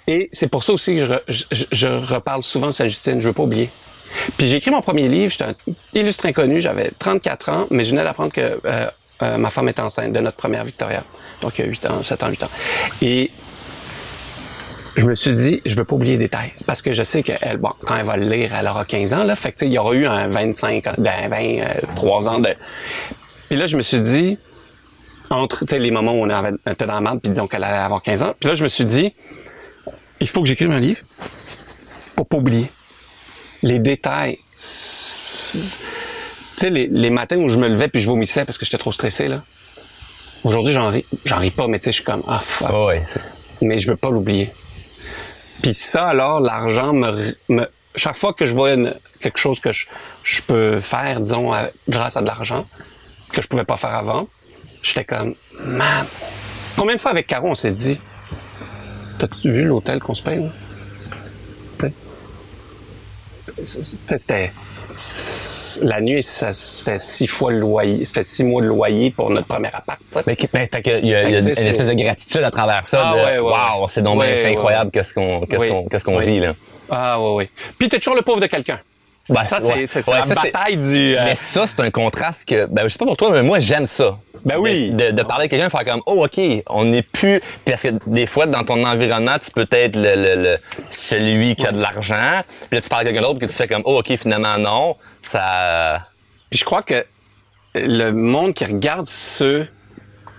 et 0.07 0.29
c'est 0.31 0.47
pour 0.47 0.63
ça 0.63 0.73
aussi 0.73 0.95
que 0.95 1.21
je, 1.27 1.43
je- 1.51 1.65
je 1.71 1.87
reparle 1.87 2.43
souvent 2.43 2.67
de 2.67 2.71
Saint-Justine. 2.73 3.21
Je 3.21 3.27
veux 3.27 3.33
pas 3.33 3.43
oublier. 3.43 3.69
Puis 4.37 4.47
j'ai 4.47 4.57
écrit 4.57 4.69
mon 4.71 4.81
premier 4.81 5.07
livre, 5.07 5.31
j'étais 5.31 5.45
un 5.45 5.55
illustre 5.93 6.25
inconnu, 6.27 6.61
j'avais 6.61 6.91
34 6.99 7.49
ans, 7.49 7.67
mais 7.71 7.83
je 7.83 7.91
venais 7.91 8.03
d'apprendre 8.03 8.31
que 8.31 8.59
euh, 8.65 8.87
euh, 9.23 9.37
ma 9.37 9.49
femme 9.49 9.69
est 9.69 9.79
enceinte 9.79 10.11
de 10.13 10.19
notre 10.19 10.37
première 10.37 10.63
Victoria. 10.65 11.03
Donc 11.41 11.57
il 11.57 11.61
y 11.61 11.67
a 11.67 11.69
8 11.69 11.85
ans, 11.87 12.03
7 12.03 12.23
ans, 12.23 12.29
8 12.29 12.43
ans. 12.43 12.49
Et 13.01 13.31
je 14.95 15.05
me 15.05 15.15
suis 15.15 15.31
dit, 15.33 15.61
je 15.65 15.75
veux 15.75 15.85
pas 15.85 15.95
oublier 15.95 16.13
les 16.13 16.25
détails. 16.25 16.53
Parce 16.65 16.81
que 16.81 16.93
je 16.93 17.03
sais 17.03 17.23
qu'elle, 17.23 17.57
bon, 17.57 17.71
quand 17.85 17.95
elle 17.97 18.05
va 18.05 18.17
le 18.17 18.27
lire, 18.27 18.53
elle 18.53 18.67
aura 18.67 18.85
15 18.85 19.13
ans, 19.13 19.23
là. 19.23 19.35
Fait 19.35 19.51
que, 19.51 19.57
tu 19.57 19.65
sais, 19.65 19.67
il 19.67 19.73
y 19.73 19.77
aura 19.77 19.93
eu 19.95 20.05
un 20.05 20.27
25 20.27 20.87
ans, 20.87 20.93
ben, 20.97 21.29
23 21.29 22.29
ans 22.29 22.39
de... 22.39 22.55
Puis 23.49 23.57
là, 23.57 23.65
je 23.65 23.77
me 23.77 23.81
suis 23.81 24.01
dit, 24.01 24.37
entre, 25.29 25.65
tu 25.65 25.65
sais, 25.69 25.79
les 25.79 25.91
moments 25.91 26.13
où 26.13 26.25
on 26.25 26.69
était 26.69 26.85
dans 26.85 26.93
la 26.93 27.01
merde, 27.01 27.19
puis 27.21 27.29
disons 27.29 27.47
qu'elle 27.47 27.63
allait 27.63 27.77
avoir 27.77 28.01
15 28.01 28.23
ans. 28.23 28.33
Puis 28.39 28.49
là, 28.49 28.55
je 28.55 28.63
me 28.63 28.67
suis 28.67 28.85
dit, 28.85 29.13
il 30.19 30.27
faut 30.27 30.41
que 30.41 30.47
j'écrive 30.47 30.71
un 30.71 30.79
livre 30.79 31.01
pour 32.15 32.27
pas 32.27 32.37
oublier. 32.37 32.69
Les 33.63 33.79
détails. 33.79 34.37
Tu 34.55 34.59
sais, 36.57 36.69
les, 36.69 36.87
les 36.87 37.09
matins 37.09 37.37
où 37.37 37.47
je 37.47 37.57
me 37.57 37.67
levais 37.67 37.87
puis 37.87 38.01
je 38.01 38.07
vomissais 38.07 38.45
parce 38.45 38.57
que 38.57 38.65
j'étais 38.65 38.77
trop 38.77 38.91
stressé, 38.91 39.27
là. 39.27 39.43
Aujourd'hui, 40.43 40.73
j'en 40.73 40.89
ris. 40.89 41.05
J'en 41.25 41.39
ris 41.39 41.51
pas, 41.51 41.67
mais 41.67 41.79
tu 41.79 41.85
sais, 41.85 41.91
je 41.91 41.95
suis 41.95 42.03
comme, 42.03 42.23
ah, 42.27 42.39
fuck 42.39 42.69
Ouais, 42.69 42.85
ouais 42.85 43.03
mais 43.63 43.79
je 43.79 43.89
veux 43.89 43.95
pas 43.95 44.09
l'oublier. 44.09 44.49
Puis 45.63 45.73
ça, 45.73 46.07
alors, 46.09 46.39
l'argent 46.39 46.93
me, 46.93 47.11
me- 47.49 47.67
Chaque 47.95 48.15
fois 48.15 48.33
que 48.33 48.45
je 48.47 48.53
vois 48.55 48.73
une- 48.73 48.95
quelque 49.19 49.37
chose 49.37 49.59
que 49.59 49.71
je, 49.71 49.85
je 50.23 50.41
peux 50.41 50.79
faire, 50.81 51.19
disons, 51.21 51.51
grâce 51.87 52.17
à 52.17 52.21
de 52.21 52.25
l'argent, 52.27 52.67
que 53.31 53.39
je 53.41 53.47
pouvais 53.47 53.65
pas 53.65 53.77
faire 53.77 53.93
avant. 53.95 54.27
J'étais 54.81 55.05
comme, 55.05 55.35
man, 55.63 56.05
combien 56.75 56.95
de 56.95 56.99
fois 57.01 57.11
avec 57.11 57.27
Caro 57.27 57.47
on 57.49 57.53
s'est 57.53 57.71
dit, 57.71 58.01
t'as-tu 59.19 59.51
vu 59.51 59.65
l'hôtel 59.65 59.99
qu'on 59.99 60.13
se 60.15 60.23
paye? 60.23 60.49
C'était 63.63 64.51
la 65.81 66.01
nuit, 66.01 66.23
ça 66.23 66.51
c'était 66.51 66.99
six 66.99 67.27
fois 67.27 67.51
le 67.51 67.59
loyer, 67.59 68.03
c'était 68.05 68.23
six 68.23 68.43
mois 68.43 68.61
de 68.61 68.67
loyer 68.67 69.11
pour 69.11 69.29
notre 69.29 69.47
premier 69.47 69.69
appart. 69.73 69.99
Mais, 70.27 70.35
ben, 70.51 70.67
il 71.03 71.07
y 71.07 71.15
a, 71.15 71.29
une 71.29 71.35
espèce 71.35 71.87
de 71.87 71.93
gratitude 71.93 72.43
à 72.43 72.51
travers 72.51 72.85
ça. 72.85 73.03
Ah, 73.05 73.13
de, 73.13 73.17
ouais, 73.17 73.39
ouais, 73.39 73.79
wow, 73.79 73.87
c'est 73.87 74.01
donc 74.01 74.19
Ouais, 74.19 74.37
c'est 74.37 74.51
incroyable 74.51 74.91
qu'est-ce 74.91 75.13
qu'on 75.13 75.41
qu'est-ce 75.45 75.61
Oui. 75.61 75.67
qu'on 75.69 75.83
qu'est-ce 75.85 76.05
qu'on 76.05 76.17
Oui. 76.17 76.25
vit 76.25 76.39
là. 76.39 76.53
Ah 76.89 77.19
oui, 77.19 77.29
oui. 77.35 77.49
Puis 77.77 77.89
t'es 77.89 77.97
toujours 77.97 78.15
le 78.15 78.21
pauvre 78.21 78.39
de 78.39 78.47
quelqu'un. 78.47 78.79
Ben, 79.29 79.43
ça, 79.43 79.59
c'est 79.61 80.09
Ouais, 80.09 80.17
la 80.19 80.25
ça, 80.25 80.35
bataille 80.35 80.77
du. 80.77 81.15
euh, 81.17 81.21
Mais 81.23 81.35
ça, 81.35 81.65
c'est 81.65 81.79
un 81.79 81.89
contraste 81.91 82.47
que, 82.47 82.65
ben, 82.65 82.83
je 82.83 82.89
sais 82.89 82.97
pas 82.99 83.05
pour 83.05 83.15
toi, 83.17 83.31
mais 83.31 83.41
moi, 83.41 83.59
j'aime 83.61 83.85
ça. 83.85 84.17
Ben 84.43 84.57
oui. 84.57 84.91
De, 84.91 85.05
de- 85.05 85.11
de 85.11 85.23
parler 85.23 85.45
à 85.45 85.47
quelqu'un, 85.47 85.69
faire 85.69 85.85
comme, 85.85 86.01
oh, 86.05 86.25
OK, 86.25 86.41
on 86.69 86.83
n'est 86.83 87.01
plus, 87.03 87.39
parce 87.63 87.83
que 87.83 87.87
des 88.07 88.25
fois, 88.25 88.45
dans 88.47 88.65
ton 88.65 88.83
environnement, 88.85 89.37
tu 89.39 89.49
peux 89.51 89.65
être 89.71 89.95
le, 89.95 90.15
le, 90.15 90.43
le- 90.43 90.57
celui 90.91 91.55
qui 91.55 91.65
a 91.65 91.71
de 91.71 91.79
l'argent, 91.79 92.41
puis 92.69 92.75
là, 92.77 92.81
tu 92.81 92.89
parles 92.89 93.03
à 93.03 93.05
quelqu'un 93.05 93.21
d'autre, 93.21 93.39
puis 93.39 93.47
tu 93.47 93.53
fais 93.53 93.67
comme, 93.69 93.83
oh, 93.85 93.99
OK, 93.99 94.13
finalement, 94.17 94.57
non. 94.57 94.97
Ça, 95.21 96.01
Puis 96.49 96.59
je 96.59 96.65
crois 96.65 96.81
que 96.81 97.05
le 97.75 98.11
monde 98.11 98.53
qui 98.53 98.65
regarde 98.65 99.05
ceux 99.05 99.65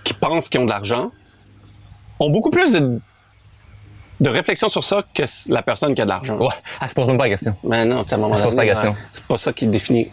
qui 0.03 0.13
pensent 0.13 0.47
qu'ils 0.47 0.59
ont 0.61 0.65
de 0.65 0.69
l'argent 0.69 1.09
ont 2.19 2.29
beaucoup 2.29 2.51
plus 2.51 2.73
de, 2.73 2.99
de 4.19 4.29
réflexion 4.29 4.69
sur 4.69 4.83
ça 4.83 5.03
que 5.13 5.23
la 5.49 5.61
personne 5.61 5.93
qui 5.95 6.01
a 6.01 6.05
de 6.05 6.09
l'argent. 6.09 6.37
ouais, 6.37 6.47
elle 6.81 6.89
se 6.89 6.95
pose 6.95 7.07
même 7.07 7.17
pas 7.17 7.25
la 7.25 7.31
question. 7.31 7.55
Mais 7.63 7.85
non, 7.85 8.03
tu 8.03 8.09
sais, 8.09 8.15
à 8.15 8.17
un 8.17 8.21
moment 8.21 8.35
donné, 8.35 8.55
pas 8.55 8.63
la 8.63 8.73
question. 8.73 8.91
ouais, 8.91 8.97
c'est 9.11 9.23
pas 9.23 9.37
ça 9.37 9.53
qui 9.53 9.67
définit. 9.67 10.09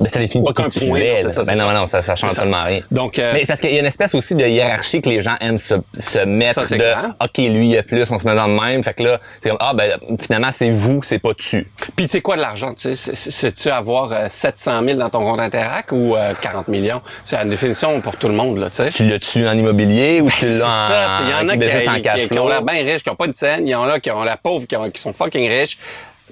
Ben, 0.00 0.08
ça 0.08 0.20
définit 0.20 0.44
pas 0.44 0.52
qui 0.68 0.78
tu 0.80 0.86
point, 0.88 1.00
es, 1.00 1.16
c'est 1.22 1.30
ça, 1.30 1.44
c'est 1.44 1.52
Ben 1.52 1.58
non, 1.58 1.68
ça. 1.68 1.74
non, 1.74 1.86
ça, 1.86 2.02
ça 2.02 2.16
change 2.16 2.30
C'est 2.30 2.36
ça. 2.36 2.42
tellement 2.42 2.62
rien. 2.62 2.80
Donc, 2.90 3.18
euh, 3.18 3.32
Mais 3.34 3.44
parce 3.46 3.60
qu'il 3.60 3.72
y 3.72 3.76
a 3.76 3.80
une 3.80 3.86
espèce 3.86 4.14
aussi 4.14 4.34
de 4.34 4.44
hiérarchie 4.46 5.00
que 5.02 5.08
les 5.08 5.22
gens 5.22 5.36
aiment 5.40 5.58
se, 5.58 5.74
se 5.98 6.18
mettre 6.20 6.54
Ça, 6.54 6.64
c'est 6.64 6.76
de 6.76 6.82
clair. 6.82 7.14
OK, 7.22 7.38
lui, 7.38 7.68
il 7.70 7.78
a 7.78 7.82
plus, 7.82 8.10
on 8.10 8.18
se 8.18 8.26
met 8.26 8.34
dans 8.34 8.46
le 8.46 8.54
même. 8.60 8.82
Fait 8.82 8.94
que 8.94 9.02
là, 9.02 9.20
c'est 9.40 9.48
comme 9.50 9.58
Ah 9.60 9.72
ben 9.74 9.98
finalement, 10.20 10.52
c'est 10.52 10.70
vous, 10.70 11.02
c'est 11.02 11.18
pas 11.18 11.34
tu. 11.34 11.70
Puis 11.96 12.06
c'est 12.08 12.20
quoi 12.20 12.36
de 12.36 12.40
l'argent? 12.42 12.74
tu 12.74 12.82
sais? 12.82 12.94
C'est- 12.94 13.14
c'est- 13.14 13.30
C'est-tu 13.30 13.70
avoir 13.70 14.12
euh, 14.12 14.26
700 14.28 14.82
000 14.84 14.98
dans 14.98 15.08
ton 15.10 15.20
compte 15.20 15.40
Interac 15.40 15.92
ou 15.92 16.16
euh, 16.16 16.32
40 16.40 16.68
millions? 16.68 17.00
C'est 17.24 17.36
la 17.36 17.44
définition 17.44 18.00
pour 18.00 18.16
tout 18.16 18.28
le 18.28 18.34
monde, 18.34 18.58
là, 18.58 18.68
tu 18.70 18.76
sais. 18.76 18.90
Tu 18.90 19.04
l'as-tu 19.08 19.46
en 19.46 19.56
immobilier 19.56 20.20
ou 20.20 20.30
tu 20.30 20.44
Ben, 20.44 20.48
C'est 20.48 20.58
l'as 20.58 20.66
en, 20.66 20.88
ça. 20.88 21.16
Puis 21.18 21.26
il 21.26 21.30
y 21.30 21.34
en 21.34 21.48
a 21.48 21.52
qui, 21.56 22.28
qui- 22.28 22.38
ont 22.38 22.48
l'air 22.48 22.62
bien 22.62 22.82
riches, 22.84 23.02
qui 23.02 23.10
ont 23.10 23.16
pas 23.16 23.26
une 23.26 23.32
scène. 23.32 23.66
Il 23.66 23.70
y 23.70 23.74
en 23.74 23.84
a 23.88 23.98
qui 24.00 24.10
ont 24.10 24.22
l'air 24.24 24.38
pauvres, 24.38 24.66
qui, 24.66 24.76
ont- 24.76 24.90
qui 24.90 25.00
sont 25.00 25.12
fucking 25.12 25.48
riches. 25.48 25.78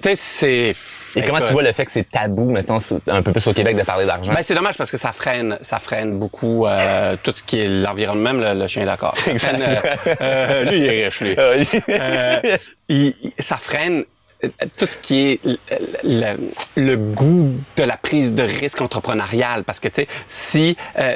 Tu 0.01 0.03
sais, 0.03 0.15
c'est... 0.15 0.75
Et 1.15 1.23
comment 1.23 1.39
tu 1.39 1.53
vois 1.53 1.63
le 1.63 1.71
fait 1.71 1.85
que 1.85 1.91
c'est 1.91 2.09
tabou, 2.09 2.49
mettons, 2.51 2.79
sous- 2.79 3.01
un 3.07 3.21
peu 3.21 3.31
plus 3.31 3.45
au 3.47 3.53
Québec 3.53 3.75
de 3.77 3.83
parler 3.83 4.05
d'argent? 4.05 4.33
Ben, 4.33 4.41
c'est 4.43 4.55
dommage 4.55 4.77
parce 4.77 4.91
que 4.91 4.97
ça 4.97 5.11
freine, 5.11 5.57
ça 5.61 5.79
freine 5.79 6.17
beaucoup 6.19 6.65
euh, 6.67 7.15
tout 7.23 7.31
ce 7.33 7.41
qui 7.43 7.59
est 7.61 7.67
l'environnement, 7.67 8.33
même 8.33 8.41
le, 8.55 8.59
le 8.59 8.67
chien 8.67 8.85
d'accord. 8.85 9.15
Euh, 9.27 9.75
euh, 10.21 10.63
lui, 10.65 10.79
il 10.79 10.85
est 10.85 11.05
riche, 11.05 11.21
lui. 11.21 11.35
Ah. 11.89 12.41
Euh, 12.43 12.57
il- 12.89 13.13
ça 13.39 13.57
freine 13.57 14.03
euh, 14.43 14.49
tout 14.77 14.85
ce 14.85 14.97
qui 14.97 15.31
est 15.31 15.39
le, 15.43 15.57
le- 16.03 16.51
le 16.75 16.97
goût 16.97 17.49
de 17.75 17.83
la 17.83 17.97
prise 17.97 18.33
de 18.33 18.43
risque 18.43 18.81
entrepreneuriale. 18.81 19.63
Parce 19.63 19.79
que, 19.79 19.87
tu 19.87 20.01
sais, 20.01 20.07
si 20.27 20.77
euh, 20.99 21.15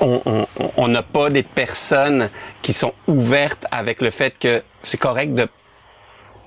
on 0.00 0.88
n'a 0.88 1.02
pas 1.02 1.30
des 1.30 1.42
personnes 1.42 2.28
qui 2.62 2.72
sont 2.72 2.92
ouvertes 3.06 3.66
avec 3.70 4.02
le 4.02 4.10
fait 4.10 4.38
que 4.38 4.62
c'est 4.82 4.98
correct 4.98 5.32
de 5.32 5.48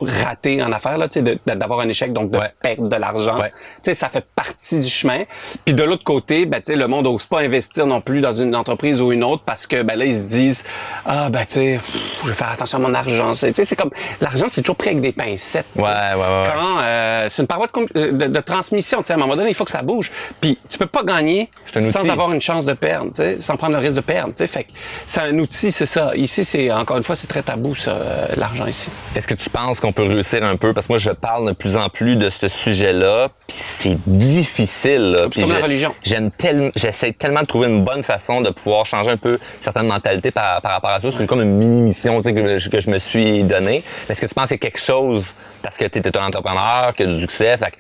rater 0.01 0.61
en 0.63 0.71
affaires, 0.71 0.97
là, 0.97 1.07
d'avoir 1.45 1.79
un 1.81 1.89
échec, 1.89 2.13
donc 2.13 2.31
de 2.31 2.37
Ouais. 2.37 2.51
perdre 2.61 2.87
de 2.87 2.95
l'argent. 2.95 3.39
Ouais. 3.39 3.51
Tu 3.51 3.91
sais, 3.91 3.93
ça 3.95 4.09
fait 4.09 4.25
partie 4.35 4.79
du 4.79 4.87
chemin. 4.89 5.23
Puis 5.65 5.73
de 5.73 5.83
l'autre 5.83 6.03
côté, 6.03 6.45
ben, 6.45 6.57
tu 6.61 6.71
sais, 6.71 6.75
le 6.75 6.87
monde 6.87 7.05
n'ose 7.05 7.25
pas 7.25 7.39
investir 7.39 7.85
non 7.87 8.01
plus 8.01 8.21
dans 8.21 8.31
une 8.31 8.55
entreprise 8.55 9.01
ou 9.01 9.11
une 9.11 9.23
autre 9.23 9.43
parce 9.45 9.67
que, 9.67 9.81
ben 9.81 9.97
là, 9.97 10.05
ils 10.05 10.15
se 10.17 10.23
disent, 10.23 10.63
ah, 11.05 11.29
ben, 11.29 11.45
tu 11.45 11.53
sais, 11.55 11.79
je 12.23 12.29
vais 12.29 12.35
faire 12.35 12.49
attention 12.51 12.77
à 12.77 12.81
mon 12.81 12.93
argent. 12.93 13.33
C'est- 13.33 13.49
Tu 13.51 13.55
sais, 13.61 13.65
c'est 13.65 13.75
comme, 13.75 13.91
l'argent, 14.21 14.45
c'est 14.49 14.61
toujours 14.61 14.75
pris 14.77 14.89
avec 14.89 15.01
des 15.01 15.11
pincettes. 15.11 15.65
Ouais, 15.75 15.83
ouais, 15.83 15.89
ouais, 15.89 16.19
ouais. 16.19 16.43
Quand, 16.53 16.79
euh, 16.81 17.27
c'est 17.29 17.41
une 17.41 17.47
paroi 17.47 17.67
de, 17.67 17.71
com- 17.71 17.87
de, 17.93 18.09
de 18.27 18.39
transmission, 18.39 18.99
tu 18.99 19.05
sais, 19.07 19.13
à 19.13 19.15
un 19.15 19.19
moment 19.19 19.35
donné, 19.35 19.49
il 19.49 19.55
faut 19.55 19.65
que 19.65 19.71
ça 19.71 19.81
bouge. 19.81 20.11
Puis 20.39 20.57
tu 20.69 20.77
peux 20.77 20.85
pas 20.85 21.03
gagner 21.03 21.49
sans 21.77 22.01
outil. 22.01 22.09
avoir 22.11 22.31
une 22.31 22.41
chance 22.41 22.65
de 22.65 22.73
perdre, 22.73 23.11
tu 23.13 23.21
sais, 23.21 23.39
sans 23.39 23.55
prendre 23.57 23.73
le 23.73 23.79
risque 23.79 23.95
de 23.97 24.01
perdre, 24.01 24.29
tu 24.29 24.43
sais. 24.43 24.47
Fait 24.47 24.63
que 24.63 24.69
c'est 25.05 25.21
un 25.21 25.37
outil, 25.39 25.71
c'est 25.71 25.85
ça. 25.85 26.11
Ici, 26.15 26.43
c'est, 26.45 26.71
encore 26.71 26.97
une 26.97 27.03
fois, 27.03 27.15
c'est 27.15 27.27
très 27.27 27.41
tabou, 27.43 27.75
ça, 27.75 27.91
euh, 27.91 28.27
l'argent 28.37 28.65
ici. 28.65 28.89
Est-ce 29.15 29.27
que 29.27 29.33
tu 29.35 29.49
penses 29.49 29.79
qu'on 29.79 29.88
peut 29.91 30.03
réussir 30.03 30.43
un 30.43 30.55
peu? 30.57 30.73
Parce 30.73 30.87
que 30.87 30.93
moi, 30.93 30.97
je 30.99 31.11
parle 31.11 31.47
de 31.47 31.53
plus 31.53 31.75
en 31.77 31.89
plus 31.89 32.15
de 32.15 32.29
ce 32.29 32.47
sujet-là, 32.47 33.29
puis 33.47 33.57
c'est 33.59 33.97
difficile. 34.07 35.11
là. 35.11 35.29
Puis 35.29 35.41
comme 35.41 35.53
la 35.53 35.59
religion. 35.59 35.93
J'aime 36.03 36.31
tellement, 36.31 36.69
j'essaie 36.75 37.11
tellement 37.13 37.41
de 37.41 37.45
trouver 37.47 37.67
une 37.67 37.83
bonne 37.83 38.03
façon 38.03 38.41
de 38.41 38.49
pouvoir 38.49 38.85
changer 38.85 39.11
un 39.11 39.17
peu 39.17 39.39
certaines 39.61 39.87
mentalités 39.87 40.31
par, 40.31 40.61
par 40.61 40.71
rapport 40.73 40.89
à 40.91 40.99
ça. 41.01 41.09
C'est 41.11 41.25
comme 41.27 41.41
une 41.41 41.57
mini-mission 41.57 42.17
tu 42.21 42.29
sais, 42.29 42.33
que, 42.33 42.57
je- 42.57 42.69
que 42.69 42.79
je 42.81 42.89
me 42.89 42.97
suis 42.97 43.43
donnée. 43.43 43.83
Est-ce 44.09 44.21
que 44.21 44.25
tu 44.25 44.33
penses 44.35 44.47
qu'il 44.49 44.55
y 44.57 44.59
a 44.59 44.69
quelque 44.69 44.79
chose, 44.79 45.33
parce 45.61 45.77
que 45.77 45.85
tu 45.85 45.99
es 45.99 46.17
un 46.17 46.25
entrepreneur, 46.27 46.93
que 46.95 47.03
du 47.03 47.19
succès, 47.21 47.57
fait 47.57 47.71
que 47.71 47.77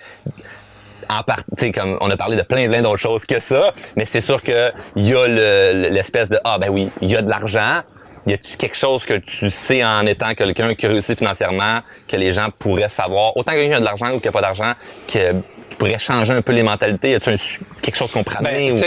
en 1.11 1.23
part, 1.23 1.37
tu 1.57 1.65
sais, 1.65 1.71
comme 1.71 1.97
on 2.01 2.09
a 2.11 2.17
parlé 2.17 2.37
de 2.37 2.43
plein 2.43 2.67
plein 2.69 2.81
d'autres 2.83 2.97
choses 2.97 3.25
que 3.25 3.39
ça, 3.39 3.71
mais 3.95 4.05
c'est 4.05 4.21
sûr 4.21 4.43
que 4.43 4.71
il 4.95 5.07
y 5.07 5.15
a 5.15 5.27
le- 5.27 5.81
le- 5.83 5.89
l'espèce 5.89 6.29
de 6.29 6.37
ah 6.43 6.57
ben 6.59 6.69
oui, 6.69 6.89
il 7.01 7.09
y 7.09 7.15
a 7.15 7.21
de 7.23 7.29
l'argent. 7.29 7.81
Y 8.27 8.33
a-tu 8.33 8.57
quelque 8.57 8.75
chose 8.75 9.05
que 9.05 9.13
tu 9.15 9.49
sais 9.49 9.83
en 9.83 10.05
étant 10.05 10.33
quelqu'un 10.35 10.75
qui 10.75 10.85
réussit 10.87 11.17
financièrement 11.17 11.81
que 12.07 12.15
les 12.15 12.31
gens 12.31 12.49
pourraient 12.57 12.89
savoir, 12.89 13.35
autant 13.37 13.53
quelqu'un 13.53 13.67
qui 13.69 13.73
a 13.75 13.79
de 13.79 13.85
l'argent 13.85 14.11
ou 14.13 14.19
qui 14.19 14.27
a 14.27 14.31
pas 14.31 14.41
d'argent, 14.41 14.73
que- 15.07 15.31
qui 15.69 15.75
pourrait 15.77 15.97
changer 15.99 16.33
un 16.33 16.41
peu 16.41 16.51
les 16.51 16.63
mentalités? 16.63 17.11
Y 17.11 17.15
a-tu 17.15 17.37
quelque 17.81 17.95
chose 17.95 18.11
qu'on 18.11 18.23
pourrait 18.23 18.43
Ben, 18.43 18.71
ou- 18.73 18.81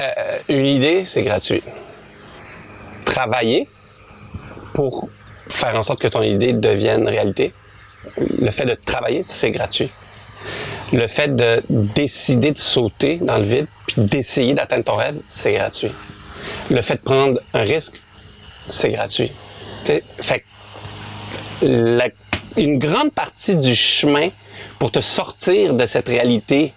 euh, 0.00 0.38
une 0.48 0.66
idée, 0.66 1.04
c'est 1.04 1.22
gratuit. 1.22 1.62
Travailler 3.04 3.68
pour 4.74 5.08
faire 5.48 5.74
en 5.76 5.82
sorte 5.82 6.00
que 6.00 6.08
ton 6.08 6.22
idée 6.22 6.52
devienne 6.52 7.08
réalité, 7.08 7.52
le 8.40 8.50
fait 8.50 8.64
de 8.66 8.74
travailler, 8.74 9.22
c'est 9.22 9.50
gratuit. 9.50 9.90
Le 10.92 11.06
fait 11.08 11.34
de 11.34 11.62
décider 11.68 12.52
de 12.52 12.58
sauter 12.58 13.16
dans 13.20 13.36
le 13.38 13.44
vide 13.44 13.66
puis 13.86 13.96
d'essayer 14.02 14.54
d'atteindre 14.54 14.84
ton 14.84 14.94
rêve, 14.96 15.16
c'est 15.28 15.52
gratuit. 15.52 15.92
Le 16.70 16.80
fait 16.80 16.94
de 16.94 17.00
prendre 17.00 17.40
un 17.54 17.62
risque, 17.62 17.94
c'est 18.70 18.90
gratuit. 18.90 19.32
Fait 20.20 20.44
la- 21.62 22.08
une 22.56 22.78
grande 22.78 23.12
partie 23.12 23.56
du 23.56 23.74
chemin 23.74 24.28
pour 24.78 24.90
te 24.90 25.00
sortir 25.00 25.74
de 25.74 25.86
cette 25.86 26.08
réalité 26.08 26.72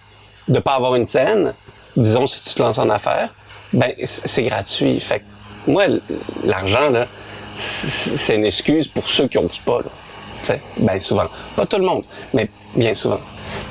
de 0.48 0.60
pas 0.60 0.74
avoir 0.76 0.96
une 0.96 1.06
scène, 1.06 1.54
disons 1.96 2.26
si 2.26 2.42
tu 2.42 2.56
te 2.56 2.62
lances 2.62 2.80
en 2.80 2.90
affaires, 2.90 3.34
ben 3.74 3.94
c'est 4.04 4.44
gratuit. 4.44 5.00
Fait 5.00 5.24
moi, 5.68 5.86
l'argent 6.44 6.90
là, 6.90 7.08
c'est 7.56 8.36
une 8.36 8.46
excuse 8.46 8.88
pour 8.88 9.08
ceux 9.10 9.28
qui 9.28 9.38
osent 9.38 9.60
pas. 9.60 9.80
Là. 9.80 10.56
Ben 10.78 11.00
souvent, 11.00 11.28
pas 11.56 11.66
tout 11.66 11.78
le 11.78 11.86
monde, 11.86 12.04
mais 12.34 12.50
bien 12.76 12.94
souvent. 12.94 13.20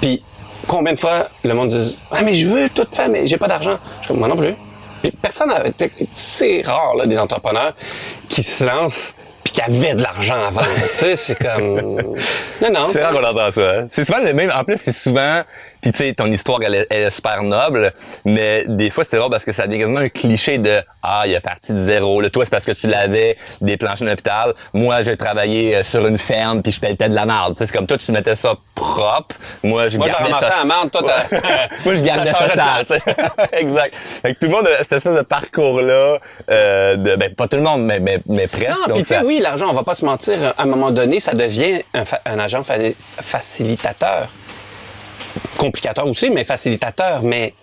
Puis 0.00 0.22
combien 0.68 0.92
de 0.92 0.98
fois 0.98 1.28
le 1.42 1.54
monde 1.54 1.68
dit 1.70 1.98
ah 2.12 2.22
mais 2.22 2.34
je 2.36 2.46
veux 2.46 2.68
tout 2.70 2.86
faire 2.92 3.08
mais 3.08 3.26
j'ai 3.26 3.36
pas 3.36 3.48
d'argent. 3.48 3.78
Je 4.02 4.08
comme 4.08 4.18
moi 4.18 4.28
non 4.28 4.36
plus. 4.36 4.54
Puis 5.02 5.10
personne 5.12 5.52
c'est 6.12 6.62
rare 6.64 6.94
là 6.96 7.06
des 7.06 7.18
entrepreneurs 7.18 7.74
qui 8.28 8.42
se 8.42 8.64
lancent 8.64 9.14
puis 9.42 9.54
qui 9.54 9.62
avaient 9.62 9.94
de 9.94 10.02
l'argent 10.02 10.42
avant. 10.44 10.60
tu 10.60 10.94
sais, 10.94 11.16
c'est 11.16 11.38
comme 11.38 11.74
non 12.62 12.70
non. 12.72 12.88
C'est 12.92 13.02
rare 13.02 13.12
qu'on 13.12 13.24
entend 13.24 13.50
ça. 13.50 13.70
hein. 13.70 13.86
C'est 13.90 14.04
souvent 14.04 14.18
le 14.22 14.34
même. 14.34 14.50
En 14.54 14.64
plus, 14.64 14.76
c'est 14.76 14.92
souvent. 14.92 15.42
Puis 15.82 15.90
tu 15.92 15.98
sais, 15.98 16.12
ton 16.14 16.26
histoire, 16.26 16.58
elle, 16.62 16.74
est- 16.74 16.86
elle 16.90 17.02
est 17.04 17.10
super 17.10 17.42
noble, 17.42 17.92
mais 18.24 18.64
des 18.66 18.90
fois, 18.90 19.04
c'est 19.04 19.18
rare 19.18 19.30
parce 19.30 19.44
que 19.44 19.52
ça 19.52 19.66
devient 19.66 19.80
quasiment 19.80 20.00
un 20.00 20.08
cliché 20.08 20.58
de 20.58 20.80
ah, 21.02 21.22
il 21.26 21.32
est 21.32 21.40
parti 21.40 21.72
de 21.72 21.78
zéro. 21.78 22.20
Le 22.20 22.30
toi, 22.30 22.44
c'est 22.44 22.50
parce 22.50 22.64
que 22.64 22.72
tu 22.72 22.86
l'avais 22.86 23.36
des 23.60 23.76
planches 23.76 24.00
d'un 24.00 24.12
hôpital. 24.12 24.54
Moi, 24.74 25.02
j'ai 25.02 25.16
travaillé 25.16 25.76
euh, 25.76 25.82
sur 25.82 26.06
une 26.06 26.18
ferme 26.18 26.62
puis 26.62 26.72
je 26.72 26.80
pelletais 26.80 27.08
de 27.08 27.14
la 27.14 27.24
merde. 27.26 27.54
C'est 27.56 27.70
comme 27.72 27.86
toi, 27.86 27.96
tu 27.98 28.12
mettais 28.12 28.34
ça 28.34 28.54
propre. 28.74 29.36
Moi, 29.62 29.88
je 29.88 29.98
Moi, 29.98 30.08
gardais 30.08 30.32
ça. 30.32 30.50
la 30.58 30.64
merde, 30.64 30.90
toi, 30.90 31.02
Moi, 31.84 31.94
je 31.96 32.00
gardais 32.00 32.30
ça 32.32 32.48
sale. 32.50 33.00
exact. 33.52 33.94
Fait 33.94 34.34
que 34.34 34.38
tout 34.40 34.46
le 34.46 34.52
monde 34.52 34.66
a 34.66 34.78
cette 34.78 34.92
espèce 34.92 35.14
de 35.16 35.22
parcours-là, 35.22 36.18
euh, 36.50 36.96
de, 36.96 37.16
ben, 37.16 37.34
pas 37.34 37.48
tout 37.48 37.56
le 37.56 37.62
monde, 37.62 37.82
mais, 37.84 38.00
mais, 38.00 38.20
mais 38.26 38.46
presque. 38.46 38.86
Non, 38.88 38.94
puis 38.94 39.02
tu 39.02 39.08
sais, 39.08 39.14
ça- 39.16 39.24
oui, 39.24 39.40
l'argent, 39.42 39.66
on 39.70 39.74
va 39.74 39.82
pas 39.82 39.94
se 39.94 40.04
mentir, 40.04 40.54
à 40.56 40.62
un 40.62 40.66
moment 40.66 40.90
donné, 40.90 41.20
ça 41.20 41.32
devient 41.32 41.82
un, 41.94 42.04
fa- 42.04 42.20
un 42.26 42.38
agent 42.38 42.62
fa- 42.62 42.74
facilitateur. 43.22 44.28
Complicateur 45.58 46.06
aussi, 46.06 46.30
mais 46.30 46.44
facilitateur. 46.44 47.22
Mais, 47.22 47.54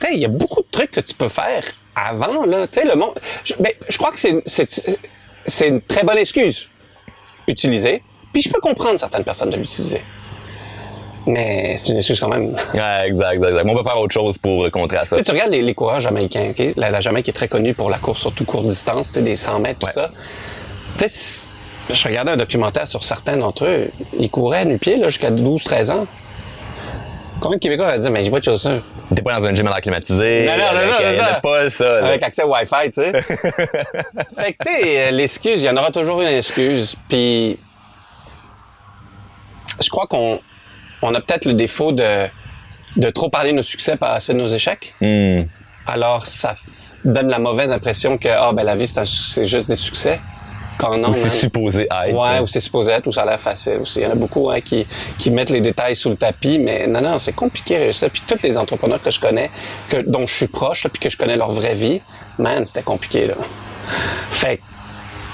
tu 0.00 0.06
sais, 0.06 0.14
il 0.14 0.20
y 0.20 0.24
a 0.24 0.28
beaucoup 0.28 0.62
de 0.62 0.68
trucs 0.70 0.90
que 0.90 1.00
tu 1.00 1.14
peux 1.14 1.28
faire 1.28 1.64
avant, 1.96 2.44
là. 2.44 2.66
Tu 2.66 2.80
sais, 2.80 2.86
le 2.86 2.94
monde... 2.96 3.14
Je, 3.44 3.54
ben, 3.58 3.72
je 3.88 3.96
crois 3.98 4.10
que 4.12 4.18
c'est, 4.18 5.68
une 5.68 5.80
très 5.82 6.02
bonne 6.04 6.18
excuse 6.18 6.68
utilisée. 7.46 8.02
Puis 8.32 8.42
je 8.42 8.50
peux 8.50 8.60
comprendre 8.60 8.98
certaines 8.98 9.24
personnes 9.24 9.50
de 9.50 9.56
l'utiliser. 9.56 10.02
Mais 11.26 11.76
c'est 11.76 11.92
une 11.92 11.96
excuse 11.98 12.20
quand 12.20 12.28
même. 12.28 12.50
Ouais, 12.74 13.06
exact, 13.06 13.34
exact, 13.34 13.48
exact. 13.50 13.64
Mais 13.64 13.70
On 13.70 13.74
va 13.74 13.82
faire 13.84 13.98
autre 13.98 14.12
chose 14.12 14.36
pour 14.38 14.70
contrer 14.70 14.98
à 14.98 15.04
ça. 15.04 15.16
Tu 15.16 15.22
sais, 15.22 15.24
tu 15.24 15.30
regardes 15.32 15.52
les, 15.52 15.62
les 15.62 15.74
coureurs 15.74 16.00
jamaïcains, 16.00 16.50
OK? 16.50 16.74
La, 16.76 16.90
la 16.90 17.00
Jamaïque 17.00 17.28
est 17.28 17.32
très 17.32 17.48
connue 17.48 17.72
pour 17.74 17.88
la 17.88 17.98
course, 17.98 18.20
surtout 18.20 18.44
courte 18.44 18.66
distance, 18.66 19.08
tu 19.08 19.14
sais, 19.14 19.22
des 19.22 19.34
100 19.36 19.60
mètres, 19.60 19.78
tout 19.80 19.86
Ouais. 19.86 19.92
ça. 19.92 20.10
Tu 20.98 21.08
sais, 21.08 21.46
je 21.90 22.04
regardais 22.08 22.32
un 22.32 22.36
documentaire 22.36 22.86
sur 22.86 23.04
certains 23.04 23.36
d'entre 23.36 23.64
eux. 23.66 23.88
Ils 24.18 24.28
couraient 24.30 24.64
nu-pied, 24.64 24.96
là, 24.96 25.08
jusqu'à 25.08 25.30
12, 25.30 25.62
13 25.64 25.90
ans. 25.90 26.06
Combien 27.44 27.58
de 27.58 27.60
Québécois 27.60 27.88
avaient 27.88 27.98
dit, 27.98 28.08
mais 28.08 28.24
j'ai 28.24 28.30
pas 28.30 28.38
de 28.38 28.44
chaussures? 28.44 28.80
T'es 29.14 29.20
pas 29.20 29.38
dans 29.38 29.46
un 29.46 29.54
gym 29.54 29.66
à 29.66 29.72
l'air 29.72 29.82
climatisé. 29.82 30.46
Non, 30.46 30.52
avec, 30.52 31.18
non, 31.18 31.40
pas 31.42 31.68
ça. 31.68 32.00
là. 32.00 32.06
Avec 32.06 32.22
accès 32.22 32.42
Wi-Fi, 32.42 32.90
tu 32.90 33.02
sais. 33.02 33.12
fait 33.22 34.52
que, 34.54 34.64
tu 34.64 34.72
sais, 34.72 34.98
euh, 34.98 35.10
l'excuse, 35.10 35.62
il 35.62 35.66
y 35.66 35.68
en 35.68 35.76
aura 35.76 35.90
toujours 35.90 36.22
une 36.22 36.28
excuse. 36.28 36.96
Puis, 37.06 37.58
je 39.78 39.90
crois 39.90 40.06
qu'on 40.06 40.40
on 41.02 41.14
a 41.14 41.20
peut-être 41.20 41.44
le 41.44 41.52
défaut 41.52 41.92
de, 41.92 42.26
de 42.96 43.10
trop 43.10 43.28
parler 43.28 43.50
de 43.50 43.56
nos 43.56 43.62
succès, 43.62 43.98
pas 43.98 44.14
assez 44.14 44.32
de 44.32 44.38
nos 44.38 44.46
échecs. 44.46 44.94
Hmm. 45.02 45.42
Alors, 45.86 46.24
ça 46.24 46.54
donne 47.04 47.28
la 47.28 47.38
mauvaise 47.38 47.70
impression 47.70 48.16
que, 48.16 48.28
ah, 48.28 48.52
ben, 48.54 48.62
la 48.62 48.74
vie, 48.74 48.86
c'est 48.86 49.44
juste 49.44 49.68
des 49.68 49.74
succès. 49.74 50.18
Quand 50.84 50.98
non, 50.98 51.10
Ou 51.10 51.14
c'est 51.14 51.30
supposé 51.30 51.82
être. 51.84 52.14
Ouais, 52.14 52.40
ou 52.40 52.46
c'est 52.46 52.60
supposé 52.60 52.92
être, 52.92 53.06
ou 53.06 53.12
ça 53.12 53.22
a 53.22 53.26
l'air 53.26 53.40
facile 53.40 53.78
aussi. 53.80 54.00
Il 54.00 54.02
y 54.02 54.06
en 54.06 54.10
a 54.10 54.14
beaucoup 54.14 54.50
hein, 54.50 54.60
qui, 54.60 54.86
qui 55.18 55.30
mettent 55.30 55.50
les 55.50 55.60
détails 55.60 55.96
sous 55.96 56.10
le 56.10 56.16
tapis, 56.16 56.58
mais 56.58 56.86
non, 56.86 57.00
non, 57.00 57.18
c'est 57.18 57.32
compliqué 57.32 57.78
réussir. 57.78 58.10
Puis 58.10 58.22
tous 58.26 58.42
les 58.42 58.58
entrepreneurs 58.58 59.00
que 59.00 59.10
je 59.10 59.18
connais, 59.18 59.50
que, 59.88 59.96
dont 59.98 60.26
je 60.26 60.34
suis 60.34 60.46
proche, 60.46 60.84
là, 60.84 60.90
puis 60.90 61.00
que 61.00 61.08
je 61.08 61.16
connais 61.16 61.36
leur 61.36 61.52
vraie 61.52 61.74
vie, 61.74 62.02
man, 62.38 62.64
c'était 62.64 62.82
compliqué, 62.82 63.26
là. 63.26 63.34
Fait 64.30 64.60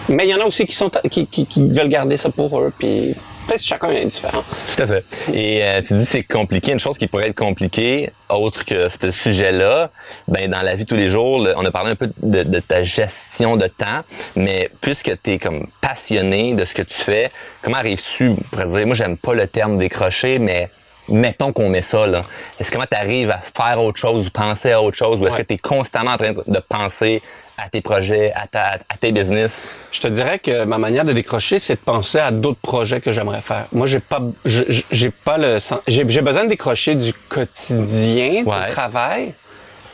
mais 0.08 0.26
il 0.26 0.30
y 0.30 0.34
en 0.34 0.40
a 0.40 0.44
aussi 0.44 0.66
qui 0.66 0.74
sont 0.74 0.90
qui, 1.10 1.26
qui, 1.26 1.46
qui 1.46 1.62
veulent 1.68 1.88
garder 1.88 2.16
ça 2.16 2.30
pour 2.30 2.58
eux, 2.58 2.72
puis 2.76 3.14
chacun 3.58 3.90
est 3.90 4.04
différent. 4.04 4.42
Tout 4.76 4.82
à 4.82 4.86
fait. 4.86 5.04
Et 5.32 5.62
euh, 5.64 5.82
tu 5.82 5.94
dis 5.94 6.04
c'est 6.04 6.22
compliqué. 6.22 6.72
Une 6.72 6.80
chose 6.80 6.98
qui 6.98 7.06
pourrait 7.06 7.28
être 7.28 7.38
compliquée, 7.38 8.10
autre 8.28 8.64
que 8.64 8.88
ce 8.88 9.10
sujet-là, 9.10 9.90
ben 10.28 10.50
dans 10.50 10.62
la 10.62 10.74
vie 10.74 10.84
de 10.84 10.88
tous 10.88 10.96
les 10.96 11.08
jours, 11.10 11.46
on 11.56 11.64
a 11.64 11.70
parlé 11.70 11.92
un 11.92 11.96
peu 11.96 12.10
de, 12.22 12.42
de 12.42 12.58
ta 12.60 12.82
gestion 12.84 13.56
de 13.56 13.66
temps, 13.66 14.02
mais 14.36 14.70
puisque 14.80 15.12
tu 15.22 15.32
es 15.32 15.38
comme 15.38 15.66
passionné 15.80 16.54
de 16.54 16.64
ce 16.64 16.74
que 16.74 16.82
tu 16.82 16.94
fais, 16.94 17.30
comment 17.62 17.76
arrives-tu, 17.78 18.34
pourrait 18.50 18.66
dire, 18.66 18.86
moi 18.86 18.94
j'aime 18.94 19.16
pas 19.16 19.34
le 19.34 19.46
terme 19.46 19.78
décrocher, 19.78 20.38
mais 20.38 20.70
mettons 21.08 21.52
qu'on 21.52 21.68
met 21.68 21.82
ça 21.82 22.06
là. 22.06 22.22
Est-ce 22.60 22.70
comment 22.70 22.86
tu 22.88 22.96
arrives 22.96 23.30
à 23.30 23.38
faire 23.38 23.82
autre 23.82 23.98
chose 23.98 24.28
ou 24.28 24.30
penser 24.30 24.70
à 24.70 24.80
autre 24.80 24.96
chose 24.96 25.20
ou 25.20 25.26
est-ce 25.26 25.34
Ouais. 25.36 25.42
que 25.42 25.48
tu 25.48 25.54
es 25.54 25.58
constamment 25.58 26.12
en 26.12 26.16
train 26.16 26.32
de 26.46 26.58
penser 26.60 27.20
à 27.62 27.68
tes 27.68 27.80
projets, 27.80 28.32
à, 28.34 28.46
ta, 28.46 28.78
à 28.88 28.96
tes 28.98 29.12
business? 29.12 29.68
Je 29.92 30.00
te 30.00 30.08
dirais 30.08 30.38
que 30.38 30.64
ma 30.64 30.78
manière 30.78 31.04
de 31.04 31.12
décrocher, 31.12 31.58
c'est 31.58 31.74
de 31.74 31.80
penser 31.80 32.18
à 32.18 32.30
d'autres 32.30 32.60
projets 32.60 33.00
que 33.00 33.12
j'aimerais 33.12 33.40
faire. 33.40 33.66
Moi, 33.72 33.86
j'ai 33.86 34.00
pas, 34.00 34.20
j'ai 34.44 35.10
pas 35.10 35.38
le, 35.38 35.58
j'ai, 35.86 36.04
besoin 36.04 36.44
de 36.44 36.48
décrocher 36.48 36.94
du 36.94 37.12
quotidien, 37.28 38.44
Ouais. 38.44 38.66
du 38.66 38.72
travail, 38.72 39.34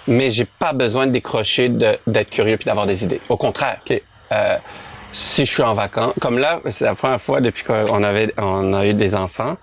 mais 0.06 0.30
j'ai 0.30 0.44
pas 0.44 0.72
besoin 0.72 1.06
de 1.06 1.12
décrocher 1.12 1.68
d'être 1.68 2.30
curieux 2.30 2.56
puis 2.56 2.66
d'avoir 2.66 2.86
des 2.86 3.04
idées. 3.04 3.20
Au 3.28 3.36
contraire. 3.36 3.80
Euh, 4.32 4.56
si 5.12 5.44
je 5.46 5.50
suis 5.52 5.62
en 5.62 5.72
vacances, 5.74 6.12
comme 6.20 6.38
là, 6.38 6.60
c'est 6.68 6.84
la 6.84 6.94
première 6.94 7.20
fois 7.20 7.40
depuis 7.40 7.64
qu'on 7.64 8.02
avait, 8.02 8.32
on 8.38 8.72
a 8.74 8.84
eu 8.86 8.92
des 8.92 9.14
enfants 9.14 9.56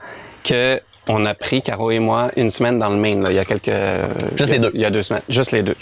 que 0.43 0.81
on 1.09 1.25
a 1.25 1.33
pris 1.33 1.61
Caro 1.61 1.91
et 1.91 1.99
moi 1.99 2.29
une 2.35 2.49
semaine 2.49 2.79
dans 2.79 2.89
le 2.89 2.95
Maine. 2.95 3.23
Là, 3.23 3.31
il 3.31 3.35
y 3.35 3.39
a 3.39 3.45
quelques, 3.45 3.71
Juste 4.37 4.39
il 4.39 4.47
y 4.49 4.51
a- 4.51 4.53
les 4.53 4.59
deux. 4.59 4.71
Il 4.73 4.81
y 4.81 4.85
a 4.85 4.89
deux 4.89 5.03
semaines, 5.03 5.23
juste 5.29 5.51
les 5.51 5.63
deux. 5.63 5.75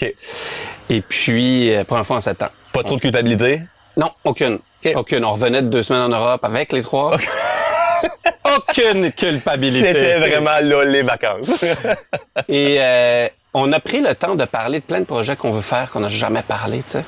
Et 0.89 1.01
puis 1.01 1.75
euh, 1.75 1.83
première 1.83 2.05
fois 2.05 2.17
en 2.17 2.21
sept 2.21 2.41
ans. 2.43 2.49
Pas 2.73 2.83
trop 2.83 2.95
de 2.95 3.01
culpabilité? 3.01 3.61
Non, 3.97 4.09
aucune. 4.23 4.59
Aucune. 4.95 5.25
On 5.25 5.31
revenait 5.33 5.61
de 5.61 5.67
deux 5.67 5.83
semaines 5.83 6.03
en 6.03 6.09
Europe 6.17 6.43
avec 6.43 6.71
les 6.71 6.81
trois. 6.81 7.17
aucune 8.57 9.11
culpabilité. 9.11 9.87
C'était 9.87 10.17
vraiment 10.19 10.59
là 10.61 10.83
les 10.85 11.03
vacances. 11.03 11.63
Et 12.49 12.77
euh, 12.79 13.27
on 13.53 13.71
a 13.73 13.79
pris 13.79 14.01
le 14.01 14.15
temps 14.15 14.35
de 14.35 14.45
parler 14.45 14.79
de 14.79 14.83
plein 14.85 14.99
de 15.01 15.05
projets 15.05 15.35
qu'on 15.35 15.51
veut 15.51 15.61
faire 15.61 15.91
qu'on 15.91 15.99
n'a 15.99 16.07
jamais 16.09 16.41
parlé, 16.41 16.77
tu 16.79 16.91
sais. 16.93 17.03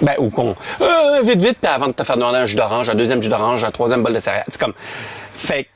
Ben, 0.00 0.14
ou 0.18 0.30
qu'on... 0.30 0.54
euh, 0.80 1.22
vite, 1.24 1.42
vite, 1.42 1.58
puis 1.60 1.70
avant 1.70 1.88
de 1.88 1.92
te 1.92 2.04
faire 2.04 2.16
demander 2.16 2.38
un 2.38 2.44
jus 2.44 2.54
d'orange, 2.54 2.88
un 2.88 2.94
deuxième 2.94 3.20
jus 3.20 3.28
d'orange, 3.28 3.64
un 3.64 3.70
troisième 3.72 4.02
bol 4.02 4.12
de 4.14 4.20
céréales. 4.20 4.44
C'est 4.46 4.60
comme... 4.60 4.74
Fait 5.34 5.64
que, 5.64 5.68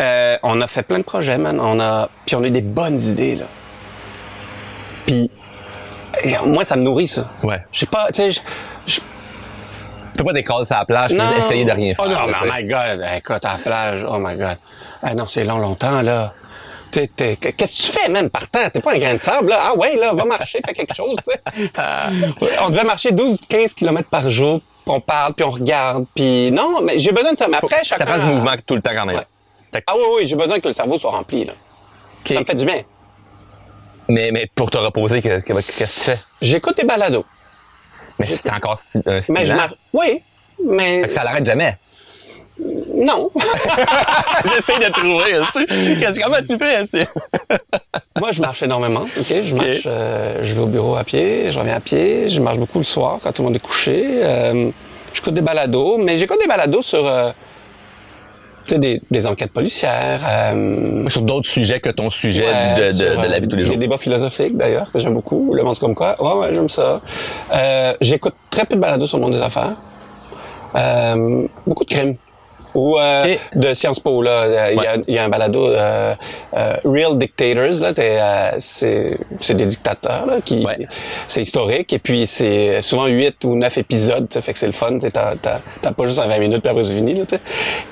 euh, 0.00 0.36
on 0.42 0.60
a 0.60 0.66
fait 0.66 0.82
plein 0.82 0.98
de 0.98 1.04
projets, 1.04 1.38
man. 1.38 1.58
On 1.60 1.78
a... 1.80 2.08
Puis 2.26 2.34
on 2.36 2.42
a 2.42 2.46
eu 2.46 2.50
des 2.50 2.62
bonnes 2.62 2.98
idées, 3.00 3.36
là. 3.36 3.46
Puis... 5.06 5.30
euh, 6.24 6.30
Moi, 6.46 6.64
ça 6.64 6.76
me 6.76 6.82
nourrit, 6.82 7.06
ça. 7.08 7.30
Ouais. 7.42 7.62
Je 7.72 7.80
sais 7.80 7.86
pas, 7.86 8.06
tu 8.08 8.22
sais... 8.32 8.32
je- 8.86 9.00
peux 10.16 10.24
pas 10.24 10.32
plage, 10.84 11.10
peux 11.16 11.38
essayer 11.38 11.64
de 11.64 11.72
rien 11.72 11.94
faire. 11.94 12.04
Oh 12.06 12.08
non, 12.08 12.26
mais 12.26 12.34
oh 12.42 12.46
my 12.54 12.64
God, 12.64 13.04
écoute, 13.16 13.44
à 13.44 13.52
la 13.52 13.58
plage, 13.64 14.06
oh 14.08 14.18
my 14.18 14.36
God. 14.36 14.56
Ah 15.02 15.14
non, 15.14 15.26
c'est 15.26 15.44
long, 15.44 15.58
longtemps, 15.58 16.02
là. 16.02 16.32
T'es- 16.90 17.06
t'es- 17.06 17.36
Qu'est-ce 17.36 17.82
que 17.88 17.92
tu 17.92 17.98
fais, 17.98 18.08
man, 18.10 18.28
partant? 18.28 18.68
T'es 18.70 18.80
pas 18.80 18.92
un 18.92 18.98
grain 18.98 19.14
de 19.14 19.18
sable, 19.18 19.48
là? 19.48 19.58
Ah 19.62 19.74
ouais, 19.74 19.96
là, 19.96 20.12
va 20.12 20.24
marcher, 20.26 20.60
fais 20.64 20.74
quelque 20.74 20.94
chose, 20.94 21.16
tu 21.26 21.32
sais. 21.32 21.40
on 22.62 22.68
devait 22.70 22.84
marcher 22.84 23.10
12-15 23.12 23.74
km 23.74 24.08
par 24.10 24.28
jour, 24.28 24.60
puis 24.84 24.94
on 24.94 25.00
parle, 25.00 25.32
puis 25.32 25.44
on 25.44 25.50
regarde, 25.50 26.04
puis 26.14 26.50
non, 26.52 26.82
mais 26.82 26.98
j'ai 26.98 27.10
besoin 27.12 27.32
de 27.32 27.38
ça. 27.38 27.48
Mais 27.48 27.56
après, 27.56 27.76
ça 27.78 27.96
chacun 27.96 28.04
prend 28.04 28.18
du 28.18 28.26
mouvement 28.26 28.52
tout 28.66 28.74
le 28.74 28.82
temps 28.82 28.92
quand 28.94 29.06
même. 29.06 29.16
Ouais. 29.16 29.26
Ah 29.86 29.92
oui, 29.96 30.02
oui, 30.18 30.26
j'ai 30.26 30.36
besoin 30.36 30.60
que 30.60 30.68
le 30.68 30.74
cerveau 30.74 30.98
soit 30.98 31.10
rempli, 31.10 31.44
là. 31.44 31.52
Ça 32.26 32.34
me 32.40 32.44
fait 32.44 32.54
du 32.54 32.64
bien. 32.64 32.82
mais, 34.08 34.30
mais 34.32 34.48
pour 34.54 34.70
te 34.70 34.78
reposer, 34.78 35.20
que- 35.22 35.40
que- 35.40 35.52
qu'est-ce 35.60 35.94
que 35.96 36.00
tu 36.00 36.10
fais? 36.10 36.18
J'écoute 36.40 36.76
des 36.76 36.84
balados. 36.84 37.24
Mais 38.18 38.26
c'est 38.26 38.52
encore 38.52 38.74
sti- 38.76 39.02
un 39.06 39.20
Mais 39.32 39.46
je. 39.46 39.54
Oui, 39.92 40.22
mais 40.64 41.00
Fait 41.02 41.06
que 41.08 41.12
ça 41.12 41.24
l'arrête 41.24 41.44
jamais. 41.46 41.76
non. 42.94 43.30
J'essaie 44.44 44.78
de 44.78 44.92
trouver 44.92 45.38
aussi. 45.38 45.66
Qu'est-ce, 45.98 46.20
comment 46.20 46.36
tu 46.48 46.56
fais 46.58 46.82
aussi? 46.82 47.04
Moi, 48.20 48.30
je 48.32 48.40
marche 48.40 48.62
énormément. 48.62 49.00
Ok, 49.00 49.34
je 49.42 49.54
marche. 49.54 49.82
euh, 49.86 50.38
je 50.42 50.54
vais 50.54 50.60
au 50.60 50.66
bureau 50.66 50.94
à 50.96 51.02
pied, 51.04 51.50
je 51.50 51.58
reviens 51.58 51.74
à 51.76 51.80
pied. 51.80 52.28
Je 52.28 52.40
marche 52.40 52.58
beaucoup 52.58 52.78
le 52.78 52.84
soir 52.84 53.18
quand 53.22 53.32
tout 53.32 53.42
le 53.42 53.46
monde 53.48 53.56
est 53.56 53.60
couché. 53.60 54.04
Euh, 54.22 54.70
j'écoute 55.14 55.34
des 55.34 55.40
balados, 55.40 55.96
mais 55.98 56.18
j'écoute 56.18 56.38
des 56.40 56.46
balados 56.46 56.82
sur, 56.82 57.04
euh, 57.06 57.32
tu 58.64 58.74
sais, 58.74 58.78
des, 58.78 59.00
des 59.10 59.26
enquêtes 59.26 59.52
policières. 59.52 60.20
euh, 60.28 61.08
Sur 61.08 61.22
d'autres 61.22 61.48
sujets 61.48 61.80
que 61.80 61.90
ton 61.90 62.10
sujet 62.10 62.46
ouais, 62.46 62.74
de, 62.76 62.86
de, 62.88 62.92
sur, 62.92 63.10
de 63.22 63.26
la 63.26 63.36
euh, 63.36 63.38
vie 63.38 63.46
de 63.46 63.46
tous 63.50 63.56
les 63.56 63.64
jours. 63.64 63.74
Des 63.74 63.80
débats 63.80 63.98
philosophiques 63.98 64.56
d'ailleurs 64.56 64.90
que 64.92 64.98
j'aime 64.98 65.14
beaucoup. 65.14 65.54
Le 65.54 65.62
monde 65.62 65.78
comme 65.78 65.94
quoi. 65.94 66.16
Ouais, 66.22 66.40
ouais, 66.40 66.54
j'aime 66.54 66.68
ça. 66.68 67.00
Euh, 67.54 67.94
j'écoute 68.00 68.34
très 68.50 68.64
peu 68.64 68.74
de 68.76 68.80
balados 68.80 69.06
sur 69.06 69.18
le 69.18 69.24
monde 69.24 69.34
des 69.34 69.42
affaires. 69.42 69.72
Euh, 70.74 71.46
beaucoup 71.66 71.84
de 71.84 71.90
crimes. 71.90 72.16
Ou 72.74 72.98
euh, 72.98 73.36
de 73.54 73.74
Sciences 73.74 74.00
Po, 74.00 74.22
là. 74.22 74.70
Il 74.72 74.76
y 74.82 74.86
a- 74.86 74.96
y, 75.06 75.18
a 75.18 75.24
un 75.24 75.28
balado, 75.28 75.66
euh, 75.68 76.14
euh, 76.56 76.76
Real 76.84 77.18
Dictators, 77.18 77.80
là. 77.82 77.90
C'est, 77.94 78.20
euh, 78.20 78.50
c'est, 78.58 79.18
c'est 79.40 79.54
des 79.54 79.66
dictateurs, 79.66 80.24
là, 80.26 80.36
qui, 80.44 80.64
Ouais. 80.64 80.86
c'est 81.28 81.42
historique. 81.42 81.92
Et 81.92 81.98
puis, 81.98 82.26
c'est 82.26 82.80
souvent 82.82 83.06
huit 83.06 83.44
ou 83.44 83.56
neuf 83.56 83.76
épisodes, 83.78 84.26
ça 84.32 84.40
fait 84.40 84.52
que 84.54 84.58
c'est 84.58 84.66
le 84.66 84.72
fun. 84.72 84.96
T'as, 84.98 85.34
t'as, 85.36 85.60
t'as 85.82 85.92
pas 85.92 86.06
juste 86.06 86.18
un 86.18 86.26
20 86.26 86.38
minutes 86.38 86.60
puis 86.62 86.70
après 86.70 86.84
c'est 86.84 86.94
fini, 86.94 87.14
là, 87.14 87.24
tu 87.26 87.36
sais. 87.36 87.40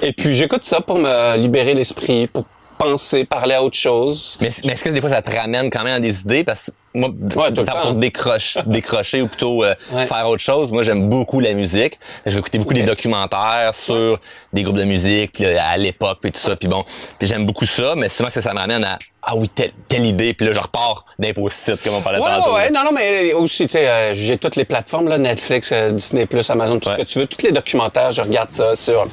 Et 0.03 0.12
puis, 0.12 0.33
j'écoute 0.35 0.64
ça 0.64 0.81
pour 0.81 0.99
me 0.99 1.37
libérer 1.37 1.74
l'esprit, 1.74 2.26
pour 2.26 2.45
penser, 2.81 3.24
parler 3.24 3.55
à 3.55 3.62
autre 3.62 3.76
chose. 3.76 4.39
Mais, 4.41 4.51
mais 4.64 4.72
est-ce 4.72 4.85
que 4.85 4.89
des 4.91 5.01
fois 5.01 5.11
ça 5.11 5.22
te 5.22 5.31
ramène 5.35 5.70
quand 5.70 5.85
même 5.85 5.95
à 5.95 6.01
des 6.01 6.20
idées? 6.20 6.45
Parce 6.45 6.66
que 6.66 6.72
moi, 6.95 7.09
Ouais, 7.37 7.53
tout 7.53 7.61
le 7.61 7.66
tant 7.66 7.74
temps. 7.74 7.81
pour 7.83 7.93
décrocher, 7.95 8.61
décrocher 8.66 9.22
ou 9.22 9.28
plutôt 9.28 9.62
euh, 9.62 9.74
Ouais. 9.93 10.07
faire 10.07 10.28
autre 10.28 10.43
chose, 10.43 10.72
moi 10.72 10.83
j'aime 10.83 11.09
beaucoup 11.09 11.39
la 11.41 11.53
musique. 11.55 11.99
J'ai 12.26 12.39
écouté 12.39 12.59
beaucoup 12.59 12.74
des 12.74 12.83
documentaires 12.83 13.72
sur 13.74 14.18
des 14.53 14.62
groupes 14.62 14.76
de 14.78 14.85
musique 14.85 15.41
à 15.43 15.76
l'époque 15.76 16.18
puis 16.22 16.33
tout 16.33 16.41
ça. 16.41 16.57
Puis 16.57 16.68
bon, 16.68 16.85
j'aime 17.20 17.47
beaucoup 17.47 17.66
ça, 17.66 17.95
mais 17.97 18.09
souvent 18.09 18.31
ça, 18.31 18.41
ça 18.41 18.53
m'amène 18.53 18.83
à 18.85 18.99
ah 19.22 19.37
oui 19.37 19.51
telle, 19.51 19.72
telle 19.87 20.07
idée 20.07 20.33
puis 20.33 20.47
là 20.47 20.55
je 20.55 20.61
repars 20.61 21.05
d'un 21.18 21.35
post-it 21.35 21.81
comme 21.83 21.95
on 21.95 22.01
parlait 22.01 22.18
tantôt. 22.18 22.55
ouais, 22.55 22.70
non, 22.70 22.85
non, 22.85 22.93
mais 22.93 23.35
aussi, 23.35 23.66
tu 23.66 23.72
sais, 23.72 23.87
euh, 23.87 24.14
j'ai 24.14 24.39
toutes 24.39 24.57
les 24.57 24.64
plateformes, 24.64 25.09
là, 25.09 25.18
Netflix, 25.18 25.70
euh, 25.72 25.91
Disney+, 25.91 26.26
Amazon, 26.49 26.78
tout 26.81 26.89
ce 26.89 26.97
que 26.97 27.03
tu 27.03 27.18
veux, 27.18 27.26
tous 27.26 27.43
les 27.45 27.53
documentaires, 27.53 28.12
je 28.12 28.22
regarde 28.22 28.51
ça 28.51 28.74
sur... 28.74 29.07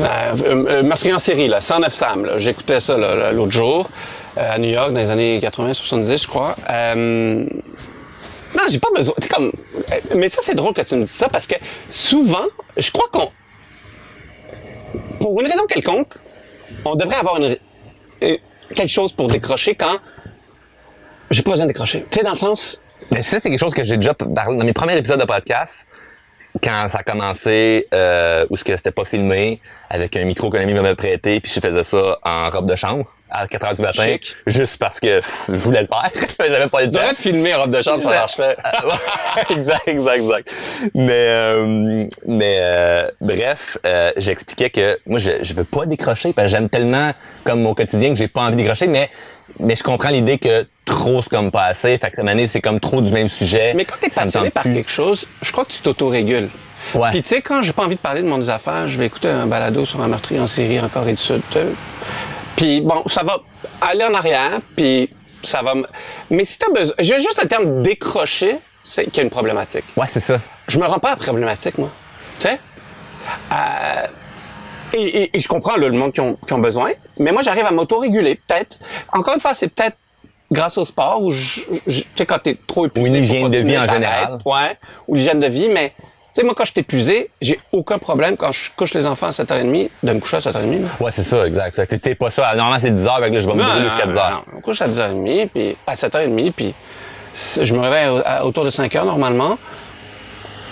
Euh, 0.00 0.36
euh, 0.44 0.66
euh, 0.68 0.82
Meurtrier 0.82 1.14
en 1.14 1.18
série, 1.18 1.48
là, 1.48 1.60
109 1.60 1.92
Sam, 1.92 2.30
j'écoutais 2.36 2.80
ça 2.80 2.96
l'autre 3.32 3.52
jour, 3.52 3.90
euh, 4.36 4.54
à 4.54 4.58
New 4.58 4.70
York, 4.70 4.92
dans 4.92 5.00
les 5.00 5.10
années 5.10 5.40
80-70, 5.40 6.22
je 6.22 6.26
crois. 6.26 6.54
Non, 8.56 8.62
j'ai 8.70 8.78
pas 8.78 8.88
besoin, 8.96 9.14
comme... 9.30 9.52
Mais 10.14 10.28
ça, 10.30 10.40
c'est 10.42 10.54
drôle 10.54 10.72
que 10.72 10.80
tu 10.80 10.94
me 10.96 11.02
dises 11.02 11.10
ça, 11.10 11.28
parce 11.28 11.46
que 11.46 11.56
souvent, 11.90 12.46
je 12.76 12.90
crois 12.90 13.06
qu'on... 13.12 13.30
Pour 15.20 15.38
une 15.40 15.46
raison 15.46 15.66
quelconque, 15.66 16.14
on 16.84 16.94
devrait 16.96 17.16
avoir 17.16 17.38
quelque 18.20 18.90
chose 18.90 19.12
pour 19.12 19.28
décrocher 19.28 19.74
quand 19.74 19.98
j'ai 21.30 21.42
pas 21.42 21.50
besoin 21.50 21.66
de 21.66 21.72
décrocher. 21.72 22.06
Tu 22.10 22.18
sais, 22.18 22.24
dans 22.24 22.30
le 22.30 22.36
sens, 22.36 22.80
Mais 23.10 23.22
ça, 23.22 23.38
c'est 23.38 23.50
quelque 23.50 23.60
chose 23.60 23.74
que 23.74 23.84
j'ai 23.84 23.96
déjà 23.96 24.14
dans 24.18 24.64
mes 24.64 24.72
premiers 24.72 24.96
épisodes 24.96 25.20
de 25.20 25.26
podcast. 25.26 25.86
Quand 26.62 26.88
ça 26.88 26.98
a 26.98 27.02
commencé, 27.02 27.86
euh, 27.94 28.46
où 28.50 28.56
ce 28.56 28.64
que 28.64 28.76
c'était 28.76 28.90
pas 28.90 29.04
filmé, 29.04 29.60
avec 29.90 30.16
un 30.16 30.24
micro 30.24 30.50
qu'un 30.50 30.60
ami 30.60 30.72
m'avait 30.74 30.94
prêté, 30.94 31.40
puis 31.40 31.52
je 31.54 31.60
faisais 31.60 31.82
ça 31.82 32.18
en 32.24 32.48
robe 32.48 32.68
de 32.68 32.76
chambre 32.76 33.06
à 33.30 33.46
4 33.46 33.66
heures 33.66 33.74
du 33.74 33.82
matin, 33.82 34.04
Chic. 34.04 34.36
juste 34.46 34.78
parce 34.78 35.00
que 35.00 35.20
je 35.48 35.54
voulais 35.54 35.82
le 35.82 35.86
faire. 35.86 36.10
J'avais 36.40 36.68
pas 36.68 36.82
le 36.82 36.90
temps. 36.90 37.00
T'aurais 37.00 37.14
filmé 37.14 37.54
robe 37.54 37.70
de 37.70 37.82
chambre, 37.82 38.02
ça 38.02 38.10
marcherait. 38.10 38.56
Ouais, 38.84 39.56
exact, 39.56 39.86
exact, 39.86 40.16
exact. 40.16 40.54
Mais, 40.94 41.12
euh, 41.12 42.06
mais 42.26 42.56
euh, 42.58 43.08
bref, 43.20 43.76
euh, 43.84 44.12
j'expliquais 44.16 44.70
que 44.70 44.98
moi, 45.06 45.18
je, 45.18 45.30
je 45.42 45.54
veux 45.54 45.64
pas 45.64 45.84
décrocher 45.84 46.32
parce 46.32 46.46
que 46.46 46.52
j'aime 46.52 46.68
tellement 46.68 47.12
comme 47.44 47.60
mon 47.62 47.74
quotidien 47.74 48.10
que 48.10 48.14
j'ai 48.16 48.28
pas 48.28 48.42
envie 48.42 48.52
de 48.52 48.62
décrocher, 48.62 48.86
mais 48.86 49.10
mais 49.60 49.74
je 49.74 49.82
comprends 49.82 50.10
l'idée 50.10 50.38
que 50.38 50.66
trop 50.88 51.22
c'est 51.22 51.30
comme 51.30 51.50
pas 51.50 51.64
assez. 51.66 51.96
Fait 51.98 52.10
que 52.10 52.16
cette 52.16 52.26
année, 52.26 52.46
c'est 52.46 52.60
comme 52.60 52.80
trop 52.80 53.00
du 53.00 53.10
même 53.12 53.28
sujet. 53.28 53.72
Mais 53.74 53.84
quand 53.84 53.96
t'es 54.00 54.08
passionné 54.08 54.50
par 54.50 54.64
plus. 54.64 54.74
quelque 54.74 54.90
chose, 54.90 55.26
je 55.42 55.52
crois 55.52 55.64
que 55.64 55.72
tu 55.72 55.80
t'auto-régules. 55.80 56.48
Ouais. 56.94 57.10
Puis 57.10 57.22
tu 57.22 57.28
sais, 57.30 57.40
quand 57.42 57.62
j'ai 57.62 57.72
pas 57.72 57.84
envie 57.84 57.96
de 57.96 58.00
parler 58.00 58.22
de 58.22 58.28
mon 58.28 58.48
affaires, 58.48 58.86
je 58.88 58.98
vais 58.98 59.06
écouter 59.06 59.28
un 59.28 59.46
balado 59.46 59.84
sur 59.84 60.00
un 60.00 60.08
meurtrier 60.08 60.40
en 60.40 60.46
série 60.46 60.80
en 60.80 60.88
Corée 60.88 61.12
du 61.12 61.22
Sud. 61.22 61.42
Puis 62.56 62.80
bon, 62.80 63.02
ça 63.06 63.22
va 63.22 63.38
aller 63.80 64.04
en 64.04 64.14
arrière, 64.14 64.60
puis 64.76 65.10
ça 65.42 65.62
va. 65.62 65.74
me- 65.74 65.86
Mais 66.30 66.44
si 66.44 66.58
t'as 66.58 66.72
besoin, 66.72 66.94
j'ai 66.98 67.16
juste 67.20 67.40
le 67.42 67.48
terme 67.48 67.82
décrocher, 67.82 68.56
c'est 68.84 69.04
qu'il 69.04 69.16
y 69.18 69.20
a 69.20 69.22
une 69.24 69.30
problématique. 69.30 69.84
Ouais, 69.96 70.06
c'est 70.08 70.20
ça. 70.20 70.40
Je 70.66 70.78
me 70.78 70.86
rends 70.86 70.98
pas 70.98 71.12
à 71.12 71.16
problématique, 71.16 71.78
moi. 71.78 71.90
Tu 72.40 72.48
sais? 72.48 72.58
Euh, 73.52 74.06
et, 74.94 75.02
et- 75.22 75.36
et 75.36 75.40
je 75.40 75.48
comprends 75.48 75.76
là, 75.76 75.88
le 75.88 75.92
monde 75.98 76.12
qui 76.12 76.20
ont, 76.20 76.36
qui 76.46 76.52
ont 76.54 76.58
besoin, 76.58 76.92
mais 77.18 77.30
moi, 77.32 77.42
j'arrive 77.42 77.66
à 77.66 77.70
m'auto-réguler, 77.70 78.36
peut-être. 78.36 78.78
Encore 79.12 79.34
une 79.34 79.40
fois, 79.40 79.52
c'est 79.54 79.68
peut-être 79.68 79.96
grâce 80.50 80.78
au 80.78 80.84
sport 80.84 81.22
ou 81.22 81.32
tu 81.32 82.02
sais 82.16 82.26
quand 82.26 82.38
t'es 82.38 82.56
trop 82.66 82.86
épuisé 82.86 83.08
Ou 83.10 83.14
une 83.14 83.22
hygiène 83.22 83.50
de 83.50 83.58
vie 83.58 83.78
en 83.78 83.86
général. 83.86 84.38
ouais 84.44 84.78
ou 85.06 85.14
l'hygiène 85.14 85.40
de 85.40 85.46
vie 85.46 85.68
mais 85.68 85.92
tu 85.98 86.04
sais 86.32 86.42
moi 86.42 86.54
quand 86.56 86.64
je 86.64 86.70
suis 86.72 86.80
épuisé 86.80 87.30
j'ai 87.40 87.58
aucun 87.72 87.98
problème 87.98 88.36
quand 88.36 88.50
je 88.52 88.70
couche 88.76 88.94
les 88.94 89.06
enfants 89.06 89.26
à 89.26 89.30
7h30 89.30 89.88
de 90.02 90.12
me 90.12 90.18
coucher 90.20 90.36
à 90.38 90.40
7h30 90.40 90.82
là. 90.82 90.88
Ouais, 91.00 91.10
c'est 91.10 91.22
ça, 91.22 91.46
exact. 91.46 91.98
T'es 92.00 92.14
pas 92.14 92.30
ça. 92.30 92.54
Normalement, 92.54 92.78
c'est 92.78 92.90
10 92.92 93.06
heures, 93.06 93.18
fait 93.20 93.28
que 93.28 93.34
là, 93.34 93.40
je 93.40 93.46
vais 93.48 93.54
me 93.54 93.62
brûler 93.62 93.84
jusqu'à 93.84 94.06
10 94.06 94.16
heures. 94.16 94.44
non, 94.52 94.58
on 94.58 94.60
couche 94.60 94.80
à 94.80 94.88
10h30 94.88 95.48
puis 95.48 95.76
à 95.86 95.94
7h30 95.94 96.52
puis 96.52 96.74
je 97.34 97.74
me 97.74 97.80
réveille 97.80 98.22
à- 98.24 98.44
autour 98.46 98.64
de 98.64 98.70
5h 98.70 99.04
normalement 99.04 99.58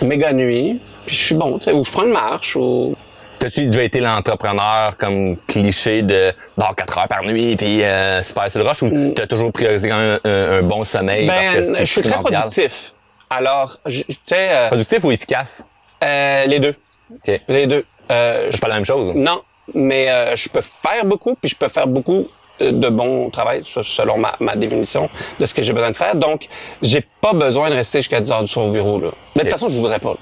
méga 0.03 0.33
nuit 0.33 0.81
puis 1.07 1.17
je 1.17 1.23
suis 1.27 1.35
bon 1.35 1.59
tu 1.59 1.65
sais 1.65 1.73
ou 1.73 1.85
je 1.85 1.91
prends 1.91 2.05
une 2.05 2.13
marche 2.13 2.57
ou 2.57 2.95
T'as-tu 3.39 3.67
déjà 3.67 3.83
été 3.85 4.01
l'entrepreneur 4.01 4.97
comme 4.99 5.37
cliché 5.47 6.03
de 6.03 6.33
dors 6.57 6.75
4 6.75 6.99
heures 6.99 7.09
par 7.09 7.23
nuit 7.25 7.57
puis 7.57 7.83
euh, 7.83 8.23
super 8.23 8.51
sur 8.51 8.61
le 8.63 8.69
rush 8.69 8.83
ou 8.83 9.13
t'as 9.15 9.27
toujours 9.27 9.53
priorisé 9.53 9.89
quand 9.89 9.97
même 9.99 10.19
un, 10.25 10.59
un 10.59 10.63
bon 10.63 10.85
sommeil 10.85 11.27
parce 11.27 11.51
que 11.51 11.57
ben 11.57 11.63
c'est 11.65 11.85
je 11.87 11.93
suis 11.93 12.03
très 12.03 12.19
productif 12.21 12.93
alors 13.31 13.77
tu 13.89 14.05
sais 14.25 14.49
euh, 14.51 14.69
Productif 14.69 15.05
ou 15.05 15.11
efficace? 15.13 15.65
euh, 16.03 16.45
les 16.47 16.61
deux 16.61 16.75
OK. 17.15 17.41
les 17.49 17.67
deux 17.67 17.85
Euh, 18.11 18.49
C'est 18.51 18.61
pas 18.61 18.69
la 18.69 18.75
même 18.77 18.85
chose? 18.85 19.13
Non, 19.15 19.43
mais 19.75 20.09
euh, 20.11 20.37
je 20.37 20.49
peux 20.49 20.61
faire 20.61 21.05
beaucoup, 21.05 21.35
puis 21.35 21.49
je 21.51 21.57
peux 21.57 21.69
faire 21.69 21.87
beaucoup 21.89 22.27
euh, 22.61 22.71
de 22.71 22.89
bon 22.89 23.31
travail, 23.31 23.63
selon 23.65 24.17
ma, 24.17 24.35
ma 24.39 24.55
définition 24.55 25.11
de 25.41 25.45
ce 25.47 25.53
que 25.55 25.61
j'ai 25.63 25.73
besoin 25.73 25.91
de 25.91 25.97
faire. 25.97 26.15
Donc, 26.15 26.47
j'ai 26.83 27.05
pas 27.21 27.33
besoin 27.33 27.69
de 27.71 27.75
rester 27.75 27.99
jusqu'à 27.99 28.21
10 28.21 28.31
heures 28.31 28.43
du 28.43 28.49
soir 28.49 28.67
au 28.67 28.71
bureau. 28.71 29.01
Là. 29.01 29.11
Mais 29.35 29.43
de 29.43 29.49
toute 29.49 29.59
façon, 29.59 29.69
je 29.69 29.75
voudrais 29.77 29.99
pas. 29.99 30.15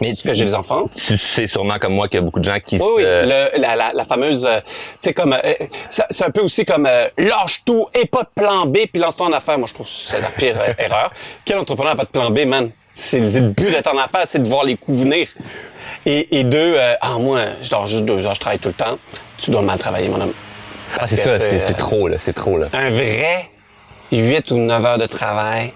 Mais 0.00 0.08
Parce 0.08 0.22
que 0.22 0.32
j'ai 0.34 0.44
des 0.44 0.54
enfants? 0.54 0.88
tu 0.94 1.16
sais 1.16 1.46
sûrement 1.46 1.78
comme 1.78 1.94
moi 1.94 2.08
qu'il 2.08 2.18
y 2.20 2.22
a 2.22 2.24
beaucoup 2.24 2.40
de 2.40 2.44
gens 2.44 2.58
qui 2.62 2.76
Oui, 2.76 2.86
oui, 2.96 3.02
se... 3.02 3.22
le- 3.24 3.60
la, 3.60 3.76
la, 3.76 3.92
la 3.94 4.04
fameuse, 4.04 4.46
euh, 4.46 4.60
c'est 4.98 5.12
comme, 5.14 5.32
euh, 5.32 5.52
ça- 5.88 6.06
c'est 6.10 6.24
un 6.24 6.30
peu 6.30 6.40
aussi 6.42 6.64
comme 6.64 6.86
euh, 6.86 7.08
lâche 7.18 7.62
tout 7.64 7.86
et 7.94 8.04
pas 8.06 8.22
de 8.22 8.28
plan 8.34 8.66
B 8.66 8.78
puis 8.92 9.00
lance-toi 9.00 9.26
en 9.26 9.32
affaires. 9.32 9.58
Moi, 9.58 9.68
je 9.68 9.74
trouve 9.74 9.86
que 9.86 9.92
c'est 9.92 10.20
la 10.20 10.28
pire 10.28 10.56
euh, 10.60 10.72
erreur. 10.82 11.10
Quel 11.44 11.58
entrepreneur 11.58 11.92
n'a 11.94 11.96
pas 11.96 12.04
de 12.04 12.10
plan 12.10 12.30
B, 12.30 12.40
man? 12.46 12.70
C'est 12.94 13.20
le 13.20 13.40
but 13.40 13.70
d'être 13.70 13.92
en 13.92 13.98
affaires, 13.98 14.22
c'est 14.26 14.42
de 14.42 14.48
voir 14.48 14.64
les 14.64 14.76
coups 14.76 14.98
venir. 15.00 15.28
Et, 16.06 16.38
et 16.38 16.44
deux, 16.44 16.74
euh, 16.76 16.94
ah 17.00 17.18
moi, 17.18 17.40
je 17.62 17.68
dors 17.68 17.86
juste 17.86 18.04
deux 18.04 18.26
heures, 18.26 18.34
je 18.34 18.40
travaille 18.40 18.58
tout 18.58 18.68
le 18.68 18.74
temps. 18.74 18.98
Tu 19.38 19.50
dois 19.50 19.62
mal 19.62 19.78
travailler, 19.78 20.08
mon 20.08 20.20
homme. 20.20 20.32
Ah, 20.98 21.04
c'est 21.04 21.16
ça, 21.16 21.38
tu 21.38 21.44
c'est 21.44 21.58
c'est 21.58 21.72
euh, 21.74 21.76
trop, 21.76 22.06
là. 22.08 22.16
C'est 22.18 22.32
trop, 22.32 22.56
là. 22.58 22.68
Un 22.72 22.90
vrai 22.90 23.50
8 24.12 24.50
ou 24.52 24.58
9 24.58 24.84
heures 24.84 24.98
de 24.98 25.06
travail 25.06 25.72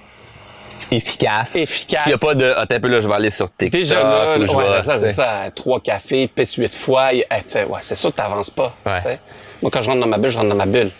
Efficace. 0.90 1.56
efficace. 1.56 2.02
Il 2.06 2.10
y 2.10 2.14
a 2.14 2.18
pas 2.18 2.34
de, 2.34 2.52
ah, 2.56 2.66
t'as 2.66 2.76
un 2.76 2.80
peu 2.80 2.88
là, 2.88 3.00
je 3.00 3.08
vais 3.08 3.14
aller 3.14 3.30
sur 3.30 3.46
TikTok. 3.46 3.70
Déjà 3.70 4.02
là, 4.02 4.36
ou 4.38 4.46
je 4.46 4.52
ouais, 4.52 4.64
vais- 4.76 4.82
ça, 4.82 4.98
c'est 4.98 5.12
ça. 5.12 5.44
Trois 5.54 5.80
cafés, 5.80 6.26
pisse 6.28 6.54
huit 6.54 6.74
fois. 6.74 7.12
y- 7.12 7.24
eh, 7.30 7.64
ouais, 7.64 7.78
c'est 7.80 7.94
sûr 7.94 8.10
que 8.10 8.16
t'avances 8.16 8.50
pas. 8.50 8.74
Ouais. 8.86 9.18
Moi, 9.62 9.70
quand 9.70 9.80
je 9.80 9.88
rentre 9.88 10.00
dans 10.00 10.06
ma 10.06 10.18
bulle, 10.18 10.30
je 10.30 10.36
rentre 10.38 10.48
dans 10.50 10.54
ma 10.56 10.66
bulle. 10.66 10.90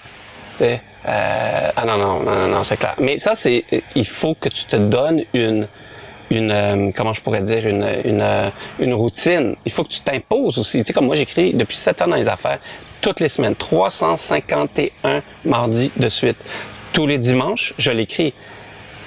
Euh, 0.62 1.70
ah 1.74 1.84
non, 1.86 1.96
non, 1.96 2.20
non, 2.20 2.34
non, 2.34 2.48
non, 2.48 2.64
c'est 2.64 2.76
clair. 2.76 2.94
Mais 2.98 3.16
ça, 3.16 3.34
c'est, 3.34 3.64
il 3.94 4.06
faut 4.06 4.34
que 4.34 4.50
tu 4.50 4.64
te 4.64 4.76
donnes 4.76 5.22
une, 5.32 5.66
une, 6.30 6.50
euh, 6.52 6.90
comment 6.94 7.14
je 7.14 7.22
pourrais 7.22 7.40
dire, 7.40 7.66
une, 7.66 7.86
une, 8.04 8.20
euh, 8.20 8.50
une 8.78 8.92
routine. 8.92 9.56
Il 9.64 9.72
faut 9.72 9.82
que 9.84 9.88
tu 9.88 10.00
t'imposes 10.00 10.58
aussi. 10.58 10.78
Tu 10.80 10.84
sais, 10.84 10.92
comme 10.92 11.06
moi, 11.06 11.14
j'écris 11.14 11.54
depuis 11.54 11.76
sept 11.78 12.02
ans 12.02 12.08
dans 12.08 12.16
les 12.16 12.28
affaires, 12.28 12.58
toutes 13.00 13.20
les 13.20 13.30
semaines, 13.30 13.54
351 13.56 15.22
mardis 15.44 15.90
de 15.96 16.08
suite. 16.08 16.36
Tous 16.92 17.06
les 17.06 17.18
dimanches, 17.18 17.72
je 17.78 17.90
l'écris. 17.92 18.34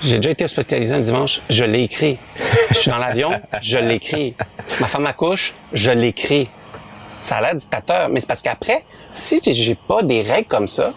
J'ai 0.04 0.18
déjà 0.18 0.32
été 0.32 0.44
hospitalisé 0.46 0.94
un 0.96 1.00
dimanche, 1.00 1.42
je 1.50 1.64
l'ai 1.64 1.84
écrit. 1.84 2.18
Je 2.72 2.76
suis 2.78 2.92
dans 2.92 2.98
l'avion, 2.98 3.32
je 3.62 3.78
l'écris. 3.78 4.36
Ma 4.80 4.88
femme 4.88 5.06
accouche, 5.06 5.54
je 5.72 5.92
l'écris. 5.92 6.50
Ça 7.22 7.38
a 7.38 7.42
l'air 7.42 7.56
dictateur, 7.56 8.10
mais 8.10 8.20
c'est 8.20 8.28
parce 8.28 8.42
qu'après, 8.42 8.84
si 9.10 9.40
j'ai- 9.44 9.76
pas 9.76 10.02
des 10.04 10.22
règles 10.22 10.48
comme 10.48 10.68
ça, 10.68 10.92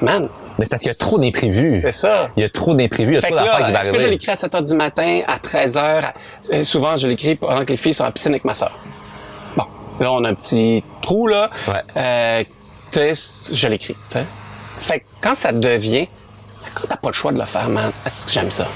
man. 0.00 0.28
Mais 0.58 0.66
parce 0.66 0.82
qu'il 0.82 0.88
y 0.92 0.94
a 0.94 0.94
trop 0.94 1.18
d'imprévus. 1.18 1.80
C'est 1.80 1.92
ça. 1.92 2.28
Il 2.36 2.42
y 2.42 2.44
a 2.44 2.48
trop 2.48 2.74
d'imprévus, 2.74 3.12
il 3.12 3.14
y 3.14 3.18
a 3.18 3.20
Fait 3.22 3.28
trop 3.30 3.36
d'affaires 3.36 3.66
qui 3.66 3.72
est-ce 3.72 3.90
que 3.90 3.98
je 3.98 4.06
l'écris 4.06 4.30
à 4.30 4.36
7 4.36 4.52
h 4.54 4.68
du 4.68 4.74
matin, 4.74 5.22
à 5.26 5.38
13 5.38 5.76
h? 5.76 6.12
Euh, 6.52 6.62
souvent, 6.62 6.94
je 6.96 7.06
l'écris 7.08 7.34
pendant 7.34 7.64
que 7.64 7.70
les 7.70 7.76
filles 7.76 7.94
sont 7.94 8.04
à 8.04 8.06
la 8.08 8.12
piscine 8.12 8.32
avec 8.32 8.44
ma 8.44 8.54
sœur. 8.54 8.70
Bon. 9.56 9.64
Là, 9.98 10.12
on 10.12 10.22
a 10.24 10.28
un 10.28 10.34
petit 10.34 10.84
trou, 11.00 11.26
là. 11.26 11.50
Ouais. 11.66 11.82
Euh, 11.96 12.44
c- 13.14 13.54
je 13.56 13.66
l'écris. 13.66 13.96
Fait 14.78 15.00
que 15.00 15.04
quand 15.20 15.34
ça 15.34 15.50
devient, 15.52 16.06
quand 16.74 16.86
t'as 16.88 16.96
pas 16.96 17.08
le 17.08 17.14
choix 17.14 17.32
de 17.32 17.38
le 17.38 17.44
faire, 17.44 17.68
man, 17.68 17.90
est-ce 18.06 18.26
que 18.26 18.32
j'aime 18.32 18.50
ça? 18.50 18.66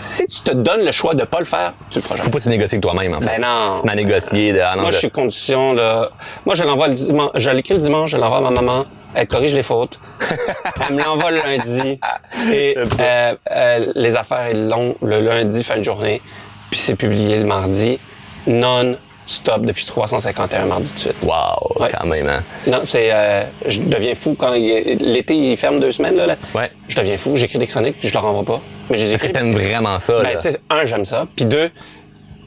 Si 0.00 0.26
tu 0.28 0.40
te 0.42 0.52
donnes 0.52 0.84
le 0.84 0.92
choix 0.92 1.14
de 1.14 1.24
pas 1.24 1.40
le 1.40 1.44
faire, 1.44 1.72
tu 1.90 1.98
le 1.98 2.02
feras 2.04 2.14
Faut 2.16 2.22
jamais. 2.22 2.30
pas 2.30 2.40
se 2.40 2.48
négocier 2.48 2.76
avec 2.76 2.82
toi-même, 2.82 3.14
en 3.14 3.20
fait. 3.20 3.26
Ben 3.26 3.40
non. 3.40 3.66
Si 3.66 3.80
tu 3.80 3.86
m'as 3.86 3.94
négocié 3.96 4.52
de, 4.52 4.60
ah 4.60 4.76
non, 4.76 4.82
Moi, 4.82 4.90
je 4.92 4.98
suis 4.98 5.10
condition 5.10 5.74
de... 5.74 6.08
Moi, 6.46 6.54
je 6.54 6.62
l'envoie 6.62 6.88
le 6.88 6.94
dimanche. 6.94 7.30
Je 7.34 7.50
l'écris 7.50 7.74
le 7.74 7.80
dimanche, 7.80 8.10
je 8.10 8.16
l'envoie 8.16 8.38
à 8.38 8.42
ma 8.42 8.50
maman. 8.50 8.84
Elle 9.14 9.26
corrige 9.26 9.54
les 9.54 9.64
fautes. 9.64 9.98
Elle 10.88 10.94
me 10.94 11.02
l'envoie 11.02 11.30
le 11.32 11.38
lundi. 11.38 11.98
Et 12.52 12.76
euh, 12.78 13.34
euh, 13.50 13.92
les 13.96 14.14
affaires, 14.14 14.50
ils 14.50 14.68
l'ont 14.68 14.94
le 15.02 15.20
lundi, 15.20 15.64
fin 15.64 15.78
de 15.78 15.82
journée. 15.82 16.22
Puis 16.70 16.78
c'est 16.78 16.94
publié 16.94 17.38
le 17.38 17.44
mardi. 17.44 17.98
Non-stop 19.28 19.66
depuis 19.66 19.84
351 19.84 20.64
mardis 20.64 20.94
de 20.94 20.98
suite. 20.98 21.16
Wow, 21.22 21.74
Ouais. 21.78 21.88
quand 21.92 22.06
même, 22.06 22.26
hein. 22.28 22.42
Non, 22.66 22.80
c'est... 22.84 23.10
euh, 23.12 23.44
je 23.66 23.80
deviens 23.80 24.14
fou 24.14 24.34
quand... 24.38 24.52
L'été, 24.54 25.34
il 25.34 25.54
ferme 25.58 25.80
deux 25.80 25.92
semaines, 25.92 26.16
là. 26.16 26.24
là. 26.26 26.36
Ouais. 26.54 26.70
Je 26.88 26.96
deviens 26.96 27.18
fou. 27.18 27.36
J'écris 27.36 27.58
des 27.58 27.66
chroniques, 27.66 27.96
je 28.00 28.10
leur 28.14 28.24
envoie 28.24 28.44
pas. 28.44 28.62
Mais 28.88 28.96
je 28.96 29.04
les 29.04 29.10
Parce 29.10 29.24
que 29.24 29.28
t'aimes 29.28 29.52
vraiment 29.52 30.00
ça, 30.00 30.14
ben, 30.22 30.32
là. 30.32 30.38
tu 30.38 30.50
sais, 30.50 30.58
un, 30.70 30.86
j'aime 30.86 31.04
ça. 31.04 31.26
Puis 31.36 31.44
deux, 31.44 31.70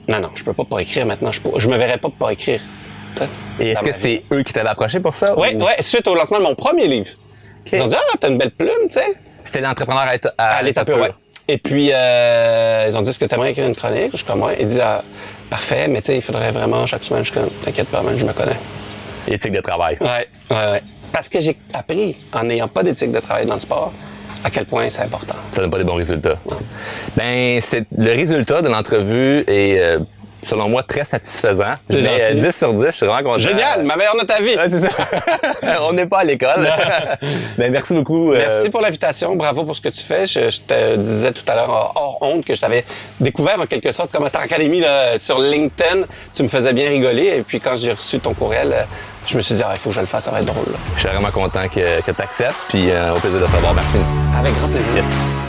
non, 0.08 0.20
non, 0.22 0.30
je 0.34 0.44
peux 0.44 0.54
pas 0.54 0.64
pas 0.66 0.80
écrire 0.80 1.06
maintenant. 1.06 1.32
Je, 1.32 1.40
peux- 1.40 1.60
je 1.60 1.68
me 1.70 1.78
verrais 1.78 2.00
pas 2.00 2.10
pas 2.10 2.32
écrire. 2.34 2.62
Et 3.60 3.70
est-ce 3.72 3.86
que 3.86 3.94
c'est 3.94 4.24
eux 4.34 4.42
qui 4.42 4.52
t'avaient 4.52 4.70
approché 4.70 5.00
pour 5.00 5.14
ça? 5.14 5.38
Ouais, 5.38 5.54
ou- 5.56 5.64
ouais, 5.64 5.76
suite 5.82 6.08
au 6.08 6.16
lancement 6.16 6.40
de 6.40 6.44
mon 6.44 6.56
premier 6.56 6.88
livre. 6.88 7.10
Ils 7.72 7.80
ont 7.80 7.86
dit, 7.88 7.96
ah, 7.96 8.18
t'as 8.20 8.30
une 8.30 8.40
belle 8.40 8.50
plume, 8.52 8.70
tu 8.90 8.94
sais. 8.94 9.14
C'était 9.44 9.62
l'entrepreneur 9.62 10.02
à, 10.02 10.16
à, 10.44 10.56
À 10.56 10.62
l'état 10.64 10.84
pur, 10.84 10.98
ouais. 10.98 11.12
Et 11.48 11.60
puis, 11.60 11.90
euh, 11.94 12.88
ils 12.90 12.98
ont 12.98 13.02
dit, 13.02 13.10
est-ce 13.12 13.20
que 13.20 13.26
t'aimerais 13.26 13.52
écrire 13.52 13.68
une 13.68 13.76
chronique? 13.76 14.10
Je 14.14 14.18
suis 14.18 14.26
comme, 14.26 14.42
ouais. 14.42 14.58
Ils 14.60 14.66
disent, 14.66 14.82
ah, 14.84 15.04
parfait, 15.52 15.88
mais 15.90 16.02
tu 16.02 16.08
sais, 16.08 16.16
il 16.16 16.22
faudrait 16.22 16.52
vraiment 16.52 16.86
chaque 16.88 17.04
semaine, 17.04 17.24
je 17.24 17.32
suis 17.32 17.40
comme, 17.40 17.50
t'inquiète 17.64 17.90
pas, 17.90 18.02
man, 18.02 18.18
je 18.18 18.26
me 18.26 18.34
connais. 18.34 18.58
Éthique 19.28 19.52
de 19.52 19.60
travail. 19.62 19.98
Ouais, 20.00 20.28
ouais, 20.50 20.72
ouais. 20.72 20.82
Parce 21.12 21.30
que 21.30 21.40
j'ai 21.42 21.56
appris, 21.74 22.18
en 22.34 22.44
n'ayant 22.44 22.70
pas 22.70 22.82
d'éthique 22.82 23.12
de 23.12 23.20
travail 23.20 23.46
dans 23.46 23.56
le 23.56 23.60
sport, 23.60 23.92
à 24.44 24.50
quel 24.50 24.66
point 24.66 24.90
c'est 24.90 25.04
important. 25.04 25.36
Ça 25.52 25.62
donne 25.62 25.70
pas 25.70 25.78
des 25.78 25.84
bons 25.84 25.96
résultats. 25.96 26.40
Ben, 27.16 27.60
c'est 27.62 27.86
le 27.96 28.12
résultat 28.14 28.62
de 28.62 28.70
l'entrevue 28.70 29.44
est, 29.46 29.78
euh, 29.80 30.00
selon 30.46 30.70
moi, 30.70 30.84
très 30.84 31.06
satisfaisant. 31.06 31.76
C'est 31.90 32.02
mets, 32.02 32.08
euh, 32.22 32.30
gentil. 32.32 32.42
10 32.42 32.56
sur 32.56 32.74
10, 32.74 32.86
je 32.88 32.92
suis 32.92 33.06
vraiment 33.06 33.32
content. 33.34 33.40
Génial, 33.44 33.84
ma 33.84 33.96
meilleure 33.96 34.16
note 34.16 34.30
à 34.32 34.42
vie. 34.42 34.56
Ouais, 34.56 34.70
c'est 34.70 34.82
ça. 34.82 35.82
On 35.88 35.94
n'est 35.94 36.06
pas 36.08 36.20
à 36.20 36.24
l'école. 36.24 36.68
ben, 37.58 37.72
merci 37.72 37.94
beaucoup. 37.94 38.32
euh, 38.34 38.38
Merci 38.38 38.70
pour 38.70 38.82
l'invitation. 38.82 39.36
Bravo 39.36 39.64
pour 39.64 39.76
ce 39.76 39.82
que 39.82 39.90
tu 39.90 40.02
fais. 40.02 40.26
Je, 40.26 40.50
je 40.50 40.60
te 40.62 40.96
disais 40.98 41.32
tout 41.32 41.44
à 41.48 41.56
l'heure 41.56 41.70
hors- 41.96 42.18
honte 42.22 42.44
que 42.46 42.56
je 42.56 42.62
t'avais 42.62 42.84
découvert 43.20 43.60
en 43.60 43.66
quelque 43.66 43.92
sorte 43.92 44.12
comme 44.12 44.28
Star 44.30 44.42
Academy 44.42 44.80
là, 44.82 45.18
sur 45.18 45.40
LinkedIn. 45.40 46.04
Tu 46.34 46.44
me 46.44 46.48
faisais 46.48 46.74
bien 46.74 46.90
rigoler. 46.90 47.28
Et 47.38 47.42
puis 47.42 47.60
quand 47.60 47.78
j'ai 47.78 47.92
reçu 47.94 48.20
ton 48.20 48.34
courriel, 48.34 48.72
euh, 48.74 48.84
je 49.28 49.38
me 49.38 49.42
suis 49.42 49.56
dit, 49.56 49.62
ah, 49.66 49.72
il 49.74 49.78
faut 49.78 49.90
que 49.90 49.96
je 49.96 50.02
le 50.02 50.08
fasse, 50.08 50.24
ça 50.26 50.32
va 50.32 50.40
être 50.40 50.46
drôle. 50.46 50.66
là. 50.72 50.80
Je 50.96 51.02
suis 51.02 51.10
vraiment 51.10 51.30
content 51.32 51.68
que, 51.70 52.02
que 52.02 52.12
tu 52.12 52.22
acceptes. 52.22 52.56
Puis, 52.70 52.90
euh, 52.90 53.14
au 53.14 53.20
plaisir 53.20 53.40
de 53.40 53.46
te 53.46 53.52
revoir. 53.52 53.74
Merci. 53.74 53.98
Avec 54.38 54.54
grand 54.58 54.68
plaisir. 54.68 54.96
Yes. 55.04 55.41